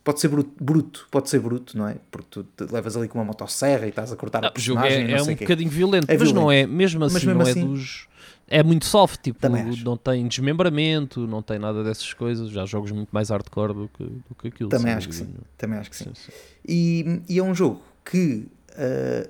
Pode 0.04 0.20
ser 0.20 0.28
bruto, 0.28 0.52
bruto, 0.62 1.08
pode 1.10 1.28
ser 1.28 1.40
bruto, 1.40 1.76
não 1.76 1.88
é? 1.88 1.96
Porque 2.12 2.28
tu 2.30 2.44
te 2.44 2.72
levas 2.72 2.96
ali 2.96 3.08
com 3.08 3.18
uma 3.18 3.24
motosserra 3.24 3.86
e 3.86 3.88
estás 3.88 4.12
a 4.12 4.16
cortar 4.16 4.44
a 4.44 4.48
Ah, 4.48 4.52
o 4.56 4.60
jogo 4.60 4.80
personagem. 4.80 5.04
é, 5.12 5.16
não 5.18 5.18
é 5.18 5.22
um 5.22 5.34
quê. 5.34 5.44
bocadinho 5.44 5.70
violento, 5.70 6.08
É 6.08 6.16
mas 6.16 6.30
não 6.30 6.42
violento. 6.42 6.70
é, 6.70 6.76
mesmo 6.76 7.04
assim, 7.04 7.14
Mas 7.14 7.24
mesmo 7.24 7.42
não 7.42 7.50
assim- 7.50 7.62
é 7.62 7.66
dos. 7.66 8.08
É 8.48 8.62
muito 8.62 8.84
soft, 8.86 9.20
tipo, 9.22 9.40
não 9.84 9.96
tem 9.96 10.26
desmembramento, 10.28 11.26
não 11.26 11.42
tem 11.42 11.58
nada 11.58 11.82
dessas 11.82 12.12
coisas. 12.14 12.50
Já 12.50 12.64
jogos 12.64 12.92
muito 12.92 13.08
mais 13.10 13.28
hardcore 13.30 13.74
do 13.74 13.88
que, 13.88 14.04
do 14.04 14.34
que 14.40 14.48
aquilo. 14.48 14.70
Também 14.70 14.92
acho 14.92 15.08
que 15.08 15.14
sim. 15.16 15.34
Também 15.58 15.78
acho 15.78 15.90
que 15.90 15.96
sim. 15.96 16.04
Sim, 16.04 16.12
sim. 16.14 16.32
E, 16.68 17.22
e 17.28 17.38
é 17.38 17.42
um 17.42 17.54
jogo 17.54 17.82
que 18.04 18.46
uh, 18.72 19.28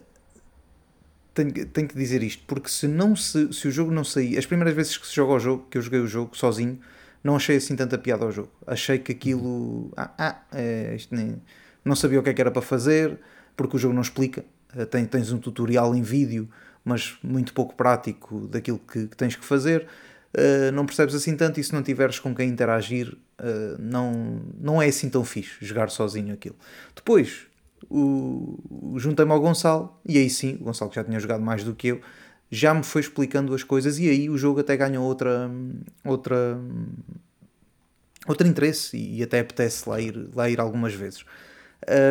tenho, 1.35 1.53
que- 1.53 1.65
tenho 1.65 1.89
que 1.89 1.95
dizer 1.97 2.23
isto, 2.23 2.43
porque 2.47 2.69
se 2.69 2.87
não 2.87 3.15
se, 3.17 3.53
se 3.53 3.69
o 3.69 3.71
jogo 3.71 3.91
não 3.91 4.05
sair, 4.05 4.39
as 4.39 4.47
primeiras 4.47 4.75
vezes 4.75 4.97
que 4.97 5.07
se 5.07 5.15
joga 5.15 5.33
o 5.35 5.39
jogo, 5.41 5.67
que 5.71 5.79
eu 5.79 5.83
joguei 5.83 6.01
o 6.01 6.07
jogo 6.07 6.37
sozinho, 6.37 6.79
não 7.23 7.37
achei 7.37 7.57
assim 7.57 7.75
tanta 7.75 7.99
piada 7.99 8.25
ao 8.25 8.33
jogo. 8.33 8.51
Achei 8.67 8.99
que 8.99 9.13
aquilo 9.13 9.91
ah, 9.97 10.11
ah, 10.19 10.43
é, 10.53 10.95
isto 10.95 11.15
nem, 11.15 11.41
não 11.85 11.97
sabia 11.97 12.21
o 12.21 12.23
que 12.23 12.31
é 12.31 12.35
que 12.35 12.41
era 12.41 12.51
para 12.51 12.63
fazer, 12.63 13.19
porque 13.57 13.77
o 13.77 13.79
jogo 13.79 13.95
não 13.95 14.03
explica. 14.03 14.45
Uh, 14.75 14.85
tem- 14.87 15.07
tens 15.07 15.33
um 15.33 15.39
tutorial 15.39 15.95
em 15.95 16.03
vídeo, 16.03 16.49
mas 16.87 17.19
muito 17.21 17.53
pouco 17.53 17.75
prático 17.75 18.47
daquilo 18.47 18.79
que, 18.79 19.09
que 19.09 19.17
tens 19.17 19.35
que 19.35 19.45
fazer. 19.45 19.89
Uh, 20.33 20.71
não 20.73 20.87
percebes 20.87 21.17
assim 21.17 21.37
tanto 21.37 21.59
e 21.59 21.65
se 21.65 21.73
não 21.73 21.83
tiveres 21.83 22.21
com 22.21 22.33
quem 22.33 22.49
interagir, 22.49 23.13
uh, 23.41 23.77
não, 23.77 24.41
não 24.57 24.81
é 24.81 24.87
assim 24.87 25.11
tão 25.11 25.25
fixe 25.25 25.57
jogar 25.61 25.91
sozinho 25.91 26.33
aquilo. 26.33 26.55
Depois, 26.95 27.49
juntei-me 28.97 29.33
ao 29.33 29.41
Gonçalo 29.41 29.99
e 30.07 30.17
aí 30.17 30.31
sim, 30.31 30.59
o 30.61 30.65
Gonçalo 30.65 30.89
que 30.89 30.95
já 30.95 31.03
tinha 31.03 31.19
jogado 31.19 31.43
mais 31.43 31.65
do 31.65 31.75
que 31.75 31.89
eu, 31.89 32.01
já 32.49 32.73
me 32.73 32.85
foi 32.85 33.01
explicando 33.01 33.53
as 33.53 33.65
coisas 33.65 33.99
e 33.99 34.09
aí 34.09 34.31
o 34.31 34.39
jogo 34.39 34.61
até 34.61 34.77
ganhou 34.77 35.05
outra 35.05 35.51
outra 36.05 36.57
outro 38.29 38.47
interesse 38.47 38.97
e 38.97 39.25
até 39.25 39.41
apetece 39.41 39.89
lá 39.89 40.01
ir, 40.01 40.29
lá 40.33 40.49
ir 40.49 40.61
algumas 40.61 40.95
vezes. 40.95 41.25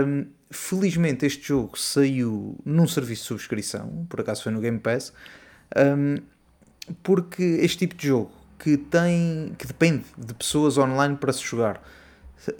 Um, 0.05 0.25
felizmente 0.57 1.25
este 1.25 1.47
jogo 1.49 1.77
saiu 1.77 2.57
num 2.65 2.87
serviço 2.87 3.21
de 3.23 3.27
subscrição, 3.27 4.05
por 4.09 4.21
acaso 4.21 4.43
foi 4.43 4.51
no 4.51 4.59
Game 4.59 4.79
Pass, 4.79 5.13
um, 5.75 6.17
porque 7.03 7.43
este 7.43 7.79
tipo 7.79 7.95
de 7.95 8.07
jogo 8.07 8.31
que 8.59 8.77
tem 8.77 9.53
que 9.57 9.67
depende 9.67 10.05
de 10.17 10.33
pessoas 10.33 10.77
online 10.77 11.15
para 11.15 11.33
se 11.33 11.43
jogar, 11.43 11.81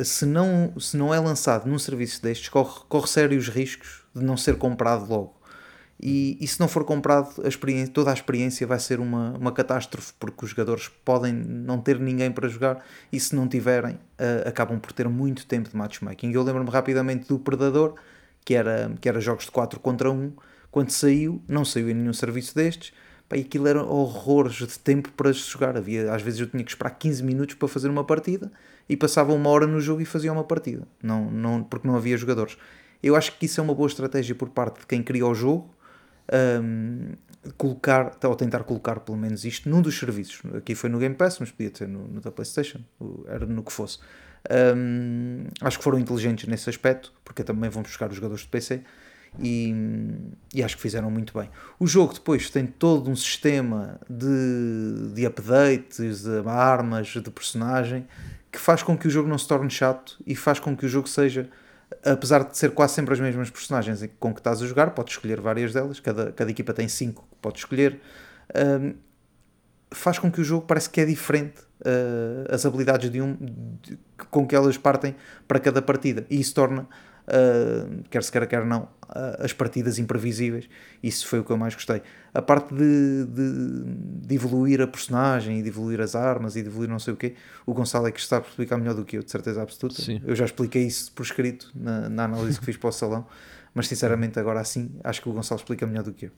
se 0.03 0.25
não, 0.25 0.73
se 0.79 0.97
não 0.97 1.13
é 1.13 1.19
lançado 1.19 1.67
num 1.67 1.79
serviço 1.79 2.21
destes, 2.21 2.49
corre, 2.49 2.81
corre 2.89 3.07
sérios 3.07 3.47
riscos 3.47 4.03
de 4.15 4.23
não 4.23 4.37
ser 4.37 4.57
comprado 4.57 5.07
logo. 5.07 5.35
E, 6.01 6.37
e 6.41 6.47
se 6.47 6.59
não 6.59 6.67
for 6.67 6.83
comprado, 6.83 7.41
a 7.41 7.87
toda 7.89 8.11
a 8.11 8.13
experiência 8.13 8.67
vai 8.67 8.79
ser 8.79 8.99
uma, 8.99 9.31
uma 9.37 9.51
catástrofe, 9.51 10.13
porque 10.19 10.43
os 10.43 10.51
jogadores 10.51 10.89
podem 11.05 11.33
não 11.33 11.79
ter 11.79 11.99
ninguém 11.99 12.31
para 12.31 12.49
jogar 12.49 12.83
e 13.11 13.19
se 13.19 13.33
não 13.35 13.47
tiverem, 13.47 13.97
eh, 14.17 14.43
acabam 14.45 14.77
por 14.77 14.91
ter 14.91 15.07
muito 15.07 15.45
tempo 15.45 15.69
de 15.69 15.75
matchmaking. 15.75 16.31
Eu 16.31 16.43
lembro-me 16.43 16.69
rapidamente 16.69 17.27
do 17.27 17.39
Predador, 17.39 17.95
que 18.43 18.53
era, 18.53 18.91
que 18.99 19.07
era 19.07 19.21
jogos 19.21 19.45
de 19.45 19.51
4 19.51 19.79
contra 19.79 20.11
1, 20.11 20.33
quando 20.69 20.89
saiu, 20.89 21.41
não 21.47 21.63
saiu 21.63 21.89
em 21.89 21.93
nenhum 21.93 22.11
serviço 22.11 22.53
destes, 22.53 22.91
pá, 23.29 23.37
e 23.37 23.41
aquilo 23.41 23.65
era 23.65 23.81
horrores 23.81 24.55
de 24.55 24.77
tempo 24.77 25.09
para 25.13 25.31
jogar. 25.31 25.77
Havia, 25.77 26.13
às 26.13 26.21
vezes 26.21 26.41
eu 26.41 26.47
tinha 26.47 26.63
que 26.63 26.71
esperar 26.71 26.89
15 26.91 27.23
minutos 27.23 27.55
para 27.55 27.69
fazer 27.69 27.87
uma 27.87 28.03
partida 28.03 28.51
e 28.89 28.97
passava 28.97 29.33
uma 29.33 29.49
hora 29.49 29.65
no 29.65 29.79
jogo 29.79 30.01
e 30.01 30.05
fazia 30.05 30.31
uma 30.31 30.43
partida, 30.43 30.85
não, 31.01 31.31
não, 31.31 31.63
porque 31.63 31.87
não 31.87 31.95
havia 31.95 32.17
jogadores. 32.17 32.57
Eu 33.01 33.15
acho 33.15 33.37
que 33.37 33.45
isso 33.45 33.61
é 33.61 33.63
uma 33.63 33.73
boa 33.73 33.87
estratégia 33.87 34.35
por 34.35 34.49
parte 34.49 34.81
de 34.81 34.87
quem 34.87 35.01
cria 35.01 35.25
o 35.25 35.33
jogo, 35.33 35.73
um, 36.61 37.11
colocar, 37.57 38.17
ou 38.23 38.35
tentar 38.35 38.63
colocar 38.63 38.99
pelo 38.99 39.17
menos 39.17 39.45
isto 39.45 39.69
num 39.69 39.81
dos 39.81 39.97
serviços. 39.97 40.41
Aqui 40.55 40.75
foi 40.75 40.89
no 40.89 40.97
Game 40.97 41.15
Pass, 41.15 41.39
mas 41.39 41.51
podia 41.51 41.71
ser 41.73 41.87
no, 41.87 42.07
no 42.07 42.21
da 42.21 42.31
PlayStation, 42.31 42.79
era 43.27 43.45
no 43.45 43.63
que 43.63 43.71
fosse. 43.71 43.99
Um, 44.75 45.45
acho 45.61 45.77
que 45.77 45.83
foram 45.83 45.99
inteligentes 45.99 46.47
nesse 46.47 46.69
aspecto, 46.69 47.13
porque 47.23 47.43
também 47.43 47.69
vão 47.69 47.81
buscar 47.81 48.09
os 48.09 48.15
jogadores 48.15 48.43
de 48.43 48.49
PC 48.49 48.81
e, 49.39 49.73
e 50.53 50.63
acho 50.63 50.75
que 50.75 50.81
fizeram 50.81 51.09
muito 51.09 51.37
bem. 51.37 51.49
O 51.79 51.87
jogo 51.87 52.13
depois 52.13 52.49
tem 52.49 52.65
todo 52.65 53.09
um 53.09 53.15
sistema 53.15 53.99
de, 54.09 55.13
de 55.13 55.25
updates, 55.25 56.23
de 56.23 56.47
armas, 56.47 57.07
de 57.07 57.31
personagem, 57.31 58.07
que 58.51 58.59
faz 58.59 58.81
com 58.83 58.97
que 58.97 59.07
o 59.07 59.11
jogo 59.11 59.27
não 59.27 59.37
se 59.37 59.47
torne 59.47 59.69
chato 59.69 60.17
e 60.25 60.35
faz 60.35 60.59
com 60.59 60.75
que 60.75 60.85
o 60.85 60.89
jogo 60.89 61.09
seja 61.09 61.49
apesar 62.03 62.43
de 62.43 62.57
ser 62.57 62.71
quase 62.71 62.93
sempre 62.93 63.13
as 63.13 63.19
mesmas 63.19 63.49
personagens 63.49 64.07
com 64.19 64.33
que 64.33 64.39
estás 64.39 64.61
a 64.61 64.65
jogar, 64.65 64.91
podes 64.91 65.13
escolher 65.13 65.39
várias 65.41 65.73
delas, 65.73 65.99
cada, 65.99 66.31
cada 66.31 66.49
equipa 66.51 66.73
tem 66.73 66.87
5 66.87 67.23
que 67.29 67.35
podes 67.41 67.61
escolher, 67.61 67.99
hum, 68.55 68.95
faz 69.91 70.19
com 70.19 70.31
que 70.31 70.41
o 70.41 70.43
jogo 70.43 70.65
parece 70.65 70.89
que 70.89 70.99
é 70.99 71.05
diferente 71.05 71.61
uh, 71.81 72.53
as 72.53 72.65
habilidades 72.65 73.09
de 73.09 73.21
um 73.21 73.35
de- 73.81 73.97
com 74.29 74.45
que 74.45 74.55
elas 74.55 74.77
partem 74.77 75.15
para 75.47 75.59
cada 75.59 75.81
partida. 75.81 76.25
E 76.29 76.39
isso 76.39 76.53
torna 76.53 76.87
uh, 77.27 78.03
quer 78.09 78.23
se 78.23 78.31
queira 78.31 78.47
quer 78.47 78.65
não 78.65 78.83
uh, 78.83 79.43
as 79.43 79.53
partidas 79.53 79.99
imprevisíveis. 79.99 80.67
Isso 81.01 81.27
foi 81.27 81.39
o 81.39 81.43
que 81.43 81.51
eu 81.51 81.57
mais 81.57 81.73
gostei. 81.73 82.01
A 82.33 82.41
parte 82.41 82.73
de, 82.73 83.25
de, 83.25 84.27
de 84.27 84.35
evoluir 84.35 84.81
a 84.81 84.87
personagem 84.87 85.59
e 85.59 85.61
de 85.61 85.69
evoluir 85.69 86.01
as 86.01 86.15
armas 86.15 86.55
e 86.55 86.61
de 86.61 86.67
evoluir 86.67 86.89
não 86.89 86.99
sei 86.99 87.13
o 87.13 87.17
quê 87.17 87.35
o 87.65 87.73
Gonçalo 87.73 88.07
é 88.07 88.11
que 88.11 88.21
sabe 88.21 88.47
explicar 88.47 88.77
melhor 88.77 88.95
do 88.95 89.05
que 89.05 89.17
eu 89.17 89.23
de 89.23 89.31
certeza 89.31 89.61
absoluta. 89.61 90.01
Sim. 90.01 90.21
eu 90.25 90.35
já 90.35 90.45
expliquei 90.45 90.83
isso 90.83 91.11
por 91.13 91.23
escrito 91.23 91.71
na, 91.73 92.09
na 92.09 92.25
análise 92.25 92.59
que 92.59 92.65
fiz 92.65 92.77
para 92.77 92.89
o 92.89 92.91
salão 92.91 93.25
mas 93.73 93.87
sinceramente 93.87 94.39
agora 94.39 94.59
assim 94.59 94.91
acho 95.03 95.21
que 95.21 95.29
o 95.29 95.33
Gonçalo 95.33 95.59
explica 95.59 95.87
melhor 95.87 96.03
do 96.03 96.13
que 96.13 96.25
eu 96.25 96.31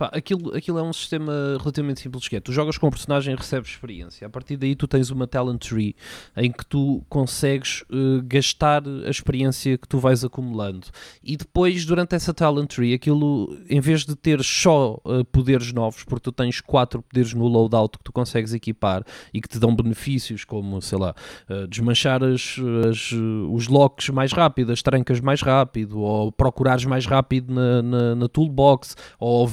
Pá, 0.00 0.08
aquilo, 0.14 0.56
aquilo 0.56 0.78
é 0.78 0.82
um 0.82 0.94
sistema 0.94 1.58
relativamente 1.58 2.00
simples 2.00 2.26
que 2.26 2.34
é, 2.34 2.40
tu 2.40 2.52
jogas 2.52 2.78
com 2.78 2.86
o 2.86 2.90
personagem 2.90 3.34
e 3.34 3.36
recebes 3.36 3.68
experiência, 3.68 4.26
a 4.26 4.30
partir 4.30 4.56
daí 4.56 4.74
tu 4.74 4.88
tens 4.88 5.10
uma 5.10 5.26
talent 5.26 5.58
tree 5.58 5.94
em 6.34 6.50
que 6.50 6.64
tu 6.64 7.04
consegues 7.06 7.84
eh, 7.92 8.22
gastar 8.24 8.82
a 9.06 9.10
experiência 9.10 9.76
que 9.76 9.86
tu 9.86 9.98
vais 9.98 10.24
acumulando. 10.24 10.86
E 11.22 11.36
depois 11.36 11.84
durante 11.84 12.14
essa 12.14 12.32
talent 12.32 12.74
tree 12.74 12.94
aquilo, 12.94 13.54
em 13.68 13.78
vez 13.78 14.06
de 14.06 14.16
ter 14.16 14.42
só 14.42 14.98
eh, 15.04 15.22
poderes 15.30 15.70
novos, 15.70 16.02
porque 16.02 16.22
tu 16.22 16.32
tens 16.32 16.62
quatro 16.62 17.02
poderes 17.02 17.34
no 17.34 17.46
loadout 17.46 17.98
que 17.98 18.04
tu 18.04 18.10
consegues 18.10 18.54
equipar 18.54 19.04
e 19.34 19.40
que 19.42 19.50
te 19.50 19.58
dão 19.58 19.76
benefícios 19.76 20.46
como, 20.46 20.80
sei 20.80 20.96
lá, 20.96 21.14
eh, 21.46 21.66
desmanchar 21.66 22.24
as, 22.24 22.56
as, 22.88 23.12
os 23.50 23.68
locks 23.68 24.08
mais 24.08 24.32
rápido, 24.32 24.72
as 24.72 24.80
trancas 24.80 25.20
mais 25.20 25.42
rápido, 25.42 26.00
ou 26.00 26.32
procurares 26.32 26.86
mais 26.86 27.04
rápido 27.04 27.52
na, 27.52 27.82
na, 27.82 28.14
na 28.14 28.28
toolbox, 28.30 28.96
ou 29.18 29.46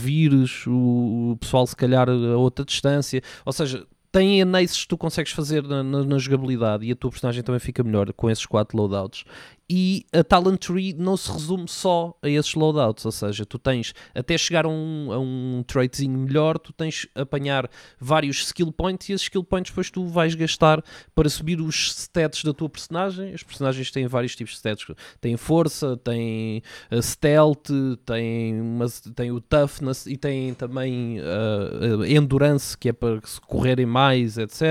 o, 0.67 1.37
pessoal 1.39 1.65
se 1.67 1.75
calhar 1.75 2.09
a 2.09 2.37
outra 2.37 2.63
distância, 2.65 3.21
ou 3.45 3.53
seja, 3.53 3.85
tem 4.11 4.41
anéis 4.41 4.75
que 4.81 4.87
tu 4.87 4.97
consegues 4.97 5.31
fazer 5.31 5.63
na, 5.63 5.83
na- 5.83 6.03
na 6.03 6.17
jogabilidade 6.17 6.85
e 6.85 6.91
a 6.91 6.95
tua 6.95 7.11
personagem 7.11 7.43
também 7.43 7.59
fica 7.59 7.83
melhor 7.83 8.11
com 8.13 8.29
esses 8.29 8.45
quatro 8.45 8.77
loadouts. 8.77 9.23
E 9.69 10.05
a 10.13 10.23
Talent 10.23 10.59
Tree 10.59 10.93
não 10.93 11.17
se 11.17 11.29
resume 11.29 11.67
só 11.67 12.17
a 12.21 12.29
esses 12.29 12.53
loadouts, 12.55 13.05
ou 13.05 13.11
seja, 13.11 13.45
tu 13.45 13.59
tens 13.59 13.93
até 14.15 14.37
chegar 14.37 14.65
a 14.65 14.69
um, 14.69 15.11
a 15.11 15.19
um 15.19 15.61
traitzinho 15.67 16.17
melhor, 16.17 16.57
tu 16.57 16.71
tens 16.71 17.05
apanhar 17.13 17.69
vários 17.99 18.45
skill 18.45 18.71
points 18.71 19.09
e 19.09 19.13
esses 19.13 19.23
skill 19.23 19.43
points 19.43 19.71
depois 19.71 19.91
tu 19.91 20.05
vais 20.07 20.35
gastar 20.35 20.81
para 21.13 21.27
subir 21.27 21.59
os 21.59 21.91
stats 21.91 22.43
da 22.43 22.53
tua 22.53 22.69
personagem. 22.69 23.33
Os 23.33 23.43
personagens 23.43 23.91
têm 23.91 24.07
vários 24.07 24.37
tipos 24.37 24.53
de 24.53 24.57
stats, 24.59 24.85
têm 25.19 25.35
força, 25.35 25.97
têm 25.97 26.63
uh, 26.89 27.01
stealth, 27.01 27.69
têm, 28.05 28.61
uma, 28.61 28.85
têm 29.15 29.31
o 29.31 29.41
toughness 29.41 30.05
e 30.05 30.15
têm 30.15 30.53
também 30.53 31.19
uh, 31.19 31.99
uh, 31.99 32.05
endurance, 32.05 32.77
que 32.77 32.87
é 32.87 32.93
para 32.93 33.19
se 33.25 33.41
correrem 33.41 33.85
mais, 33.85 34.37
etc. 34.37 34.61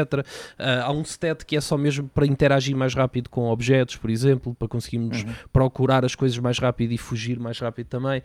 Uh, 0.59 0.85
há 0.85 0.91
um 0.91 1.03
stat 1.03 1.45
que 1.45 1.55
é 1.55 1.61
só 1.61 1.77
mesmo 1.77 2.09
para 2.09 2.25
interagir 2.25 2.75
mais 2.75 2.95
rápido 2.95 3.29
com 3.29 3.51
objetos, 3.51 3.97
por 3.97 4.09
exemplo, 4.09 4.55
para 4.55 4.69
conseguirmos 4.87 5.24
procurar 5.53 6.05
as 6.05 6.14
coisas 6.14 6.39
mais 6.39 6.59
rápido 6.59 6.93
e 6.93 6.99
fugir 6.99 7.39
mais 7.39 7.59
rápido 7.59 7.87
também. 7.87 8.22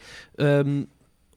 Um, 0.66 0.86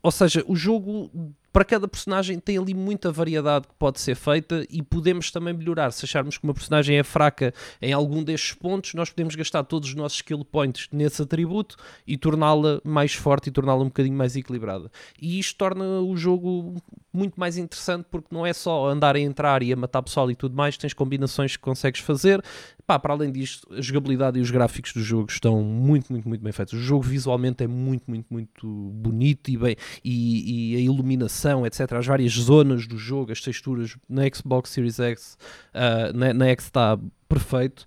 ou 0.02 0.10
seja, 0.10 0.44
o 0.46 0.54
jogo 0.54 1.10
para 1.55 1.64
cada 1.64 1.86
personagem 1.86 2.40
tem 2.40 2.59
ali 2.59 2.74
muita 2.74 3.12
variedade 3.12 3.68
que 3.68 3.74
pode 3.78 4.00
ser 4.00 4.16
feita 4.16 4.66
e 4.68 4.82
podemos 4.82 5.30
também 5.30 5.55
melhorar. 5.55 5.92
Se 5.92 6.05
acharmos 6.05 6.36
que 6.36 6.42
uma 6.42 6.52
personagem 6.52 6.98
é 6.98 7.05
fraca 7.05 7.55
em 7.80 7.92
algum 7.92 8.24
destes 8.24 8.55
pontos, 8.55 8.92
nós 8.94 9.09
podemos 9.09 9.36
gastar 9.36 9.62
todos 9.62 9.90
os 9.90 9.94
nossos 9.94 10.16
skill 10.16 10.44
points 10.44 10.88
nesse 10.90 11.22
atributo 11.22 11.76
e 12.05 12.18
torná-la 12.18 12.80
mais 12.82 13.14
forte 13.14 13.50
e 13.50 13.52
torná-la 13.52 13.82
um 13.82 13.86
bocadinho 13.86 14.16
mais 14.16 14.34
equilibrada. 14.34 14.90
E 15.22 15.38
isto 15.38 15.57
torna 15.57 16.00
o 16.00 16.16
jogo 16.16 16.74
muito 17.12 17.38
mais 17.38 17.57
interessante 17.57 18.07
porque 18.11 18.34
não 18.34 18.44
é 18.44 18.52
só 18.52 18.88
andar 18.88 19.14
a 19.14 19.20
entrar 19.20 19.62
e 19.62 19.72
a 19.72 19.76
matar 19.76 20.02
pessoal 20.02 20.28
e 20.32 20.34
tudo 20.34 20.57
mais, 20.57 20.76
tens 20.76 20.92
combinações 20.92 21.57
que 21.57 21.62
consegues 21.62 22.00
fazer. 22.00 22.42
Pá, 22.86 22.98
para 22.98 23.14
além 23.14 23.32
disto, 23.32 23.66
a 23.72 23.80
jogabilidade 23.80 24.38
e 24.38 24.42
os 24.42 24.50
gráficos 24.50 24.92
do 24.92 25.00
jogo 25.00 25.30
estão 25.30 25.62
muito, 25.62 26.12
muito, 26.12 26.28
muito 26.28 26.42
bem 26.42 26.52
feitos. 26.52 26.74
O 26.74 26.82
jogo 26.82 27.02
visualmente 27.02 27.64
é 27.64 27.66
muito, 27.66 28.05
muito, 28.09 28.26
muito 28.28 28.66
bonito 28.66 29.50
e, 29.50 29.57
bem, 29.57 29.76
e, 30.05 30.72
e 30.72 30.76
a 30.76 30.80
iluminação, 30.80 31.43
etc. 31.66 31.92
As 31.92 32.07
várias 32.07 32.32
zonas 32.32 32.86
do 32.86 32.97
jogo, 32.97 33.32
as 33.32 33.40
texturas 33.40 33.97
na 34.09 34.22
Xbox 34.32 34.70
Series 34.70 34.99
X, 34.99 35.36
ah, 35.72 36.12
na, 36.14 36.32
na 36.32 36.47
X 36.49 36.64
está 36.64 36.99
perfeito. 37.28 37.84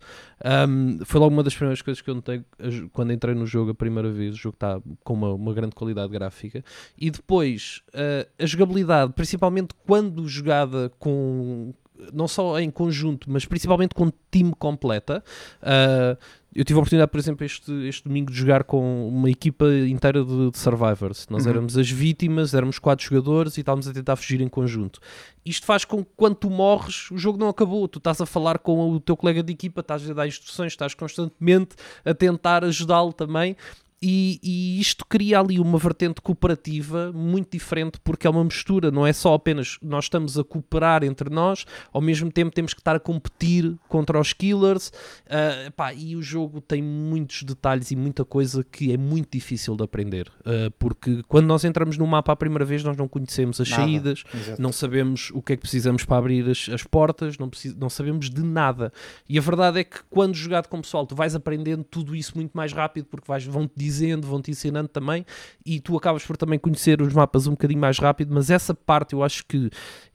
Um, 0.70 1.00
foi 1.06 1.20
logo 1.20 1.34
uma 1.34 1.44
das 1.44 1.56
primeiras 1.56 1.82
coisas 1.82 2.02
que 2.02 2.10
eu 2.10 2.16
notei 2.16 2.44
quando 2.92 3.14
entrei 3.14 3.34
no 3.34 3.46
jogo 3.46 3.72
a 3.72 3.76
primeira 3.76 4.12
vez. 4.12 4.36
O 4.36 4.38
jogo 4.38 4.56
está 4.56 4.82
com 5.04 5.14
uma, 5.14 5.34
uma 5.34 5.54
grande 5.54 5.74
qualidade 5.76 6.12
gráfica. 6.12 6.64
E 6.98 7.10
depois, 7.10 7.82
ah, 7.94 8.28
a 8.38 8.46
jogabilidade, 8.46 9.14
principalmente 9.14 9.74
quando 9.86 10.28
jogada 10.28 10.92
com. 11.00 11.74
Não 12.14 12.28
só 12.28 12.60
em 12.60 12.70
conjunto, 12.70 13.28
mas 13.28 13.44
principalmente 13.46 13.96
com 13.96 14.12
time 14.30 14.54
completa. 14.58 15.24
ah, 15.62 16.18
eu 16.58 16.66
tive 16.66 16.78
a 16.78 16.82
oportunidade, 16.82 17.12
por 17.12 17.20
exemplo, 17.20 17.46
este, 17.46 17.72
este 17.88 18.04
domingo 18.08 18.32
de 18.32 18.38
jogar 18.38 18.64
com 18.64 19.08
uma 19.08 19.30
equipa 19.30 19.66
inteira 19.88 20.24
de, 20.26 20.50
de 20.50 20.58
Survivors. 20.58 21.28
Nós 21.30 21.44
Uhum. 21.46 21.52
éramos 21.52 21.78
as 21.78 21.88
vítimas, 21.90 22.56
éramos 22.56 22.80
quatro 22.80 23.06
jogadores 23.06 23.58
e 23.58 23.60
estávamos 23.60 23.88
a 23.88 23.94
tentar 23.94 24.16
fugir 24.16 24.42
em 24.42 24.48
conjunto. 24.50 25.00
Isto 25.46 25.68
faz 25.68 25.86
com 25.86 26.04
que 26.04 26.10
quando 26.18 26.34
tu 26.36 26.50
morres, 26.50 27.12
o 27.12 27.18
jogo 27.18 27.38
não 27.38 27.48
acabou. 27.48 27.88
Tu 27.88 28.00
estás 28.00 28.20
a 28.20 28.26
falar 28.26 28.58
com 28.58 28.92
o 28.92 29.00
teu 29.00 29.16
colega 29.16 29.44
de 29.44 29.54
equipa, 29.54 29.82
estás 29.82 30.10
a 30.10 30.14
dar 30.14 30.28
instruções, 30.28 30.74
estás 30.74 30.96
constantemente 30.96 31.76
a 32.04 32.14
tentar 32.14 32.64
ajudá-lo 32.66 33.14
também. 33.14 33.56
E, 34.02 34.40
e 34.44 34.80
isto 34.80 35.04
cria 35.08 35.40
ali 35.40 35.60
uma 35.60 35.78
vertente 35.80 36.22
cooperativa 36.22 37.12
muito 37.12 37.52
diferente 37.52 38.00
porque 38.04 38.28
é 38.28 38.30
uma 38.30 38.44
mistura, 38.44 38.92
não 38.92 39.08
é 39.08 39.12
só 39.12 39.34
apenas 39.34 39.78
nós 39.82 40.06
estamos 40.06 40.38
a 40.38 40.44
cooperar 40.44 41.04
entre 41.04 41.32
nós, 41.32 41.66
ao 41.92 42.00
mesmo 42.00 42.32
tempo 42.32 42.54
temos 42.54 42.74
que 42.76 42.80
estar 42.80 42.96
a 42.96 43.00
competir 43.00 43.76
contra 43.90 44.20
os 44.20 44.34
killers. 44.34 44.92
Ah, 45.28 45.72
pá, 45.76 45.94
e 45.94 46.16
o 46.16 46.22
jogo 46.22 46.62
tem 46.62 46.82
muitos 46.82 47.42
detalhes 47.44 47.90
e 47.90 47.96
muita 47.96 48.24
coisa 48.24 48.64
que 48.64 48.94
é 48.94 48.98
muito 48.98 49.30
difícil 49.32 49.76
de 49.76 49.84
aprender. 49.84 50.32
Ah, 50.46 50.72
porque 50.78 51.24
quando 51.28 51.48
nós 51.48 51.64
entramos 51.66 51.98
no 51.98 52.06
mapa 52.06 52.32
a 52.32 52.36
primeira 52.36 52.66
vez, 52.66 52.84
nós 52.84 52.96
não 52.98 53.08
conhecemos 53.08 53.60
as 53.60 53.70
Nada. 53.70 53.82
saídas, 53.84 54.24
Exato. 54.34 54.62
não 54.62 54.72
sabemos 54.72 55.32
o 55.34 55.42
que 55.42 55.54
é 55.54 55.56
que 55.56 55.62
precisamos 55.62 56.06
para 56.06 56.18
abrir 56.18 56.48
as, 56.48 56.70
as 56.70 56.84
portas, 56.84 57.38
não, 57.40 57.50
precis- 57.50 57.76
não 57.76 57.90
sabemos 57.90 58.30
de 58.30 58.44
nada. 58.44 58.94
E 59.28 59.40
a 59.40 59.42
verdade 59.42 59.80
é 59.80 59.84
que 59.84 59.98
quando 60.10 60.36
jogado 60.36 60.68
com 60.68 60.78
o 60.78 60.82
pessoal, 60.82 61.08
tu 61.08 61.16
vais 61.16 61.34
aprendendo 61.34 61.84
tudo 61.84 62.16
isso 62.16 62.34
muito 62.36 62.52
mais 62.56 62.72
rápido 62.72 63.06
porque 63.06 63.26
vais, 63.28 63.44
vão-te 63.44 63.74
dizendo, 63.88 64.28
vão-te 64.28 64.52
ensinando 64.52 64.90
também, 64.90 65.26
e 65.66 65.80
tu 65.80 65.96
acabas 65.98 66.26
por 66.26 66.38
também 66.38 66.60
conhecer 66.60 67.02
os 67.02 67.14
mapas 67.14 67.48
um 67.48 67.52
bocadinho 67.52 67.80
mais 67.80 67.98
rápido, 67.98 68.34
mas 68.34 68.50
essa 68.50 68.74
parte 68.74 69.14
eu 69.14 69.24
acho 69.24 69.46
que 69.46 69.70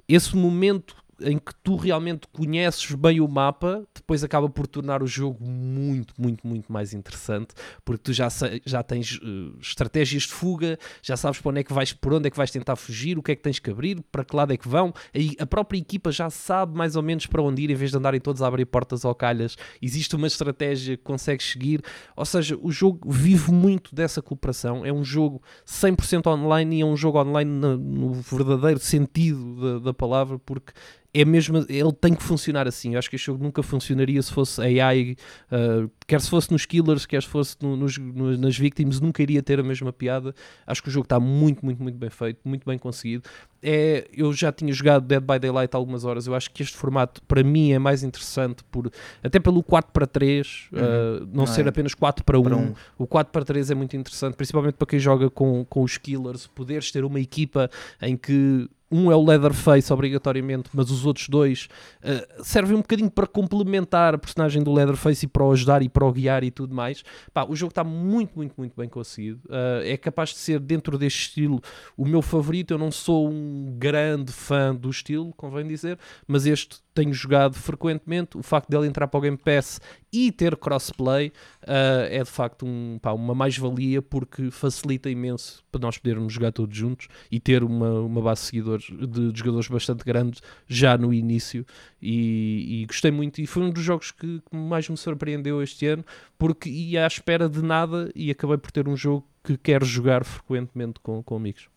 esse 0.08 0.36
momento 0.36 1.01
em 1.24 1.38
que 1.38 1.54
tu 1.62 1.76
realmente 1.76 2.26
conheces 2.32 2.92
bem 2.94 3.20
o 3.20 3.28
mapa, 3.28 3.86
depois 3.94 4.22
acaba 4.24 4.48
por 4.48 4.66
tornar 4.66 5.02
o 5.02 5.06
jogo 5.06 5.44
muito, 5.44 6.14
muito, 6.18 6.46
muito 6.46 6.72
mais 6.72 6.92
interessante, 6.92 7.54
porque 7.84 8.02
tu 8.02 8.12
já, 8.12 8.28
já 8.64 8.82
tens 8.82 9.18
eh, 9.22 9.58
estratégias 9.60 10.24
de 10.24 10.32
fuga, 10.32 10.78
já 11.02 11.16
sabes 11.16 11.40
para 11.40 11.50
onde 11.50 11.60
é 11.60 11.64
que 11.64 11.72
vais, 11.72 11.92
por 11.92 12.12
onde 12.12 12.28
é 12.28 12.30
que 12.30 12.36
vais 12.36 12.50
tentar 12.50 12.76
fugir, 12.76 13.18
o 13.18 13.22
que 13.22 13.32
é 13.32 13.36
que 13.36 13.42
tens 13.42 13.58
que 13.58 13.70
abrir, 13.70 14.02
para 14.10 14.24
que 14.24 14.34
lado 14.34 14.52
é 14.52 14.56
que 14.56 14.68
vão, 14.68 14.92
aí 15.14 15.34
a 15.38 15.46
própria 15.46 15.78
equipa 15.78 16.10
já 16.10 16.30
sabe 16.30 16.76
mais 16.76 16.96
ou 16.96 17.02
menos 17.02 17.26
para 17.26 17.42
onde 17.42 17.62
ir, 17.62 17.70
em 17.70 17.74
vez 17.74 17.90
de 17.90 17.96
andarem 17.96 18.20
todos 18.20 18.42
a 18.42 18.46
abrir 18.46 18.66
portas 18.66 19.04
ou 19.04 19.14
calhas, 19.14 19.56
existe 19.80 20.14
uma 20.16 20.26
estratégia 20.26 20.96
que 20.96 21.02
consegues 21.02 21.50
seguir, 21.50 21.82
ou 22.16 22.24
seja, 22.24 22.58
o 22.60 22.70
jogo 22.70 23.10
vive 23.10 23.52
muito 23.52 23.94
dessa 23.94 24.20
cooperação, 24.20 24.84
é 24.84 24.92
um 24.92 25.04
jogo 25.04 25.42
100% 25.66 26.26
online 26.26 26.78
e 26.78 26.80
é 26.80 26.84
um 26.84 26.96
jogo 26.96 27.20
online 27.20 27.50
no, 27.50 27.76
no 27.76 28.12
verdadeiro 28.12 28.80
sentido 28.80 29.60
da, 29.60 29.78
da 29.86 29.94
palavra, 29.94 30.38
porque 30.38 30.72
é 31.14 31.24
mesmo, 31.26 31.58
ele 31.68 31.92
tem 31.92 32.14
que 32.14 32.22
funcionar 32.22 32.66
assim. 32.66 32.94
Eu 32.94 32.98
acho 32.98 33.10
que 33.10 33.16
este 33.16 33.26
jogo 33.26 33.42
nunca 33.44 33.62
funcionaria 33.62 34.20
se 34.22 34.32
fosse 34.32 34.60
AI, 34.62 35.14
uh, 35.50 35.90
quer 36.06 36.20
se 36.20 36.30
fosse 36.30 36.50
nos 36.50 36.64
killers, 36.64 37.04
quer 37.04 37.22
se 37.22 37.28
fosse 37.28 37.56
no- 37.60 37.76
nos, 37.76 37.98
no- 37.98 38.36
nas 38.38 38.56
victims, 38.56 38.98
nunca 39.00 39.22
iria 39.22 39.42
ter 39.42 39.60
a 39.60 39.62
mesma 39.62 39.92
piada. 39.92 40.34
Acho 40.66 40.82
que 40.82 40.88
o 40.88 40.92
jogo 40.92 41.04
está 41.04 41.20
muito, 41.20 41.64
muito, 41.64 41.82
muito 41.82 41.98
bem 41.98 42.08
feito, 42.08 42.40
muito 42.44 42.64
bem 42.64 42.78
conseguido. 42.78 43.24
É, 43.62 44.08
eu 44.12 44.32
já 44.32 44.50
tinha 44.50 44.72
jogado 44.72 45.06
Dead 45.06 45.20
by 45.22 45.38
Daylight 45.38 45.76
algumas 45.76 46.04
horas. 46.04 46.26
Eu 46.26 46.34
acho 46.34 46.50
que 46.50 46.62
este 46.62 46.76
formato, 46.76 47.20
para 47.28 47.42
mim, 47.44 47.72
é 47.72 47.78
mais 47.78 48.02
interessante, 48.02 48.64
por, 48.70 48.90
até 49.22 49.38
pelo 49.38 49.62
4 49.62 49.92
para 49.92 50.06
3, 50.06 50.68
uh, 50.72 51.28
não 51.32 51.44
Ah, 51.44 51.46
ser 51.46 51.66
é. 51.66 51.68
apenas 51.68 51.92
4 51.94 52.24
para 52.24 52.38
1. 52.38 52.42
Para 52.42 52.56
um. 52.56 52.74
O 52.98 53.06
4 53.06 53.30
para 53.30 53.44
3 53.44 53.70
é 53.70 53.74
muito 53.74 53.94
interessante, 53.96 54.34
principalmente 54.34 54.74
para 54.74 54.86
quem 54.86 54.98
joga 54.98 55.28
com, 55.28 55.64
com 55.66 55.82
os 55.82 55.98
killers, 55.98 56.46
poderes 56.46 56.90
ter 56.90 57.04
uma 57.04 57.20
equipa 57.20 57.70
em 58.00 58.16
que 58.16 58.68
um 58.92 59.10
é 59.10 59.16
o 59.16 59.24
Leatherface 59.24 59.90
obrigatoriamente, 59.92 60.68
mas 60.74 60.90
os 60.90 61.06
outros 61.06 61.28
dois 61.28 61.68
eh, 62.02 62.28
servem 62.42 62.76
um 62.76 62.82
bocadinho 62.82 63.10
para 63.10 63.26
complementar 63.26 64.14
a 64.14 64.18
personagem 64.18 64.62
do 64.62 64.72
Leatherface 64.72 65.24
e 65.24 65.28
para 65.28 65.44
o 65.44 65.50
ajudar 65.52 65.82
e 65.82 65.88
para 65.88 66.04
o 66.04 66.12
guiar 66.12 66.44
e 66.44 66.50
tudo 66.50 66.74
mais. 66.74 67.02
Pá, 67.32 67.44
o 67.44 67.56
jogo 67.56 67.70
está 67.70 67.82
muito, 67.82 68.36
muito, 68.36 68.54
muito 68.58 68.76
bem 68.76 68.88
conseguido. 68.88 69.40
Eh, 69.50 69.92
é 69.92 69.96
capaz 69.96 70.30
de 70.30 70.36
ser, 70.36 70.60
dentro 70.60 70.98
deste 70.98 71.28
estilo, 71.28 71.60
o 71.96 72.04
meu 72.06 72.20
favorito. 72.20 72.74
Eu 72.74 72.78
não 72.78 72.90
sou 72.90 73.28
um 73.30 73.74
grande 73.78 74.30
fã 74.30 74.74
do 74.74 74.90
estilo, 74.90 75.32
convém 75.36 75.66
dizer, 75.66 75.98
mas 76.26 76.44
este 76.44 76.82
tenho 76.94 77.12
jogado 77.12 77.54
frequentemente. 77.54 78.36
O 78.36 78.42
facto 78.42 78.68
dele 78.68 78.86
entrar 78.86 79.08
para 79.08 79.18
o 79.18 79.20
Game 79.20 79.36
Pass 79.36 79.80
e 80.12 80.30
ter 80.30 80.56
crossplay 80.56 81.28
uh, 81.62 82.04
é 82.10 82.22
de 82.22 82.30
facto 82.30 82.66
um, 82.66 82.98
pá, 83.00 83.12
uma 83.12 83.34
mais-valia 83.34 84.02
porque 84.02 84.50
facilita 84.50 85.08
imenso 85.08 85.64
para 85.72 85.80
nós 85.80 85.96
podermos 85.96 86.32
jogar 86.32 86.52
todos 86.52 86.76
juntos 86.76 87.08
e 87.30 87.40
ter 87.40 87.64
uma, 87.64 88.00
uma 88.00 88.20
base 88.20 88.42
de, 88.42 88.46
seguidores, 88.48 88.81
de 88.90 89.32
jogadores 89.34 89.68
bastante 89.68 90.04
grande 90.04 90.40
já 90.66 90.96
no 90.96 91.12
início. 91.12 91.64
E, 92.00 92.82
e 92.82 92.86
gostei 92.86 93.10
muito. 93.10 93.40
E 93.40 93.46
foi 93.46 93.62
um 93.62 93.70
dos 93.70 93.82
jogos 93.82 94.10
que, 94.10 94.40
que 94.40 94.56
mais 94.56 94.88
me 94.88 94.96
surpreendeu 94.96 95.62
este 95.62 95.86
ano 95.86 96.04
porque 96.38 96.68
ia 96.68 97.04
à 97.04 97.06
espera 97.06 97.48
de 97.48 97.62
nada 97.62 98.10
e 98.14 98.30
acabei 98.30 98.58
por 98.58 98.70
ter 98.70 98.88
um 98.88 98.96
jogo 98.96 99.26
que 99.44 99.56
quero 99.56 99.84
jogar 99.84 100.24
frequentemente 100.24 101.00
com, 101.00 101.22
com 101.22 101.36
amigos. 101.36 101.68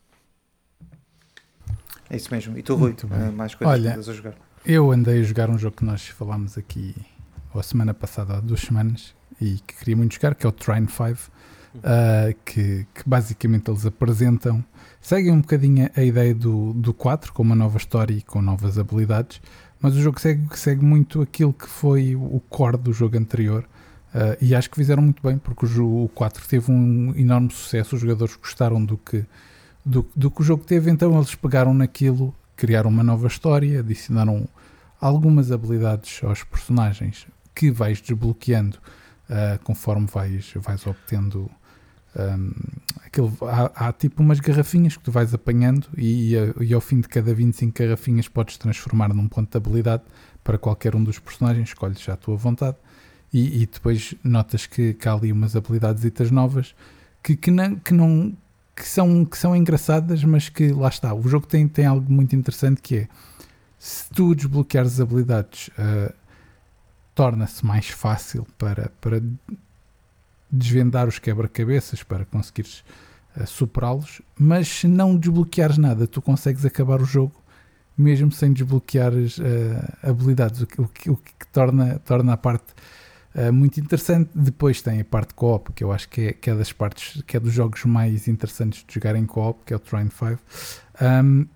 É 2.09 2.15
isso 2.17 2.31
mesmo. 2.31 2.57
E 2.57 2.61
tu, 2.61 2.75
Rui, 2.75 2.89
Muito 2.89 3.07
bem. 3.07 3.19
eh, 3.19 3.31
mais 3.31 3.55
coisas 3.55 3.73
Olha, 3.73 3.89
que 3.89 3.95
andas 3.95 4.09
a 4.09 4.13
jogar? 4.13 4.35
Eu 4.65 4.91
andei 4.91 5.19
a 5.19 5.23
jogar 5.23 5.49
um 5.49 5.57
jogo 5.57 5.75
que 5.77 5.85
nós 5.85 6.07
falámos 6.07 6.57
aqui 6.57 6.95
a 7.53 7.63
semana 7.63 7.93
passada, 7.93 8.35
há 8.37 8.39
duas 8.41 8.61
semanas, 8.61 9.15
e 9.39 9.59
que 9.65 9.75
queria 9.77 9.95
muito 9.95 10.13
jogar, 10.15 10.35
que 10.35 10.45
é 10.45 10.49
o 10.49 10.51
Trine 10.51 10.87
5, 10.87 11.31
ah, 11.83 12.33
que, 12.45 12.85
que 12.93 13.03
basicamente 13.05 13.69
eles 13.69 13.85
apresentam, 13.85 14.63
seguem 15.01 15.31
um 15.31 15.41
bocadinho 15.41 15.89
a 15.95 16.03
ideia 16.03 16.33
do, 16.33 16.73
do 16.73 16.93
4, 16.93 17.33
com 17.33 17.43
uma 17.43 17.55
nova 17.55 17.77
história 17.77 18.13
e 18.13 18.21
com 18.21 18.41
novas 18.41 18.77
habilidades, 18.77 19.41
mas 19.79 19.95
o 19.95 20.01
jogo 20.01 20.19
segue, 20.19 20.47
segue 20.57 20.83
muito 20.83 21.21
aquilo 21.21 21.53
que 21.53 21.67
foi 21.67 22.15
o 22.15 22.41
core 22.49 22.77
do 22.77 22.93
jogo 22.93 23.17
anterior. 23.17 23.65
ah, 24.13 24.37
e 24.41 24.55
acho 24.55 24.69
que 24.69 24.75
fizeram 24.75 25.03
muito 25.03 25.21
bem, 25.21 25.37
porque 25.37 25.65
o, 25.65 26.05
o 26.05 26.09
4 26.09 26.47
teve 26.47 26.71
um 26.71 27.13
enorme 27.15 27.51
sucesso, 27.51 27.95
os 27.95 28.01
jogadores 28.01 28.35
gostaram 28.35 28.83
do 28.83 28.97
que, 28.97 29.25
do, 29.85 30.05
do 30.15 30.31
que 30.31 30.41
o 30.41 30.43
jogo 30.43 30.63
teve, 30.63 30.89
então 30.89 31.15
eles 31.15 31.35
pegaram 31.35 31.73
naquilo, 31.73 32.33
criaram 32.55 32.89
uma 32.89 33.03
nova 33.03 33.27
história, 33.27 33.79
adicionaram 33.79 34.47
algumas 34.99 35.51
habilidades 35.51 36.21
aos 36.23 36.43
personagens 36.43 37.27
que 37.53 37.71
vais 37.71 38.01
desbloqueando 38.01 38.77
ah, 39.29 39.59
conforme 39.63 40.07
vais, 40.07 40.53
vais 40.55 40.85
obtendo 40.85 41.49
ahm, 42.15 42.51
aquele, 43.05 43.31
há, 43.41 43.87
há 43.87 43.93
tipo 43.93 44.21
umas 44.21 44.39
garrafinhas 44.39 44.97
que 44.97 45.03
tu 45.03 45.11
vais 45.11 45.33
apanhando 45.33 45.87
e, 45.97 46.33
e 46.61 46.73
ao 46.73 46.81
fim 46.81 47.01
de 47.01 47.07
cada 47.07 47.33
25 47.33 47.77
garrafinhas 47.77 48.27
podes 48.27 48.57
transformar 48.57 49.13
num 49.13 49.27
ponto 49.27 49.49
de 49.49 49.57
habilidade 49.57 50.03
para 50.43 50.57
qualquer 50.57 50.95
um 50.95 51.03
dos 51.03 51.19
personagens, 51.19 51.69
escolhes 51.69 51.99
já 51.99 52.13
à 52.13 52.17
tua 52.17 52.35
vontade. 52.35 52.77
E, 53.33 53.63
e 53.63 53.65
depois 53.65 54.15
notas 54.23 54.65
que, 54.65 54.93
que 54.93 55.09
há 55.09 55.13
ali 55.13 55.31
umas 55.31 55.55
habilidades 55.55 56.31
novas 56.31 56.73
que, 57.21 57.35
que, 57.35 57.51
não, 57.51 57.75
que, 57.75 57.93
não, 57.93 58.37
que, 58.75 58.85
são, 58.85 59.25
que 59.25 59.37
são 59.37 59.55
engraçadas, 59.55 60.23
mas 60.23 60.47
que 60.47 60.69
lá 60.69 60.87
está, 60.87 61.13
o 61.13 61.27
jogo 61.27 61.47
tem, 61.47 61.67
tem 61.67 61.85
algo 61.85 62.09
muito 62.11 62.35
interessante 62.35 62.81
que 62.81 62.95
é 62.97 63.07
se 63.79 64.09
tu 64.09 64.33
desbloqueares 64.33 64.93
as 64.93 64.99
habilidades, 64.99 65.69
ah, 65.77 66.13
torna-se 67.13 67.65
mais 67.65 67.87
fácil 67.87 68.47
para, 68.57 68.91
para 68.99 69.21
desvendar 70.51 71.07
os 71.07 71.19
quebra-cabeças, 71.19 72.03
para 72.03 72.25
conseguires 72.25 72.83
ah, 73.35 73.45
superá-los, 73.45 74.21
mas 74.37 74.67
se 74.67 74.87
não 74.87 75.17
desbloqueares 75.17 75.77
nada, 75.77 76.07
tu 76.07 76.21
consegues 76.21 76.65
acabar 76.65 77.01
o 77.01 77.05
jogo 77.05 77.43
mesmo 77.97 78.31
sem 78.31 78.51
desbloqueares 78.51 79.39
ah, 79.39 80.09
habilidades, 80.09 80.61
o 80.61 80.67
que, 80.67 80.81
o 80.81 80.87
que, 80.87 81.09
o 81.09 81.17
que 81.17 81.47
torna, 81.51 81.99
torna 81.99 82.33
a 82.33 82.37
parte 82.37 82.73
ah, 83.33 83.51
muito 83.51 83.79
interessante. 83.79 84.29
Depois 84.33 84.81
tem 84.81 85.01
a 85.01 85.05
parte 85.05 85.33
co-op, 85.33 85.73
que 85.73 85.83
eu 85.83 85.91
acho 85.91 86.07
que 86.09 86.21
é, 86.21 86.33
que 86.33 86.49
é 86.49 86.55
das 86.55 86.71
partes, 86.71 87.21
que 87.23 87.35
é 87.35 87.39
dos 87.39 87.53
jogos 87.53 87.83
mais 87.85 88.27
interessantes 88.27 88.83
de 88.87 88.93
jogar 88.93 89.15
em 89.15 89.25
co-op, 89.25 89.63
que 89.65 89.73
é 89.73 89.75
o 89.75 89.79
Trine 89.79 90.09
5. 90.09 90.39
Um, 91.01 91.47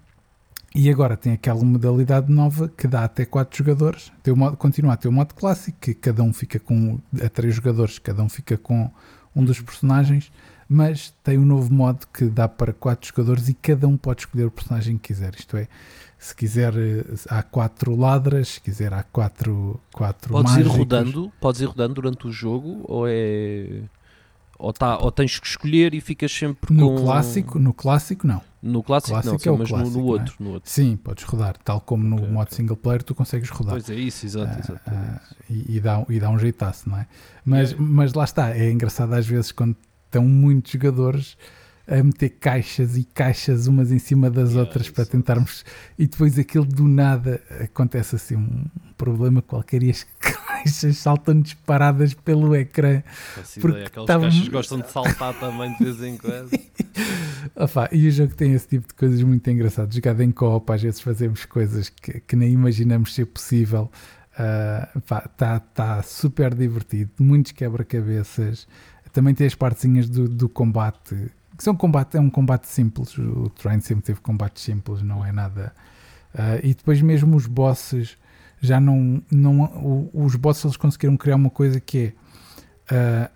e 0.74 0.90
agora 0.90 1.18
tem 1.18 1.34
aquela 1.34 1.64
modalidade 1.64 2.32
nova 2.32 2.70
que 2.70 2.88
dá 2.88 3.04
até 3.04 3.26
4 3.26 3.58
jogadores. 3.58 4.12
Tem 4.22 4.34
modo, 4.34 4.56
continua 4.56 4.94
a 4.94 4.98
ter 4.98 5.08
o 5.08 5.12
modo 5.12 5.34
clássico, 5.34 5.78
que 5.82 5.94
cada 5.94 6.22
um 6.22 6.32
fica 6.32 6.60
com 6.60 7.00
a 7.24 7.30
3 7.30 7.56
jogadores, 7.56 7.98
cada 7.98 8.22
um 8.24 8.30
fica 8.30 8.58
com 8.58 8.90
um 9.36 9.44
dos 9.44 9.60
personagens, 9.62 10.32
mas 10.68 11.14
tem 11.24 11.38
um 11.38 11.46
novo 11.46 11.74
modo 11.74 12.06
que 12.14 12.26
dá 12.26 12.48
para 12.48 12.72
4 12.72 13.08
jogadores 13.08 13.50
e 13.50 13.54
cada 13.56 13.88
um 13.88 13.98
pode 13.98 14.22
escolher 14.22 14.46
o 14.46 14.52
personagem 14.52 14.98
que 14.98 15.08
quiser. 15.14 15.34
Isto 15.36 15.58
é, 15.58 15.68
se 16.20 16.36
quiser, 16.36 16.74
eh, 16.78 17.04
há 17.30 17.42
4 17.42 17.96
ladras, 17.96 18.50
se 18.50 18.62
quiser, 18.62 18.94
há 18.94 19.02
4 19.04 19.80
quatro 19.92 20.32
Podes 20.32 20.52
ir 20.52 20.58
mágicos. 20.58 20.78
rodando, 20.78 21.32
podes 21.42 21.62
ir 21.62 21.66
rodando 21.66 21.96
durante 21.96 22.28
o 22.28 22.32
jogo 22.32 22.82
ou 22.84 23.06
é 23.08 23.82
ou, 24.60 24.74
tá, 24.74 24.98
ou 25.00 25.12
tens 25.12 25.40
que 25.40 25.48
escolher 25.48 25.94
e 25.96 26.02
ficas 26.02 26.32
sempre 26.32 26.72
No 26.74 26.90
com 26.94 27.04
clássico, 27.04 27.58
no 27.58 27.74
clássico 27.74 28.28
não. 28.28 28.42
no 28.62 28.84
clássico, 28.84 29.12
clássico 29.14 29.26
não, 29.32 29.36
é 29.36 29.40
sim, 29.40 29.58
mas 29.60 29.70
clássico, 29.70 29.98
no, 29.98 30.04
no 30.04 30.08
não 30.10 30.16
é? 30.16 30.20
outro, 30.20 30.36
no 30.40 30.50
outro. 30.52 30.70
Sim, 30.70 30.98
podes 30.98 31.24
rodar, 31.24 31.58
tal 31.64 31.80
como 31.82 32.04
no 32.04 32.18
Ok, 32.18 32.28
modo 32.28 32.44
ok. 32.48 32.56
single 32.58 32.76
player 32.78 33.02
tu 33.02 33.16
consegues 33.16 33.50
rodar. 33.50 33.76
Pois 33.76 33.90
é 33.90 33.96
isso, 33.96 34.26
exato, 34.26 34.52
Ah, 34.54 34.60
exatamente. 34.60 35.10
ah, 35.16 35.22
e, 35.50 35.78
e 35.78 35.80
dá, 35.80 36.06
e 36.10 36.20
dá 36.20 36.30
um 36.30 36.38
jeitaço, 36.38 36.90
não 36.90 36.98
é? 36.98 37.08
Mas, 37.46 37.72
É. 37.72 37.76
mas 37.80 38.14
lá 38.14 38.26
está, 38.26 38.56
é 38.56 38.70
engraçado 38.70 39.14
às 39.14 39.26
vezes 39.26 39.52
quando 39.54 39.76
estão 40.06 40.24
muitos 40.26 40.72
jogadores 40.74 41.38
a 41.90 42.04
meter 42.04 42.30
caixas 42.30 42.96
e 42.98 43.04
caixas 43.04 43.66
umas 43.68 43.92
em 43.92 43.98
cima 44.00 44.30
das 44.30 44.50
Yeah, 44.50 44.62
outras 44.62 44.90
para 44.90 45.06
tentarmos 45.06 45.66
e 45.98 46.06
depois 46.06 46.38
aquilo 46.38 46.66
do 46.66 46.88
nada 46.88 47.42
acontece 47.60 48.16
assim 48.16 48.36
um 48.36 48.66
problema 48.98 49.42
qualquer 49.42 49.82
e 49.82 49.90
as 49.90 50.06
caixas 50.20 50.98
saltam 50.98 51.42
disparadas 51.42 52.14
pelo 52.14 52.56
ecrã 52.56 53.02
Faço 53.36 53.60
porque 53.60 53.78
ideia, 53.78 53.88
Aqueles 53.88 54.06
tava- 54.08 54.24
caixas 54.24 54.48
gostam 54.50 54.80
de 54.82 54.92
saltar 54.92 55.34
também 55.40 55.76
de 55.78 55.84
vez 55.84 56.02
em 56.04 56.18
quando. 56.18 56.52
Opa, 57.56 57.90
e 57.92 58.08
o 58.08 58.12
jogo 58.12 58.36
tem 58.36 58.54
esse 58.54 58.68
tipo 58.68 58.88
de 58.88 58.94
coisas 58.94 59.22
muito 59.24 59.50
engraçadas. 59.50 59.96
Jogado 59.96 60.22
em 60.22 60.32
co-op, 60.32 60.72
às 60.72 60.82
vezes 60.82 61.02
fazemos 61.02 61.46
coisas 61.46 61.90
que, 61.90 62.20
que 62.22 62.36
nem 62.36 62.52
imaginamos 62.52 63.16
ser 63.16 63.26
possível. 63.26 63.90
Está 64.96 65.60
tá 65.60 66.02
super 66.04 66.54
divertido, 66.54 67.12
muitos 67.20 67.52
quebra-cabeças. 67.52 68.68
Também 69.12 69.34
tem 69.34 69.48
as 69.48 69.56
partezinhas 69.56 70.08
do, 70.08 70.28
do 70.30 70.48
combate, 70.48 71.16
que 71.60 71.64
são 71.66 71.76
combate, 71.76 72.16
é 72.16 72.22
um 72.22 72.30
combate 72.30 72.68
simples. 72.68 73.18
O 73.18 73.50
Train 73.50 73.82
sempre 73.82 74.06
teve 74.06 74.22
combates 74.22 74.64
simples, 74.64 75.02
não 75.02 75.26
é 75.26 75.34
nada. 75.34 75.76
Ah, 76.34 76.58
e 76.64 76.74
depois 76.74 77.02
mesmo 77.02 77.36
os 77.36 77.46
bosses 77.48 78.18
já 78.62 78.80
não, 78.80 79.22
não 79.30 80.10
os 80.14 80.38
bosses 80.38 80.64
eles 80.64 80.78
conseguiram 80.78 81.18
criar 81.18 81.36
uma 81.36 81.50
coisa 81.50 81.82
que 81.82 82.14
é 82.90 82.96
ah, 82.96 83.30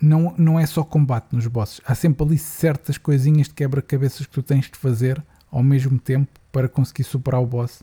não, 0.00 0.34
não 0.38 0.58
é 0.58 0.64
só 0.64 0.82
combate 0.82 1.26
nos 1.32 1.46
bosses, 1.46 1.80
há 1.84 1.94
sempre 1.94 2.24
ali 2.24 2.38
certas 2.38 2.96
coisinhas 2.96 3.48
de 3.48 3.54
quebra-cabeças 3.54 4.24
que 4.24 4.32
tu 4.32 4.42
tens 4.42 4.64
de 4.66 4.78
fazer 4.78 5.22
ao 5.50 5.62
mesmo 5.62 5.98
tempo 5.98 6.30
para 6.50 6.68
conseguir 6.68 7.04
superar 7.04 7.42
o 7.42 7.46
boss 7.46 7.82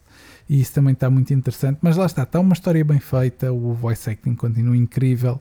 e 0.49 0.61
isso 0.61 0.73
também 0.73 0.93
está 0.93 1.11
muito 1.11 1.31
interessante, 1.31 1.77
mas 1.81 1.95
lá 1.95 2.07
está, 2.07 2.23
está 2.23 2.39
uma 2.39 2.53
história 2.53 2.83
bem 2.83 2.99
feita, 2.99 3.51
o 3.51 3.73
voice 3.73 4.09
acting 4.09 4.33
continua 4.33 4.75
incrível, 4.75 5.39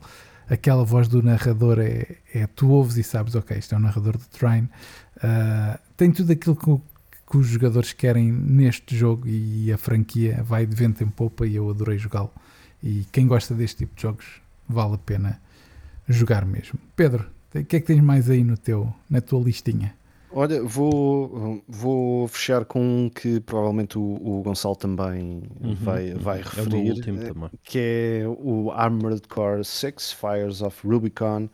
aquela 0.49 0.83
voz 0.83 1.07
do 1.07 1.21
narrador 1.21 1.79
é, 1.79 2.17
é 2.33 2.47
tu 2.47 2.69
ouves 2.69 2.97
e 2.97 3.03
sabes, 3.03 3.35
ok, 3.35 3.57
isto 3.57 3.75
é 3.75 3.77
um 3.77 3.81
narrador 3.81 4.17
de 4.17 4.27
Trine. 4.29 4.69
Uh, 5.17 5.79
tem 5.97 6.11
tudo 6.11 6.31
aquilo 6.31 6.55
que, 6.55 6.65
que, 7.29 7.37
os 7.37 7.47
jogadores 7.47 7.93
querem 7.93 8.31
neste 8.31 8.95
jogo 8.95 9.27
e 9.27 9.71
a 9.71 9.77
franquia 9.77 10.43
vai 10.43 10.65
de 10.65 10.75
vento 10.75 11.03
em 11.03 11.07
popa 11.07 11.45
e 11.45 11.55
eu 11.55 11.69
adorei 11.69 11.97
jogá-lo. 11.97 12.31
E 12.83 13.05
quem 13.11 13.27
gosta 13.27 13.53
deste 13.53 13.77
tipo 13.77 13.95
de 13.95 14.01
jogos 14.01 14.25
vale 14.67 14.95
a 14.95 14.97
pena 14.97 15.39
jogar 16.07 16.45
mesmo. 16.45 16.79
Pedro, 16.95 17.29
o 17.53 17.63
que 17.63 17.77
é 17.77 17.79
que 17.79 17.87
tens 17.87 18.01
mais 18.01 18.29
aí 18.29 18.43
no 18.43 18.57
teu, 18.57 18.93
na 19.09 19.21
tua 19.21 19.41
listinha? 19.41 19.95
Olha, 20.37 20.61
vou, 20.63 21.63
vou 21.67 22.27
fechar 22.27 22.65
com 22.65 22.81
um 22.81 23.09
que 23.09 23.39
provavelmente 23.39 23.97
o, 23.97 24.01
o 24.21 24.43
Gonçalo 24.43 24.75
também 24.75 25.43
Uhum, 25.61 25.75
vai, 25.75 26.11
uhum. 26.11 26.19
vai 26.19 26.41
É 26.41 26.43
referir, 26.43 26.99
eh, 27.15 27.31
também. 27.31 27.49
que 27.63 27.79
é 27.79 28.27
o 28.27 28.69
Armored 28.71 29.25
Core 29.29 29.63
6 29.63 30.11
Fires 30.11 30.61
of 30.61 30.85
Rubicon, 30.85 31.49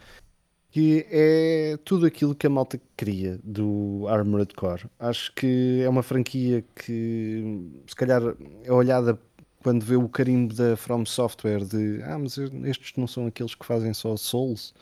que 0.71 1.05
é 1.11 1.77
tudo 1.85 2.05
aquilo 2.05 2.35
que 2.35 2.47
a 2.47 2.49
malta 2.49 2.81
queria 2.97 3.39
do 3.43 4.05
Armored 4.09 4.53
Core. 4.55 4.85
Acho 4.99 5.33
que 5.35 5.81
é 5.83 5.89
uma 5.89 6.03
franquia 6.03 6.63
que 6.75 7.71
se 7.87 7.95
calhar 7.95 8.21
é 8.63 8.71
olhada 8.71 9.19
quando 9.63 9.83
vê 9.85 9.95
o 9.97 10.09
carimbo 10.09 10.53
da 10.55 10.75
From 10.77 11.05
Software 11.05 11.65
de 11.65 12.01
ah, 12.03 12.17
mas 12.19 12.37
estes 12.65 12.93
não 12.97 13.07
são 13.07 13.27
aqueles 13.27 13.55
que 13.55 13.65
fazem 13.65 13.93
só 13.93 14.17
Souls. 14.17 14.73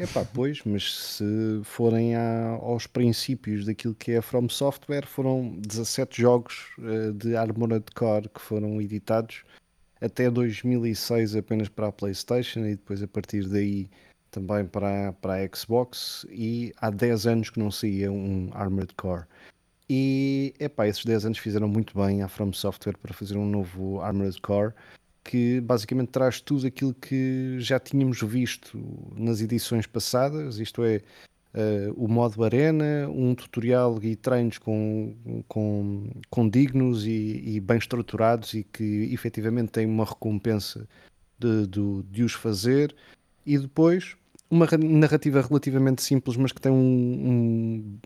É 0.00 0.06
pá, 0.06 0.24
pois, 0.24 0.62
mas 0.64 0.94
se 0.94 1.60
forem 1.62 2.16
aos 2.16 2.86
princípios 2.86 3.66
daquilo 3.66 3.94
que 3.94 4.12
é 4.12 4.16
a 4.16 4.22
From 4.22 4.48
Software, 4.48 5.04
foram 5.06 5.54
17 5.58 6.22
jogos 6.22 6.68
eh, 6.78 7.12
de 7.12 7.36
Armored 7.36 7.84
Core 7.94 8.30
que 8.30 8.40
foram 8.40 8.80
editados 8.80 9.44
até 10.00 10.30
2006 10.30 11.36
apenas 11.36 11.68
para 11.68 11.88
a 11.88 11.92
PlayStation 11.92 12.60
e 12.60 12.76
depois 12.76 13.02
a 13.02 13.06
partir 13.06 13.46
daí 13.46 13.90
também 14.30 14.64
para, 14.64 15.12
para 15.20 15.34
a 15.34 15.54
Xbox 15.54 16.24
e 16.30 16.72
há 16.78 16.88
10 16.88 17.26
anos 17.26 17.50
que 17.50 17.58
não 17.58 17.70
saía 17.70 18.10
um 18.10 18.48
Armored 18.54 18.94
Core. 18.94 19.26
E 19.86 20.54
epá, 20.58 20.88
esses 20.88 21.04
10 21.04 21.26
anos 21.26 21.38
fizeram 21.38 21.68
muito 21.68 21.94
bem 21.94 22.22
à 22.22 22.28
From 22.28 22.54
Software 22.54 22.96
para 22.96 23.12
fazer 23.12 23.36
um 23.36 23.44
novo 23.44 24.00
Armored 24.00 24.40
Core 24.40 24.72
que 25.22 25.60
basicamente 25.60 26.08
traz 26.08 26.40
tudo 26.40 26.66
aquilo 26.66 26.94
que 26.94 27.56
já 27.58 27.78
tínhamos 27.78 28.20
visto 28.22 28.78
nas 29.14 29.40
edições 29.40 29.86
passadas, 29.86 30.58
isto 30.58 30.82
é, 30.82 31.00
eh, 31.54 31.92
o 31.96 32.08
modo 32.08 32.42
arena, 32.42 33.08
um 33.08 33.34
tutorial 33.34 33.98
e 34.02 34.16
treinos 34.16 34.58
com, 34.58 35.14
com, 35.46 36.08
com 36.30 36.48
dignos 36.48 37.04
e, 37.06 37.42
e 37.44 37.60
bem 37.60 37.78
estruturados 37.78 38.54
e 38.54 38.64
que 38.64 39.08
efetivamente 39.12 39.70
têm 39.72 39.86
uma 39.86 40.04
recompensa 40.04 40.88
de, 41.38 41.66
do- 41.66 42.02
de 42.04 42.22
os 42.22 42.32
fazer, 42.32 42.94
e 43.44 43.58
depois 43.58 44.16
uma 44.50 44.66
ra- 44.66 44.78
narrativa 44.78 45.40
relativamente 45.40 46.02
simples, 46.02 46.36
mas 46.36 46.52
que 46.52 46.60
tem 46.60 46.72
um, 46.72 46.76
um- 46.76 47.98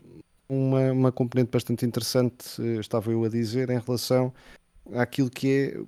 uma, 0.47 0.91
uma 0.91 1.11
componente 1.11 1.49
bastante 1.51 1.85
interessante, 1.85 2.61
eh, 2.61 2.79
estava 2.79 3.11
eu 3.11 3.23
a 3.23 3.29
dizer, 3.29 3.69
em 3.69 3.79
relação 3.79 4.33
àquilo 4.93 5.29
que 5.29 5.49
é 5.49 5.79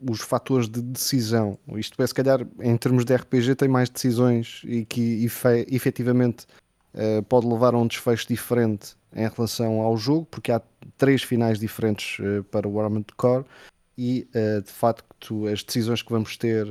os 0.00 0.20
fatores 0.20 0.68
de 0.68 0.82
decisão. 0.82 1.58
Isto 1.76 2.02
é, 2.02 2.06
se 2.06 2.14
calhar, 2.14 2.46
em 2.60 2.76
termos 2.76 3.04
de 3.04 3.14
RPG, 3.14 3.54
tem 3.54 3.68
mais 3.68 3.88
decisões 3.88 4.62
e 4.64 4.84
que 4.84 5.24
efe- 5.24 5.66
efetivamente 5.70 6.46
eh, 6.94 7.22
pode 7.22 7.46
levar 7.46 7.74
a 7.74 7.78
um 7.78 7.86
desfecho 7.86 8.26
diferente 8.28 8.94
em 9.14 9.28
relação 9.28 9.80
ao 9.80 9.96
jogo, 9.96 10.26
porque 10.30 10.52
há 10.52 10.60
três 10.98 11.22
finais 11.22 11.58
diferentes 11.58 12.18
eh, 12.24 12.42
para 12.50 12.68
o 12.68 12.80
Armored 12.80 13.06
Core 13.16 13.44
e 13.98 14.28
eh, 14.34 14.60
de 14.60 14.70
facto 14.70 15.46
as 15.46 15.62
decisões 15.64 16.02
que 16.02 16.10
vamos 16.12 16.36
ter 16.36 16.66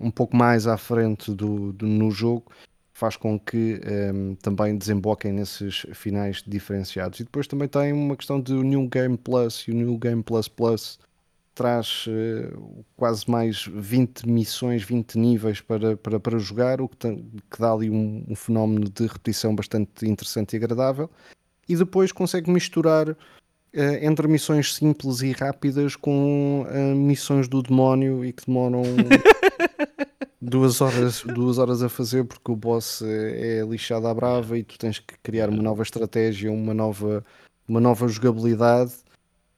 um 0.00 0.10
pouco 0.10 0.36
mais 0.36 0.66
à 0.66 0.76
frente 0.76 1.32
do, 1.32 1.72
do- 1.72 1.86
no 1.86 2.10
jogo 2.10 2.44
faz 2.92 3.16
com 3.16 3.38
que 3.38 3.80
ehm, 3.84 4.34
também 4.42 4.76
desemboquem 4.78 5.32
nesses 5.32 5.84
finais 5.94 6.42
diferenciados. 6.46 7.18
E 7.20 7.24
depois 7.24 7.46
também 7.48 7.66
tem 7.66 7.92
uma 7.92 8.16
questão 8.16 8.40
do 8.40 8.62
New 8.62 8.88
Game 8.88 9.16
Plus 9.16 9.64
e 9.66 9.72
o 9.72 9.74
New 9.74 9.98
Game 9.98 10.22
Plus 10.22 10.46
Plus 10.48 10.98
traz 11.54 12.06
eh, 12.08 12.52
quase 12.96 13.30
mais 13.30 13.64
20 13.72 14.28
missões, 14.28 14.82
20 14.82 15.18
níveis 15.18 15.60
para, 15.60 15.96
para, 15.96 16.18
para 16.18 16.38
jogar, 16.38 16.80
o 16.80 16.88
que, 16.88 16.96
tem- 16.96 17.30
que 17.50 17.60
dá 17.60 17.72
ali 17.72 17.88
um, 17.88 18.24
um 18.28 18.34
fenómeno 18.34 18.88
de 18.88 19.06
repetição 19.06 19.54
bastante 19.54 20.06
interessante 20.06 20.54
e 20.54 20.56
agradável. 20.56 21.08
E 21.68 21.76
depois 21.76 22.12
consegue 22.12 22.50
misturar 22.50 23.16
eh, 23.72 24.04
entre 24.06 24.28
missões 24.28 24.74
simples 24.74 25.22
e 25.22 25.32
rápidas 25.32 25.96
com 25.96 26.66
eh, 26.68 26.94
missões 26.94 27.48
do 27.48 27.62
demónio 27.62 28.24
e 28.24 28.32
que 28.32 28.46
demoram 28.46 28.82
duas 30.40 30.80
horas, 30.80 31.22
duas 31.22 31.58
horas 31.58 31.82
a 31.82 31.88
fazer 31.88 32.24
porque 32.24 32.52
o 32.52 32.56
boss 32.56 33.02
é, 33.02 33.58
é 33.58 33.64
lixado 33.64 34.06
à 34.06 34.14
brava 34.14 34.58
e 34.58 34.62
tu 34.62 34.78
tens 34.78 34.98
que 34.98 35.14
criar 35.22 35.48
uma 35.48 35.62
nova 35.62 35.82
estratégia, 35.82 36.52
uma 36.52 36.74
nova, 36.74 37.24
uma 37.66 37.80
nova 37.80 38.06
jogabilidade. 38.08 38.92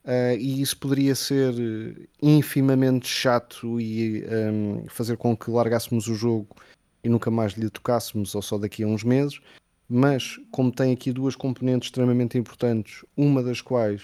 Ah, 0.07 0.33
e 0.35 0.61
isso 0.61 0.77
poderia 0.77 1.13
ser 1.13 1.53
eh, 1.59 2.07
infimamente 2.21 3.05
chato 3.05 3.77
e 3.77 4.23
ehm, 4.23 4.85
fazer 4.87 5.17
com 5.17 5.35
que 5.35 5.51
largássemos 5.51 6.07
o 6.07 6.15
jogo 6.15 6.55
e 7.03 7.09
nunca 7.09 7.29
mais 7.29 7.53
lhe 7.53 7.69
tocássemos 7.69 8.33
ou 8.33 8.41
só 8.41 8.57
daqui 8.57 8.83
a 8.83 8.87
uns 8.87 9.03
meses. 9.03 9.41
Mas, 9.89 10.39
como 10.49 10.71
tem 10.71 10.93
aqui 10.93 11.11
duas 11.11 11.35
componentes 11.35 11.87
extremamente 11.87 12.37
importantes, 12.37 13.03
uma 13.17 13.43
das 13.43 13.59
quais 13.59 14.01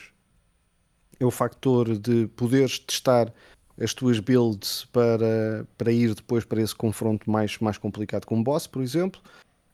é 1.19 1.25
o 1.25 1.31
factor 1.31 1.97
de 1.97 2.27
poderes 2.35 2.79
testar 2.79 3.33
as 3.79 3.93
tuas 3.93 4.19
builds 4.19 4.85
para, 4.91 5.65
para 5.77 5.91
ir 5.91 6.13
depois 6.13 6.43
para 6.43 6.61
esse 6.61 6.75
confronto 6.75 7.31
mais, 7.31 7.57
mais 7.59 7.77
complicado 7.77 8.25
com 8.25 8.39
o 8.39 8.43
boss, 8.43 8.67
por 8.67 8.81
exemplo, 8.81 9.21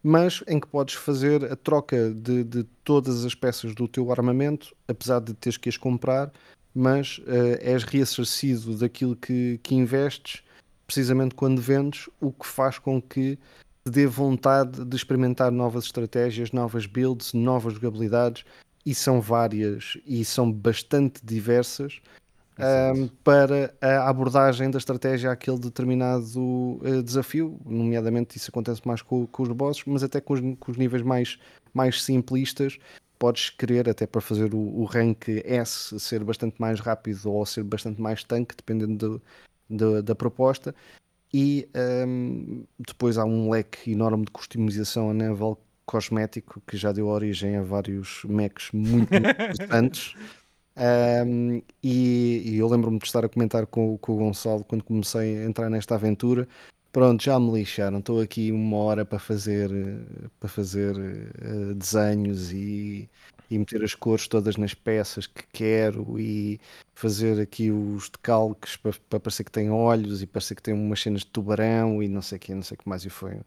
mas 0.04 0.44
em 0.48 0.60
que 0.60 0.68
podes 0.68 0.96
fazer 0.96 1.52
a 1.52 1.56
troca 1.56 2.12
de, 2.12 2.44
de 2.44 2.64
todas 2.84 3.26
as 3.26 3.36
peças 3.36 3.76
do 3.76 3.88
teu 3.88 4.12
armamento, 4.12 4.76
apesar 4.88 5.20
de 5.20 5.34
teres 5.34 5.58
que 5.58 5.70
as 5.70 5.78
comprar, 5.78 6.32
mas 6.74 7.20
eh, 7.28 7.60
és 7.74 7.84
reassarcido 7.84 8.78
daquilo 8.78 9.16
que, 9.16 9.60
que 9.62 9.76
investes, 9.76 10.42
precisamente 10.88 11.36
quando 11.36 11.62
vendes, 11.62 12.10
o 12.20 12.32
que 12.32 12.48
faz 12.48 12.80
com 12.80 13.02
que 13.02 13.38
te 13.84 13.92
dê 13.92 14.06
vontade 14.08 14.86
de 14.86 14.96
experimentar 14.96 15.52
novas 15.52 15.86
estratégias, 15.86 16.52
novas 16.52 16.86
builds, 16.86 17.34
novas 17.34 17.74
jogabilidades, 17.74 18.46
e 18.86 18.96
são 18.96 19.20
várias 19.20 19.98
e 20.06 20.24
são 20.24 20.52
bastante 20.52 21.24
diversas 21.24 22.00
ahm, 22.60 23.08
para 23.24 23.74
a 23.82 24.10
abordagem 24.10 24.70
da 24.70 24.78
estratégia 24.78 25.32
àquele 25.32 25.60
determinado 25.60 26.80
eh, 26.84 27.02
desafio, 27.02 27.60
nomeadamente 27.66 28.38
isso 28.38 28.50
acontece 28.50 28.82
mais 28.86 29.02
com, 29.02 29.26
com 29.28 29.44
os 29.44 29.50
bosses, 29.50 29.84
mas 29.86 30.04
até 30.04 30.20
com 30.22 30.34
os, 30.34 30.40
com 30.60 30.72
os 30.72 30.78
níveis 30.78 31.02
mais, 31.04 31.38
mais 31.74 32.02
simplistas, 32.04 32.78
podes 33.18 33.50
querer 33.50 33.90
até 33.90 34.08
para 34.08 34.22
fazer 34.22 34.54
o, 34.54 34.58
o 34.60 34.86
rank 34.86 35.28
S 35.44 36.00
ser 36.00 36.24
bastante 36.24 36.56
mais 36.60 36.80
rápido 36.80 37.32
ou 37.32 37.46
ser 37.46 37.64
bastante 37.64 38.02
mais 38.02 38.24
tanque, 38.24 38.56
dependendo 38.56 38.98
do- 38.98 39.22
da- 39.70 40.02
da 40.02 40.16
proposta. 40.16 40.74
E 41.34 41.68
ahm, 41.76 42.64
depois 42.80 43.18
há 43.18 43.26
um 43.26 43.50
leque 43.52 43.92
enorme 43.92 44.26
de 44.26 44.32
customização 44.32 45.12
a 45.12 45.14
nível 45.14 45.60
cosmético 45.86 46.62
que 46.68 46.78
já 46.78 46.92
deu 46.92 47.08
origem 47.08 47.56
a 47.58 47.62
vários 47.64 48.22
mechs 48.26 48.70
muito 48.72 49.10
interessantes. 49.14 50.14
Um, 50.80 51.62
e, 51.84 52.54
e 52.54 52.58
eu 52.58 52.68
lembro-me 52.70 53.00
de 53.00 53.06
estar 53.06 53.26
a 53.26 53.30
comentar 53.30 53.66
com, 53.68 53.98
com 53.98 54.14
o 54.14 54.18
Gonçalo 54.18 54.64
quando 54.64 54.84
comecei 54.84 55.40
a 55.40 55.46
entrar 55.46 55.70
nesta 55.70 55.96
aventura. 55.96 56.48
Pronto, 56.92 57.22
já 57.22 57.40
me 57.40 57.52
lixaram. 57.52 58.00
Estou 58.00 58.22
aqui 58.22 58.52
uma 58.52 58.78
hora 58.78 59.06
para 59.06 59.20
fazer, 59.20 59.70
para 60.40 60.50
fazer 60.50 60.96
eh, 60.98 61.74
desenhos 61.76 62.52
e, 62.52 63.10
e 63.50 63.60
meter 63.60 63.84
as 63.84 63.94
cores 63.94 64.28
todas 64.28 64.58
nas 64.58 64.74
peças 64.74 65.28
que 65.28 65.44
quero 65.52 66.20
e 66.20 66.60
fazer 66.96 67.42
aqui 67.42 67.72
os 67.72 68.10
decalques 68.10 68.78
para, 68.78 68.94
para 69.10 69.20
parecer 69.20 69.44
que 69.44 69.52
tem 69.52 69.70
olhos 69.70 70.22
e 70.22 70.28
parecer 70.28 70.56
que 70.56 70.64
tem 70.64 70.74
umas 70.74 71.02
cenas 71.02 71.22
de 71.22 71.28
tubarão 71.28 72.02
e 72.02 72.08
não 72.08 72.22
sei 72.22 72.38
o 72.38 72.40
que, 72.42 72.56
não 72.56 72.64
sei 72.64 72.76
o 72.76 72.78
que 72.80 72.90
mais. 72.90 73.06
E 73.06 73.10
foi 73.10 73.40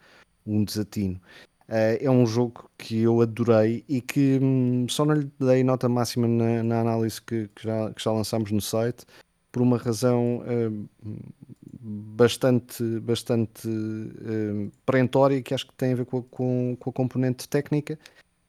um 0.46 0.64
desatino. 0.64 1.20
Eh, 1.68 2.04
é 2.04 2.10
um 2.10 2.26
jogo 2.26 2.70
que 2.76 3.00
eu 3.02 3.20
adorei 3.20 3.84
e 3.88 4.00
que 4.00 4.38
hum, 4.42 4.86
só 4.88 5.04
não 5.04 5.14
lhe 5.14 5.30
dei 5.38 5.62
nota 5.64 5.88
máxima 5.88 6.26
na, 6.26 6.62
na 6.62 6.80
análise 6.80 7.20
que, 7.20 7.48
que 7.54 7.62
já, 7.64 7.92
que 7.92 8.02
já 8.02 8.12
lançámos 8.12 8.50
no 8.50 8.60
site 8.60 9.04
por 9.50 9.62
uma 9.62 9.76
razão 9.76 10.42
hum, 10.46 10.86
bastante, 11.82 12.82
bastante 13.00 13.68
hum, 13.68 14.70
perentória 14.86 15.42
que 15.42 15.54
acho 15.54 15.66
que 15.66 15.74
tem 15.74 15.92
a 15.92 15.96
ver 15.96 16.06
com 16.06 16.18
a, 16.18 16.22
com, 16.22 16.76
com 16.78 16.90
a 16.90 16.92
componente 16.92 17.48
técnica, 17.48 17.98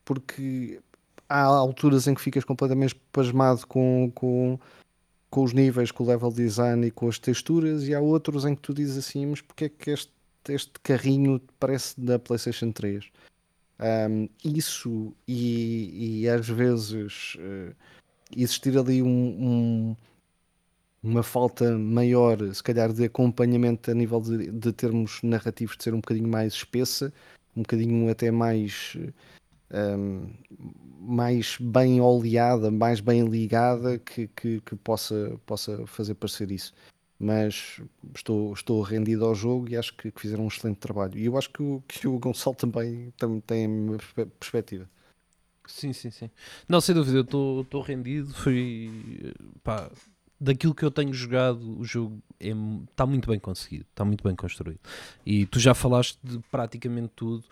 porque 0.05 0.79
há 1.27 1.43
alturas 1.43 2.07
em 2.07 2.13
que 2.13 2.21
ficas 2.21 2.43
completamente 2.43 2.95
pasmado 3.11 3.65
com, 3.67 4.11
com, 4.13 4.59
com 5.29 5.43
os 5.43 5.53
níveis, 5.53 5.91
com 5.91 6.03
o 6.03 6.07
level 6.07 6.31
design 6.31 6.85
e 6.87 6.91
com 6.91 7.07
as 7.07 7.17
texturas, 7.19 7.87
e 7.87 7.93
há 7.95 7.99
outros 7.99 8.45
em 8.45 8.55
que 8.55 8.61
tu 8.61 8.73
dizes 8.73 8.97
assim, 8.97 9.25
mas 9.25 9.41
porque 9.41 9.65
é 9.65 9.69
que 9.69 9.91
este, 9.91 10.12
este 10.49 10.71
carrinho 10.81 11.41
parece 11.59 11.99
da 11.99 12.19
PlayStation 12.19 12.71
3? 12.71 13.05
Um, 13.79 14.29
isso 14.43 15.13
e, 15.27 16.21
e 16.21 16.29
às 16.29 16.47
vezes 16.47 17.35
eh, 17.39 17.73
existir 18.35 18.77
ali 18.77 19.01
um, 19.01 19.07
um, 19.07 19.95
uma 21.01 21.23
falta 21.23 21.77
maior, 21.77 22.37
se 22.53 22.63
calhar, 22.63 22.93
de 22.93 23.05
acompanhamento 23.05 23.91
a 23.91 23.93
nível 23.93 24.21
de, 24.21 24.51
de 24.51 24.71
termos 24.71 25.21
narrativos 25.23 25.75
de 25.75 25.83
ser 25.83 25.93
um 25.93 25.99
bocadinho 25.99 26.29
mais 26.29 26.53
espessa, 26.53 27.11
um 27.55 27.63
bocadinho 27.63 28.09
até 28.09 28.31
mais 28.31 28.95
mais 30.99 31.57
bem 31.59 31.99
oleada, 31.99 32.71
mais 32.71 32.99
bem 33.01 33.27
ligada 33.27 33.97
que, 33.99 34.27
que, 34.29 34.61
que 34.61 34.75
possa, 34.75 35.37
possa 35.45 35.85
fazer 35.87 36.15
parecer 36.15 36.51
isso. 36.51 36.73
Mas 37.23 37.79
estou, 38.13 38.51
estou 38.53 38.81
rendido 38.81 39.23
ao 39.23 39.33
jogo 39.33 39.69
e 39.69 39.77
acho 39.77 39.95
que, 39.95 40.11
que 40.11 40.19
fizeram 40.19 40.43
um 40.43 40.47
excelente 40.47 40.77
trabalho. 40.77 41.17
E 41.17 41.25
eu 41.25 41.37
acho 41.37 41.49
que 41.49 41.63
o, 41.63 41.81
que 41.87 42.05
o 42.05 42.19
Gonçalo 42.19 42.55
também, 42.55 43.11
também 43.17 43.39
tem 43.39 43.65
a 43.65 43.67
mesma 43.69 43.97
perspe- 43.97 44.25
perspectiva. 44.39 44.89
Sim, 45.65 45.93
sim, 45.93 46.11
sim. 46.11 46.29
Não, 46.67 46.81
sem 46.81 46.93
dúvida, 46.93 47.19
eu 47.19 47.61
estou 47.61 47.81
rendido. 47.81 48.33
Foi 48.33 49.33
pá, 49.63 49.89
daquilo 50.39 50.75
que 50.75 50.83
eu 50.83 50.91
tenho 50.91 51.13
jogado, 51.13 51.79
o 51.79 51.85
jogo 51.85 52.21
está 52.91 53.05
muito 53.05 53.29
bem 53.29 53.39
conseguido, 53.39 53.85
está 53.89 54.03
muito 54.03 54.23
bem 54.23 54.35
construído. 54.35 54.79
E 55.25 55.45
tu 55.45 55.59
já 55.59 55.73
falaste 55.73 56.19
de 56.21 56.39
praticamente 56.51 57.13
tudo. 57.15 57.45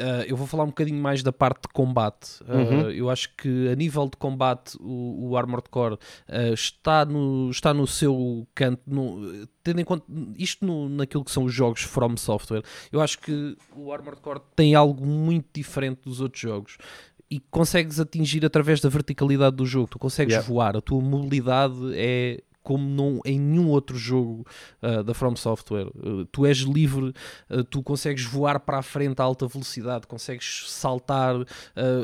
Ah, 0.00 0.24
eu 0.26 0.36
vou 0.36 0.46
falar 0.46 0.64
um 0.64 0.68
bocadinho 0.68 1.00
mais 1.00 1.22
da 1.22 1.32
parte 1.32 1.62
de 1.62 1.68
combate. 1.68 2.40
Ah, 2.46 2.56
Uhum. 2.56 2.90
eu 2.90 3.10
acho 3.10 3.34
que 3.36 3.68
a 3.68 3.74
nível 3.74 4.04
de 4.06 4.16
combate, 4.16 4.76
o, 4.80 5.28
o 5.30 5.36
Armored 5.36 5.68
Core 5.70 5.98
ah, 6.28 6.48
está, 6.52 7.04
no, 7.04 7.50
está 7.50 7.72
no 7.74 7.86
seu 7.86 8.46
canto. 8.54 8.82
No, 8.86 9.46
tendo 9.62 9.80
em 9.80 9.84
conta 9.84 10.04
isto 10.36 10.64
no, 10.64 10.88
naquilo 10.88 11.24
que 11.24 11.30
são 11.30 11.44
os 11.44 11.52
jogos 11.52 11.82
From 11.82 12.16
Software, 12.16 12.62
eu 12.92 13.00
acho 13.00 13.18
que 13.18 13.56
o 13.76 13.92
Armored 13.92 14.20
Core 14.20 14.40
tem 14.56 14.74
algo 14.74 15.04
muito 15.06 15.46
diferente 15.54 16.00
dos 16.04 16.20
outros 16.20 16.40
jogos 16.40 16.76
e 17.30 17.38
consegues 17.50 18.00
atingir 18.00 18.44
através 18.46 18.80
da 18.80 18.88
verticalidade 18.88 19.56
do 19.56 19.66
jogo. 19.66 19.88
Tu 19.90 19.98
consegues 19.98 20.32
Yeah. 20.34 20.48
voar, 20.48 20.76
a 20.76 20.80
tua 20.80 21.00
mobilidade 21.02 21.74
é 21.94 22.40
como 22.62 22.86
não, 22.88 23.20
em 23.24 23.38
nenhum 23.38 23.68
outro 23.68 23.96
jogo 23.96 24.46
ah, 24.82 25.02
da 25.02 25.14
From 25.14 25.34
Software. 25.36 25.86
Uh, 25.96 26.24
tu 26.26 26.44
és 26.44 26.58
livre, 26.58 27.12
uh, 27.50 27.64
tu 27.64 27.82
consegues 27.82 28.24
voar 28.24 28.60
para 28.60 28.78
a 28.78 28.82
frente 28.82 29.20
a 29.20 29.24
alta 29.24 29.46
velocidade, 29.46 30.06
consegues 30.06 30.64
saltar. 30.70 31.36
uh, 31.36 31.44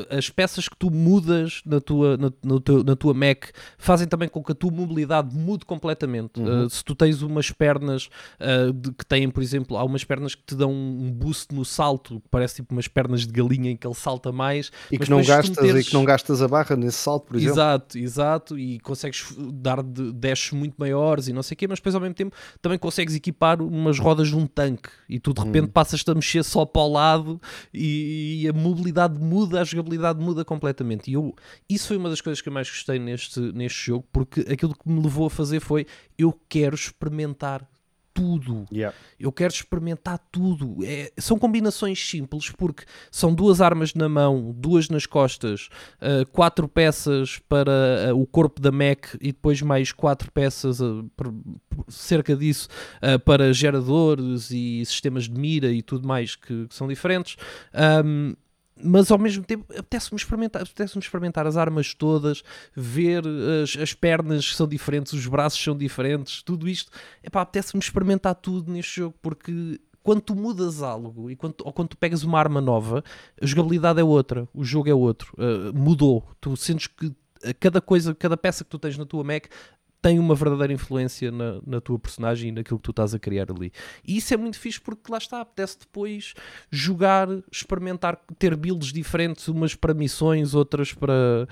as 0.09 0.29
peças 0.29 0.67
que 0.67 0.75
tu 0.75 0.89
mudas 0.89 1.61
na 1.65 1.79
tua, 1.79 2.17
na, 2.17 2.31
teu- 2.59 2.83
na 2.83 2.95
tua 2.95 3.13
Mac 3.13 3.45
fazem 3.77 4.07
também 4.07 4.27
com 4.27 4.43
que 4.43 4.51
a 4.51 4.55
tua 4.55 4.71
mobilidade 4.71 5.35
mude 5.35 5.65
completamente. 5.65 6.39
Uh, 6.41 6.69
se 6.69 6.83
tu 6.83 6.95
tens 6.95 7.21
umas 7.21 7.51
pernas 7.51 8.09
uh, 8.39 8.73
de- 8.73 8.91
que 8.91 9.05
têm, 9.05 9.29
por 9.29 9.43
exemplo, 9.43 9.77
há 9.77 9.83
umas 9.83 10.03
pernas 10.03 10.33
que 10.35 10.43
te 10.43 10.55
dão 10.55 10.71
um 10.71 11.11
boost 11.11 11.53
no 11.53 11.63
salto, 11.63 12.19
que 12.21 12.29
parece 12.29 12.55
tipo 12.55 12.73
umas 12.73 12.87
pernas 12.87 13.21
de 13.27 13.31
galinha 13.31 13.69
em 13.71 13.77
que 13.77 13.85
ele 13.85 13.93
salta 13.95 14.31
mais. 14.31 14.71
E 14.91 14.97
que, 14.97 15.09
não 15.09 15.21
gastas, 15.23 15.49
meteres- 15.57 15.85
e 15.85 15.89
que 15.89 15.93
não 15.93 16.03
gastas 16.03 16.41
a 16.41 16.47
barra 16.47 16.75
nesse 16.75 16.97
salto, 16.97 17.27
por 17.27 17.35
exemplo. 17.35 17.53
Exato, 17.53 17.97
exato, 17.97 18.57
e 18.59 18.79
consegues 18.79 19.25
dar 19.53 19.83
de 19.83 20.11
dashes 20.11 20.51
muito 20.55 20.75
maiores 20.77 21.27
e 21.27 21.33
não 21.33 21.43
sei 21.43 21.55
o 21.55 21.57
quê, 21.57 21.67
mas 21.67 21.79
depois 21.79 21.95
ao 21.95 22.01
mesmo 22.01 22.15
tempo 22.15 22.35
também 22.61 22.77
consegues 22.77 23.15
equipar 23.15 23.61
umas 23.61 23.99
rodas 23.99 24.29
de 24.29 24.35
um 24.35 24.47
tanque 24.47 24.89
e 25.09 25.19
tu 25.19 25.33
de 25.33 25.41
repente 25.41 25.67
passas-te 25.67 26.09
a 26.09 26.15
mexer 26.15 26.43
só 26.43 26.65
para 26.65 26.81
o 26.81 26.91
lado 26.91 27.41
e, 27.73 28.43
e 28.43 28.49
a 28.49 28.53
mobilidade 28.53 29.19
muda, 29.19 29.61
a 29.61 29.63
jogabilidade 29.63 30.19
muda 30.19 30.45
completamente. 30.45 31.09
E 31.09 31.13
eu, 31.13 31.35
isso 31.69 31.87
foi 31.87 31.97
uma 31.97 32.09
das 32.09 32.21
coisas 32.21 32.41
que 32.41 32.49
eu 32.49 32.53
mais 32.53 32.69
gostei 32.69 32.97
neste, 32.97 33.39
neste 33.39 33.87
jogo, 33.87 34.05
porque 34.11 34.41
aquilo 34.41 34.73
que 34.73 34.89
me 34.89 35.01
levou 35.01 35.27
a 35.27 35.29
fazer 35.29 35.59
foi 35.59 35.85
eu 36.17 36.33
quero 36.49 36.75
experimentar 36.75 37.67
tudo. 38.15 38.65
Yeah. 38.71 38.95
Eu 39.19 39.29
quero 39.29 39.53
experimentar 39.53 40.17
tudo. 40.31 40.77
É- 40.83 41.11
são 41.17 41.37
combinações 41.37 41.99
simples 41.99 42.49
porque 42.49 42.85
são 43.11 43.35
duas 43.35 43.59
armas 43.59 43.93
na 43.93 44.07
mão, 44.07 44.55
duas 44.57 44.89
nas 44.89 45.05
costas, 45.05 45.67
ah, 45.99 46.25
quatro 46.31 46.67
peças 46.67 47.37
para 47.49 48.09
ah, 48.09 48.15
o 48.15 48.25
corpo 48.25 48.61
da 48.61 48.71
Mac 48.71 49.15
e 49.21 49.27
depois 49.33 49.61
mais 49.61 49.91
quatro 49.91 50.31
peças, 50.31 50.81
ah, 50.81 51.03
por- 51.15 51.33
por- 51.69 51.85
cerca 51.91 52.35
disso, 52.35 52.69
para 53.25 53.51
geradores 53.53 54.49
e 54.49 54.83
sistemas 54.85 55.25
de 55.25 55.37
mira 55.37 55.67
e 55.71 55.81
tudo 55.81 56.07
mais 56.07 56.35
que, 56.37 56.67
que 56.67 56.73
são 56.73 56.87
diferentes. 56.87 57.35
Ahm, 57.73 58.33
mas 58.81 59.09
ao 59.09 59.17
mesmo 59.17 59.43
tempo 59.43 59.65
apetece-me 59.71 60.17
experimentar, 60.17 60.61
apetece 60.61 60.99
experimentar 60.99 61.47
as 61.47 61.55
armas 61.55 61.93
todas, 61.93 62.43
ver 62.75 63.23
as, 63.63 63.77
as 63.77 63.93
pernas 63.93 64.55
são 64.55 64.67
diferentes, 64.67 65.13
os 65.13 65.25
braços 65.27 65.63
são 65.63 65.75
diferentes, 65.77 66.43
tudo 66.43 66.67
isto. 66.67 66.91
Apetece-me 67.25 67.81
experimentar 67.81 68.35
tudo 68.35 68.71
neste 68.71 68.97
jogo 68.97 69.15
porque 69.21 69.79
quando 70.03 70.21
tu 70.21 70.35
mudas 70.35 70.83
algo 70.83 71.31
e 71.31 71.35
quando, 71.35 71.55
ou 71.63 71.73
quando 71.73 71.89
tu 71.89 71.97
pegas 71.97 72.23
uma 72.23 72.37
arma 72.37 72.61
nova, 72.61 73.03
a 73.41 73.45
jogabilidade 73.45 73.99
é 73.99 74.03
outra, 74.03 74.47
o 74.53 74.63
jogo 74.63 74.89
é 74.89 74.93
outro, 74.93 75.33
uh, 75.37 75.75
mudou. 75.75 76.23
Tu 76.39 76.55
sentes 76.57 76.87
que 76.87 77.11
cada 77.59 77.81
coisa, 77.81 78.13
cada 78.13 78.37
peça 78.37 78.63
que 78.63 78.69
tu 78.69 78.79
tens 78.79 78.97
na 78.97 79.05
tua 79.05 79.23
Mac 79.23 79.45
tem 80.05 80.19
uma 80.19 80.35
verdadeira 80.35 80.71
influência 80.71 81.31
na, 81.31 81.59
na 81.65 81.81
tua 81.81 81.97
personagem 81.97 82.49
e 82.49 82.51
naquilo 82.51 82.77
que 82.77 82.83
tu 82.83 82.91
estás 82.91 83.15
a 83.15 83.17
criar 83.17 83.47
ali. 83.49 83.71
E 84.07 84.17
isso 84.17 84.31
é 84.35 84.37
muito 84.37 84.59
fixe 84.59 84.79
porque 84.79 85.11
lá 85.11 85.17
está, 85.17 85.41
apetece 85.41 85.79
depois 85.79 86.35
jogar, 86.69 87.27
experimentar, 87.51 88.21
ter 88.37 88.55
builds 88.55 88.93
diferentes, 88.93 89.47
umas 89.47 89.73
para 89.73 89.95
missões, 89.95 90.53
outras 90.53 90.93
para, 90.93 91.47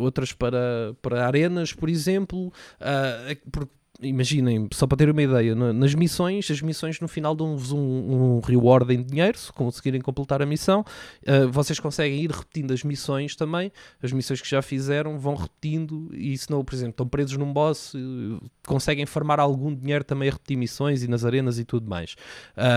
outras 0.00 0.32
para, 0.32 0.96
para 1.00 1.28
arenas, 1.28 1.72
por 1.72 1.88
exemplo. 1.88 2.52
É- 2.80 3.38
porque 3.52 3.70
imaginem, 4.00 4.68
só 4.72 4.86
para 4.86 4.98
ter 4.98 5.10
uma 5.10 5.22
ideia, 5.22 5.54
na- 5.54 5.72
nas 5.72 5.94
missões, 5.94 6.50
as 6.50 6.60
missões 6.60 7.00
no 7.00 7.08
final 7.08 7.34
dão-vos 7.34 7.72
um, 7.72 7.78
um 7.78 8.40
reward 8.40 8.92
em 8.94 9.02
dinheiro, 9.02 9.38
se 9.38 9.52
conseguirem 9.52 10.00
completar 10.00 10.42
a 10.42 10.46
missão. 10.46 10.84
Uh, 11.26 11.50
vocês 11.50 11.78
conseguem 11.80 12.22
ir 12.22 12.30
repetindo 12.30 12.72
as 12.72 12.82
missões 12.82 13.34
também, 13.36 13.72
as 14.02 14.12
missões 14.12 14.40
que 14.40 14.48
já 14.48 14.62
fizeram, 14.62 15.18
vão 15.18 15.34
repetindo 15.34 16.08
e 16.12 16.36
se 16.36 16.50
não, 16.50 16.64
por 16.64 16.74
exemplo, 16.74 16.90
estão 16.90 17.08
presos 17.08 17.36
num 17.36 17.52
boss, 17.52 17.94
uh, 17.94 18.40
conseguem 18.66 19.06
farmar 19.06 19.40
algum 19.40 19.74
dinheiro 19.74 20.04
também 20.04 20.28
a 20.28 20.32
repetir 20.32 20.56
missões 20.56 21.02
e 21.02 21.08
nas 21.08 21.24
arenas 21.24 21.58
e 21.58 21.64
tudo 21.64 21.88
mais. 21.88 22.16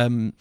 Um, 0.10 0.32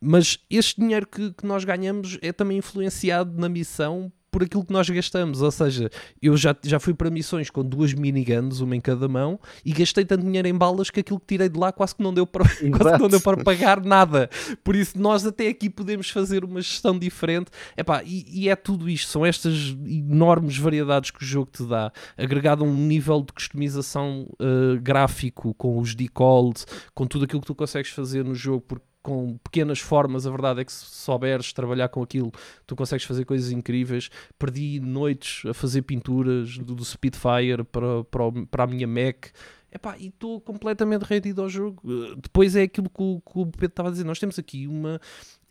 mas 0.00 0.38
este 0.50 0.80
dinheiro 0.80 1.06
que, 1.06 1.32
que 1.32 1.46
nós 1.46 1.64
ganhamos 1.64 2.18
é 2.20 2.32
também 2.32 2.58
influenciado 2.58 3.32
na 3.40 3.48
missão 3.48 4.12
por 4.36 4.42
aquilo 4.42 4.66
que 4.66 4.72
nós 4.72 4.86
gastamos, 4.90 5.40
ou 5.40 5.50
seja, 5.50 5.90
eu 6.20 6.36
já, 6.36 6.54
já 6.62 6.78
fui 6.78 6.92
para 6.92 7.08
missões 7.08 7.48
com 7.48 7.64
duas 7.64 7.94
miniguns, 7.94 8.60
uma 8.60 8.76
em 8.76 8.82
cada 8.82 9.08
mão, 9.08 9.40
e 9.64 9.72
gastei 9.72 10.04
tanto 10.04 10.26
dinheiro 10.26 10.46
em 10.46 10.52
balas 10.52 10.90
que 10.90 11.00
aquilo 11.00 11.18
que 11.18 11.24
tirei 11.24 11.48
de 11.48 11.58
lá 11.58 11.72
quase 11.72 11.94
que 11.94 12.02
não 12.02 12.12
deu 12.12 12.26
para, 12.26 12.44
quase 12.76 12.96
que 12.96 13.02
não 13.02 13.08
deu 13.08 13.20
para 13.22 13.42
pagar 13.42 13.82
nada. 13.82 14.28
Por 14.62 14.76
isso, 14.76 15.00
nós 15.00 15.24
até 15.24 15.48
aqui 15.48 15.70
podemos 15.70 16.10
fazer 16.10 16.44
uma 16.44 16.60
gestão 16.60 16.98
diferente. 16.98 17.50
Epá, 17.78 18.02
e, 18.04 18.26
e 18.28 18.50
é 18.50 18.54
tudo 18.54 18.90
isto, 18.90 19.08
são 19.08 19.24
estas 19.24 19.74
enormes 19.86 20.58
variedades 20.58 21.10
que 21.10 21.22
o 21.22 21.26
jogo 21.26 21.50
te 21.50 21.64
dá, 21.64 21.90
agregado 22.18 22.62
a 22.62 22.66
um 22.66 22.74
nível 22.74 23.22
de 23.22 23.32
customização 23.32 24.28
uh, 24.32 24.78
gráfico, 24.82 25.54
com 25.54 25.78
os 25.78 25.94
decals, 25.94 26.66
com 26.94 27.06
tudo 27.06 27.24
aquilo 27.24 27.40
que 27.40 27.46
tu 27.46 27.54
consegues 27.54 27.90
fazer 27.90 28.22
no 28.22 28.34
jogo, 28.34 28.66
porque 28.68 28.84
com 29.06 29.38
pequenas 29.38 29.78
formas, 29.78 30.26
a 30.26 30.30
verdade 30.32 30.62
é 30.62 30.64
que 30.64 30.72
se 30.72 30.84
souberes 30.84 31.52
trabalhar 31.52 31.88
com 31.88 32.02
aquilo, 32.02 32.32
tu 32.66 32.74
consegues 32.74 33.06
fazer 33.06 33.24
coisas 33.24 33.52
incríveis. 33.52 34.10
Perdi 34.36 34.80
noites 34.80 35.48
a 35.48 35.54
fazer 35.54 35.82
pinturas 35.82 36.58
do, 36.58 36.74
do 36.74 36.84
Spitfire 36.84 37.62
para, 37.70 38.02
para, 38.02 38.24
para 38.50 38.64
a 38.64 38.66
minha 38.66 38.88
Mac. 38.88 39.26
Epá, 39.70 39.96
e 39.96 40.08
estou 40.08 40.40
completamente 40.40 41.02
rendido 41.02 41.40
ao 41.40 41.48
jogo. 41.48 41.82
Depois 42.20 42.56
é 42.56 42.62
aquilo 42.62 42.90
que 42.90 43.00
o, 43.02 43.20
que 43.20 43.38
o 43.38 43.46
Pedro 43.46 43.66
estava 43.66 43.88
a 43.90 43.92
dizer. 43.92 44.04
Nós 44.04 44.18
temos 44.18 44.38
aqui 44.38 44.66
uma. 44.66 45.00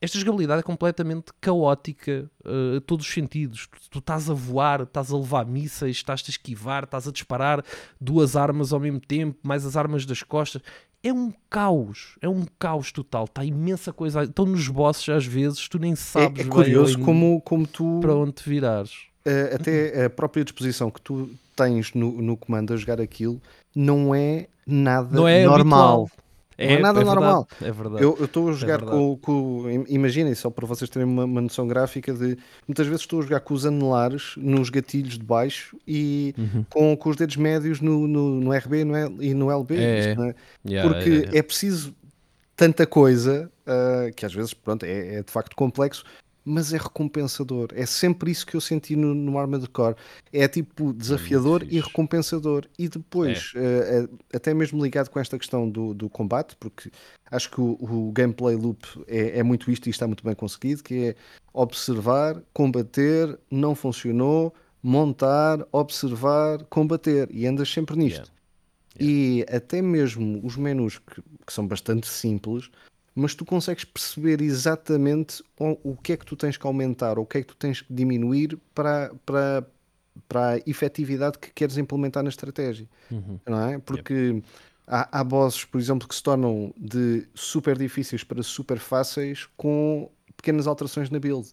Esta 0.02 0.20
jogabilidade 0.20 0.60
é 0.60 0.64
completamente 0.64 1.32
caótica 1.40 2.30
uh, 2.44 2.78
a 2.78 2.82
todos 2.82 3.08
os 3.08 3.14
sentidos. 3.14 3.68
Tu, 3.68 3.90
tu 3.90 4.00
estás 4.00 4.30
a 4.30 4.34
voar, 4.34 4.82
estás 4.82 5.12
a 5.12 5.18
levar 5.18 5.46
mísseis, 5.46 5.98
estás 5.98 6.24
a 6.28 6.30
esquivar, 6.30 6.84
estás 6.84 7.08
a 7.08 7.12
disparar 7.12 7.64
duas 8.02 8.36
armas 8.36 8.74
ao 8.74 8.80
mesmo 8.80 9.00
tempo, 9.00 9.40
mais 9.44 9.66
as 9.66 9.78
armas 9.78 10.06
das 10.06 10.24
costas. 10.24 10.62
É 11.06 11.14
um 11.14 11.32
caos, 11.50 12.18
é 12.22 12.28
um 12.28 12.44
caos 12.58 12.92
total. 12.92 13.26
Está 13.26 13.46
imensa 13.46 13.94
coisa. 13.94 14.24
Estão 14.24 14.46
nos 14.46 14.68
bosses 14.68 15.08
às 15.10 15.26
vezes, 15.26 15.70
tu 15.70 15.78
nem 15.78 15.94
É, 15.94 15.96
sabes 15.96 16.40
é 16.40 16.44
bem 16.44 16.50
curioso 16.52 16.96
bem 16.96 17.06
como, 17.06 17.42
como 17.42 17.68
tu, 17.68 18.00
para 18.02 18.16
onde 18.16 18.32
te 18.34 18.50
virares. 18.50 18.92
eh, 19.24 19.52
até 19.54 20.06
a 20.06 20.10
própria 20.10 20.44
disposição 20.44 20.90
que 20.90 21.00
tu 21.02 21.30
tens 21.56 21.94
no, 21.94 22.12
no 22.22 22.36
comando 22.36 22.74
a 22.74 22.78
jogar 22.78 23.00
aquilo, 23.00 23.40
não 23.76 24.14
é 24.16 24.48
nada 24.66 25.16
Não 25.16 25.28
é 25.28 25.46
normal. 25.46 26.02
habitual. 26.02 26.25
Não 26.58 26.66
é 26.66 26.80
nada 26.80 27.00
verdade, 27.00 27.16
normal. 27.20 27.48
É 27.62 27.72
verdade. 27.72 28.04
Eu 28.04 28.18
estou 28.24 28.50
a 28.50 28.54
jogar 28.54 28.78
verdade. 28.78 28.98
com, 28.98 29.18
com. 29.18 29.70
im- 29.70 29.86
Imaginem, 29.90 30.34
só 30.36 30.50
para 30.50 30.66
vocês 30.66 30.90
terem 30.90 31.08
uma, 31.08 31.26
uma 31.26 31.42
noção 31.42 31.68
gráfica 31.68 32.14
de. 32.14 32.38
Muitas 32.68 32.88
vezes 32.88 33.02
estou 33.02 33.20
a 33.20 33.24
jogar 33.24 33.42
com 33.42 33.54
os 33.54 33.66
anelares 33.66 34.34
nos 34.38 34.70
gatilhos 34.70 35.18
de 35.18 35.24
baixo 35.26 35.78
e 35.88 36.34
Uhum. 36.38 36.66
com, 36.70 36.96
com 36.98 37.10
os 37.10 37.16
dedos 37.18 37.36
médios 37.38 37.82
no, 37.82 38.08
no, 38.08 38.40
no 38.42 38.52
RB 38.54 38.84
no 38.86 38.96
L- 38.96 39.18
e 39.20 39.34
no 39.34 39.52
LB. 39.52 39.76
É, 39.76 39.80
é? 39.80 40.36
Yeah, 40.68 40.90
Porque 40.90 41.10
yeah, 41.10 41.26
yeah. 41.26 41.38
é 41.38 41.42
preciso 41.42 41.94
tanta 42.56 42.86
coisa 42.88 43.52
ah, 43.68 44.10
que 44.16 44.26
às 44.26 44.34
vezes 44.34 44.54
pronto, 44.54 44.86
é, 44.86 45.16
é 45.16 45.24
de 45.24 45.32
facto 45.32 45.56
complexo, 45.56 46.04
mas 46.46 46.72
é 46.72 46.78
recompensador. 46.78 47.70
É 47.74 47.88
sempre 47.88 48.30
isso 48.30 48.46
que 48.46 48.56
eu 48.56 48.62
senti 48.62 48.96
no, 48.96 49.16
no 49.16 49.38
Armored 49.40 49.68
Core. 49.70 49.96
É 50.32 50.48
tipo 50.48 50.94
desafiador 50.94 51.64
e 51.64 51.70
fixe. 51.70 51.88
recompensador. 51.88 52.66
E 52.78 52.88
depois, 52.88 53.52
ah, 53.56 53.60
ah, 54.32 54.38
até 54.38 54.54
mesmo 54.54 54.82
ligado 54.84 55.10
com 55.10 55.20
esta 55.20 55.40
questão 55.40 55.68
do, 55.68 55.96
do 55.96 56.08
combate, 56.08 56.56
porque 56.58 56.92
acho 57.32 57.50
que 57.50 57.60
o, 57.60 57.78
o 57.82 58.12
gameplay 58.12 58.56
loop 58.56 58.86
é, 59.08 59.40
é 59.40 59.44
muito 59.44 59.72
isto 59.72 59.88
e 59.88 59.90
está 59.90 60.06
muito 60.06 60.24
bem 60.24 60.36
conseguido, 60.36 60.84
que 60.84 61.08
é 61.08 61.16
observar, 61.52 62.40
combater, 62.54 63.40
não 63.50 63.74
funcionou, 63.74 64.54
montar, 64.84 65.66
observar, 65.72 66.64
combater. 66.66 67.28
E 67.32 67.48
andas 67.48 67.70
sempre 67.70 67.98
nisto. 67.98 68.32
E 69.00 69.46
até 69.50 69.82
mesmo 69.82 70.40
os 70.46 70.56
menus 70.56 71.00
que, 71.00 71.22
que 71.46 71.52
são 71.52 71.68
bastante 71.68 72.08
simples, 72.08 72.70
mas 73.16 73.34
tu 73.34 73.46
consegues 73.46 73.86
perceber 73.86 74.42
exatamente 74.42 75.42
o, 75.58 75.92
o 75.92 75.96
que 75.96 76.14
é 76.14 76.18
que 76.18 76.26
tu 76.26 76.36
tens 76.36 76.58
que 76.58 76.68
aumentar 76.68 77.18
ou 77.18 77.24
o 77.24 77.28
que 77.28 77.38
é 77.38 77.42
que 77.42 77.48
tu 77.48 77.56
tens 77.56 77.82
que 77.82 77.94
diminuir 77.94 78.60
para, 78.74 79.12
para, 79.26 79.66
para 80.28 80.50
a 80.52 80.58
efetividade 80.70 81.40
que 81.40 81.50
queres 81.54 81.78
implementar 81.78 82.22
na 82.24 82.30
estratégia. 82.30 82.88
Uhum. 83.10 83.40
Não 83.48 83.70
é? 83.70 83.78
Porque 83.80 84.44
há, 84.86 85.20
há 85.20 85.24
bosses, 85.24 85.64
por 85.64 85.80
exemplo, 85.80 86.08
que 86.08 86.14
se 86.16 86.22
tornam 86.22 86.74
de 86.78 87.26
super 87.34 87.78
difíceis 87.78 88.24
para 88.24 88.44
super 88.44 88.80
fáceis 88.80 89.48
com 89.56 90.10
pequenas 90.36 90.68
alterações 90.68 91.10
na 91.10 91.18
build. 91.20 91.48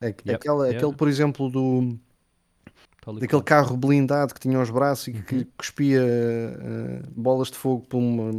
Aqu- 0.00 0.22
Yep, 0.24 0.34
Aquela, 0.36 0.66
yeah. 0.66 0.78
Aquele, 0.78 0.96
por 0.96 1.08
exemplo, 1.08 1.50
do, 1.50 1.98
daquele 3.14 3.42
carro 3.42 3.76
blindado 3.76 4.34
que 4.34 4.40
tinha 4.40 4.60
os 4.60 4.70
braços 4.70 5.08
e 5.08 5.12
que 5.12 5.36
Uhum. 5.36 5.46
cuspia 5.56 6.00
eh, 6.02 7.02
bolas 7.16 7.48
de 7.50 7.56
fogo 7.56 7.84
por 7.88 7.98
uma. 7.98 8.30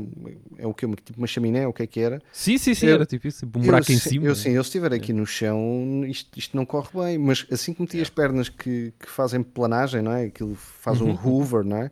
É 0.58 0.68
o 0.68 0.74
que? 0.74 0.86
Tipo 0.98 1.18
uma 1.20 1.28
chaminé, 1.28 1.68
o 1.68 1.74
que 1.74 1.84
é 1.84 1.88
que 1.88 2.00
era? 2.00 2.22
Sim, 2.32 2.58
sim, 2.58 2.74
sim, 2.74 2.88
Eu- 2.88 2.96
era 2.96 3.06
tipo 3.06 3.28
isso. 3.28 3.46
Um 3.46 3.50
Eu 3.56 3.62
buraco 3.62 3.92
em 3.92 3.98
se- 3.98 4.10
cima. 4.10 4.26
Eu 4.26 4.36
sim, 4.36 4.50
eu 4.52 4.64
se 4.64 4.68
estiver 4.70 4.94
aqui 4.94 5.12
no 5.14 5.26
chão, 5.26 6.04
isto, 6.08 6.38
isto 6.38 6.56
não 6.56 6.66
corre 6.66 6.90
bem, 6.94 7.18
mas 7.18 7.46
assim 7.52 7.74
que 7.74 7.82
meti 7.82 8.02
as 8.02 8.10
pernas 8.10 8.50
que, 8.50 8.94
que 9.00 9.10
fazem 9.10 9.42
planagem, 9.42 10.02
não 10.02 10.12
é? 10.12 10.26
Aquilo 10.26 10.56
faz 10.56 11.02
um 11.02 11.10
Uhum. 11.10 11.20
hoover, 11.24 11.64
não 11.64 11.78
é? 11.78 11.92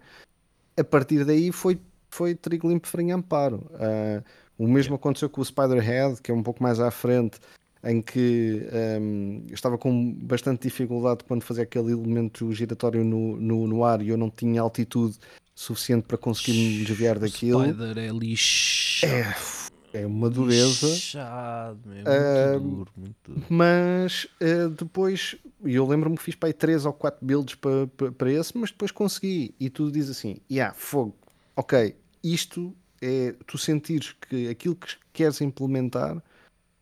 A 0.79 0.83
partir 0.83 1.25
daí 1.25 1.51
foi, 1.51 1.79
foi 2.09 2.35
trigo 2.35 2.69
limpo, 2.69 2.87
farinha 2.87 3.15
amparo. 3.15 3.65
Ah, 3.75 4.21
o 4.57 4.67
mesmo 4.67 4.95
aconteceu 4.95 5.29
com 5.29 5.41
o 5.41 5.45
Spider-Head, 5.45 6.21
que 6.21 6.31
é 6.31 6.33
um 6.33 6.41
pouco 6.43 6.61
mais 6.63 6.79
à 6.79 6.89
frente, 6.91 7.39
em 7.89 8.01
que 8.01 8.67
ahm, 8.71 9.45
eu 9.47 9.53
estava 9.55 9.77
com 9.77 10.13
bastante 10.13 10.63
dificuldade 10.63 11.23
quando 11.23 11.41
fazia 11.43 11.63
aquele 11.63 11.93
elemento 11.93 12.51
giratório 12.51 13.03
no, 13.03 13.37
no, 13.37 13.65
no 13.65 13.83
ar 13.85 14.01
e 14.01 14.09
eu 14.09 14.17
não 14.17 14.29
tinha 14.29 14.61
altitude 14.61 15.17
suficiente 15.55 16.03
para 16.05 16.17
conseguir 16.17 16.51
me 16.53 16.83
desviar 16.85 17.15
O 17.17 17.19
daquilo. 17.21 17.63
Spider 17.63 17.97
é 17.97 18.09
lixado. 18.09 19.67
É 19.93 20.05
uma 20.05 20.29
dureza. 20.29 20.87
Lixado, 20.87 21.79
meu, 21.85 21.95
muito 21.95 22.09
Ah, 22.09 22.59
duro, 22.59 22.91
muito 22.97 23.15
duro. 23.25 23.45
Mas 23.49 24.27
eh, 24.41 24.67
depois, 24.67 25.35
e 25.65 25.73
eu 25.75 25.87
lembro-me 25.87 26.17
que 26.17 26.23
fiz 26.23 26.35
para 26.35 26.49
aí 26.49 26.53
3 26.53 26.85
ou 26.85 26.91
4 26.93 27.25
builds 27.25 27.55
para, 27.55 27.87
para, 27.87 28.11
para 28.11 28.31
esse, 28.31 28.55
mas 28.57 28.69
depois 28.69 28.91
consegui. 28.91 29.55
E 29.59 29.69
tu 29.69 29.89
dizes 29.89 30.17
assim: 30.17 30.37
yeah, 30.51 30.73
fogo, 30.77 31.15
ok, 31.55 31.95
isto 32.21 32.75
é 33.01 33.33
tu 33.45 33.57
sentires 33.57 34.13
que 34.29 34.49
aquilo 34.49 34.75
que 34.75 34.87
queres 35.13 35.39
implementar 35.39 36.21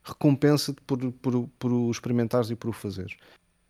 recompensa-te 0.06 0.80
por, 0.82 1.00
por, 1.14 1.48
por 1.60 1.72
o 1.74 1.90
experimentares 1.92 2.50
e 2.50 2.56
por 2.56 2.70
o 2.70 2.74
fazeres. 2.74 3.16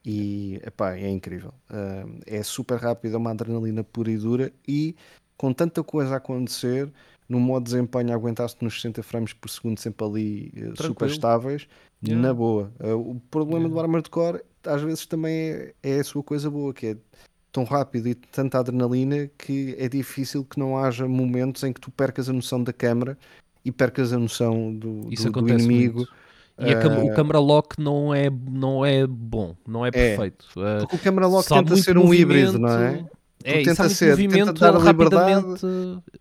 E 0.06 0.60
epá, 0.64 0.96
é 0.96 1.10
incrível. 1.10 1.54
Ah, 1.70 2.06
é 2.28 2.44
super 2.44 2.78
rápido, 2.78 3.16
é 3.16 3.18
uma 3.18 3.32
adrenalina 3.32 3.84
pura 3.84 4.12
e 4.12 4.18
dura. 4.18 4.52
E 4.68 4.96
com 5.38 5.52
tanta 5.54 5.84
coisa 5.84 6.14
a 6.14 6.18
acontecer, 6.18 6.92
no 7.28 7.40
modo 7.40 7.64
de 7.66 7.72
desempenho, 7.72 8.14
aguentaste 8.14 8.64
nos 8.64 8.76
60 8.76 9.02
frames 9.02 9.34
por 9.34 9.50
segundo, 9.50 9.80
sempre 9.80 10.06
ali 10.06 10.52
eh, 10.56 10.74
super 10.76 11.08
estáveis, 11.10 11.68
Yeah. 12.04 12.28
na 12.28 12.34
boa. 12.36 12.72
Ah, 12.80 12.94
o 12.96 13.20
problema 13.32 13.62
Yeah. 13.62 13.74
do 13.74 13.80
Armored 13.80 14.10
Core, 14.12 14.42
às 14.64 14.82
vezes, 14.84 15.08
também 15.08 15.34
é, 15.34 15.74
é 15.82 16.00
a 16.00 16.04
sua 16.04 16.22
coisa 16.22 16.52
boa, 16.52 16.72
que 16.72 16.88
é 16.88 16.98
tão 17.52 17.64
rápido 17.64 18.08
e 18.10 18.14
tanta 18.14 18.60
adrenalina 18.60 19.28
que 19.38 19.74
é 19.80 19.88
difícil 19.90 20.44
que 20.46 20.60
não 20.60 20.78
haja 20.78 21.08
momentos 21.08 21.64
em 21.64 21.74
que 21.74 21.80
tu 21.82 21.90
percas 21.90 22.30
a 22.30 22.34
noção 22.34 22.62
da 22.64 22.72
câmara 22.74 23.18
e 23.64 23.72
percas 23.72 24.14
a 24.14 24.20
noção 24.20 24.72
do, 24.76 25.10
do- 25.10 25.32
do 25.32 25.50
inimigo. 25.50 26.00
muito. 26.00 26.25
E 26.58 26.74
cam- 26.76 27.04
o 27.04 27.12
Ah, 27.12 27.14
camera 27.16 27.40
lock 27.40 27.80
não 27.80 28.14
é, 28.14 28.30
não 28.30 28.86
é 28.86 29.06
bom, 29.06 29.56
não 29.68 29.86
é 29.86 29.92
perfeito. 29.92 30.46
Ah, 30.58 30.78
Porque 30.82 30.96
o 30.96 31.00
camera 31.00 31.28
lock 31.28 31.48
tenta 31.50 31.76
ser 31.76 31.98
um 31.98 32.14
híbrido, 32.14 32.58
não 32.58 32.70
é? 32.70 33.06
É, 33.44 33.54
tenta 33.64 33.72
isso 33.72 33.82
há 33.82 33.86
muito 33.86 33.96
ser- 33.96 34.30
tenta 34.30 34.54
dar 34.54 34.76
a 34.76 34.80
liberdade. 34.80 35.46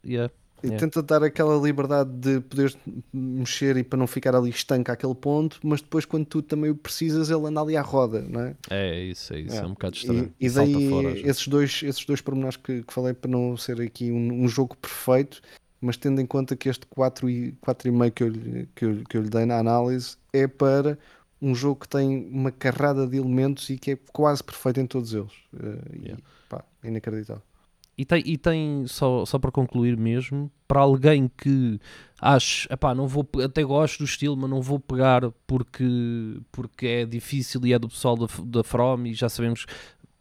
yeah. 0.04 0.32
E 0.62 0.66
Yeah. 0.68 0.80
tenta 0.80 1.02
dar 1.02 1.22
aquela 1.22 1.56
liberdade 1.62 2.10
de 2.10 2.40
poderes 2.40 2.74
mexer 3.12 3.76
e 3.76 3.84
para 3.84 3.98
não 3.98 4.06
ficar 4.06 4.34
ali 4.34 4.48
estanca 4.48 4.94
àquele 4.94 5.14
ponto, 5.14 5.58
mas 5.62 5.82
depois 5.82 6.06
quando 6.06 6.24
tu 6.24 6.40
também 6.40 6.70
o 6.70 6.74
precisas, 6.74 7.28
ele 7.28 7.46
anda 7.46 7.60
ali 7.60 7.76
à 7.76 7.82
roda, 7.82 8.22
não 8.26 8.40
é? 8.40 8.54
É 8.70 8.98
isso, 8.98 9.34
é 9.34 9.40
isso, 9.40 9.50
é, 9.52 9.56
Yeah. 9.56 9.66
um 9.68 9.72
bocado 9.72 9.96
estranho. 9.96 10.32
E, 10.40 10.46
e 10.46 10.50
daí 10.50 10.88
fora, 10.88 11.10
esses 11.18 11.46
dois, 11.48 11.82
esses 11.84 12.04
dois 12.06 12.22
pormenores 12.22 12.56
que, 12.56 12.82
que 12.82 12.94
falei 12.94 13.12
para 13.12 13.30
não 13.30 13.58
ser 13.58 13.78
aqui 13.82 14.10
um, 14.10 14.44
um 14.44 14.48
jogo 14.48 14.74
perfeito, 14.78 15.42
mas 15.84 15.96
tendo 15.96 16.20
em 16.20 16.26
conta 16.26 16.56
que 16.56 16.68
este 16.68 16.86
4 16.86 17.28
e 17.30 17.52
4,5 17.60 18.10
que 18.14 18.22
eu, 18.24 18.28
lhe- 18.28 18.68
que, 18.74 18.84
eu, 18.84 19.04
que 19.08 19.16
eu 19.16 19.22
lhe 19.22 19.30
dei 19.30 19.44
na 19.46 19.58
análise 19.58 20.16
é 20.32 20.46
para 20.46 20.98
um 21.40 21.54
jogo 21.54 21.80
que 21.80 21.88
tem 21.88 22.26
uma 22.30 22.50
carrada 22.50 23.06
de 23.06 23.16
elementos 23.18 23.68
e 23.70 23.76
que 23.78 23.92
é 23.92 23.98
quase 24.12 24.42
perfeito 24.42 24.80
em 24.80 24.86
todos 24.86 25.12
eles. 25.14 25.32
E, 25.92 26.06
Yeah. 26.06 26.22
pá, 26.48 26.64
é 26.82 26.88
inacreditável. 26.88 27.42
E 27.96 28.04
tem, 28.04 28.22
e 28.26 28.36
tem 28.36 28.86
só, 28.88 29.24
só 29.24 29.38
para 29.38 29.52
concluir 29.52 29.96
mesmo, 29.96 30.50
para 30.66 30.80
alguém 30.80 31.30
que 31.38 31.78
ache, 32.20 32.66
epá, 32.68 32.92
não 32.92 33.06
vou, 33.06 33.24
até 33.44 33.62
gosto 33.62 33.98
do 33.98 34.04
estilo, 34.04 34.36
mas 34.36 34.50
não 34.50 34.60
vou 34.60 34.80
pegar 34.80 35.30
porque, 35.46 36.40
porque 36.50 36.86
é 36.86 37.06
difícil 37.06 37.64
e 37.64 37.72
é 37.72 37.78
do 37.78 37.88
pessoal 37.88 38.16
da, 38.16 38.26
da 38.44 38.64
From 38.64 39.06
e 39.06 39.14
já 39.14 39.28
sabemos. 39.28 39.64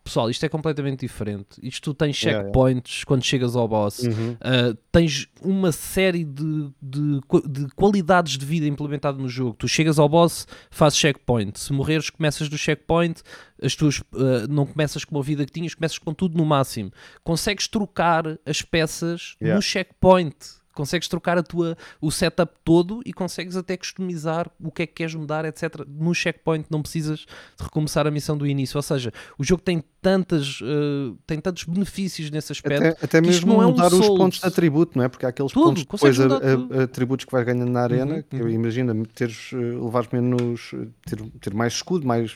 Pessoal, 0.03 0.30
isto 0.30 0.45
é 0.45 0.49
completamente 0.49 0.99
diferente. 0.99 1.57
Isto 1.63 1.91
tu 1.91 1.93
tens 1.93 2.21
Yeah, 2.21 2.39
yeah. 2.39 2.47
checkpoints 2.47 3.03
quando 3.05 3.23
chegas 3.23 3.55
ao 3.55 3.67
boss. 3.67 3.99
Uh, 3.99 4.75
tens 4.91 5.27
uma 5.41 5.71
série 5.71 6.25
de, 6.25 6.69
de, 6.81 7.21
de 7.47 7.67
qualidades 7.73 8.38
de 8.38 8.45
vida 8.45 8.67
implementada 8.67 9.17
no 9.17 9.30
jogo. 9.30 9.55
Tu 9.57 9.67
chegas 9.67 9.97
ao 9.99 10.09
boss, 10.09 10.45
fazes 10.69 10.99
checkpoint. 10.99 11.57
Se 11.57 11.71
morreres, 11.71 12.09
começas 12.09 12.49
do 12.49 12.57
checkpoint. 12.57 13.21
As 13.61 13.75
tuas, 13.75 13.99
uh, 13.99 14.45
não 14.49 14.65
começas 14.65 15.05
com 15.05 15.17
a 15.17 15.21
vida 15.21 15.45
que 15.45 15.51
tinhas, 15.53 15.73
começas 15.73 15.97
com 15.97 16.13
tudo 16.13 16.38
no 16.38 16.45
máximo. 16.45 16.91
Consegues 17.23 17.67
trocar 17.69 18.25
as 18.45 18.61
peças 18.61 19.35
Yeah. 19.41 19.55
no 19.55 19.61
checkpoint. 19.61 20.35
Consegues 20.73 21.07
trocar 21.07 21.37
a 21.37 21.43
tua, 21.43 21.77
o 22.01 22.11
setup 22.11 22.51
todo 22.63 23.01
e 23.05 23.13
consegues 23.13 23.55
até 23.55 23.77
customizar 23.77 24.49
o 24.59 24.71
que 24.71 24.83
é 24.83 24.87
que 24.87 24.93
queres 24.93 25.13
mudar, 25.15 25.45
etc. 25.45 25.85
No 25.87 26.13
checkpoint 26.13 26.65
não 26.69 26.81
precisas 26.81 27.25
recomeçar 27.59 28.07
a 28.07 28.11
missão 28.11 28.37
do 28.37 28.47
início. 28.47 28.77
Ou 28.77 28.81
seja, 28.81 29.13
o 29.37 29.43
jogo 29.43 29.61
tem, 29.61 29.83
tantas, 30.01 30.59
uh, 30.61 31.15
tem 31.27 31.39
tantos 31.39 31.63
benefícios 31.65 32.31
nesse 32.31 32.51
aspecto. 32.51 32.83
Até, 32.87 33.05
até 33.05 33.21
mesmo 33.21 33.53
não 33.53 33.61
é 33.61 33.67
um 33.67 33.69
mudar 33.71 33.93
os 33.93 34.07
pontos 34.07 34.39
de 34.39 34.45
atributo, 34.47 34.97
não 34.97 35.05
é? 35.05 35.07
Porque 35.09 35.25
há 35.25 35.29
aqueles 35.29 35.51
Tudo, 35.51 35.65
pontos 35.65 35.83
depois 35.83 36.19
a- 36.19 36.25
a- 36.25 36.39
tudo. 36.57 36.81
atributos 36.81 37.25
que 37.25 37.31
vais 37.31 37.45
ganhando 37.45 37.71
na 37.71 37.81
arena, 37.81 38.15
Uhum, 38.15 38.23
que 38.23 38.35
uhum. 38.41 38.49
imagina 38.49 38.93
teres, 39.13 39.51
eh, 39.53 39.57
levares 39.57 40.09
menos, 40.11 40.71
eh, 40.73 40.87
ter, 41.05 41.21
ter 41.39 41.53
mais 41.53 41.73
escudo, 41.73 42.05
mais 42.07 42.31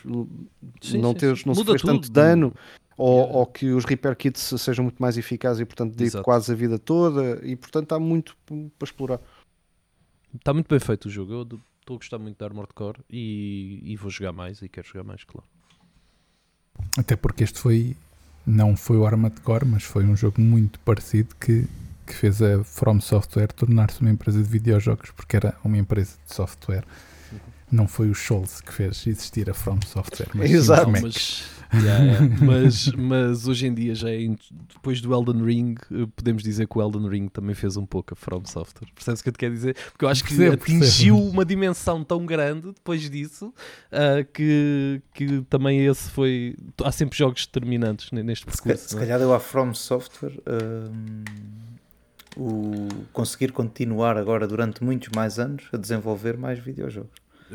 Sim, 0.80 0.98
não 0.98 1.10
sim, 1.12 1.18
teres, 1.18 1.38
sim. 1.40 1.44
não 1.46 1.54
sofres 1.54 1.82
tanto 1.82 2.10
dano, 2.10 2.54
ou, 2.98 3.18
Yeah. 3.20 3.38
ou 3.38 3.46
que 3.46 3.66
os 3.70 3.84
repair 3.84 4.16
kits 4.16 4.52
sejam 4.58 4.82
muito 4.82 5.00
mais 5.00 5.16
eficazes 5.16 5.60
e 5.60 5.64
portanto 5.64 5.98
Exato. 6.00 6.24
quase 6.24 6.52
a 6.52 6.54
vida 6.54 6.78
toda, 6.78 7.40
e 7.46 7.54
portanto 7.54 7.92
há 7.92 8.00
muito 8.00 8.36
para 8.46 8.86
explorar. 8.86 9.20
Está 10.34 10.52
muito 10.52 10.68
bem 10.68 10.80
feito 10.80 11.06
o 11.06 11.10
jogo. 11.10 11.32
Eu 11.32 11.42
estou 11.80 11.94
a 11.94 11.98
gostar 11.98 12.18
muito 12.18 12.36
de 12.36 12.44
Armored 12.44 12.74
Core 12.74 12.98
e, 13.08 13.80
e 13.84 13.96
vou 13.96 14.10
jogar 14.10 14.32
mais 14.32 14.60
e 14.60 14.68
quero 14.68 14.86
jogar 14.86 15.04
mais, 15.04 15.24
claro. 15.24 15.46
Até 16.98 17.16
porque 17.16 17.44
este 17.44 17.58
foi, 17.58 17.96
não 18.46 18.76
foi 18.76 18.96
o 18.98 19.06
Armored 19.06 19.40
Core, 19.40 19.64
mas 19.64 19.84
foi 19.84 20.04
um 20.04 20.16
jogo 20.16 20.40
muito 20.40 20.78
parecido 20.80 21.34
que, 21.36 21.66
que 22.06 22.12
fez 22.14 22.42
a 22.42 22.62
From 22.64 23.00
Software 23.00 23.48
tornar-se 23.48 24.00
uma 24.00 24.10
empresa 24.10 24.42
de 24.42 24.48
videojogos, 24.48 25.10
porque 25.12 25.36
era 25.36 25.56
uma 25.64 25.78
empresa 25.78 26.16
de 26.26 26.34
software. 26.34 26.84
Não 27.70 27.86
foi 27.86 28.10
o 28.10 28.14
Scholz 28.14 28.60
que 28.60 28.72
fez 28.72 29.06
existir 29.06 29.48
a 29.48 29.54
From 29.54 29.78
Software, 29.86 30.28
mas 30.34 30.48
sim 30.50 30.56
os 30.56 30.62
Exato. 30.64 30.90
Mas, 30.90 31.44
yeah, 31.74 32.04
yeah. 32.04 32.36
mas, 32.44 32.86
mas 32.92 33.46
hoje 33.48 33.66
em 33.66 33.74
dia, 33.74 33.94
já 33.94 34.08
é, 34.10 34.22
in- 34.22 34.38
depois 34.74 35.00
do 35.00 35.12
Elden 35.12 35.44
Ring, 35.44 35.74
eh, 35.92 36.06
podemos 36.16 36.42
dizer 36.42 36.66
que 36.66 36.78
o 36.78 36.82
Elden 36.82 37.08
Ring 37.08 37.28
também 37.28 37.54
fez 37.54 37.76
um 37.76 37.84
pouco 37.86 38.14
a 38.14 38.16
From 38.16 38.44
Software. 38.44 38.88
Percebes 38.94 39.20
o 39.20 39.22
que 39.22 39.28
eu 39.28 39.32
te 39.32 39.38
quero 39.38 39.54
dizer? 39.54 39.76
Porque 39.92 40.04
eu 40.04 40.08
acho 40.08 40.22
que 40.24 40.34
Percebo, 40.34 40.54
atingiu 40.62 41.14
percebo. 41.16 41.32
uma 41.34 41.44
dimensão 41.44 42.02
tão 42.04 42.24
grande 42.24 42.72
depois 42.72 43.08
disso 43.10 43.52
ah, 43.92 44.24
que, 44.32 45.00
que 45.12 45.42
também 45.50 45.84
esse 45.86 46.10
foi. 46.10 46.56
Há 46.82 46.92
sempre 46.92 47.16
jogos 47.18 47.46
determinantes 47.46 48.10
ne- 48.12 48.22
neste 48.22 48.44
Se, 48.50 48.62
percurso. 48.62 48.88
se 48.88 48.94
não 48.94 49.02
é? 49.02 49.04
calhar 49.04 49.18
deu 49.18 49.32
à 49.34 49.40
From 49.40 49.74
Software 49.74 50.32
hum, 50.46 51.24
o 52.36 52.88
conseguir 53.12 53.52
continuar 53.52 54.16
agora 54.16 54.46
durante 54.46 54.82
muitos 54.84 55.08
mais 55.14 55.38
anos 55.38 55.64
a 55.72 55.76
desenvolver 55.76 56.36
mais 56.36 56.58
videojogos. 56.58 57.10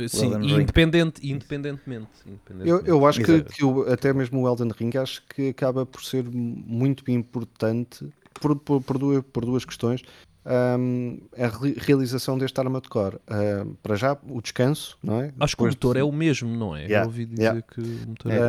Sim, 0.07 0.25
Elden 0.33 0.41
e 0.49 0.53
Ring. 0.53 0.61
independente, 0.61 1.27
independentemente. 1.31 2.07
Eu, 2.25 2.31
independentemente. 2.33 2.89
eu 2.89 3.05
acho 3.05 3.21
que, 3.23 3.31
Exato. 3.31 3.53
que 3.53 3.65
o- 3.65 3.91
até 3.91 4.11
mesmo 4.13 4.41
o 4.41 4.47
Elden 4.47 4.69
Ring 4.77 4.91
acho 4.97 5.21
que 5.27 5.49
acaba 5.49 5.85
por 5.85 6.03
ser 6.03 6.23
muito 6.31 7.09
importante 7.11 8.07
por, 8.41 8.55
por, 8.55 8.81
por 8.81 8.97
duas, 8.97 9.23
por 9.31 9.45
duas 9.45 9.63
questões. 9.65 10.01
Ahm, 10.45 11.19
a 11.37 11.47
re- 11.47 11.75
realização 11.77 12.37
deste 12.37 12.59
Armored 12.59 12.89
Core. 12.89 13.17
Ahm, 13.29 13.75
para 13.81 13.95
já, 13.95 14.17
o 14.27 14.41
descanso, 14.41 14.97
não 15.01 15.21
é? 15.21 15.31
Acho 15.39 15.55
que 15.55 15.63
o 15.63 15.65
Depois 15.69 15.75
motor 15.75 15.93
de- 15.95 15.99
é 16.01 16.03
o 16.03 16.11
mesmo, 16.11 16.49
não 16.57 16.75
é? 16.75 16.81
Yeah, 16.81 17.03
Eu 17.03 17.05
ouvi 17.05 17.25
dizer 17.25 17.41
yeah. 17.43 17.61
que 17.61 17.79
o 17.79 18.07
motor 18.09 18.31
é. 18.31 18.39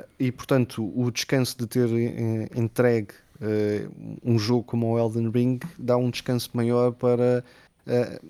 Ah, 0.00 0.04
e 0.18 0.32
portanto, 0.32 0.92
o 0.98 1.08
descanso 1.12 1.56
de 1.56 1.66
ter 1.68 1.88
eh, 1.88 2.48
entregue 2.56 3.10
eh, 3.40 3.86
um 4.24 4.36
jogo 4.38 4.64
como 4.64 4.92
o 4.92 4.98
Elden 4.98 5.30
Ring 5.30 5.60
dá 5.78 5.96
um 5.96 6.10
descanso 6.10 6.50
maior 6.54 6.90
para. 6.92 7.44
eh, 7.86 8.20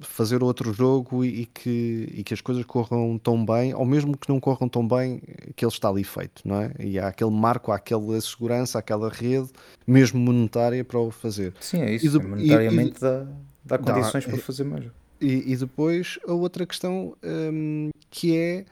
fazer 0.00 0.42
outro 0.42 0.72
jogo 0.72 1.24
e, 1.24 1.42
e 1.42 1.46
que, 1.46 2.08
e 2.12 2.24
que 2.24 2.34
as 2.34 2.40
coisas 2.40 2.64
corram 2.64 3.18
tão 3.18 3.44
bem, 3.44 3.74
ou 3.74 3.84
mesmo 3.84 4.16
que 4.16 4.28
não 4.28 4.40
corram 4.40 4.68
tão 4.68 4.86
bem, 4.86 5.20
que 5.54 5.64
ele 5.64 5.72
está 5.72 5.88
ali 5.88 6.04
feito, 6.04 6.42
não 6.44 6.60
é? 6.60 6.72
E 6.80 6.98
há 6.98 7.08
aquele 7.08 7.30
marco, 7.30 7.70
há 7.72 7.76
aquela 7.76 8.20
segurança, 8.20 8.78
aquela 8.78 9.08
rede, 9.08 9.50
mesmo 9.86 10.18
monetária, 10.18 10.84
para 10.84 10.98
o 10.98 11.10
fazer. 11.10 11.54
Sim, 11.60 11.80
é 11.82 11.92
E 11.92 11.96
isso. 11.96 12.18
do- 12.18 12.28
monetariamente 12.28 13.00
dá, 13.00 13.24
dá 13.64 13.78
Dá, 13.78 13.92
condições 13.92 14.24
para 14.26 14.34
é- 14.34 14.38
fazer 14.38 14.64
mais. 14.64 14.84
E, 15.20 15.52
e 15.52 15.56
depois 15.56 16.18
a 16.26 16.32
outra 16.32 16.66
questão 16.66 17.16
hum, 17.24 17.88
que 18.10 18.36
é 18.36 18.64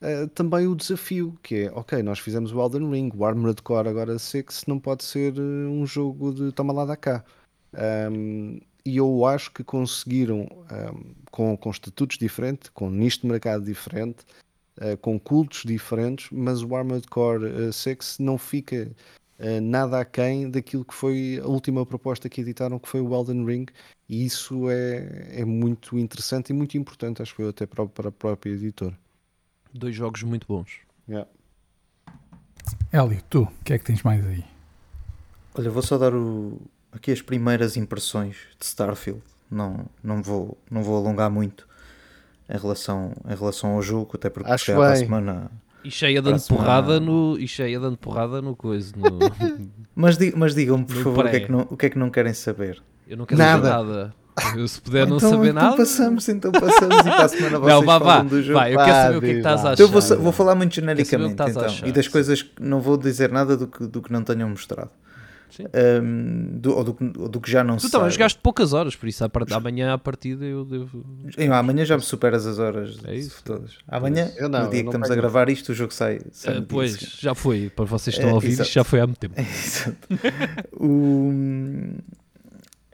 uh, 0.00 0.28
também 0.28 0.66
o 0.66 0.74
desafio, 0.76 1.36
que 1.42 1.64
é, 1.64 1.72
ok, 1.72 2.02
nós 2.04 2.20
fizemos 2.20 2.52
o 2.52 2.60
Elden 2.62 2.88
Ring, 2.90 3.10
o 3.14 3.24
Armored 3.24 3.60
Core 3.62 3.88
agora 3.88 4.18
Six 4.18 4.62
não 4.66 4.78
pode 4.78 5.02
ser 5.04 5.34
uh, 5.38 5.42
um 5.68 5.84
jogo 5.84 6.32
de 6.32 6.52
toma 6.52 6.72
lá 6.72 6.84
da 6.84 6.96
cá. 6.96 7.24
Um, 8.10 8.60
e 8.88 8.96
eu 8.96 9.26
acho 9.26 9.50
que 9.52 9.62
conseguiram, 9.62 10.40
um, 10.42 11.14
com, 11.30 11.56
com 11.56 11.70
estatutos 11.70 12.16
diferentes, 12.16 12.70
com 12.70 12.88
nicho 12.88 13.20
de 13.20 13.26
mercado 13.26 13.62
diferente, 13.62 14.24
uh, 14.78 14.96
com 14.96 15.20
cultos 15.20 15.62
diferentes, 15.64 16.30
mas 16.32 16.62
o 16.62 16.74
Armored 16.74 17.06
Core 17.08 17.44
uh, 17.68 17.72
6 17.72 18.18
não 18.18 18.38
fica 18.38 18.90
uh, 19.38 19.60
nada 19.60 20.00
aquém 20.00 20.50
daquilo 20.50 20.86
que 20.86 20.94
foi 20.94 21.38
a 21.42 21.46
última 21.46 21.84
proposta 21.84 22.30
que 22.30 22.40
editaram, 22.40 22.78
que 22.78 22.88
foi 22.88 23.02
o 23.02 23.14
Elden 23.14 23.44
Ring, 23.44 23.66
e 24.08 24.24
isso 24.24 24.70
é, 24.70 25.40
é 25.40 25.44
muito 25.44 25.98
interessante 25.98 26.48
e 26.48 26.52
muito 26.54 26.78
importante, 26.78 27.20
acho 27.20 27.32
que 27.32 27.42
foi 27.42 27.50
até 27.50 27.66
para, 27.66 27.82
o- 27.82 27.88
para 27.90 28.08
a 28.08 28.12
própria 28.12 28.52
editora. 28.52 28.98
Dois 29.74 29.94
jogos 29.94 30.22
muito 30.22 30.46
bons. 30.46 30.78
Yeah. 31.06 31.28
Hélio, 32.90 33.22
tu, 33.28 33.42
o 33.42 33.64
que 33.64 33.74
é 33.74 33.78
que 33.78 33.84
tens 33.84 34.02
mais 34.02 34.24
aí? 34.26 34.42
Olha, 35.54 35.70
vou 35.70 35.82
só 35.82 35.98
dar 35.98 36.14
o- 36.14 36.58
aqui 36.98 37.10
as 37.12 37.22
primeiras 37.22 37.76
impressões 37.76 38.36
de 38.58 38.66
Starfield. 38.66 39.22
Não, 39.50 39.86
não, 40.04 40.22
vou, 40.22 40.58
não 40.70 40.82
vou 40.82 40.96
alongar 40.98 41.30
muito 41.30 41.66
em 42.48 42.56
relação, 42.58 43.12
em 43.26 43.34
relação 43.34 43.70
ao 43.72 43.82
jogo, 43.82 44.10
até 44.14 44.28
porque 44.28 44.50
Acho 44.50 44.72
para 44.74 44.88
a 44.88 44.92
bem. 44.92 44.98
semana. 45.04 45.50
E 45.84 45.90
cheia 45.90 46.20
dando 46.20 46.40
porrada 46.46 46.94
semana- 46.94 47.06
no. 47.06 47.38
E 47.38 47.48
cheia 47.48 47.80
dando 47.80 47.96
porrada 47.96 48.42
no 48.42 48.54
coisa. 48.54 48.92
no- 48.96 49.18
Mas, 49.96 50.16
mas 50.36 50.54
digam-me, 50.54 50.84
por 50.84 50.94
No 50.96 51.02
favor, 51.02 51.26
o 51.26 51.30
que, 51.30 51.36
é 51.36 51.40
que 51.40 51.50
não, 51.52 51.60
o 51.70 51.76
que 51.76 51.86
é 51.86 51.90
que 51.90 51.98
não 51.98 52.10
querem 52.10 52.32
saber? 52.34 52.80
Eu 53.08 53.16
não 53.16 53.24
quero 53.26 53.38
Nada. 53.40 53.68
saber 53.68 53.88
nada. 53.88 54.14
Eu, 54.56 54.68
se 54.68 54.80
puder 54.80 55.04
não 55.08 55.16
então, 55.16 55.30
saber 55.30 55.48
então 55.50 55.62
nada. 55.64 55.76
passamos, 55.76 56.28
então 56.28 56.52
passamos 56.52 56.96
e 57.00 57.02
para 57.02 57.24
a 57.24 57.28
semana 57.28 57.58
vocês 57.58 57.74
Não, 57.74 57.82
vá, 57.84 57.98
vá. 57.98 58.22
do 58.22 58.40
jogo. 58.40 58.56
Vai, 58.58 58.72
eu 58.74 58.78
quero 58.78 58.92
Vá, 58.92 59.02
saber 59.02 59.16
o 59.16 59.20
que 59.20 59.26
é 59.26 59.30
que 59.30 59.36
estás 59.38 59.60
a 59.60 59.62
achar. 59.72 59.72
Então 59.72 59.86
eu 59.86 60.00
vou, 60.00 60.18
vou 60.22 60.32
falar 60.32 60.54
muito 60.54 60.74
genericamente 60.76 61.32
então, 61.32 61.66
e 61.84 61.90
das 61.90 62.06
coisas 62.06 62.42
que 62.42 62.62
não 62.62 62.80
vou 62.80 62.96
dizer 62.96 63.32
nada 63.32 63.56
do 63.56 63.66
que, 63.66 63.84
do 63.86 64.00
que 64.00 64.12
não 64.12 64.22
tenham 64.22 64.48
mostrado. 64.48 64.90
Sim. 65.50 65.64
Ahm, 65.72 66.58
do, 66.60 66.76
ou, 66.76 66.84
do, 66.84 66.94
que- 66.94 67.12
ou 67.18 67.28
do 67.28 67.40
que 67.40 67.50
já 67.50 67.64
não 67.64 67.76
Tu 67.76 67.82
se 67.86 67.90
também 67.90 68.04
sabe. 68.06 68.14
jogaste 68.14 68.38
poucas 68.42 68.72
horas, 68.72 68.94
por 68.94 69.08
isso 69.08 69.24
à 69.24 69.28
part- 69.28 69.50
amanhã 69.52 69.92
à 69.94 69.98
partida 69.98 70.44
eu 70.44 70.64
devo. 70.64 71.04
Em- 71.36 71.48
Amanhã 71.50 71.84
já 71.84 71.96
me 71.96 72.02
superas 72.02 72.46
as 72.46 72.58
horas 72.58 72.98
É 73.04 73.14
isso. 73.14 73.42
todas. 73.44 73.78
Amanhã, 73.88 74.30
Eu 74.36 74.48
não, 74.48 74.64
no 74.64 74.70
dia 74.70 74.80
eu 74.80 74.84
que 74.84 74.88
estamos 74.90 75.10
a 75.10 75.14
gravar 75.14 75.48
isto, 75.48 75.70
o 75.70 75.74
jogo 75.74 75.92
sai. 75.92 76.20
sai 76.32 76.54
dia 76.54 76.66
pois, 76.68 76.92
seguinte. 76.92 77.18
já 77.20 77.34
foi. 77.34 77.70
Para 77.70 77.84
vocês 77.86 78.14
que 78.14 78.20
estão 78.20 78.30
a 78.32 78.34
ouvir, 78.34 78.48
exato. 78.48 78.62
isto 78.68 78.74
já 78.74 78.84
foi 78.84 79.00
há 79.00 79.06
muito 79.06 79.18
tempo. 79.18 79.34
Exato. 79.40 79.96
O- 80.78 81.32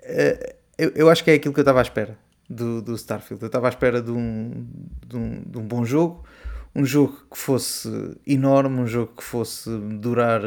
eh, 0.03 0.57
eu, 0.79 0.91
eu 0.95 1.11
acho 1.11 1.25
que 1.25 1.31
é 1.31 1.35
aquilo 1.35 1.53
que 1.55 1.61
eu 1.61 1.63
estava 1.63 1.81
à 1.81 1.83
espera 1.83 2.17
do, 2.49 2.81
do 2.83 2.95
Starfield. 2.95 3.43
Eu 3.43 3.47
estava 3.47 3.67
à 3.69 3.71
espera 3.71 4.01
de 4.03 4.11
um, 4.11 4.67
de, 5.07 5.17
um, 5.17 5.43
de 5.47 5.59
um 5.59 5.63
bom 5.63 5.85
jogo, 5.85 6.25
um 6.75 6.85
jogo 6.85 7.17
que 7.31 7.39
fosse 7.39 7.89
enorme, 8.27 8.81
um 8.81 8.87
jogo 8.87 9.13
que 9.17 9.23
fosse 9.25 9.71
durar 10.01 10.41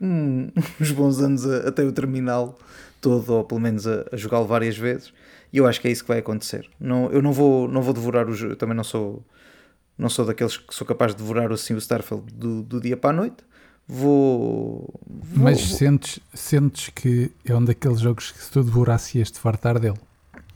uns 0.80 0.90
bons 0.92 1.20
anos 1.20 1.46
a- 1.46 1.68
até 1.68 1.82
o 1.84 1.92
terminal 1.92 2.58
todo, 3.00 3.30
ou 3.34 3.44
pelo 3.44 3.60
menos 3.60 3.86
a, 3.86 4.04
a 4.12 4.16
jogá-lo 4.16 4.46
várias 4.46 4.76
vezes. 4.76 5.12
E 5.52 5.58
eu 5.58 5.66
acho 5.66 5.80
que 5.80 5.86
é 5.88 5.90
isso 5.90 6.02
que 6.02 6.08
vai 6.08 6.18
acontecer. 6.18 6.68
Não, 6.80 7.10
eu 7.12 7.22
não 7.22 7.32
vou, 7.32 7.68
não 7.68 7.80
vou 7.82 7.92
devorar 7.94 8.28
o 8.28 8.34
jogo, 8.34 8.52
eu 8.52 8.56
também 8.56 8.74
não 8.76 8.82
sou, 8.84 9.24
não 9.96 10.08
sou 10.08 10.24
daqueles 10.24 10.56
que 10.56 10.74
sou 10.74 10.86
capaz 10.86 11.12
de 11.14 11.18
devorar 11.22 11.52
assim, 11.52 11.74
o 11.74 11.78
Starfield 11.78 12.24
do, 12.34 12.62
do 12.62 12.80
dia 12.80 12.96
para 12.96 13.10
a 13.10 13.12
noite. 13.12 13.36
Vou. 13.86 14.92
vou- 15.06 15.44
Mas 15.44 15.60
sentes, 15.60 16.18
sentes 16.32 16.88
que 16.94 17.30
é 17.44 17.54
um 17.54 17.64
daqueles 17.64 18.00
jogos 18.00 18.30
que 18.32 18.42
se 18.42 18.50
tu 18.50 18.62
devorasse 18.64 19.18
ias-te 19.18 19.38
fartar 19.38 19.78
dele? 19.78 19.98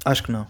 Acho 0.05 0.23
que 0.25 0.33
não. 0.33 0.47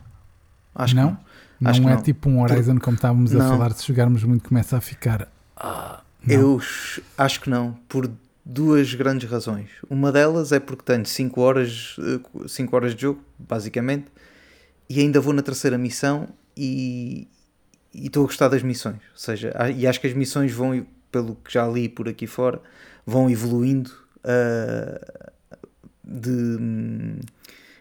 Acho 0.75 0.95
não? 0.95 1.17
que 1.17 1.23
não. 1.61 1.71
Acho 1.71 1.81
não 1.81 1.87
que 1.89 1.93
é 1.93 1.97
não. 1.97 2.03
tipo 2.03 2.29
um 2.31 2.41
Horizon 2.43 2.79
como 2.79 2.95
estávamos 2.95 3.35
a 3.35 3.39
Não. 3.39 3.49
falar, 3.51 3.73
se 3.73 3.87
jogarmos 3.87 4.23
muito 4.23 4.49
começa 4.49 4.77
a 4.77 4.81
ficar. 4.81 5.29
Ah. 5.57 6.01
Eu 6.27 6.61
ch- 6.61 7.01
acho 7.17 7.41
que 7.41 7.51
não, 7.51 7.77
por 7.89 8.09
duas 8.49 8.95
grandes 8.95 9.29
razões. 9.29 9.69
Uma 9.91 10.11
delas 10.11 10.53
é 10.53 10.59
porque 10.59 10.83
tenho 10.83 11.05
5 11.05 11.41
horas, 11.41 11.97
5 12.49 12.75
horas 12.75 12.95
de 12.95 13.03
jogo, 13.03 13.23
basicamente, 13.39 14.07
e 14.89 15.01
ainda 15.01 15.21
vou 15.21 15.35
na 15.35 15.43
terceira 15.43 15.77
missão 15.77 16.27
e 16.57 17.29
estou 17.95 18.25
a 18.25 18.27
gostar 18.27 18.49
das 18.49 18.63
missões. 18.63 19.03
Ou 19.13 19.19
seja, 19.19 19.53
e 19.77 19.87
acho 19.87 20.01
que 20.01 20.07
as 20.07 20.15
missões 20.15 20.51
vão, 20.51 20.87
pelo 21.13 21.35
que 21.37 21.53
já 21.53 21.69
li 21.69 21.91
por 21.91 22.09
aqui 22.09 22.27
fora, 22.27 22.59
vão 23.07 23.31
evoluindo 23.31 23.93
ah, 24.25 25.23
de. 26.03 26.31
hum, 26.31 27.19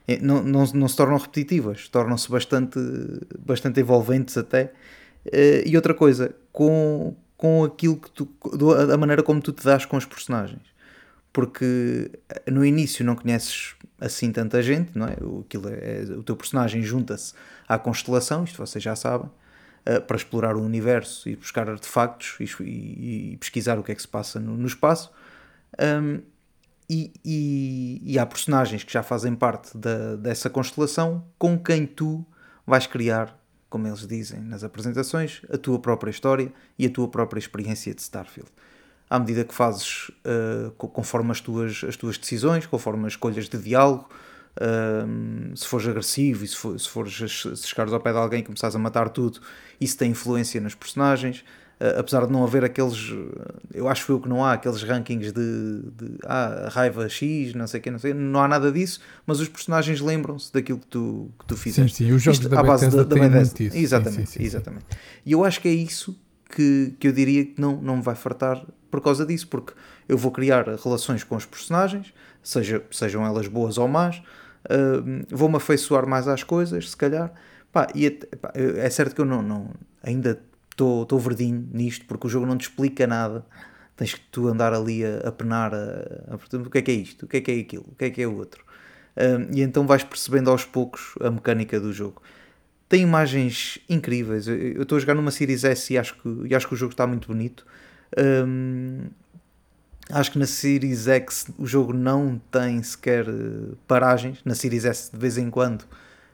eh, 0.06 0.20
Não, 0.22 0.44
não, 0.44 0.66
não 0.66 0.88
se 0.88 0.98
tornam 0.98 1.18
repetitivas, 1.18 1.88
tornam-se 1.88 2.30
bastante, 2.30 2.78
bastante 3.40 3.80
envolventes 3.80 4.38
até. 4.38 4.74
Eh, 5.32 5.64
e 5.66 5.76
outra 5.78 5.94
coisa, 5.94 6.36
com, 6.52 7.16
com 7.38 7.64
aquilo 7.64 7.98
que 7.98 8.10
tu, 8.12 8.26
do- 8.54 8.74
a 8.74 8.98
maneira 8.98 9.22
como 9.24 9.40
tu 9.42 9.52
te 9.54 9.64
dás 9.64 9.86
com 9.86 9.96
os 9.98 10.06
personagens. 10.06 10.62
Porque 11.32 12.12
eh, 12.30 12.52
no 12.52 12.66
início 12.66 13.06
não 13.06 13.16
conheces 13.16 13.76
assim 14.00 14.32
tanta 14.32 14.62
gente, 14.62 14.98
não 14.98 15.06
é? 15.08 15.16
O, 15.22 15.42
aquilo 15.42 15.70
é, 15.70 16.02
o 16.18 16.24
teu 16.24 16.36
personagem 16.36 16.82
junta-se 16.82 17.34
à 17.68 17.78
constelação, 17.78 18.44
isto 18.44 18.58
vocês 18.58 18.84
já 18.84 18.96
sabem, 18.96 19.30
eh, 19.86 20.00
para 20.00 20.18
explorar 20.18 20.56
o 20.56 20.62
universo 20.64 21.30
e 21.30 21.36
buscar 21.36 21.70
artefactos 21.70 22.36
e, 22.40 22.64
e- 22.64 23.34
e 23.34 23.38
pesquisar 23.38 23.78
o 23.78 23.84
que 23.84 23.92
é 23.92 23.96
que 23.96 24.02
se 24.02 24.08
passa 24.08 24.40
no, 24.40 24.58
no 24.58 24.66
espaço. 24.68 25.12
Um, 25.80 26.22
e, 26.90 27.12
e- 27.24 28.02
e 28.14 28.18
há 28.18 28.26
personagens 28.26 28.84
que 28.84 28.92
já 28.94 29.04
fazem 29.04 29.36
parte 29.36 29.78
da- 29.78 30.16
dessa 30.16 30.50
constelação 30.50 31.24
com 31.38 31.60
quem 31.60 31.86
tu 31.86 32.26
vais 32.66 32.88
criar, 32.88 33.37
como 33.70 33.88
eles 33.88 34.06
dizem 34.08 34.40
nas 34.42 34.64
apresentações, 34.64 35.42
a 35.52 35.58
tua 35.58 35.80
própria 35.80 36.10
história 36.10 36.52
e 36.78 36.86
a 36.86 36.90
tua 36.90 37.08
própria 37.08 37.40
experiência 37.40 37.94
de 37.94 38.02
Starfield. 38.02 38.50
À 39.10 39.20
medida 39.20 39.44
que 39.44 39.54
fazes, 39.54 40.10
uh, 40.10 40.72
co- 40.78 40.88
conforme 40.88 41.32
as 41.32 41.40
tuas, 41.40 41.84
as 41.88 41.96
tuas 41.96 42.18
decisões, 42.18 42.66
conforme 42.66 43.06
as 43.08 43.14
escolhas 43.14 43.48
de 43.48 43.58
diálogo, 43.58 44.10
um, 44.60 45.56
se 45.56 45.68
fores 45.68 45.88
agressivo 45.88 46.44
e 46.44 46.48
se, 46.48 46.56
for, 46.56 46.80
se, 46.80 46.90
fores, 46.90 47.16
se 47.16 47.68
chegares 47.68 47.94
ao 47.94 48.00
pé 48.00 48.12
de 48.12 48.18
alguém 48.18 48.40
e 48.40 48.44
começares 48.44 48.76
a 48.76 48.80
matar 48.80 49.10
tudo, 49.10 49.40
isso 49.80 49.98
tem 49.98 50.12
influência 50.12 50.60
nos 50.60 50.76
personagens. 50.76 51.44
Uh, 51.80 52.00
apesar 52.00 52.26
de 52.26 52.32
não 52.34 52.44
haver 52.44 52.64
aqueles, 52.64 53.12
uh, 53.12 53.30
eu 53.72 53.88
acho 53.88 54.12
eu 54.12 54.20
que 54.20 54.28
não 54.28 54.44
há 54.44 54.54
aqueles 54.54 54.82
rankings 54.82 55.32
de, 55.32 55.82
de 55.96 56.18
ah, 56.26 56.70
raiva 56.72 57.08
X, 57.08 57.54
não 57.54 57.68
sei 57.68 57.80
o 57.80 57.84
que, 57.84 57.92
não 57.92 58.00
sei, 58.00 58.16
não 58.16 58.42
há 58.42 58.48
nada 58.48 58.72
disso, 58.72 59.00
mas 59.28 59.40
os 59.40 59.48
personagens 59.48 60.02
lembram-se 60.02 60.52
daquilo 60.52 60.80
que 60.80 60.88
tu, 60.88 61.30
que 61.38 61.46
tu 61.46 61.56
Sim, 61.56 61.62
fizeste. 61.62 61.98
sim, 61.98 62.12
os 62.12 62.24
jogos 62.24 62.40
Isto 62.40 62.50
da 62.50 62.60
à 62.60 62.64
base 62.64 62.90
da- 62.90 63.04
da 63.04 63.16
Bethesda. 63.16 63.64
isso. 63.64 63.74
Sim, 63.74 63.80
Exatamente, 63.80 64.16
sim, 64.16 64.26
sim, 64.26 64.40
sim. 64.40 64.46
exatamente. 64.46 64.86
E 65.24 65.32
eu 65.32 65.44
acho 65.46 65.62
que 65.62 65.68
é 65.68 65.72
isso 65.72 66.20
que, 66.50 66.96
que 67.00 67.08
eu 67.10 67.12
diria 67.12 67.46
que 67.46 67.62
não, 67.62 67.80
não 67.80 67.98
me 67.98 68.02
vai 68.02 68.16
fartar 68.16 68.60
por 68.90 69.00
causa 69.00 69.24
disso, 69.24 69.48
porque 69.48 69.74
eu 70.10 70.18
vou 70.18 70.32
criar 70.32 70.66
relações 70.84 71.24
com 71.24 71.36
os 71.36 71.46
personagens, 71.46 72.12
seja, 72.42 72.82
sejam 72.90 73.24
elas 73.24 73.48
boas 73.48 73.78
ou 73.78 73.88
más, 73.88 74.20
hum, 75.06 75.22
vou-me 75.30 75.58
afeiçoar 75.58 76.08
mais 76.08 76.28
às 76.28 76.42
coisas, 76.42 76.90
se 76.90 76.98
calhar. 76.98 77.32
Pá, 77.72 77.88
e 77.94 78.08
até- 78.08 78.36
pá, 78.36 78.52
é 78.56 78.90
certo 78.90 79.14
que 79.14 79.22
eu 79.22 79.26
não, 79.26 79.44
não 79.44 79.70
ainda 80.02 80.40
estou 81.04 81.20
verdinho 81.20 81.68
nisto, 81.72 82.06
porque 82.06 82.28
o 82.28 82.30
jogo 82.30 82.46
não 82.46 82.58
te 82.58 82.64
explica 82.70 83.08
nada. 83.08 83.46
Tens 83.96 84.14
que 84.14 84.22
tu 84.32 84.48
andar 84.48 84.74
ali 84.74 85.04
a, 85.06 85.28
a 85.28 85.32
penar 85.32 85.74
a, 85.74 85.78
a- 86.34 86.58
o 86.58 86.70
que 86.70 86.78
é 86.78 86.82
que 86.82 86.92
é 86.92 86.94
isto, 86.96 87.26
o 87.26 87.28
que 87.28 87.38
é 87.38 87.42
que 87.42 87.52
é 87.52 87.60
aquilo, 87.60 87.86
o 87.92 87.96
que 87.96 88.06
é 88.06 88.10
que 88.12 88.22
é 88.22 88.28
o 88.28 88.36
outro. 88.38 88.64
Hum, 89.18 89.48
e 89.56 89.62
então 89.62 89.88
vais 89.88 90.04
percebendo 90.04 90.52
aos 90.52 90.64
poucos 90.64 91.16
a 91.22 91.32
mecânica 91.32 91.80
do 91.80 91.92
jogo 91.92 92.22
tem 92.90 93.02
imagens 93.02 93.80
incríveis. 93.90 94.48
Eu 94.48 94.84
estou 94.84 94.96
a 94.98 95.00
jogar 95.00 95.16
numa 95.16 95.32
Series 95.32 95.64
S 95.64 95.94
e 95.94 95.98
acho 95.98 96.16
que, 96.16 96.30
e 96.48 96.56
acho 96.56 96.68
que 96.68 96.74
o 96.74 96.78
jogo 96.78 96.92
está 96.94 97.06
muito 97.06 97.28
bonito. 97.28 97.66
Hum, 98.18 99.08
acho 100.10 100.32
que 100.32 100.40
na 100.40 100.46
Series 100.46 101.08
X 101.08 101.48
o 101.58 101.66
jogo 101.66 101.94
não 101.94 102.40
tem 102.52 102.82
sequer 102.82 103.28
eh, 103.28 103.76
paragens. 103.88 104.40
Na 104.46 104.56
Series 104.56 104.86
S, 104.86 105.12
de 105.12 105.18
vez 105.18 105.38
em 105.38 105.50
quando, 105.50 105.86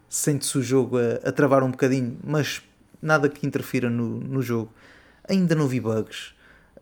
sente-se 0.10 0.58
o 0.58 0.62
jogo 0.62 0.98
a, 0.98 1.28
a 1.28 1.32
travar 1.32 1.64
um 1.64 1.72
bocadinho, 1.72 2.18
mas 2.24 2.62
nada 3.04 3.30
que 3.30 3.46
interfira 3.46 3.90
no, 3.90 4.20
no 4.20 4.42
jogo. 4.42 4.74
Ainda 5.30 5.54
não 5.56 5.68
vi 5.68 5.80
bugs. 5.80 6.34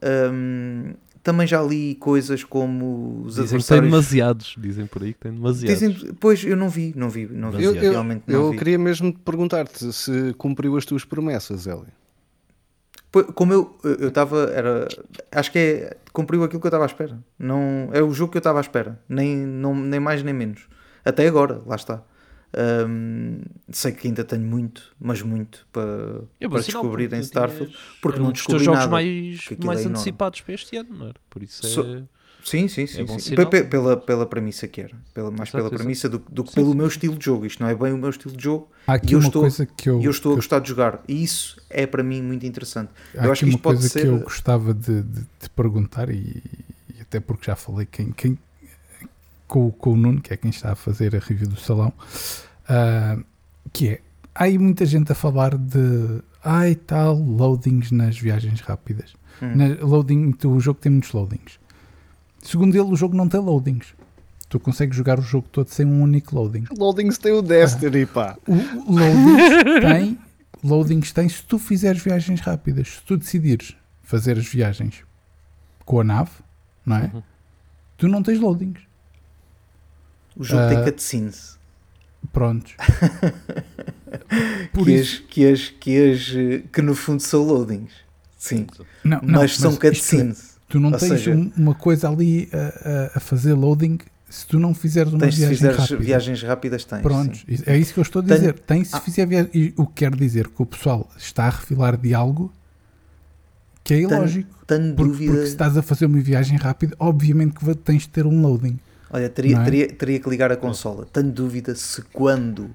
Hum, 0.04 0.94
também 1.24 1.46
já 1.46 1.62
li 1.62 1.96
coisas 1.96 2.44
como 2.44 3.22
os 3.26 3.36
Dizem 3.36 3.44
que 3.44 3.50
tem 3.68 3.78
adversários. 3.78 3.92
demasiados. 3.92 4.56
Dizem 4.58 4.86
por 4.88 5.04
aí 5.04 5.14
que 5.14 5.20
tem 5.20 5.32
demasiados. 5.34 5.80
Dizem- 5.80 6.14
pois 6.20 6.44
eu 6.44 6.56
não 6.58 6.70
vi, 6.70 6.94
não 6.96 7.10
vi, 7.10 7.28
não 7.28 7.52
vi. 7.52 7.64
Eu, 7.64 7.76
eu- 7.76 7.92
realmente 7.92 8.24
não 8.28 8.36
eu 8.46 8.52
vi. 8.52 8.58
queria 8.58 8.80
mesmo 8.80 9.14
perguntar-te 9.20 9.92
se 9.94 10.34
cumpriu 10.38 10.76
as 10.78 10.86
tuas 10.86 11.06
promessas. 11.06 11.68
Pois, 13.12 13.28
Como 13.36 13.52
eu 13.54 13.78
eu 13.84 14.08
estava, 14.08 14.44
era, 14.54 14.88
acho 15.32 15.52
que 15.52 15.60
é, 15.60 15.98
cumpriu 16.14 16.44
aquilo 16.44 16.60
que 16.62 16.66
eu 16.66 16.70
estava 16.70 16.86
à 16.86 16.88
espera. 16.88 17.20
Não, 17.38 17.90
é 17.92 18.02
o 18.02 18.14
jogo 18.14 18.32
que 18.32 18.38
eu 18.38 18.42
estava 18.42 18.60
à 18.60 18.62
espera, 18.62 19.00
nem, 19.08 19.36
não, 19.38 19.76
nem 19.76 20.00
mais 20.00 20.24
nem 20.24 20.34
menos. 20.34 20.62
Até 21.04 21.28
agora, 21.28 21.62
lá 21.66 21.76
está. 21.76 22.02
Hum, 22.54 23.42
sei 23.72 23.92
que 23.94 24.08
ainda 24.08 24.24
tenho 24.24 24.44
muito, 24.44 24.94
mas 25.00 25.22
muito 25.22 25.66
para, 25.72 26.22
É 26.40 26.48
para 26.50 26.60
descobrir 26.62 27.06
porque 27.10 27.16
em 27.16 27.20
tu 27.22 27.26
Starfield, 27.26 27.76
porque 28.02 28.20
não 28.20 28.28
um 28.28 28.32
dos 28.32 28.46
teus 28.46 28.62
descobri 28.62 28.66
jogos 28.66 28.80
nada. 28.80 28.92
mais, 28.92 29.40
que 29.48 29.54
aquilo 29.54 29.68
mais 29.68 29.86
é 29.86 29.90
antecipados 29.90 30.42
para 30.42 30.54
este 30.54 30.76
ano, 30.78 30.90
não 30.92 31.06
era? 31.08 31.16
Por 31.30 31.42
isso 31.44 31.66
é. 31.66 31.70
So- 31.70 32.04
Sim, 32.44 32.68
sim, 32.68 32.88
sim. 32.88 33.06
bom 33.06 33.20
sim. 33.20 33.36
Pela, 33.70 33.96
pela 33.96 34.26
premissa 34.26 34.68
que 34.68 34.82
era. 34.82 34.92
Pela, 35.14 35.30
mais 35.30 35.44
Exato, 35.50 35.58
pela 35.58 35.68
exato. 35.68 35.76
premissa 35.78 36.10
do, 36.10 36.18
do 36.28 36.44
que 36.44 36.56
pelo 36.56 36.74
meu 36.74 36.88
estilo 36.88 37.16
de 37.16 37.24
jogo. 37.24 37.46
Isto 37.46 37.62
não 37.62 37.70
é 37.70 37.76
bem 37.76 37.94
o 37.94 37.98
meu 38.00 38.10
estilo 38.10 38.36
de 38.36 38.44
jogo. 38.44 38.68
Há 38.88 38.94
E 38.94 38.96
aqui 38.96 39.14
eu 39.14 39.20
uma 39.20 39.28
estou, 39.28 39.42
coisa 39.44 39.66
que 39.68 39.88
eu, 39.90 40.02
e 40.02 40.06
eu 40.06 40.12
estou 40.12 40.32
a 40.32 40.34
que 40.34 40.38
eu- 40.38 40.42
gostar 40.42 40.60
de 40.60 40.70
jogar. 40.70 41.04
E 41.08 41.24
isso 41.24 41.56
é 41.70 41.86
para 41.86 42.02
mim 42.02 42.20
muito 42.20 42.44
interessante. 42.44 42.90
há 43.14 43.18
eu 43.18 43.22
aqui 43.22 43.32
acho 43.32 43.40
que 43.42 43.46
uma 43.46 43.50
isto 43.52 43.62
pode 43.62 43.78
coisa 43.78 43.90
ser. 43.94 44.02
que 44.02 44.08
eu 44.08 44.20
gostava 44.22 44.74
de, 44.74 45.04
de- 45.04 45.22
de 45.40 45.50
perguntar 45.56 46.10
e, 46.10 46.42
e 46.98 47.02
até 47.02 47.20
porque 47.20 47.46
já 47.46 47.56
falei 47.56 47.86
quem, 47.86 48.12
quem- 48.12 48.40
com, 49.52 49.70
com 49.70 49.92
o 49.92 49.98
Nuno, 49.98 50.22
que 50.22 50.34
é 50.34 50.38
quem 50.38 50.50
está 50.50 50.72
a 50.72 50.76
fazer 50.76 51.14
a 51.14 51.20
review 51.20 51.50
do 51.50 51.60
salão, 51.60 51.92
ah, 52.70 53.18
que 53.74 53.90
é, 53.90 54.02
há 54.34 54.46
aí 54.46 54.58
muita 54.58 54.86
gente 54.86 55.12
a 55.12 55.16
falar 55.16 55.58
de 55.58 56.22
ai 56.42 56.74
tal, 56.74 57.16
loadings 57.20 57.92
nas 57.92 58.18
viagens 58.18 58.62
rápidas. 58.62 59.14
Hum. 59.42 59.54
Na, 59.54 59.86
loading, 59.86 60.34
o 60.46 60.60
jogo 60.62 60.80
tem 60.80 60.90
muitos 60.90 61.12
loadings. 61.12 61.60
Segundo 62.42 62.74
ele, 62.74 62.90
o 62.90 62.96
jogo 62.96 63.14
não 63.14 63.28
tem 63.28 63.42
loadings. 63.42 63.94
Tu 64.48 64.58
consegues 64.58 64.96
jogar 64.96 65.20
o 65.20 65.22
jogo 65.22 65.50
todo 65.52 65.68
sem 65.68 65.86
um 65.86 66.02
único 66.02 66.34
loading. 66.34 66.64
Loadings 66.78 67.18
tem 67.18 67.34
o 67.34 67.42
Destiny, 67.42 68.06
pá. 68.06 68.38
O 68.48 68.54
o 68.54 68.96
loadings 68.96 69.82
tem, 69.84 70.18
loadings 70.64 71.12
tem 71.12 71.28
se 71.28 71.44
tu 71.44 71.60
fizeres 71.60 72.02
viagens 72.02 72.40
rápidas. 72.40 72.88
Se 72.88 73.04
tu 73.04 73.18
decidires 73.18 73.76
fazer 74.02 74.38
as 74.38 74.48
viagens 74.48 75.04
com 75.84 76.00
a 76.00 76.06
nave, 76.06 76.32
não 76.86 76.96
é? 76.96 77.12
Uhum. 77.14 77.24
Tu 77.98 78.08
não 78.08 78.24
tens 78.24 78.40
loadings. 78.40 78.91
O 80.36 80.44
jogo 80.44 80.64
Ah, 80.64 80.70
tem 80.70 80.84
cutscenes. 80.84 81.58
Prontos. 82.32 82.74
Por 84.74 84.86
Que, 84.86 84.92
isso, 84.94 85.16
as, 85.16 85.20
que, 85.30 85.52
as, 85.52 85.70
que, 85.70 86.12
as, 86.12 86.34
eh, 86.36 86.64
que 86.72 86.82
no 86.82 86.96
fundo 86.96 87.22
são 87.22 87.44
loadings. 87.44 87.92
Sim. 88.38 88.66
não, 89.04 89.20
não, 89.22 89.42
mas 89.42 89.56
são 89.58 89.72
isto 89.72 89.86
é, 89.86 89.90
cutscenes. 89.90 90.58
tu 90.68 90.80
não 90.80 90.92
Ou 90.92 90.98
tens 90.98 91.10
seja- 91.10 91.32
um- 91.32 91.52
uma 91.56 91.76
coisa 91.76 92.10
ali 92.10 92.50
a, 92.52 92.58
a- 92.58 93.12
a 93.16 93.20
fazer 93.20 93.54
loading 93.54 94.00
se 94.30 94.48
tu 94.48 94.60
não 94.60 94.74
fizeres 94.74 95.12
uma 95.14 95.20
Tens 95.20 95.34
se 95.36 95.40
viagem 95.42 95.58
fizeres 95.58 95.78
rápida. 95.78 96.00
viagens 96.00 96.44
rápidas, 96.44 96.86
tens. 96.86 97.02
Pronto, 97.02 97.38
sim. 97.38 97.44
é 97.66 97.78
isso 97.78 97.94
que 97.94 98.00
eu 98.00 98.04
estou 98.04 98.22
a 98.22 98.26
Tenho- 98.26 98.40
dizer. 98.40 98.54
Tem 98.60 98.84
se 98.84 98.96
Ah. 98.96 99.02
fizer 99.02 99.26
viagem. 99.28 99.52
E 99.54 99.74
o 99.78 99.86
que 99.86 99.94
quer 99.94 100.16
dizer 100.16 100.48
que 100.48 100.62
o 100.62 100.66
pessoal 100.66 101.10
está 101.18 101.46
a 101.46 101.50
refilar 101.50 101.98
de 101.98 102.14
algo 102.14 102.52
que 103.84 103.94
é 103.94 104.00
ilógico. 104.02 104.50
Tenho 104.66 104.96
Porque, 104.96 105.12
dúvida. 105.12 105.32
porque 105.34 105.46
se 105.48 105.52
estás 105.52 105.76
a 105.78 105.82
fazer 105.82 106.06
uma 106.06 106.20
viagem 106.22 106.58
rápida, 106.58 106.96
obviamente 106.98 107.56
que 107.56 107.76
tens 107.76 108.04
de 108.04 108.10
ter 108.10 108.26
um 108.26 108.42
loading. 108.42 108.80
Olha, 109.14 109.30
teria, 109.30 109.58
é? 109.58 109.64
teria, 109.64 109.88
teria 109.88 110.20
que 110.20 110.30
ligar 110.30 110.52
a 110.52 110.58
consola. 110.58 111.06
Tenho 111.12 111.32
dúvida 111.32 111.76
se 111.76 112.02
quando 112.02 112.74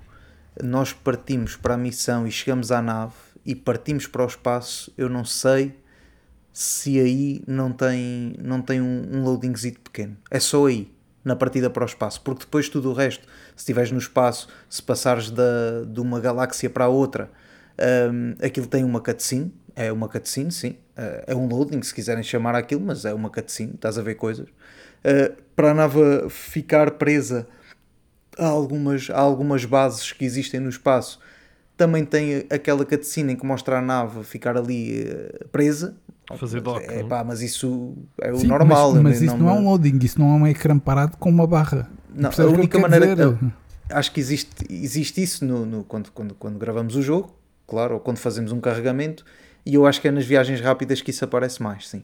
nós 0.62 0.92
partimos 0.92 1.56
para 1.56 1.74
a 1.74 1.78
missão 1.78 2.26
e 2.26 2.30
chegamos 2.30 2.70
à 2.70 2.82
nave 2.82 3.14
e 3.44 3.54
partimos 3.54 4.06
para 4.06 4.22
o 4.22 4.26
espaço, 4.26 4.92
eu 4.98 5.08
não 5.08 5.24
sei 5.24 5.74
se 6.52 6.98
aí 6.98 7.42
não 7.46 7.72
tem, 7.72 8.34
não 8.42 8.60
tem 8.60 8.80
um, 8.80 9.08
um 9.12 9.22
loadingzito 9.22 9.80
pequeno. 9.80 10.16
É 10.30 10.40
só 10.40 10.66
aí, 10.66 10.90
na 11.24 11.34
partida 11.36 11.68
para 11.68 11.82
o 11.82 11.86
espaço. 11.86 12.20
Porque 12.22 12.44
depois 12.44 12.68
tudo 12.68 12.90
o 12.90 12.92
resto, 12.92 13.24
se 13.54 13.62
estiveres 13.62 13.90
no 13.90 13.98
espaço, 13.98 14.48
se 14.68 14.82
passares 14.82 15.30
da, 15.30 15.84
de 15.86 16.00
uma 16.00 16.20
galáxia 16.20 16.70
para 16.70 16.84
a 16.84 16.88
outra, 16.88 17.30
hum, 18.12 18.34
aquilo 18.42 18.66
tem 18.66 18.84
uma 18.84 19.00
cutscene. 19.00 19.52
É 19.74 19.92
uma 19.92 20.08
cutscene, 20.08 20.50
sim. 20.50 20.70
Uh, 20.96 21.24
é 21.26 21.34
um 21.34 21.46
loading, 21.46 21.82
se 21.82 21.94
quiserem 21.94 22.22
chamar 22.22 22.54
aquilo, 22.54 22.80
mas 22.80 23.04
é 23.04 23.12
uma 23.12 23.28
cutscene, 23.28 23.72
estás 23.74 23.98
a 23.98 24.02
ver 24.02 24.14
coisas. 24.14 24.48
Uh, 25.06 25.42
para 25.54 25.70
a 25.70 25.74
nave 25.74 26.28
ficar 26.28 26.90
presa 26.92 27.46
a 28.38 28.46
algumas, 28.46 29.08
a 29.10 29.18
algumas 29.18 29.64
bases 29.64 30.12
que 30.12 30.24
existem 30.24 30.60
no 30.60 30.68
espaço, 30.68 31.18
também 31.76 32.04
tem 32.04 32.44
aquela 32.50 32.84
cutscene 32.84 33.32
em 33.34 33.36
que 33.36 33.46
mostra 33.46 33.78
a 33.78 33.82
nave 33.82 34.24
ficar 34.24 34.56
ali 34.56 35.02
uh, 35.04 35.48
presa. 35.48 35.96
Fazer 36.36 36.60
dock, 36.60 36.82
É 36.90 37.02
não? 37.02 37.08
pá, 37.08 37.22
mas 37.22 37.40
isso 37.40 37.94
é 38.20 38.32
o 38.32 38.38
Sim, 38.38 38.48
normal. 38.48 38.92
mas, 38.94 39.02
mas 39.02 39.22
isso 39.22 39.36
não, 39.38 39.48
é 39.48 39.52
um 39.52 39.64
loading, 39.64 39.98
isso 40.02 40.18
não 40.20 40.30
é 40.32 40.40
um 40.40 40.46
ecrã 40.46 40.78
parado 40.78 41.16
com 41.18 41.30
uma 41.30 41.46
barra. 41.46 41.88
Não, 42.14 42.28
a 42.28 42.28
Percebes 42.28 42.50
o 42.50 42.52
que 42.54 42.58
única 42.58 42.78
quero 42.78 42.90
maneira 42.90 43.14
dizer? 43.14 43.38
acho 43.90 44.12
que 44.12 44.20
existe, 44.20 44.50
existe 44.68 45.22
isso 45.22 45.44
no, 45.44 45.64
no- 45.64 45.84
quando, 45.84 46.10
quando, 46.10 46.34
quando 46.34 46.58
gravamos 46.58 46.96
o 46.96 47.02
jogo, 47.02 47.34
claro, 47.66 47.94
ou 47.94 48.00
quando 48.00 48.18
fazemos 48.18 48.50
um 48.50 48.60
carregamento, 48.60 49.24
e 49.64 49.74
eu 49.74 49.86
acho 49.86 50.00
que 50.00 50.08
é 50.08 50.10
nas 50.10 50.26
viagens 50.26 50.60
rápidas 50.60 51.00
que 51.00 51.10
isso 51.10 51.24
aparece 51.24 51.62
mais, 51.62 51.88
sim. 51.88 52.02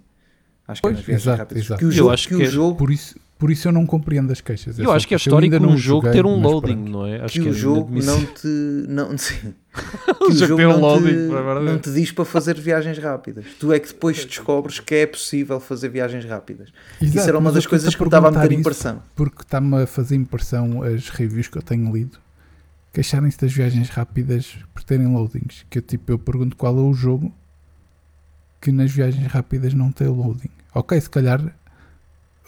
Acho 0.69 0.81
que 0.81 0.89
Pois, 0.89 0.95
é 0.95 0.97
nas 0.99 1.07
viagens 1.07 1.23
exato, 1.27 1.39
rápidas. 1.39 1.65
exato. 1.65 1.79
Que 1.81 1.85
o 1.85 1.89
Eu 1.89 1.93
jogo, 1.93 2.11
acho 2.11 2.29
que 2.29 2.35
que 2.37 2.43
o 2.43 2.47
é- 2.47 2.51
jogo, 2.51 2.79
Por 2.79 2.91
isso, 2.91 3.17
por 3.39 3.51
isso 3.51 3.67
eu 3.69 3.73
não 3.73 3.85
compreendo 3.85 4.31
as 4.33 4.41
queixas. 4.41 4.79
Eu 4.79 4.85
só 4.87 4.95
acho 4.95 5.09
que 5.09 5.15
é 5.15 5.17
eu 5.17 5.19
histórico 5.19 5.59
não 5.59 5.71
um 5.71 5.77
jogo 5.77 6.07
joguei, 6.07 6.13
ter 6.13 6.25
um 6.27 6.41
loading, 6.41 6.77
não 6.77 7.05
é? 7.07 7.21
Acho 7.25 7.41
que 7.41 7.49
o 7.49 7.51
é 7.51 7.53
jogo 7.53 8.03
não 8.03 8.25
te. 8.25 8.47
Não, 8.89 9.19
sim. 9.19 9.55
O 10.21 10.27
que 10.27 10.33
o 10.33 10.33
jogo 10.33 10.47
jogo 10.47 10.57
tem 10.57 10.67
um 10.67 10.73
não, 10.73 10.81
loading, 10.81 11.07
te, 11.07 11.13
de 11.13 11.65
não 11.65 11.79
te 11.79 11.91
diz 11.93 12.13
para 12.13 12.25
fazer 12.27 12.55
viagens 12.61 12.99
rápidas. 12.99 13.45
Tu 13.59 13.73
é 13.73 13.81
que 13.81 13.89
depois 13.89 14.25
descobres 14.25 14.79
que 14.79 14.95
é 14.95 15.07
possível 15.07 15.59
fazer 15.59 15.89
viagens 15.89 16.25
rápidas. 16.27 16.69
isso 17.01 17.15
Exato, 17.15 17.29
era 17.31 17.39
uma 17.39 17.51
das 17.51 17.65
eu 17.65 17.71
coisas 17.71 17.95
que 17.95 18.01
me 18.01 18.07
estava 18.07 18.29
a 18.29 18.31
meter 18.31 18.53
isso 18.53 18.61
impressão. 18.61 19.03
Porque 19.17 19.43
está-me 19.43 19.83
a 19.83 19.87
fazer 19.87 20.15
impressão 20.15 20.83
as 20.83 21.09
reviews 21.09 21.49
que 21.49 21.57
eu 21.59 21.63
tenho 21.63 21.91
lido 21.93 22.19
queixarem-se 22.93 23.39
das 23.39 23.53
viagens 23.53 23.89
rápidas 23.89 24.55
por 24.75 24.85
terem 24.85 25.07
loadings. 25.13 25.65
Que 25.71 25.79
eu, 25.79 25.83
tipo, 25.83 26.13
eu 26.13 26.19
pergunto 26.19 26.55
qual 26.57 26.77
é 26.79 26.83
o 26.83 26.93
jogo 26.93 27.33
que 28.63 28.73
nas 28.73 28.91
viagens 28.91 29.27
rápidas 29.27 29.75
não 29.75 29.93
tem 29.93 30.07
loading. 30.07 30.49
Ok, 30.75 30.99
se 30.99 31.11
calhar 31.11 31.55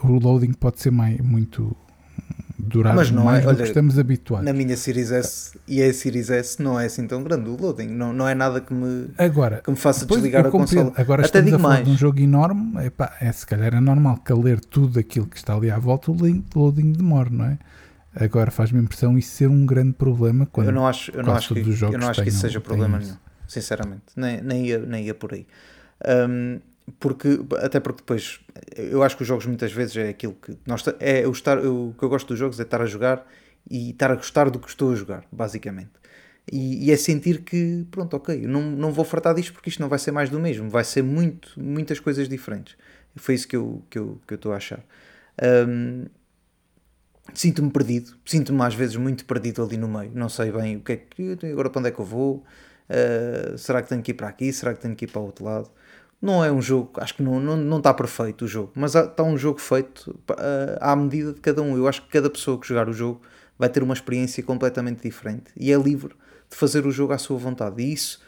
o 0.03 0.12
loading 0.19 0.53
pode 0.53 0.81
ser 0.81 0.91
mais, 0.91 1.20
muito 1.20 1.77
durável, 2.57 2.97
Mas 2.97 3.11
não 3.11 3.24
mais 3.24 3.39
é, 3.39 3.49
do 3.49 3.55
que 3.57 3.62
olha, 3.62 3.69
estamos 3.69 3.99
habituados. 3.99 4.47
Na 4.47 4.53
minha 4.53 4.77
Series 4.77 5.11
S 5.11 5.59
e 5.66 5.82
a 5.82 5.93
Series 5.93 6.31
S 6.31 6.62
não 6.62 6.78
é 6.78 6.86
assim 6.86 7.07
tão 7.07 7.23
grande 7.23 7.51
o 7.51 7.57
loading. 7.61 7.89
Não, 7.89 8.12
não 8.12 8.28
é 8.28 8.35
nada 8.35 8.61
que 8.61 8.73
me, 8.73 9.09
Agora, 9.19 9.61
que 9.62 9.70
me 9.70 9.77
faça 9.77 10.07
desligar 10.07 10.47
a 10.47 10.51
consola. 10.51 10.93
Agora 10.97 11.23
Até 11.23 11.41
estamos 11.41 11.45
digo 11.47 11.57
a 11.57 11.61
falar 11.61 11.74
mais. 11.74 11.86
de 11.86 11.93
um 11.93 11.97
jogo 11.97 12.20
enorme. 12.20 12.86
Epá, 12.86 13.16
é, 13.20 13.31
se 13.32 13.45
calhar 13.45 13.74
é 13.74 13.81
normal 13.81 14.19
que 14.19 14.32
a 14.32 14.36
ler 14.36 14.61
tudo 14.61 14.99
aquilo 14.99 15.27
que 15.27 15.36
está 15.36 15.55
ali 15.55 15.70
à 15.70 15.78
volta 15.78 16.12
o 16.12 16.16
loading 16.55 16.93
demore, 16.93 17.31
não 17.31 17.45
é? 17.47 17.59
Agora 18.15 18.53
faz-me 18.53 18.81
impressão 18.81 19.19
isso 19.19 19.31
ser 19.32 19.49
um 19.49 19.66
grande 19.66 19.95
problema 19.95 20.47
quando 20.47 20.69
eu 20.69 20.73
não 20.73 20.86
acho, 20.86 21.11
eu 21.11 21.24
não 21.24 21.35
acho, 21.35 21.53
que, 21.53 21.61
eu 21.61 21.99
não 21.99 22.09
acho 22.09 22.23
que 22.23 22.28
isso 22.28 22.39
seja 22.39 22.61
problema 22.61 22.97
nenhum, 22.97 23.16
sinceramente. 23.49 24.05
Nem, 24.15 24.41
nem, 24.41 24.66
ia, 24.66 24.78
nem 24.78 25.05
ia 25.07 25.15
por 25.15 25.35
aí. 25.35 25.45
Hum, 26.07 26.61
porque, 27.01 27.41
até 27.63 27.81
porque 27.81 28.03
depois, 28.03 28.41
eu 28.77 29.03
acho 29.03 29.17
que 29.17 29.23
os 29.23 29.29
jogos 29.29 29.47
muitas 29.47 29.73
vezes 29.73 29.97
é 29.97 30.09
aquilo 30.11 30.35
que 30.35 30.57
nós 30.67 30.85
é 31.01 31.27
o, 31.27 31.33
estar, 31.33 31.59
o 31.59 31.95
que 31.99 32.05
eu 32.05 32.09
gosto 32.09 32.29
dos 32.29 32.39
jogos 32.39 32.61
é 32.61 32.63
estar 32.63 32.83
a 32.83 32.87
jogar 32.87 33.27
e 33.71 33.91
estar 33.91 34.11
a 34.11 34.15
gostar 34.15 34.51
do 34.51 34.59
que 34.59 34.69
estou 34.69 34.93
a 34.93 34.95
jogar, 34.95 35.25
basicamente. 35.33 35.93
E, 36.53 36.87
e 36.87 36.93
é 36.93 36.97
sentir 36.97 37.43
que, 37.43 37.87
pronto, 37.91 38.15
ok, 38.17 38.45
eu 38.45 38.49
não, 38.49 38.63
não 38.63 38.93
vou 38.93 39.05
fartar 39.05 39.35
disto 39.35 39.53
porque 39.55 39.71
isto 39.71 39.81
não 39.81 39.89
vai 39.89 39.99
ser 39.99 40.13
mais 40.13 40.29
do 40.29 40.39
mesmo, 40.39 40.69
vai 40.69 40.85
ser 40.85 41.03
muito, 41.03 41.59
muitas 41.59 41.99
coisas 42.01 42.29
diferentes. 42.29 42.77
Foi 43.17 43.35
isso 43.35 43.49
que 43.49 43.57
eu 43.57 43.83
estou 43.85 43.87
que 43.91 43.99
eu, 43.99 44.21
que 44.27 44.35
eu 44.35 44.37
estou 44.37 44.53
a 44.53 44.57
achar. 44.57 44.85
Hum, 45.43 46.05
sinto-me 47.33 47.71
perdido, 47.71 48.17
sinto-me 48.25 48.63
às 48.63 48.75
vezes 48.75 48.97
muito 48.97 49.25
perdido 49.25 49.63
ali 49.63 49.77
no 49.77 49.89
meio. 49.89 50.11
Não 50.15 50.29
sei 50.29 50.53
bem 50.53 50.77
o 50.77 50.81
que 50.81 50.93
é 50.93 50.97
que 50.97 51.39
agora 51.51 51.71
para 51.71 51.81
onde 51.81 51.89
é 51.89 51.93
que 51.93 51.99
eu 52.01 52.05
vou. 52.05 52.45
Uh, 52.89 53.57
será 53.57 53.83
que 53.83 53.89
tenho 53.89 54.03
que 54.03 54.11
ir 54.11 54.15
para 54.15 54.29
aqui? 54.29 54.53
Será 54.53 54.75
que 54.75 54.81
tenho 54.81 54.95
que 54.95 55.07
ir 55.07 55.09
para 55.09 55.21
o 55.21 55.25
outro 55.25 55.45
lado? 55.45 55.71
Não 56.25 56.43
é 56.43 56.51
um 56.51 56.63
jogo, 56.63 56.91
acho 56.97 57.17
que 57.17 57.23
não, 57.23 57.39
não, 57.39 57.55
não 57.55 57.77
está 57.77 57.93
perfeito 57.93 58.47
o 58.47 58.49
jogo, 58.49 58.73
mas 58.75 58.95
está 58.95 59.23
um 59.23 59.37
jogo 59.37 59.61
feito 59.61 60.19
uh, 60.31 60.79
à 60.81 60.97
medida 60.97 61.35
de 61.35 61.41
cada 61.43 61.61
um. 61.61 61.77
Eu 61.77 61.87
acho 61.87 62.01
que 62.01 62.09
cada 62.09 62.31
pessoa 62.31 62.59
que 62.59 62.67
jogar 62.67 62.89
o 62.89 62.95
jogo 62.95 63.21
vai 63.59 63.69
ter 63.69 63.83
uma 63.83 63.93
experiência 63.93 64.43
completamente 64.43 65.03
diferente 65.03 65.53
e 65.55 65.71
é 65.71 65.77
livre 65.77 66.15
de 66.49 66.57
fazer 66.57 66.87
o 66.87 66.91
jogo 66.91 67.13
à 67.13 67.19
sua 67.19 67.37
vontade. 67.37 67.83
E 67.83 67.93
isso, 67.93 68.23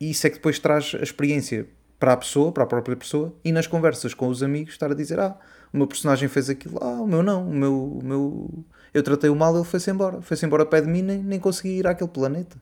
isso 0.00 0.26
é 0.26 0.30
que 0.30 0.38
depois 0.38 0.58
traz 0.58 0.92
a 0.98 1.04
experiência 1.04 1.68
para 2.00 2.14
a 2.14 2.16
pessoa, 2.16 2.50
para 2.50 2.64
a 2.64 2.66
própria 2.66 2.96
pessoa, 2.96 3.32
e 3.44 3.52
nas 3.52 3.68
conversas 3.68 4.12
com 4.12 4.26
os 4.26 4.42
amigos 4.42 4.72
estar 4.72 4.90
a 4.90 4.94
dizer: 4.94 5.20
Ah, 5.20 5.38
o 5.72 5.76
meu 5.76 5.86
personagem 5.86 6.28
fez 6.28 6.50
aquilo, 6.50 6.78
ah, 6.82 7.00
o 7.00 7.06
meu 7.06 7.22
não, 7.22 7.48
o 7.48 7.54
meu, 7.54 7.74
o 7.76 8.04
meu 8.04 8.64
eu 8.92 9.04
tratei-o 9.04 9.36
mal, 9.36 9.54
ele 9.54 9.64
foi-se 9.64 9.88
embora, 9.88 10.20
foi-se 10.20 10.44
embora 10.44 10.64
ao 10.64 10.68
pé 10.68 10.80
de 10.80 10.88
mim, 10.88 11.02
nem, 11.02 11.22
nem 11.22 11.38
consegui 11.38 11.78
ir 11.78 11.86
àquele 11.86 12.10
planeta. 12.10 12.56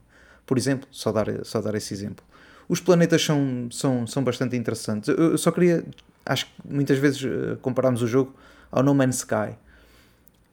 Por 0.45 0.59
exemplo, 0.59 0.87
só 0.91 1.11
dar, 1.11 1.25
só 1.43 1.59
dar 1.59 1.73
esse 1.73 1.91
exemplo. 1.91 2.23
Os 2.69 2.79
planetas 2.81 3.23
são, 3.23 3.67
são, 3.71 4.05
são 4.05 4.23
bastante 4.23 4.55
interessantes. 4.55 5.07
Eu, 5.09 5.37
só 5.37 5.51
queria, 5.51 5.85
acho 6.25 6.45
que 6.47 6.51
muitas 6.69 6.97
vezes 6.97 7.23
eh, 7.23 7.57
comparamos 7.61 8.01
o 8.01 8.07
jogo 8.07 8.35
ao 8.71 8.83
No 8.83 8.93
Man's 8.93 9.17
Sky. 9.17 9.55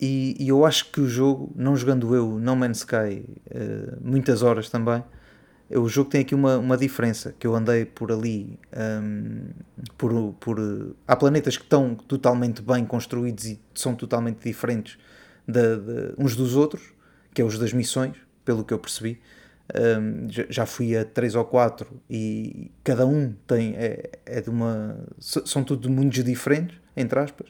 E, 0.01 0.37
e 0.39 0.49
eu 0.49 0.65
acho 0.65 0.91
que 0.91 1.01
o 1.01 1.09
jogo, 1.09 1.53
não 1.55 1.77
jogando 1.77 2.15
eu 2.15 2.39
No 2.39 2.57
Man's 2.57 2.79
Sky 2.79 3.25
eh, 3.51 3.95
muitas 4.01 4.43
horas 4.43 4.69
também, 4.69 5.03
eh, 5.71 5.79
o 5.79 5.89
jogo 5.89 6.11
tem 6.11 6.21
aqui 6.21 6.35
uma, 6.35 6.59
uma 6.59 6.77
diferença, 6.77 7.35
que 7.39 7.47
eu 7.47 7.55
andei 7.55 7.85
por 7.85 8.13
ali, 8.13 8.59
hum, 9.03 9.49
por, 9.97 10.35
por, 10.35 10.59
há 11.07 11.17
planetas 11.17 11.57
que 11.57 11.65
estão 11.65 11.95
totalmente 11.95 12.61
bem 12.63 12.85
construídos 12.85 13.45
e 13.47 13.61
são 13.75 13.95
totalmente 13.95 14.43
diferentes 14.45 14.99
de, 15.47 15.77
de- 15.77 16.15
uns 16.19 16.35
dos 16.37 16.55
outros, 16.57 16.83
que 17.33 17.41
é 17.43 17.45
os 17.45 17.59
das 17.59 17.73
missões, 17.73 18.17
pelo 18.45 18.65
que 18.65 18.75
eu 18.75 18.79
percebi. 18.79 19.21
Hum, 19.75 20.27
já- 20.51 20.67
fui 20.67 20.95
a 20.97 21.05
três 21.07 21.35
ou 21.35 21.45
quatro 21.45 21.89
e 22.09 22.71
cada 22.85 23.07
um 23.07 23.33
tem, 23.47 23.75
é, 23.77 24.11
é 24.27 24.41
de 24.43 24.51
uma, 24.51 24.95
são 25.19 25.65
tudo 25.65 25.89
mundos 25.91 26.23
diferentes, 26.23 26.79
entre 26.97 27.19
aspas, 27.19 27.49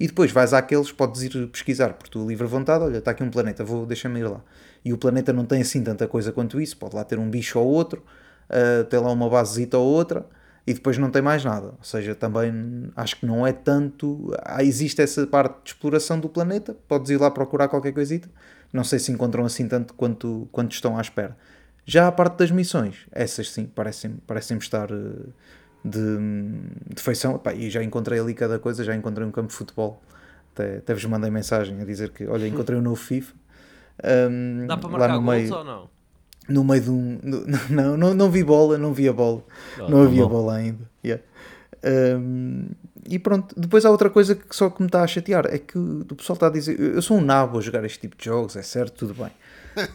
E 0.00 0.08
depois 0.08 0.32
vais 0.32 0.54
àqueles, 0.54 0.92
podes 0.92 1.22
ir 1.22 1.48
pesquisar 1.48 1.94
por 1.94 2.08
tua 2.08 2.26
livre 2.26 2.46
vontade. 2.48 2.84
Olha, 2.84 2.98
está 2.98 3.12
aqui 3.12 3.22
um 3.24 3.30
planeta, 3.30 3.64
vou 3.64 3.86
deixa-me 3.86 4.20
ir 4.20 4.24
lá. 4.28 4.42
E 4.84 4.92
o 4.94 4.98
planeta 4.98 5.32
não 5.32 5.46
tem 5.46 5.62
assim 5.62 5.84
tanta 5.84 6.08
coisa 6.08 6.32
quanto 6.32 6.60
isso. 6.60 6.76
Pode 6.78 6.96
lá 6.96 7.04
ter 7.04 7.18
um 7.20 7.30
bicho 7.30 7.58
ou 7.60 7.68
outro, 7.68 8.02
uh, 8.50 8.84
tem 8.84 8.98
lá 9.00 9.12
uma 9.12 9.28
basezita 9.28 9.78
ou 9.78 9.86
outra, 9.86 10.26
e 10.66 10.74
depois 10.74 10.98
não 10.98 11.10
tem 11.10 11.22
mais 11.22 11.44
nada. 11.44 11.68
Ou 11.68 11.84
seja, 11.84 12.14
também 12.14 12.90
acho 12.96 13.16
que 13.16 13.26
não 13.26 13.46
é 13.46 13.52
tanto. 13.52 14.32
Ah, 14.44 14.64
existe 14.64 15.02
essa 15.02 15.26
parte 15.26 15.62
de 15.64 15.70
exploração 15.70 16.18
do 16.20 16.28
planeta, 16.28 16.74
podes 16.88 17.10
ir 17.10 17.18
lá 17.20 17.30
procurar 17.30 17.68
qualquer 17.68 17.92
coisita. 17.92 18.28
Não 18.72 18.84
sei 18.84 18.98
se 18.98 19.10
encontram 19.10 19.44
assim 19.44 19.66
tanto 19.66 19.94
quanto, 19.94 20.48
quanto 20.52 20.72
estão 20.72 20.96
à 20.96 21.00
espera. 21.00 21.36
Já 21.84 22.06
a 22.06 22.12
parte 22.12 22.36
das 22.36 22.50
missões, 22.50 23.06
essas 23.10 23.50
sim, 23.50 23.66
parecem-me 23.66 24.18
parecem 24.26 24.56
estar 24.58 24.92
uh, 24.92 25.32
de, 25.84 26.18
de 26.94 27.02
feição. 27.02 27.34
Epá, 27.36 27.52
e 27.52 27.68
já 27.70 27.82
encontrei 27.82 28.20
ali 28.20 28.34
cada 28.34 28.58
coisa, 28.58 28.84
já 28.84 28.94
encontrei 28.94 29.26
um 29.26 29.30
campo 29.30 29.48
de 29.48 29.54
futebol. 29.54 30.00
Até, 30.54 30.76
até 30.76 30.94
vos 30.94 31.04
mandei 31.06 31.30
mensagem 31.30 31.80
a 31.80 31.84
dizer 31.84 32.10
que, 32.10 32.26
olha, 32.26 32.46
encontrei 32.46 32.78
um 32.78 32.82
novo 32.82 32.96
FIFA. 32.96 33.34
Um, 34.30 34.66
Dá 34.66 34.76
para 34.76 34.88
lá 34.90 34.98
marcar 34.98 35.14
no 35.16 35.22
gols 35.22 35.36
meio, 35.38 35.54
ou 35.54 35.64
não? 35.64 35.90
no 36.48 36.64
meio 36.64 36.80
de 36.82 36.90
um. 36.90 37.18
no- 37.22 37.44
não, 37.70 37.96
não, 37.96 38.14
não 38.14 38.30
vi 38.30 38.42
bola, 38.44 38.78
não 38.78 38.92
vi 38.92 39.08
a 39.08 39.12
bola. 39.12 39.42
Ah, 39.78 39.88
não 39.88 40.02
havia 40.02 40.22
bom. 40.22 40.28
bola 40.28 40.54
ainda. 40.56 40.88
Yeah. 41.04 41.22
Um, 41.84 42.66
e 43.08 43.18
pronto, 43.18 43.54
depois 43.58 43.84
há 43.84 43.90
outra 43.90 44.10
coisa 44.10 44.34
que 44.34 44.54
só 44.54 44.68
que 44.70 44.80
me 44.82 44.86
está 44.86 45.02
a 45.02 45.06
chatear: 45.06 45.46
é 45.46 45.58
que 45.58 45.76
o 45.78 46.04
pessoal 46.16 46.34
está 46.34 46.46
a 46.46 46.50
dizer. 46.50 46.78
Eu 46.78 47.02
sou 47.02 47.18
um 47.18 47.20
nabo 47.20 47.58
a 47.58 47.60
jogar 47.60 47.84
este 47.84 48.00
tipo 48.00 48.16
de 48.18 48.24
jogos, 48.24 48.56
é 48.56 48.62
certo, 48.62 49.06
tudo 49.06 49.14
bem. 49.14 49.30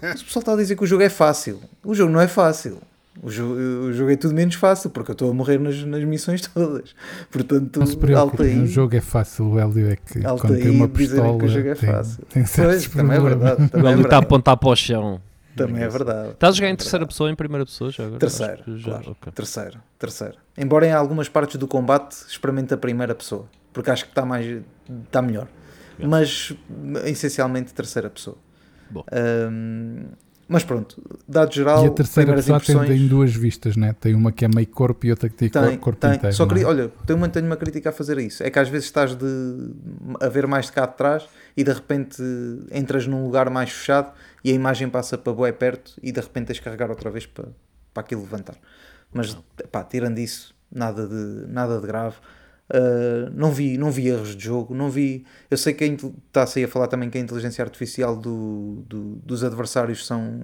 Mas 0.02 0.22
o 0.22 0.26
pessoal 0.26 0.42
está 0.42 0.54
a 0.54 0.56
dizer 0.58 0.76
que 0.76 0.84
o 0.84 0.88
jogo 0.88 1.04
é 1.04 1.10
fácil. 1.10 1.60
O 1.84 1.94
jogo 1.94 2.12
não 2.12 2.22
é 2.22 2.28
fácil. 2.28 2.80
O 3.24 3.30
jogo, 3.32 3.54
o 3.54 3.94
jogo 3.94 4.12
é 4.12 4.18
tudo 4.18 4.34
menos 4.34 4.56
fácil, 4.56 4.90
porque 4.90 5.12
eu 5.12 5.14
estou 5.14 5.32
a 5.32 5.34
morrer 5.34 5.58
nas, 5.58 5.82
nas 5.86 6.04
missões 6.04 6.42
todas. 6.42 6.94
Portanto, 7.32 7.80
Não 7.80 7.86
se 7.88 7.96
preocupe, 7.96 8.44
aí. 8.44 8.60
o 8.60 8.68
jogo 8.68 8.94
é 8.96 9.00
fácil. 9.02 9.46
O 9.52 9.60
Hélio 9.60 9.90
é 9.90 9.96
que 9.96 10.26
Alta 10.26 10.48
quando 10.48 10.60
tem 10.62 10.70
uma 10.70 10.90
pistola 10.90 11.40
que 11.40 11.46
o 11.46 11.48
jogo 11.48 11.68
é 11.70 11.76
tem, 11.76 11.90
fácil. 11.90 12.26
tem 12.26 12.46
certos 12.46 12.88
Pois, 12.88 12.96
também 12.96 13.18
é 13.18 13.22
verdade. 13.22 13.64
O 13.66 13.70
Também 13.70 13.88
é 13.90 13.94
Hélio 13.94 14.04
está 14.06 14.16
a 14.18 14.20
apontar 14.20 14.58
para 14.58 14.70
o 14.70 14.76
chão. 14.76 15.22
Também 15.56 15.84
é 15.84 15.88
verdade. 15.88 16.30
Estás 16.32 16.54
a 16.54 16.58
jogar 16.58 16.70
em 16.70 16.76
terceira 16.76 17.06
pessoa 17.06 17.28
ou 17.30 17.34
em 17.34 17.36
primeira 17.36 17.66
pessoa 17.66 17.92
já 17.92 18.06
agora? 18.06 18.20
Que 18.20 18.78
já- 18.78 18.90
claro. 18.92 19.12
ok. 19.12 19.32
Terceira, 19.34 19.84
terceira. 19.98 20.36
Embora 20.58 20.86
em 20.86 20.92
algumas 20.92 21.30
partes 21.30 21.58
do 21.58 21.68
combate 21.68 22.14
experimente 22.28 22.74
a 22.74 22.78
primeira 22.78 23.16
pessoa, 23.16 23.46
porque 23.74 23.90
acho 23.90 24.06
que 24.06 24.12
está 24.12 24.26
mais 24.26 24.62
está 25.06 25.22
melhor. 25.22 25.48
Mas 25.98 26.54
essencialmente 27.06 27.74
terceira 27.74 28.10
pessoa. 28.10 28.38
Bom. 28.90 29.04
Ahm, 29.12 30.06
mas 30.48 30.64
pronto, 30.64 31.02
dado 31.28 31.52
geral, 31.54 31.84
E 31.84 31.88
a 31.88 31.92
terceira 31.92 32.34
pessoa 32.36 32.60
tem, 32.60 32.76
impressões, 32.76 33.00
tem 33.00 33.08
duas 33.08 33.34
vistas, 33.34 33.76
né? 33.76 33.96
Tem 34.00 34.14
uma 34.14 34.32
que 34.32 34.46
é 34.46 34.48
meio 34.48 34.68
corpo 34.68 35.06
e 35.08 35.10
outra 35.10 35.28
que 35.28 35.36
tem, 35.36 35.50
tem, 35.50 35.78
corpo 35.78 36.00
tem. 36.00 36.16
inteiro. 36.16 36.36
Só 36.36 36.44
é? 36.44 36.48
queria, 36.48 36.68
olha, 36.68 36.92
tenho 37.06 37.18
uma, 37.18 37.28
tenho 37.28 37.46
uma 37.48 37.56
crítica 37.58 37.90
a 37.90 37.92
fazer 37.92 38.18
a 38.20 38.22
isso. 38.22 38.44
É 38.44 38.52
que 38.52 38.60
às 38.60 38.70
vezes 38.70 38.86
estás 38.86 39.16
de 39.16 39.26
a 40.22 40.30
ver 40.30 40.46
mais 40.46 40.68
de 40.68 40.74
cá 40.74 40.86
de 40.86 40.96
trás 40.96 41.28
e 41.56 41.64
de 41.64 41.72
repente 41.72 42.22
entras 42.72 43.08
num 43.08 43.24
lugar 43.24 43.50
mais 43.50 43.72
fechado 43.72 44.12
e 44.44 44.52
a 44.52 44.54
imagem 44.54 44.90
passa 44.90 45.18
para 45.18 45.34
bué 45.34 45.52
perto 45.52 45.94
e 46.02 46.12
de 46.12 46.20
repente 46.20 46.48
tens 46.48 46.56
de 46.58 46.62
carregar 46.62 46.90
outra 46.90 47.10
vez 47.10 47.26
para, 47.26 47.46
para 47.94 48.02
aquilo 48.04 48.22
levantar. 48.22 48.56
Mas 49.14 49.38
pá, 49.72 49.84
tirando 49.84 50.20
isso, 50.20 50.54
nada 50.72 51.08
de, 51.08 51.48
nada 51.48 51.80
de 51.80 51.88
grave. 51.88 52.16
Uh, 52.68 53.30
não, 53.32 53.52
vi, 53.52 53.78
não 53.78 53.92
vi 53.92 54.08
erros 54.08 54.36
de 54.36 54.44
jogo, 54.44 54.74
não 54.74 54.90
vi. 54.90 55.24
Eu 55.52 55.58
sei 55.58 55.72
que 55.74 55.84
a 55.84 55.88
inte- 55.88 56.12
está-se 56.28 56.58
aí 56.60 56.66
a 56.66 56.68
falar 56.68 56.88
também 56.88 57.10
que 57.12 57.18
a 57.18 57.22
inteligência 57.22 57.64
artificial 57.64 58.18
do, 58.18 58.84
do- 58.90 59.16
dos 59.18 59.44
adversários 59.44 60.06
são, 60.06 60.42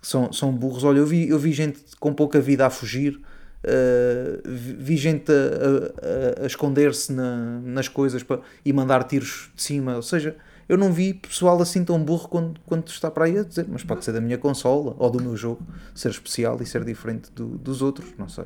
são, 0.00 0.32
são 0.32 0.52
burros. 0.52 0.84
Olha, 0.84 0.98
eu 0.98 1.06
vi, 1.06 1.28
eu 1.28 1.38
vi 1.38 1.52
gente 1.52 1.80
com 1.98 2.14
pouca 2.14 2.40
vida 2.40 2.64
a 2.64 2.70
fugir, 2.70 3.20
uh, 3.64 4.40
vi, 4.44 4.96
gente 4.96 5.30
a, 5.30 6.42
a- 6.42 6.42
a- 6.44 6.46
esconder-se 6.46 7.12
na- 7.12 7.60
nas 7.62 7.88
coisas 7.88 8.22
pa- 8.22 8.40
e 8.64 8.72
mandar 8.72 9.04
tiros 9.04 9.50
de 9.54 9.62
cima. 9.62 9.96
Ou 9.96 10.02
seja, 10.02 10.36
eu 10.68 10.76
não 10.76 10.92
vi 10.92 11.14
pessoal 11.14 11.60
assim 11.60 11.84
tão 11.84 12.02
burro 12.02 12.28
quanto, 12.28 12.60
quanto 12.66 12.90
está 12.92 13.10
para 13.10 13.24
aí 13.26 13.38
a 13.38 13.42
dizer, 13.44 13.66
mas 13.68 13.82
pode 13.84 14.04
ser 14.04 14.12
da 14.12 14.20
minha 14.20 14.38
consola 14.38 14.94
ou 14.98 15.10
do 15.10 15.20
meu 15.22 15.36
jogo 15.36 15.62
ser 15.94 16.10
especial 16.10 16.58
e 16.60 16.66
ser 16.66 16.84
diferente 16.84 17.30
do- 17.34 17.58
dos 17.58 17.82
outros, 17.82 18.08
não 18.18 18.28
sei. 18.28 18.44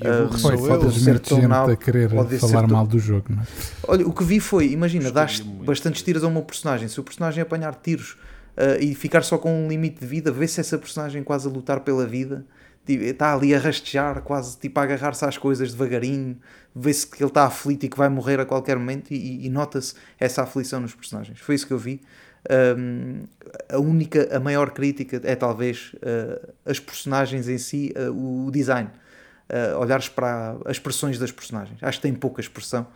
E 0.00 0.06
Ah, 0.06 0.26
sou 0.38 0.50
Pois, 0.50 0.60
Pode 0.68 0.84
eu. 0.86 0.90
ser 0.92 1.18
tão 1.20 1.36
gente 1.38 1.46
nabo, 1.48 1.70
a 1.72 1.76
querer 1.76 2.08
falar 2.40 2.60
tão- 2.62 2.68
mal 2.68 2.86
do 2.86 2.98
jogo, 2.98 3.26
não 3.28 3.42
é? 3.42 3.46
Olha, 3.86 4.06
o 4.06 4.12
que 4.12 4.24
vi 4.24 4.40
foi, 4.40 4.68
imagina, 4.72 5.10
dás 5.10 5.40
bastantes 5.40 6.02
tiros 6.02 6.24
a 6.24 6.28
uma 6.28 6.40
personagem. 6.42 6.88
Se 6.88 6.98
o 6.98 7.02
personagem 7.04 7.42
apanhar 7.42 7.74
tiros 7.74 8.16
ah, 8.56 8.78
e 8.80 8.94
ficar 8.94 9.22
só 9.22 9.36
com 9.36 9.66
um 9.66 9.68
limite 9.68 10.00
de 10.00 10.06
vida, 10.06 10.32
vê 10.32 10.48
se 10.48 10.60
essa 10.60 10.78
personagem 10.78 11.22
quase 11.22 11.46
a 11.46 11.50
lutar 11.50 11.80
pela 11.80 12.06
vida, 12.06 12.44
está 12.88 13.34
ali 13.34 13.54
a 13.54 13.58
rastejar, 13.58 14.22
quase 14.22 14.58
tipo 14.58 14.78
a 14.80 14.82
agarrar-se 14.82 15.24
às 15.24 15.38
coisas 15.38 15.72
devagarinho, 15.72 16.38
vê-se 16.74 17.06
que 17.06 17.22
ele 17.22 17.30
está 17.30 17.44
aflito 17.44 17.86
e 17.86 17.88
que 17.88 17.96
vai 17.96 18.08
morrer 18.08 18.40
a 18.40 18.44
qualquer 18.44 18.76
momento 18.76 19.12
e, 19.12 19.46
e 19.46 19.48
nota-se 19.48 19.94
essa 20.18 20.42
aflição 20.42 20.80
nos 20.80 20.94
personagens. 20.94 21.38
Foi 21.40 21.54
isso 21.54 21.66
que 21.66 21.72
eu 21.72 21.78
vi. 21.78 22.00
Ahm, 22.50 23.24
a 23.68 23.78
única, 23.78 24.36
a 24.36 24.40
maior 24.40 24.70
crítica 24.70 25.20
é 25.22 25.36
talvez 25.36 25.94
ah, 26.02 26.48
as 26.66 26.80
personagens 26.80 27.48
em 27.48 27.58
si, 27.58 27.92
ah, 27.96 28.10
o 28.10 28.50
design. 28.50 28.90
Ah, 29.48 29.78
olhares 29.78 30.08
para 30.08 30.56
as 30.64 30.72
expressões 30.72 31.18
das 31.18 31.30
personagens. 31.30 31.78
Acho 31.82 31.98
que 31.98 32.02
tem 32.02 32.14
pouca 32.14 32.40
expressão 32.40 32.86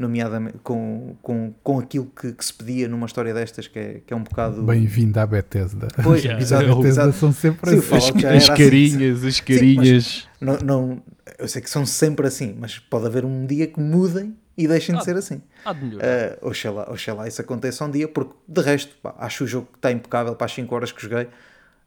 nomeadamente 0.00 0.56
com, 0.62 1.14
com, 1.20 1.52
com 1.62 1.78
aquilo 1.78 2.06
que, 2.06 2.32
que 2.32 2.42
se 2.44 2.54
pedia 2.54 2.88
numa 2.88 3.06
história 3.06 3.34
destas, 3.34 3.68
que 3.68 3.78
é, 3.78 4.00
que 4.06 4.12
é 4.14 4.16
um 4.16 4.22
bocado. 4.22 4.62
Bem-vindo 4.62 5.20
à 5.20 5.26
Bethesda. 5.26 5.88
Pois, 6.02 6.24
Yeah. 6.30 6.42
exato, 6.42 6.70
As 6.70 6.76
Bethesda 6.76 7.12
são 7.12 7.32
sempre 7.32 7.70
Sim, 7.70 7.78
assim. 7.78 7.96
As 7.96 8.24
era 8.24 8.36
assim. 8.38 8.48
carinhas, 8.56 9.24
as 9.24 9.40
carinhas. 9.40 10.28
Não, 10.40 10.56
não, 10.58 11.02
eu 11.38 11.46
sei 11.46 11.60
que 11.60 11.68
são 11.68 11.84
sempre 11.84 12.26
assim, 12.26 12.56
mas 12.58 12.78
pode 12.78 13.06
haver 13.06 13.26
um 13.26 13.44
dia 13.44 13.66
que 13.66 13.78
mudem 13.78 14.34
e 14.56 14.66
deixem 14.66 14.94
de 14.94 15.02
Ah, 15.02 15.04
ser 15.04 15.16
assim. 15.16 15.42
Há 15.64 15.72
de 15.74 15.84
melhorar. 15.84 16.38
Uh, 16.42 16.48
oxalá, 16.48 16.90
oxalá 16.90 17.28
isso 17.28 17.40
aconteça 17.42 17.84
um 17.84 17.90
dia, 17.90 18.08
porque 18.08 18.34
de 18.48 18.60
resto, 18.62 18.96
pá, 19.02 19.14
acho 19.18 19.44
o 19.44 19.46
jogo 19.46 19.68
que 19.70 19.78
está 19.78 19.92
impecável 19.92 20.34
para 20.34 20.46
as 20.46 20.52
5 20.52 20.74
horas 20.74 20.92
que 20.92 21.02
joguei 21.02 21.28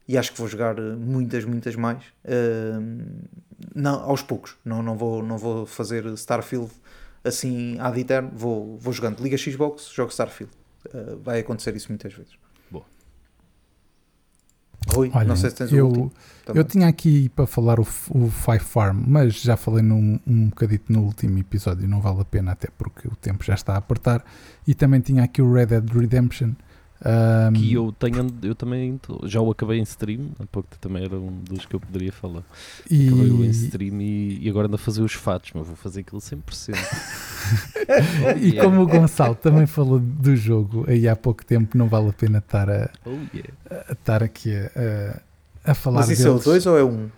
e 0.06 0.16
acho 0.16 0.32
que 0.32 0.38
vou 0.38 0.46
jogar 0.46 0.78
uh, 0.78 0.96
muitas, 0.96 1.44
muitas 1.44 1.74
mais. 1.74 2.02
Uh, 2.24 3.02
não, 3.74 4.00
aos 4.04 4.22
poucos, 4.22 4.54
não, 4.64 4.82
não, 4.82 4.96
vou, 4.96 5.22
não 5.22 5.36
vou 5.36 5.66
fazer 5.66 6.04
Starfield 6.14 6.70
assim 7.24 7.78
ad 7.80 7.98
eterno, 7.98 8.30
vou, 8.34 8.76
vou 8.78 8.92
jogando 8.92 9.20
Liga 9.22 9.36
Xbox, 9.36 9.90
jogo 9.92 10.10
Starfield. 10.10 10.52
Uh, 10.92 11.18
vai 11.22 11.40
acontecer 11.40 11.74
isso 11.74 11.88
muitas 11.90 12.12
vezes. 12.12 12.32
Boa. 12.70 12.84
Rui, 14.92 15.10
Olha, 15.14 15.28
não 15.28 15.36
sei 15.36 15.48
se 15.50 15.56
tens 15.56 15.72
eu- 15.72 15.86
o 15.86 15.88
último. 15.88 16.12
também. 16.44 16.60
Eu 16.60 16.64
tinha 16.68 16.86
aqui 16.88 17.30
para 17.30 17.46
falar 17.46 17.80
o, 17.80 17.82
o 18.10 18.30
Five 18.30 18.58
Farm, 18.60 19.02
mas 19.06 19.40
já 19.40 19.56
falei 19.56 19.82
num, 19.82 20.20
um 20.26 20.48
bocadito 20.48 20.92
no 20.92 21.00
último 21.04 21.38
episódio, 21.38 21.88
não 21.88 22.00
vale 22.02 22.20
a 22.20 22.24
pena, 22.24 22.52
até 22.52 22.68
porque 22.76 23.08
o 23.08 23.16
tempo 23.16 23.42
já 23.42 23.54
está 23.54 23.72
a 23.74 23.78
apertar. 23.78 24.22
E 24.66 24.74
também 24.74 25.00
tinha 25.00 25.24
aqui 25.24 25.40
o 25.40 25.50
Red 25.52 25.66
Dead 25.66 25.88
Redemption. 25.90 26.52
Um, 27.04 27.52
que 27.52 27.74
eu 27.74 27.92
tenho, 27.98 28.26
eu 28.42 28.54
também 28.54 28.98
já 29.24 29.38
o 29.38 29.50
acabei 29.50 29.78
em 29.78 29.82
stream, 29.82 30.30
há 30.40 30.46
pouco 30.46 30.68
também 30.80 31.04
era 31.04 31.16
um 31.16 31.38
dos 31.42 31.66
que 31.66 31.76
eu 31.76 31.80
poderia 31.80 32.10
falar. 32.10 32.42
E... 32.90 33.08
Acabei 33.08 33.30
o 33.30 33.44
em 33.44 33.50
stream 33.50 34.00
e, 34.00 34.38
e, 34.40 34.48
agora 34.48 34.66
ando 34.66 34.76
a 34.76 34.78
fazer 34.78 35.02
os 35.02 35.12
fatos, 35.12 35.50
mas 35.54 35.66
vou 35.66 35.76
fazer 35.76 36.00
aquilo 36.00 36.18
100%. 36.18 36.74
e 38.40 38.48
yeah. 38.48 38.62
como 38.62 38.80
o 38.80 38.86
Gonçalo 38.86 39.34
também 39.34 39.66
falou 39.66 39.98
do 39.98 40.34
jogo 40.34 40.86
aí 40.88 41.06
há 41.06 41.14
pouco 41.14 41.44
tempo, 41.44 41.76
não 41.76 41.88
vale 41.88 42.08
a 42.08 42.12
pena 42.14 42.38
estar, 42.38 42.70
a, 42.70 42.88
oh, 43.04 43.10
yeah. 43.34 43.52
a 43.86 43.92
estar 43.92 44.22
aqui 44.22 44.54
a, 44.56 45.20
a, 45.62 45.74
falar. 45.74 46.00
Mas 46.00 46.10
isso 46.10 46.22
deles. 46.22 46.46
é 46.46 46.48
o 46.48 46.52
2 46.52 46.66
ou 46.66 46.78
é 46.78 46.82
o 46.82 46.88
1? 46.88 46.90
Um? 46.90 47.10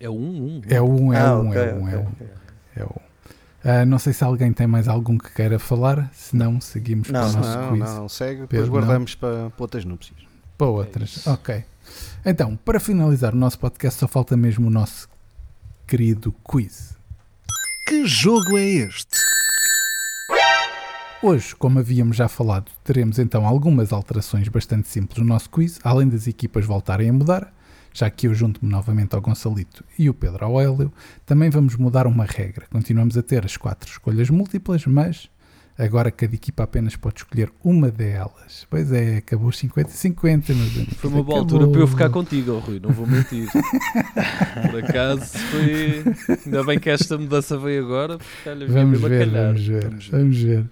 É 0.00 0.08
o 0.08 0.14
1, 0.14 0.16
um, 0.16 0.56
um, 0.56 0.64
é 0.64 0.80
o 0.80 0.84
1, 0.86 0.88
um, 0.88 1.12
é 1.12 1.20
ah, 1.20 1.36
o 1.36 1.42
1, 1.42 1.54
é 1.54 1.74
o 1.74 1.80
1. 1.82 1.88
É 1.88 1.96
o 1.98 2.00
1. 2.00 2.04
É 2.76 3.03
Uh, 3.64 3.86
não 3.86 3.98
sei 3.98 4.12
se 4.12 4.22
alguém 4.22 4.52
tem 4.52 4.66
mais 4.66 4.88
algum 4.88 5.16
que 5.16 5.32
queira 5.32 5.58
falar, 5.58 6.10
se 6.12 6.36
não, 6.36 6.60
seguimos 6.60 7.08
não, 7.08 7.20
para 7.20 7.28
o 7.30 7.32
nosso 7.32 7.58
não, 7.58 7.68
quiz. 7.70 7.80
Não, 7.80 7.96
não, 8.00 8.08
segue, 8.10 8.46
Pedro, 8.46 8.48
depois 8.48 8.68
guardamos 8.68 9.14
para, 9.14 9.50
para, 9.50 9.62
outras 9.64 9.84
núpcias. 9.86 10.18
Para 10.58 10.66
outras, 10.66 11.26
é 11.26 11.30
ok. 11.30 11.64
Então, 12.26 12.56
para 12.56 12.78
finalizar 12.78 13.32
o 13.32 13.38
nosso 13.38 13.58
podcast, 13.58 14.00
só 14.00 14.06
falta 14.06 14.36
mesmo 14.36 14.66
o 14.66 14.70
nosso 14.70 15.08
querido 15.86 16.34
quiz. 16.44 16.94
Que 17.88 18.04
jogo 18.06 18.58
é 18.58 18.64
este? 18.64 19.18
Hoje, 21.22 21.56
como 21.56 21.78
havíamos 21.78 22.18
já 22.18 22.28
falado, 22.28 22.70
teremos 22.82 23.18
então 23.18 23.46
algumas 23.46 23.94
alterações 23.94 24.46
bastante 24.48 24.88
simples 24.88 25.20
no 25.20 25.24
nosso 25.24 25.48
quiz, 25.48 25.80
além 25.82 26.06
das 26.06 26.26
equipas 26.26 26.66
voltarem 26.66 27.08
a 27.08 27.12
mudar 27.14 27.50
já 27.94 28.10
que 28.10 28.26
eu 28.26 28.34
junto-me 28.34 28.70
novamente 28.70 29.14
ao 29.14 29.22
Gonçalito 29.22 29.84
e 29.98 30.10
o 30.10 30.14
Pedro 30.14 30.44
ao 30.44 30.60
Hélio, 30.60 30.92
também 31.24 31.48
vamos 31.48 31.76
mudar 31.76 32.06
uma 32.06 32.24
regra. 32.26 32.66
Continuamos 32.70 33.16
a 33.16 33.22
ter 33.22 33.44
as 33.46 33.56
quatro 33.56 33.88
escolhas 33.88 34.28
múltiplas, 34.28 34.84
mas 34.84 35.30
agora 35.78 36.10
cada 36.10 36.34
equipa 36.34 36.64
apenas 36.64 36.96
pode 36.96 37.18
escolher 37.18 37.50
uma 37.62 37.90
delas. 37.92 38.66
Pois 38.68 38.90
é, 38.92 39.18
acabou 39.18 39.48
os 39.48 39.56
50-50, 39.62 40.54
meus 40.54 40.76
amigos. 40.76 40.94
Foi 40.98 41.08
uma 41.10 41.22
boa 41.22 41.38
Acabou. 41.38 41.56
altura 41.60 41.68
para 41.68 41.80
eu 41.80 41.86
ficar 41.86 42.10
contigo, 42.10 42.52
oh, 42.52 42.58
Rui, 42.58 42.80
não 42.80 42.90
vou 42.90 43.06
mentir. 43.06 43.48
Por 44.70 44.84
acaso 44.84 45.38
foi. 45.38 46.04
Ainda 46.46 46.64
bem 46.64 46.78
que 46.80 46.90
esta 46.90 47.16
mudança 47.16 47.56
veio 47.56 47.84
agora, 47.84 48.18
porque 48.18 48.48
olha, 48.48 48.66
Vamos 48.66 48.90
mesmo 49.00 49.06
a 49.06 49.08
ver, 49.08 49.26
calhar. 49.30 49.46
vamos 49.46 49.66
ver, 49.66 49.90
vamos 50.10 50.38
ver. 50.38 50.64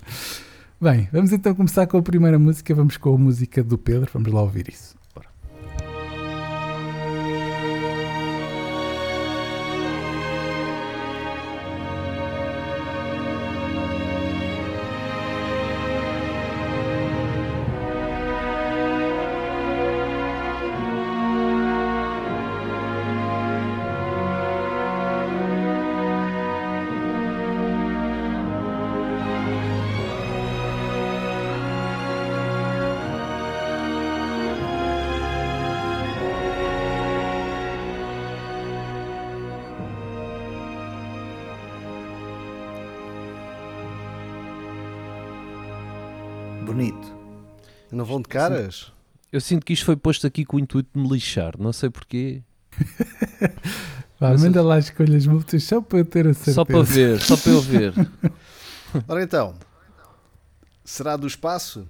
Bem, 0.80 1.08
vamos 1.12 1.32
então 1.32 1.54
começar 1.54 1.86
com 1.86 1.96
a 1.98 2.02
primeira 2.02 2.36
música. 2.38 2.74
Vamos 2.74 2.96
com 2.96 3.14
a 3.14 3.18
música 3.18 3.62
do 3.62 3.78
Pedro. 3.78 4.10
Vamos 4.12 4.32
lá 4.32 4.42
ouvir 4.42 4.68
isso. 4.68 5.00
Caras? 48.32 48.92
Eu 49.32 49.40
sinto 49.40 49.64
que 49.64 49.72
isto 49.72 49.84
foi 49.86 49.96
posto 49.96 50.26
aqui 50.26 50.44
com 50.44 50.56
o 50.56 50.60
intuito 50.60 50.90
de 50.94 51.00
me 51.00 51.08
lixar, 51.08 51.54
não 51.58 51.72
sei 51.72 51.88
porquê. 51.90 52.42
Vá, 54.20 54.30
Mas- 54.30 54.42
manda 54.42 54.62
lá 54.62 54.78
escolhas 54.78 55.26
múltiplas 55.26 55.64
só 55.64 55.80
para 55.80 55.98
eu 55.98 56.04
ter 56.04 56.26
a 56.28 56.34
certeza. 56.34 56.54
Só 56.54 56.64
para 56.64 56.82
ver, 56.82 57.20
só 57.20 57.36
para 57.36 57.52
eu 57.52 57.60
ver. 57.60 57.92
Ora 59.08 59.22
então, 59.22 59.54
será 60.84 61.16
do 61.16 61.26
espaço? 61.26 61.88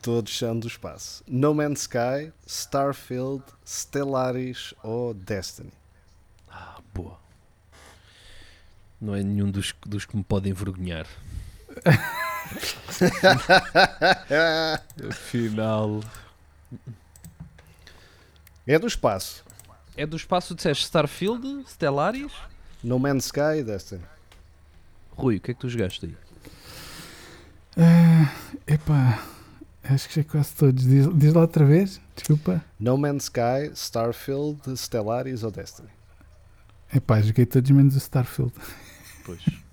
Todos 0.00 0.36
são 0.36 0.58
do 0.58 0.66
espaço. 0.66 1.22
No 1.28 1.54
Man's 1.54 1.82
Sky, 1.82 2.32
Starfield, 2.46 3.42
Stellaris 3.64 4.74
ou 4.82 5.14
Destiny? 5.14 5.72
Ah, 6.50 6.78
boa. 6.92 7.18
Não 9.00 9.14
é 9.14 9.22
nenhum 9.22 9.50
dos, 9.50 9.72
dos 9.86 10.04
que 10.04 10.16
me 10.16 10.22
podem 10.24 10.50
envergonhar. 10.52 11.06
Afinal. 15.08 16.00
É 18.66 18.78
do 18.78 18.86
espaço. 18.86 19.44
É 19.96 20.06
do 20.06 20.16
espaço, 20.16 20.54
disseste 20.54 20.84
Starfield, 20.84 21.64
Stellaris? 21.68 22.32
No 22.82 22.98
Man's 22.98 23.26
Sky, 23.26 23.62
Destiny. 23.64 24.02
Rui, 25.10 25.36
o 25.36 25.40
que 25.40 25.50
é 25.50 25.54
que 25.54 25.60
tu 25.60 25.68
jogaste 25.68 26.06
aí? 26.06 26.16
Ah, 27.76 28.32
epá, 28.66 29.22
acho 29.84 30.08
que 30.08 30.16
já 30.16 30.24
quase 30.24 30.54
todos. 30.54 30.84
Diz, 30.84 31.06
diz 31.14 31.34
lá 31.34 31.42
outra 31.42 31.64
vez, 31.64 32.00
desculpa. 32.14 32.64
No 32.78 32.96
Man's 32.96 33.24
Sky, 33.24 33.70
Starfield, 33.74 34.76
Stellaris 34.76 35.42
ou 35.42 35.50
Destiny? 35.50 35.88
Epá, 36.94 37.20
joguei 37.20 37.46
todos 37.46 37.70
menos 37.70 37.94
o 37.94 37.98
Starfield. 37.98 38.52
Pois. 39.24 39.42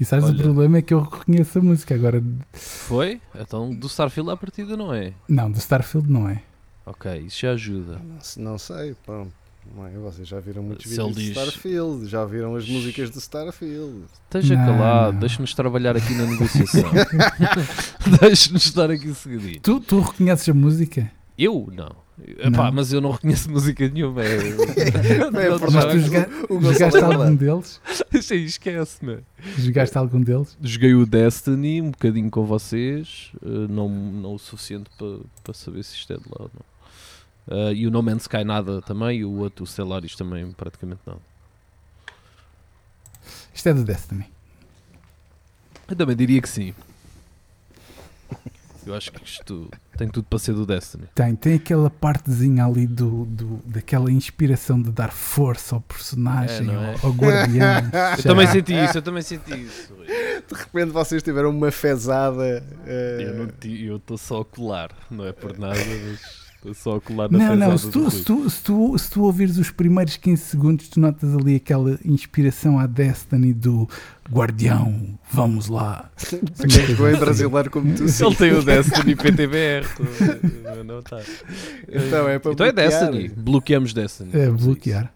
E 0.00 0.04
sabes 0.04 0.26
o 0.26 0.28
Olha. 0.28 0.42
problema 0.42 0.78
é 0.78 0.82
que 0.82 0.94
eu 0.94 1.00
reconheço 1.00 1.58
a 1.58 1.62
música. 1.62 1.94
Agora, 1.94 2.22
Foi? 2.52 3.20
Então 3.34 3.74
do 3.74 3.86
Starfield 3.86 4.30
à 4.30 4.36
partida 4.36 4.76
não 4.76 4.92
é? 4.94 5.12
não, 5.28 5.50
do 5.50 5.58
Starfield 5.58 6.10
não 6.10 6.28
é. 6.28 6.42
Ok, 6.86 7.10
isso 7.26 7.40
já 7.40 7.52
ajuda. 7.52 7.98
Não, 8.04 8.20
se- 8.20 8.40
não 8.40 8.58
sei, 8.58 8.94
pronto. 9.06 9.32
Não 9.74 9.86
é? 9.86 9.90
Vocês 9.92 10.28
já 10.28 10.38
viram 10.40 10.62
muitos 10.62 10.84
Se 10.84 10.90
vídeos 10.90 11.14
de 11.16 11.22
diz- 11.22 11.30
Starfield, 11.36 12.06
já 12.06 12.22
viram 12.26 12.54
as 12.54 12.68
músicas 12.68 13.10
de 13.10 13.16
Starfield. 13.18 14.02
Esteja 14.24 14.54
Não, 14.56 14.66
calado, 14.66 15.18
deixa-nos 15.18 15.54
trabalhar 15.54 15.96
aqui 15.96 16.12
na 16.14 16.26
negociação. 16.26 16.82
Deixa-nos 18.20 18.66
estar 18.66 18.90
aqui 18.90 19.14
seguidinho. 19.14 19.60
Tu, 19.60 19.80
tu 19.80 20.00
reconheces 20.00 20.48
a 20.48 20.54
música? 20.54 21.10
Eu? 21.38 21.68
Não. 21.74 22.03
Epá, 22.38 22.70
mas 22.70 22.92
eu 22.92 23.00
não 23.00 23.10
reconheço 23.10 23.50
música 23.50 23.88
nenhuma. 23.88 24.22
É, 24.22 24.36
É 24.38 25.18
Não, 25.18 25.32
verdade. 25.32 25.72
Mas 25.74 25.84
tu 25.86 25.98
joga- 26.00 26.28
o 26.48 26.54
Gonçalo 26.60 26.72
jogaste 26.72 26.98
é 26.98 27.02
algum 27.02 27.34
deles? 27.34 27.80
Sim, 28.22 28.34
esquece, 28.44 29.04
né? 29.04 29.18
Jogaste 29.58 29.98
algum 29.98 30.20
deles? 30.20 30.56
Joguei 30.62 30.94
o 30.94 31.04
Destiny 31.04 31.82
um 31.82 31.90
bocadinho 31.90 32.30
com 32.30 32.44
vocês, 32.46 33.32
eh, 33.44 33.48
não, 33.68 33.88
não 33.88 34.34
o 34.34 34.38
suficiente 34.38 34.88
para 34.96 35.18
para 35.42 35.54
saber 35.54 35.82
se 35.82 35.96
isto 35.96 36.12
é 36.12 36.16
de 36.16 36.22
lá 36.26 36.36
ou 36.44 36.50
não. 36.54 37.68
Eh, 37.70 37.74
e 37.74 37.86
o 37.86 37.90
No 37.90 38.00
Man's 38.02 38.22
Sky 38.22 38.44
nada 38.44 38.80
também, 38.82 39.18
e 39.18 39.24
o 39.24 39.32
outro, 39.38 39.64
o 39.64 39.66
Stellaris 39.66 40.14
também 40.14 40.50
praticamente 40.52 41.00
nada. 41.04 41.20
Isto 43.52 43.68
é 43.70 43.74
do 43.74 43.82
Destiny. 43.84 44.26
Eu 45.88 45.96
também 45.96 46.14
diria 46.16 46.40
que 46.40 46.48
sim. 46.48 46.72
Eu 48.86 48.94
acho 48.94 49.10
que 49.12 49.24
isto 49.24 49.70
tem 49.96 50.08
tudo 50.08 50.24
para 50.28 50.38
ser 50.38 50.52
do 50.54 50.66
Destiny. 50.66 51.04
Tem, 51.14 51.34
tem 51.34 51.54
aquela 51.54 51.88
partezinha 51.88 52.64
ali 52.66 52.86
do, 52.86 53.24
do, 53.24 53.60
daquela 53.66 54.10
inspiração 54.12 54.80
de 54.80 54.90
dar 54.90 55.10
força 55.12 55.74
ao 55.74 55.80
personagem, 55.80 56.68
É, 56.68 56.72
é? 56.72 56.94
ao, 57.02 57.06
ao 57.06 57.12
guardião. 57.12 57.66
Eu 58.18 58.22
também 58.22 58.46
senti 58.48 58.72
isso, 58.74 58.98
eu 58.98 59.02
também 59.02 59.22
senti 59.22 59.54
isso. 59.54 59.92
De 60.48 60.54
repente 60.54 60.90
vocês 60.90 61.22
tiveram 61.22 61.50
uma 61.50 61.70
fezada. 61.70 62.62
eh, 62.86 63.18
Eu 63.28 63.34
não 63.34 63.46
ti- 63.48 63.84
eu 63.84 63.96
estou 63.96 64.18
só 64.18 64.40
a 64.40 64.44
colar, 64.44 64.90
não 65.10 65.24
é 65.24 65.32
por 65.32 65.58
nada, 65.58 65.74
mas 65.78 66.20
estou 66.56 66.74
só 66.74 66.96
a 66.96 67.00
colar 67.00 67.30
na 67.30 67.38
Não, 67.38 67.56
não, 67.56 67.78
se 67.78 67.90
tu, 67.90 68.10
se, 68.10 68.22
tu, 68.24 68.50
se, 68.50 68.62
tu, 68.62 68.98
se 68.98 69.10
tu 69.10 69.22
ouvires 69.22 69.56
os 69.58 69.70
primeiros 69.70 70.16
15 70.16 70.42
segundos, 70.42 70.88
tu 70.88 71.00
notas 71.00 71.34
ali 71.34 71.56
aquela 71.56 71.98
inspiração 72.04 72.78
à 72.78 72.86
Destiny 72.86 73.52
do 73.54 73.88
Guardião, 74.30 75.18
vamos 75.30 75.68
lá. 75.68 76.10
Chegou 76.68 77.10
em 77.10 77.16
brasileiro 77.16 77.70
como 77.70 77.94
tu 77.94 78.04
Ele 78.04 78.34
tem 78.36 78.52
o 78.52 78.62
Destiny 78.62 79.14
PTBR. 79.16 79.86
tu- 79.94 80.84
Não, 80.84 81.02
tá. 81.02 81.20
Então 81.88 82.28
é 82.28 82.38
para 82.38 82.52
Então 82.52 82.66
é 82.66 82.72
bloquear. 82.72 82.90
Destiny. 83.10 83.28
Bloqueamos 83.28 83.92
Destiny. 83.92 84.30
É, 84.32 84.50
bloquear. 84.50 85.12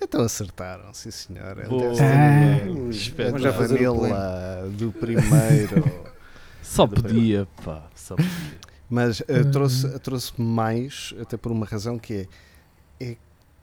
Então 0.00 0.20
acertaram, 0.22 0.92
sim 0.92 1.10
senhor. 1.10 1.58
É 1.58 1.66
o 1.66 1.68
Boa. 1.70 1.88
Destiny. 1.88 2.08
Ah. 2.10 3.22
É 3.22 3.24
vamos 3.30 3.42
da 3.42 3.50
já 3.50 3.52
fazer 3.54 3.88
o 3.88 3.94
Vanilla, 4.00 4.68
do 4.78 4.92
primeiro. 4.92 6.06
Só 6.62 6.86
podia, 6.86 7.46
pá. 7.64 7.84
Só 7.94 8.16
podia. 8.16 8.30
Mas 8.88 9.20
Hum. 9.22 9.50
trouxe, 9.50 9.98
trouxe 10.00 10.32
mais, 10.40 11.14
até 11.20 11.36
por 11.36 11.50
uma 11.50 11.64
razão 11.66 11.98
que 11.98 12.28
é, 13.00 13.04
é 13.04 13.16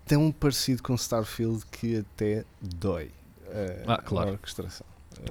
tão 0.06 0.32
parecido 0.32 0.82
com 0.84 0.96
Starfield 0.96 1.64
que 1.72 1.98
até 1.98 2.44
dói. 2.60 3.10
Eh, 3.54 3.84
Ah, 3.88 4.02
claro. 4.04 4.30
A 4.30 4.32
orquestração. 4.34 4.86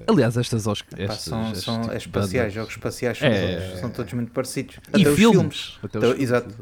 Aliás, 0.07 0.37
estas, 0.37 0.65
Pá, 0.65 0.73
estas, 0.97 1.21
são 1.21 1.43
estes 1.51 1.65
são 1.65 1.81
tipo 1.83 1.93
é 1.93 1.97
de 1.99 2.05
espaciais, 2.07 2.53
jogos 2.55 2.73
espaciais 2.73 3.19
são, 3.19 3.29
É. 3.29 3.61
todos, 3.67 3.81
são 3.81 3.91
todos 3.91 4.13
muito 4.15 4.33
parecidos. 4.33 4.77
E 4.97 5.01
Até 5.03 5.11
os 5.11 5.17
filmes. 5.17 5.79
Até 5.83 5.99
os 5.99 6.05
Então, 6.05 6.11
filmes. 6.11 6.23
exato. 6.23 6.55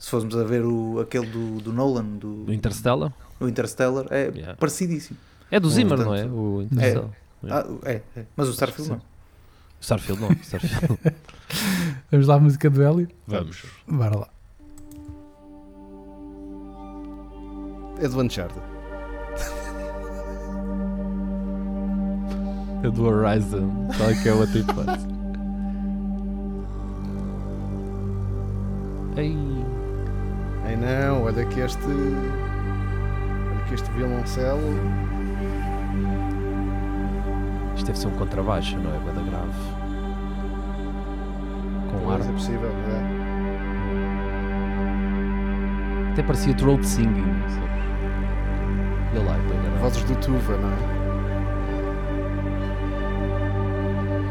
Se 0.00 0.10
formos 0.10 0.36
a 0.36 0.44
ver 0.44 0.64
o, 0.64 1.00
aquele 1.00 1.26
do, 1.26 1.60
do 1.60 1.72
Nolan, 1.72 2.04
do, 2.04 2.44
Do 2.44 2.52
Interstellar? 2.52 3.12
o 3.40 3.48
Interstellar, 3.48 4.06
é 4.10 4.24
Yeah. 4.34 4.56
parecidíssimo. 4.56 5.16
É 5.50 5.60
do 5.60 5.70
Zimmer, 5.70 5.96
Portanto, 5.96 6.06
não 6.08 6.14
é? 6.14 6.24
O 6.26 6.62
Interstellar. 6.62 7.10
Ah, 7.48 7.64
é, 7.84 8.00
é. 8.16 8.24
Mas 8.36 8.48
o 8.48 8.52
Starfield 8.52 8.90
não. 8.90 9.00
Starfield 9.80 10.20
não. 10.22 10.32
Starfield. 10.42 10.98
Vamos 12.10 12.26
lá 12.26 12.34
à 12.34 12.40
música 12.40 12.68
do 12.70 12.82
Hélio? 12.82 13.08
Vamos. 13.26 13.62
Bora 13.86 14.16
lá. 14.18 14.28
É 18.02 18.08
do 18.08 18.20
Uncharted. 18.20 18.73
É 22.84 22.90
do 22.90 23.06
Horizon. 23.06 23.88
Qual 23.96 24.10
é 24.10 24.14
que 24.14 24.28
é 24.28 24.32
a 24.32 24.34
outra 24.34 24.58
hipótese? 24.58 25.06
Ei. 29.16 29.34
Ai 30.66 30.76
não, 30.76 31.24
olha 31.24 31.46
que 31.46 31.60
este. 31.60 31.82
Olha 31.82 33.64
que 33.66 33.74
este 33.74 33.90
violoncelo. 33.92 34.60
Isto 37.74 37.86
deve 37.86 37.98
ser 37.98 38.08
um 38.08 38.16
contrabaixo, 38.18 38.78
não 38.78 38.94
é? 38.94 38.98
Bada 38.98 39.22
grave. 39.22 39.54
Com 41.90 42.10
ar. 42.10 42.20
É 42.20 42.32
possível, 42.32 42.68
é. 42.68 43.24
Até 46.12 46.22
parecia 46.22 46.52
throat 46.52 46.84
singing, 46.86 47.32
sabes? 47.48 47.84
Olha 49.14 49.22
lá. 49.22 49.38
Vozes 49.80 50.04
do 50.04 50.14
Tuva, 50.16 50.58
não 50.58 50.68
é? 50.68 51.03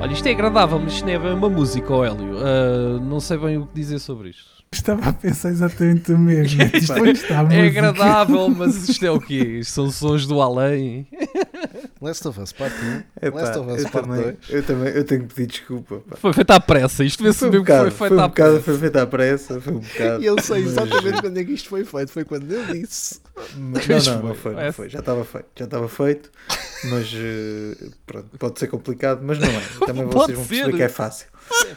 Olha, 0.04 0.12
isto 0.12 0.28
é 0.28 0.32
agradável, 0.32 0.80
mas 0.80 0.94
isto 0.96 1.06
não 1.06 1.14
é 1.14 1.18
bem 1.20 1.34
uma 1.34 1.50
música, 1.50 1.94
ó 1.94 2.04
Hélio. 2.04 2.38
Ah, 2.40 3.00
não 3.02 3.22
sei 3.22 3.38
bem 3.38 3.58
o 3.58 3.66
que 3.66 3.74
dizer 3.76 4.00
sobre 4.00 4.32
isto. 4.32 4.52
Estava 4.70 5.08
a 5.10 5.14
pensar 5.14 5.50
exatamente 5.50 6.12
o 6.12 6.18
mesmo. 6.18 6.60
Isto 6.74 6.94
onde 6.94 7.12
está 7.12 7.48
a 7.48 7.54
É 7.54 7.68
agradável, 7.68 8.50
mas 8.50 8.90
isto 8.90 9.06
é 9.06 9.12
o 9.12 9.20
quê? 9.20 9.60
Isto 9.60 9.72
são 9.72 9.92
sons 9.92 10.26
do 10.26 10.42
além. 10.42 11.08
Last 12.02 12.28
of 12.28 12.42
Us 12.42 12.52
Part 12.52 12.74
1. 13.22 13.28
Epá, 13.28 13.40
Last 13.40 13.60
of 13.60 13.70
Us 13.72 13.84
eu, 13.84 13.90
Part 13.92 14.08
também, 14.08 14.24
2. 14.24 14.36
eu 14.50 14.64
também 14.64 14.90
eu 14.94 15.04
tenho 15.06 15.28
que 15.28 15.36
pedir 15.36 15.48
desculpa. 15.52 15.98
pá. 16.10 16.16
Foi 16.18 16.34
feito 16.34 16.50
à 16.50 16.60
pressa. 16.60 17.04
Isto 17.04 17.22
vê-se 17.24 17.38
Foi 17.38 17.50
um 17.50 17.52
que 17.52 17.58
bocado, 17.60 17.82
foi 17.84 17.92
foi 17.92 18.08
feito 18.10 18.20
um 18.20 18.24
à 18.24 18.28
bocado, 18.28 18.50
pressa. 18.50 18.64
foi 18.66 18.78
feito 18.80 18.96
à 18.98 19.06
pressa, 19.08 19.62
foi 19.62 19.74
um 19.74 19.80
bocado. 19.80 20.24
E 20.24 20.26
eu 20.26 20.42
sei 20.42 20.62
mas- 20.64 20.72
exatamente 20.72 21.22
quando 21.22 21.38
é 21.38 21.44
que 21.44 21.52
isto 21.52 21.70
foi 21.70 21.86
feito. 21.86 22.12
Foi 22.12 22.26
quando 22.26 22.52
eu 22.52 22.66
disse. 22.74 23.20
Mas- 23.58 23.88
não, 24.08 24.16
não, 24.16 24.24
não 24.30 24.36
foi. 24.36 24.54
foi, 24.54 24.64
não 24.66 24.74
foi. 24.74 24.90
Já 24.90 25.00
estava 25.00 25.26
feito, 25.26 25.48
já 25.56 25.66
estava 25.66 25.90
feito. 25.90 26.32
Mas 26.86 27.12
eh, 27.16 27.90
pronto, 28.06 28.38
pode 28.38 28.60
ser 28.60 28.68
complicado, 28.68 29.22
mas 29.24 29.40
não 29.40 29.48
é. 29.48 29.62
Também 29.86 30.08
Pode 30.08 30.34
vocês 30.34 30.38
vão 30.38 30.46
ser. 30.46 30.50
perceber 30.56 30.78
que 30.78 30.84
é 30.84 30.90
fácil. 30.90 31.28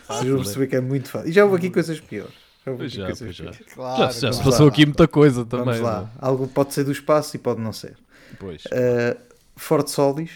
Vocês 0.07 0.29
vão 0.29 0.43
perceber 0.43 0.67
que 0.67 0.77
é 0.77 0.81
muito 0.81 1.09
fácil. 1.09 1.29
E 1.29 1.33
já 1.33 1.45
houve 1.45 1.57
aqui 1.57 1.71
coisas 1.71 1.99
piores. 2.01 2.35
Já 2.65 2.73
houve 2.73 2.87
aqui 2.87 2.97
já, 2.97 3.07
coisas 3.07 3.35
já. 3.35 3.45
piores. 3.45 3.61
Claro, 3.75 3.99
Já, 4.13 4.21
já 4.21 4.33
se 4.33 4.43
passou 4.43 4.67
lá. 4.67 4.73
aqui 4.73 4.85
muita 4.87 5.09
coisa 5.09 5.45
também. 5.45 5.65
Vamos 5.67 5.81
lá. 5.81 6.01
não 6.01 6.11
Algo 6.29 6.49
pode 6.49 6.75
ser 6.75 6.85
do 6.85 6.93
espaço 6.93 7.37
e 7.37 7.39
pode 7.39 7.61
não 7.61 7.73
ser. 7.73 7.93
é? 7.93 8.37
Pois. 8.39 8.65
Uh, 8.67 9.17
Fort 9.57 9.89
Solis, 9.89 10.31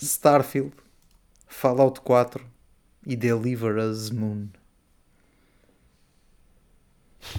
Starfield, 0.00 0.72
Fallout 1.46 2.00
4 2.00 2.44
e 3.06 3.14
Deliver 3.16 3.76
Us 3.76 4.10
Moon. 4.10 4.46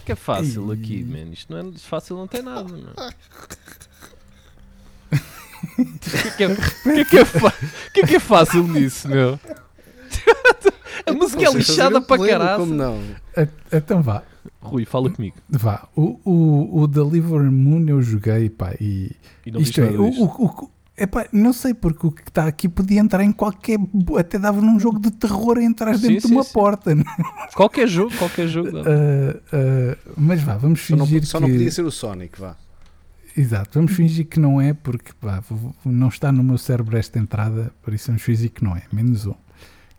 Que 0.05 0.11
é 0.11 0.15
fácil 0.15 0.71
aqui, 0.71 1.03
man. 1.03 1.31
Isto 1.31 1.51
não 1.53 1.69
é 1.69 1.71
fácil, 1.77 2.15
não 2.17 2.27
tem 2.27 2.41
nada, 2.41 2.63
não. 2.69 2.93
O 5.79 5.99
que, 5.99 6.27
é 6.27 6.31
que, 6.31 6.43
é, 6.43 6.47
o 6.47 6.55
que, 6.55 6.99
é 6.99 7.05
que 7.05 7.99
é 8.01 8.07
que 8.07 8.15
é 8.15 8.19
fácil 8.19 8.67
nisso, 8.67 9.07
meu? 9.07 9.39
A 11.05 11.13
música 11.13 11.43
é 11.43 11.51
lixada 11.53 12.01
para 12.01 12.25
caralho. 12.25 12.59
Como 12.59 12.73
não? 12.73 13.01
Então 13.71 14.01
vá. 14.01 14.23
Rui, 14.61 14.85
fala 14.85 15.09
comigo. 15.09 15.37
Vá. 15.49 15.87
O, 15.95 16.19
o, 16.25 16.81
o 16.81 16.87
Deliver 16.87 17.49
Moon 17.51 17.85
eu 17.87 18.01
joguei, 18.01 18.49
pá, 18.49 18.73
e 18.81 19.15
E 19.45 19.51
não 19.51 19.61
isto 19.61 19.79
é, 19.79 19.89
o, 19.91 20.09
o- 20.09 20.71
Epá, 20.97 21.27
não 21.31 21.53
sei, 21.53 21.75
porque 21.75 22.07
o 22.07 22.11
que 22.11 22.23
está 22.27 22.47
aqui 22.47 22.67
podia 22.67 22.99
entrar 22.99 23.23
em 23.23 23.31
qualquer. 23.31 23.77
Até 24.17 24.39
dava 24.39 24.59
num 24.59 24.79
jogo 24.79 24.99
de 24.99 25.11
terror 25.11 25.59
a 25.59 25.63
entrar 25.63 25.95
Sim, 25.95 26.07
dentro 26.07 26.21
sim, 26.21 26.27
de 26.29 26.33
uma 26.33 26.43
sim. 26.43 26.53
porta. 26.53 26.95
né? 26.95 27.03
Qualquer 27.55 27.87
jogo, 27.87 28.15
qualquer 28.17 28.47
jogo. 28.47 28.69
Ah, 28.87 29.39
ah, 29.53 29.97
mas 30.17 30.41
vá, 30.41 30.57
vamos 30.57 30.81
Só, 30.85 30.95
não, 30.95 31.05
fingir 31.05 31.25
só 31.25 31.37
que. 31.37 31.41
não 31.43 31.51
podia 31.51 31.71
ser 31.71 31.83
o 31.83 31.91
Sonic, 31.91 32.39
vá. 32.39 32.55
Exato, 33.35 33.69
vamos 33.77 33.93
fingir 33.93 34.25
que 34.25 34.39
não 34.39 34.59
é, 34.59 34.73
porque 34.73 35.11
pá, 35.21 35.43
não 35.85 36.07
está 36.07 36.31
no 36.31 36.43
meu 36.43 36.57
cérebro 36.57 36.97
esta 36.97 37.19
entrada, 37.19 37.71
por 37.83 37.93
isso 37.93 38.07
vamos 38.07 38.23
fingir 38.23 38.49
que 38.49 38.63
não 38.63 38.75
é. 38.75 38.81
Menos 38.91 39.27
um. 39.27 39.31
O 39.31 39.37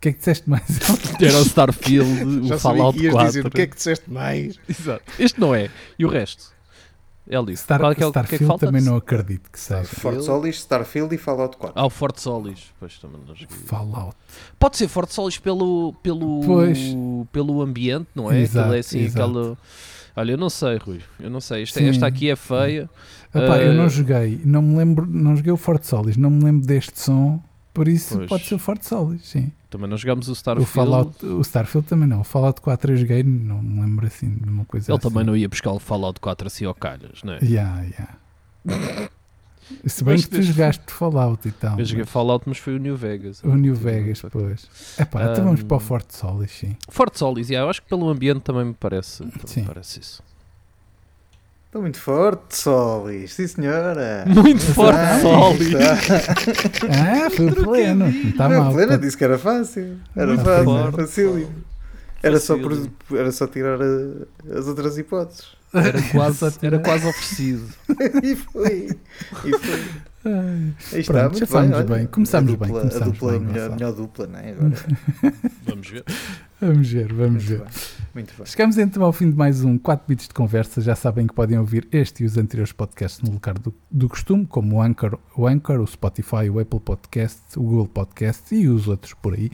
que 0.01 0.09
é 0.09 0.11
que 0.11 0.19
disseste 0.19 0.49
mais? 0.49 0.63
Era 1.21 1.37
o 1.37 1.43
Starfield, 1.43 2.23
o 2.43 2.47
Já 2.47 2.57
Fallout 2.59 2.97
que 2.97 3.05
ias 3.05 3.13
4. 3.13 3.27
dizer 3.29 3.45
o 3.45 3.49
que 3.51 3.61
é 3.61 3.67
que 3.67 3.75
disseste 3.75 4.11
mais. 4.11 4.59
Exato. 4.67 5.03
Este 5.17 5.39
não 5.39 5.55
é. 5.55 5.69
E 5.97 6.05
o 6.05 6.09
resto? 6.09 6.51
Ele 7.29 7.45
disse. 7.45 7.63
Star, 7.63 7.79
Qual 7.79 7.91
é 7.91 7.95
que 7.95 8.01
é 8.03 8.07
o 8.07 8.11
que 8.11 8.17
é 8.17 8.21
que 8.23 8.27
Starfield 8.27 8.47
falta? 8.47 8.65
também 8.65 8.81
não 8.81 8.95
acredito 8.95 9.51
que 9.51 9.59
seja. 9.59 9.83
Forte 9.85 10.23
Solis, 10.23 10.55
Starfield 10.57 11.13
e 11.13 11.17
Fallout 11.19 11.57
4. 11.57 11.79
Ah, 11.79 11.85
o 11.85 11.89
Forte 11.91 12.21
Solis. 12.21 12.73
Pois 12.79 12.97
também 12.97 13.21
não 13.27 13.35
joguei. 13.35 13.55
Fallout. 13.65 14.15
Pode 14.57 14.77
ser 14.77 14.87
Forte 14.87 15.13
Solis 15.13 15.37
pelo, 15.37 15.93
pelo, 16.01 16.41
Pois. 16.43 16.79
pelo 17.31 17.61
ambiente, 17.61 18.07
não 18.15 18.31
é? 18.31 18.39
Exato, 18.41 18.73
é 18.73 18.79
assim, 18.79 19.01
exato. 19.01 19.23
aquela. 19.29 19.57
Olha, 20.15 20.31
eu 20.31 20.37
não 20.37 20.49
sei, 20.49 20.77
Rui. 20.77 20.99
Eu 21.19 21.29
não 21.29 21.39
sei. 21.39 21.61
Esta, 21.63 21.81
esta 21.83 22.07
aqui 22.07 22.29
é 22.31 22.35
feia. 22.35 22.89
Epá, 23.33 23.59
eu 23.59 23.73
não 23.75 23.83
Ah, 23.85 23.89
joguei, 23.89 24.41
não 24.43 24.61
me 24.63 24.75
lembro, 24.77 25.05
não 25.05 25.35
joguei 25.35 25.51
o 25.53 25.57
Forte 25.57 25.85
Solis, 25.85 26.17
não 26.17 26.31
me 26.31 26.43
lembro 26.43 26.65
deste 26.65 26.99
som, 26.99 27.39
por 27.71 27.87
isso 27.87 28.17
Pois. 28.17 28.27
pode 28.27 28.45
ser 28.47 28.55
o 28.55 28.59
Forte 28.59 28.87
Solis, 28.87 29.21
sim. 29.27 29.51
Também 29.69 29.87
não 29.87 29.97
jogámos 29.97 30.27
o 30.27 30.31
O 30.31 30.33
Starfield. 30.33 30.71
Fallout, 30.71 31.25
o 31.25 31.41
Starfield 31.41 31.87
também 31.87 32.07
não. 32.07 32.21
O 32.21 32.23
Fallout 32.23 32.59
4 32.61 32.93
eu 32.93 32.97
joguei, 32.97 33.21
não 33.23 33.61
me 33.61 33.81
lembro 33.81 34.07
assim 34.07 34.29
de 34.35 34.49
uma 34.49 34.65
coisa 34.65 34.91
Ele 34.91 34.97
assim. 34.97 35.07
também 35.09 35.23
não 35.23 35.37
ia 35.37 35.47
buscar 35.47 35.71
o 35.71 35.79
Fallout 35.79 36.19
4 36.19 36.47
assim 36.47 36.65
ao 36.65 36.73
calhas, 36.73 37.21
não 37.23 37.33
é? 37.33 37.39
Yeah, 37.43 37.83
yeah. 37.83 39.09
Se 39.85 40.03
bem 40.03 40.15
Mas 40.15 40.25
que 40.25 40.31
tu 40.31 40.41
jogaste 40.41 40.81
Fallout 40.87 41.47
e 41.47 41.51
tal. 41.51 41.77
Eu 41.79 41.85
joguei 41.85 42.03
mas- 42.03 42.09
Fallout, 42.11 42.43
mas 42.49 42.57
foi 42.57 42.75
o 42.75 42.79
New 42.79 42.97
Vegas. 42.97 43.43
O 43.43 43.53
New 43.55 43.75
Vegas, 43.75 44.23
pois. 44.31 44.67
Epá, 44.99 45.31
então 45.31 45.43
vamos 45.45 45.61
Um, 45.61 45.65
para 45.67 45.77
o 45.77 45.79
Forte 45.79 46.15
Solis, 46.15 46.51
sim. 46.51 46.75
Forte 46.89 47.19
Solis, 47.19 47.49
yeah, 47.49 47.63
eu 47.65 47.69
acho 47.69 47.81
que 47.83 47.87
pelo 47.87 48.09
ambiente 48.09 48.41
também 48.41 48.65
me 48.65 48.73
parece. 48.73 49.19
também 49.19 49.37
Sim. 49.45 49.61
me 49.61 49.67
parece 49.67 49.99
isso. 49.99 50.23
Está 51.69 51.79
muito 51.79 51.99
forte, 51.99 52.57
Solis. 52.57 53.33
Sim, 53.33 53.45
senhora. 53.45 54.25
Muito 54.27 54.59
forte, 54.73 55.21
Solis. 55.21 55.67
está. 55.67 55.93
Ah, 56.89 57.29
foi 57.29 57.51
pleno. 57.51 58.05
Não 58.05 58.29
está 58.29 58.49
mal. 58.49 58.73
plena, 58.73 58.93
tá- 58.93 58.97
disse 58.97 59.15
que 59.15 59.23
era 59.23 59.37
fácil. 59.37 59.97
Era 60.15 60.27
Muito 60.27 60.43
fácil, 60.43 60.65
forte. 60.65 61.47
Era 62.23 62.39
só, 62.39 62.57
por, 62.57 62.89
era 63.17 63.31
só 63.31 63.45
tirar 63.47 63.79
a- 63.79 64.57
as 64.57 64.67
outras 64.67 64.97
hipóteses. 64.97 65.45
Era 65.71 66.01
quase, 66.11 66.45
era 66.65 66.79
quase 66.79 67.07
oferecido. 67.07 67.63
e 68.23 68.35
foi. 68.35 68.89
E 69.45 69.57
foi. 69.59 70.99
Está, 70.99 71.13
Pronto, 71.13 71.23
muito 71.29 71.39
já 71.39 71.45
fomos 71.45 71.75
olha, 71.77 71.83
bem. 71.85 72.07
Começámos 72.07 72.49
a 72.49 72.51
dupla, 72.55 72.67
bem, 72.67 72.75
começámos 72.79 73.07
a 73.07 73.11
dupla, 73.11 73.31
bem, 73.31 73.39
melhor, 73.41 73.69
melhor 73.69 73.93
dupla, 73.93 74.27
não 74.27 74.39
é? 74.39 74.49
Agora. 74.51 74.73
Vamos 75.67 75.87
ver. 75.87 76.03
Vamos 76.61 76.91
ver, 76.91 77.13
vamos 77.13 77.45
Muito 77.45 77.47
ver. 77.47 77.57
bem. 77.59 77.67
Muito 78.13 78.33
bem. 78.35 78.45
Chegamos 78.45 78.77
então 78.77 79.03
ao 79.03 79.13
fim 79.13 79.29
de 79.29 79.35
mais 79.37 79.63
um 79.63 79.77
4 79.77 80.05
bits 80.07 80.27
de 80.27 80.33
conversa. 80.33 80.81
Já 80.81 80.95
sabem 80.95 81.25
que 81.25 81.33
podem 81.33 81.57
ouvir 81.57 81.87
este 81.91 82.23
e 82.23 82.25
os 82.25 82.37
anteriores 82.37 82.73
podcasts 82.73 83.21
no 83.21 83.31
lugar 83.31 83.57
do, 83.57 83.73
do 83.89 84.09
costume, 84.09 84.45
como 84.45 84.75
o 84.75 84.81
Anchor, 84.81 85.17
o 85.37 85.47
Anchor, 85.47 85.79
o 85.79 85.87
Spotify, 85.87 86.49
o 86.49 86.59
Apple 86.59 86.79
Podcast, 86.81 87.41
o 87.57 87.63
Google 87.63 87.87
Podcast 87.87 88.53
e 88.53 88.67
os 88.67 88.87
outros 88.89 89.13
por 89.13 89.35
aí. 89.35 89.51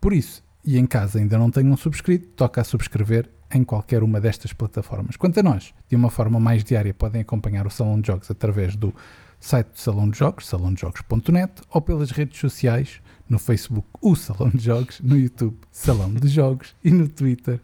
Por 0.00 0.12
isso, 0.12 0.42
e 0.64 0.78
em 0.78 0.86
casa 0.86 1.18
ainda 1.18 1.36
não 1.36 1.50
tenham 1.50 1.76
subscrito, 1.76 2.28
toca 2.28 2.60
a 2.60 2.64
subscrever 2.64 3.28
em 3.52 3.62
qualquer 3.64 4.02
uma 4.02 4.20
destas 4.20 4.52
plataformas. 4.52 5.16
Quanto 5.16 5.40
a 5.40 5.42
nós, 5.42 5.74
de 5.88 5.96
uma 5.96 6.10
forma 6.10 6.38
mais 6.40 6.64
diária, 6.64 6.94
podem 6.94 7.20
acompanhar 7.20 7.66
o 7.66 7.70
Salão 7.70 8.00
de 8.00 8.06
Jogos 8.06 8.30
através 8.30 8.74
do 8.76 8.94
site 9.40 9.68
do 9.72 9.78
Salão 9.80 10.08
de 10.08 10.18
Jogos, 10.18 10.46
salãodejogos.net, 10.46 11.52
ou 11.70 11.80
pelas 11.80 12.10
redes 12.10 12.38
sociais, 12.40 13.00
no 13.28 13.38
Facebook, 13.38 13.86
o 14.00 14.14
Salão 14.16 14.50
de 14.50 14.64
Jogos, 14.64 15.00
no 15.00 15.16
YouTube, 15.16 15.56
Salão 15.70 16.12
de 16.12 16.28
Jogos 16.28 16.74
e 16.82 16.90
no 16.90 17.08
Twitter, 17.08 17.60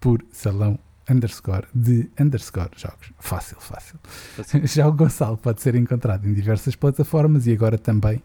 por 0.00 0.24
Salão 0.32 0.78
underscore 1.10 1.66
de 1.74 2.10
underscore 2.20 2.70
jogos. 2.76 3.10
Fácil, 3.18 3.56
fácil. 3.60 3.98
Já 4.64 4.86
o 4.86 4.92
Gonçalo 4.92 5.36
pode 5.36 5.62
ser 5.62 5.74
encontrado 5.74 6.28
em 6.28 6.34
diversas 6.34 6.76
plataformas 6.76 7.46
e 7.46 7.52
agora 7.52 7.78
também 7.78 8.22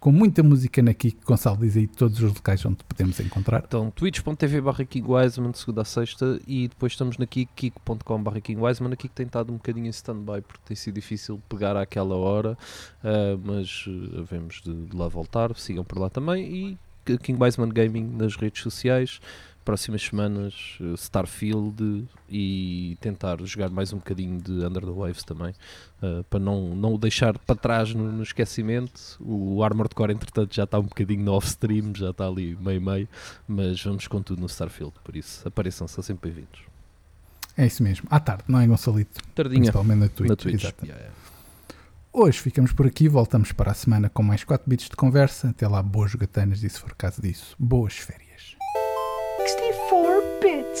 com 0.00 0.10
muita 0.10 0.42
música 0.42 0.82
na 0.82 0.94
Kik. 0.94 1.18
Gonçalo 1.24 1.58
diz 1.58 1.76
aí 1.76 1.86
todos 1.86 2.20
os 2.20 2.32
locais 2.34 2.64
onde 2.64 2.82
podemos 2.84 3.20
encontrar. 3.20 3.62
Então, 3.66 3.90
twitch.tv 3.90 4.60
barra 4.62 4.84
KingWiseman 4.84 5.50
de 5.50 5.58
segunda 5.58 5.82
a 5.82 5.84
sexta 5.84 6.40
e 6.46 6.66
depois 6.66 6.92
estamos 6.92 7.18
na 7.18 7.26
Kik, 7.26 7.52
kik.com 7.54 8.22
barra 8.22 8.40
KingWiseman. 8.40 8.94
A 8.94 8.96
tem 8.96 9.26
estado 9.26 9.52
um 9.52 9.56
bocadinho 9.56 9.86
em 9.86 9.90
stand-by 9.90 10.40
porque 10.40 10.62
tem 10.64 10.76
sido 10.76 10.94
difícil 10.94 11.40
pegar 11.48 11.76
àquela 11.76 12.16
hora, 12.16 12.56
ah, 13.04 13.38
mas 13.44 13.86
uh, 13.86 14.20
havemos 14.20 14.62
de, 14.64 14.72
de 14.72 14.96
lá 14.96 15.06
voltar. 15.06 15.54
Sigam 15.56 15.84
por 15.84 15.98
lá 15.98 16.08
também 16.08 16.44
e 16.50 16.78
King 17.18 17.42
Wiseman 17.42 17.68
Gaming 17.68 18.04
nas 18.16 18.36
redes 18.36 18.62
sociais. 18.62 19.20
Próximas 19.64 20.02
semanas, 20.02 20.78
uh, 20.80 20.94
Starfield 20.94 22.08
e 22.28 22.96
tentar 23.00 23.38
jogar 23.44 23.70
mais 23.70 23.92
um 23.92 23.98
bocadinho 23.98 24.40
de 24.40 24.52
Under 24.52 24.84
the 24.84 24.90
Waves 24.90 25.22
também, 25.22 25.54
uh, 26.02 26.24
para 26.24 26.40
não, 26.40 26.74
não 26.74 26.94
o 26.94 26.98
deixar 26.98 27.38
para 27.38 27.54
trás 27.54 27.94
no, 27.94 28.10
no 28.10 28.22
esquecimento. 28.22 29.16
O 29.20 29.62
Armored 29.62 29.94
Core, 29.94 30.12
entretanto, 30.12 30.54
já 30.54 30.64
está 30.64 30.78
um 30.78 30.84
bocadinho 30.84 31.22
no 31.22 31.32
off-stream, 31.32 31.92
já 31.94 32.10
está 32.10 32.26
ali 32.26 32.56
meio-meio, 32.60 33.08
mas 33.46 33.82
vamos 33.82 34.08
com 34.08 34.22
tudo 34.22 34.40
no 34.40 34.46
Starfield, 34.46 34.94
por 35.04 35.14
isso 35.16 35.46
apareçam, 35.46 35.86
são 35.86 36.02
sempre 36.02 36.30
bem-vindos. 36.30 36.60
É 37.56 37.66
isso 37.66 37.82
mesmo. 37.82 38.06
À 38.10 38.18
tarde, 38.18 38.44
não 38.48 38.58
é, 38.58 38.66
Gonçalito? 38.66 39.20
Tardinha 39.34 39.60
Principalmente 39.60 39.98
na 39.98 40.08
Twitch. 40.08 40.30
na 40.30 40.36
Twitch. 40.36 40.62
Yeah, 40.62 40.98
yeah. 40.98 41.14
Hoje 42.12 42.40
ficamos 42.40 42.72
por 42.72 42.86
aqui. 42.86 43.08
Voltamos 43.08 43.52
para 43.52 43.70
a 43.70 43.74
semana 43.74 44.08
com 44.08 44.22
mais 44.22 44.42
4 44.42 44.68
bits 44.68 44.88
de 44.88 44.96
conversa. 44.96 45.50
Até 45.50 45.68
lá, 45.68 45.82
boas 45.82 46.10
jogatanas 46.10 46.62
e, 46.64 46.68
se 46.68 46.80
for 46.80 46.94
caso 46.94 47.22
disso, 47.22 47.54
boas 47.58 47.94
férias. 47.94 48.19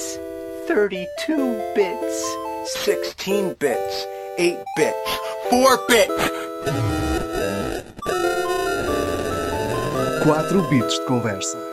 bits, 0.00 0.18
32 0.66 1.72
bits, 1.74 2.36
16 2.84 3.54
bits, 3.54 4.06
8 4.38 4.58
bits, 4.76 5.18
4 5.50 5.78
bits. 5.88 6.30
4 10.24 10.70
bits 10.70 10.98
de 10.98 11.04
conversa. 11.06 11.69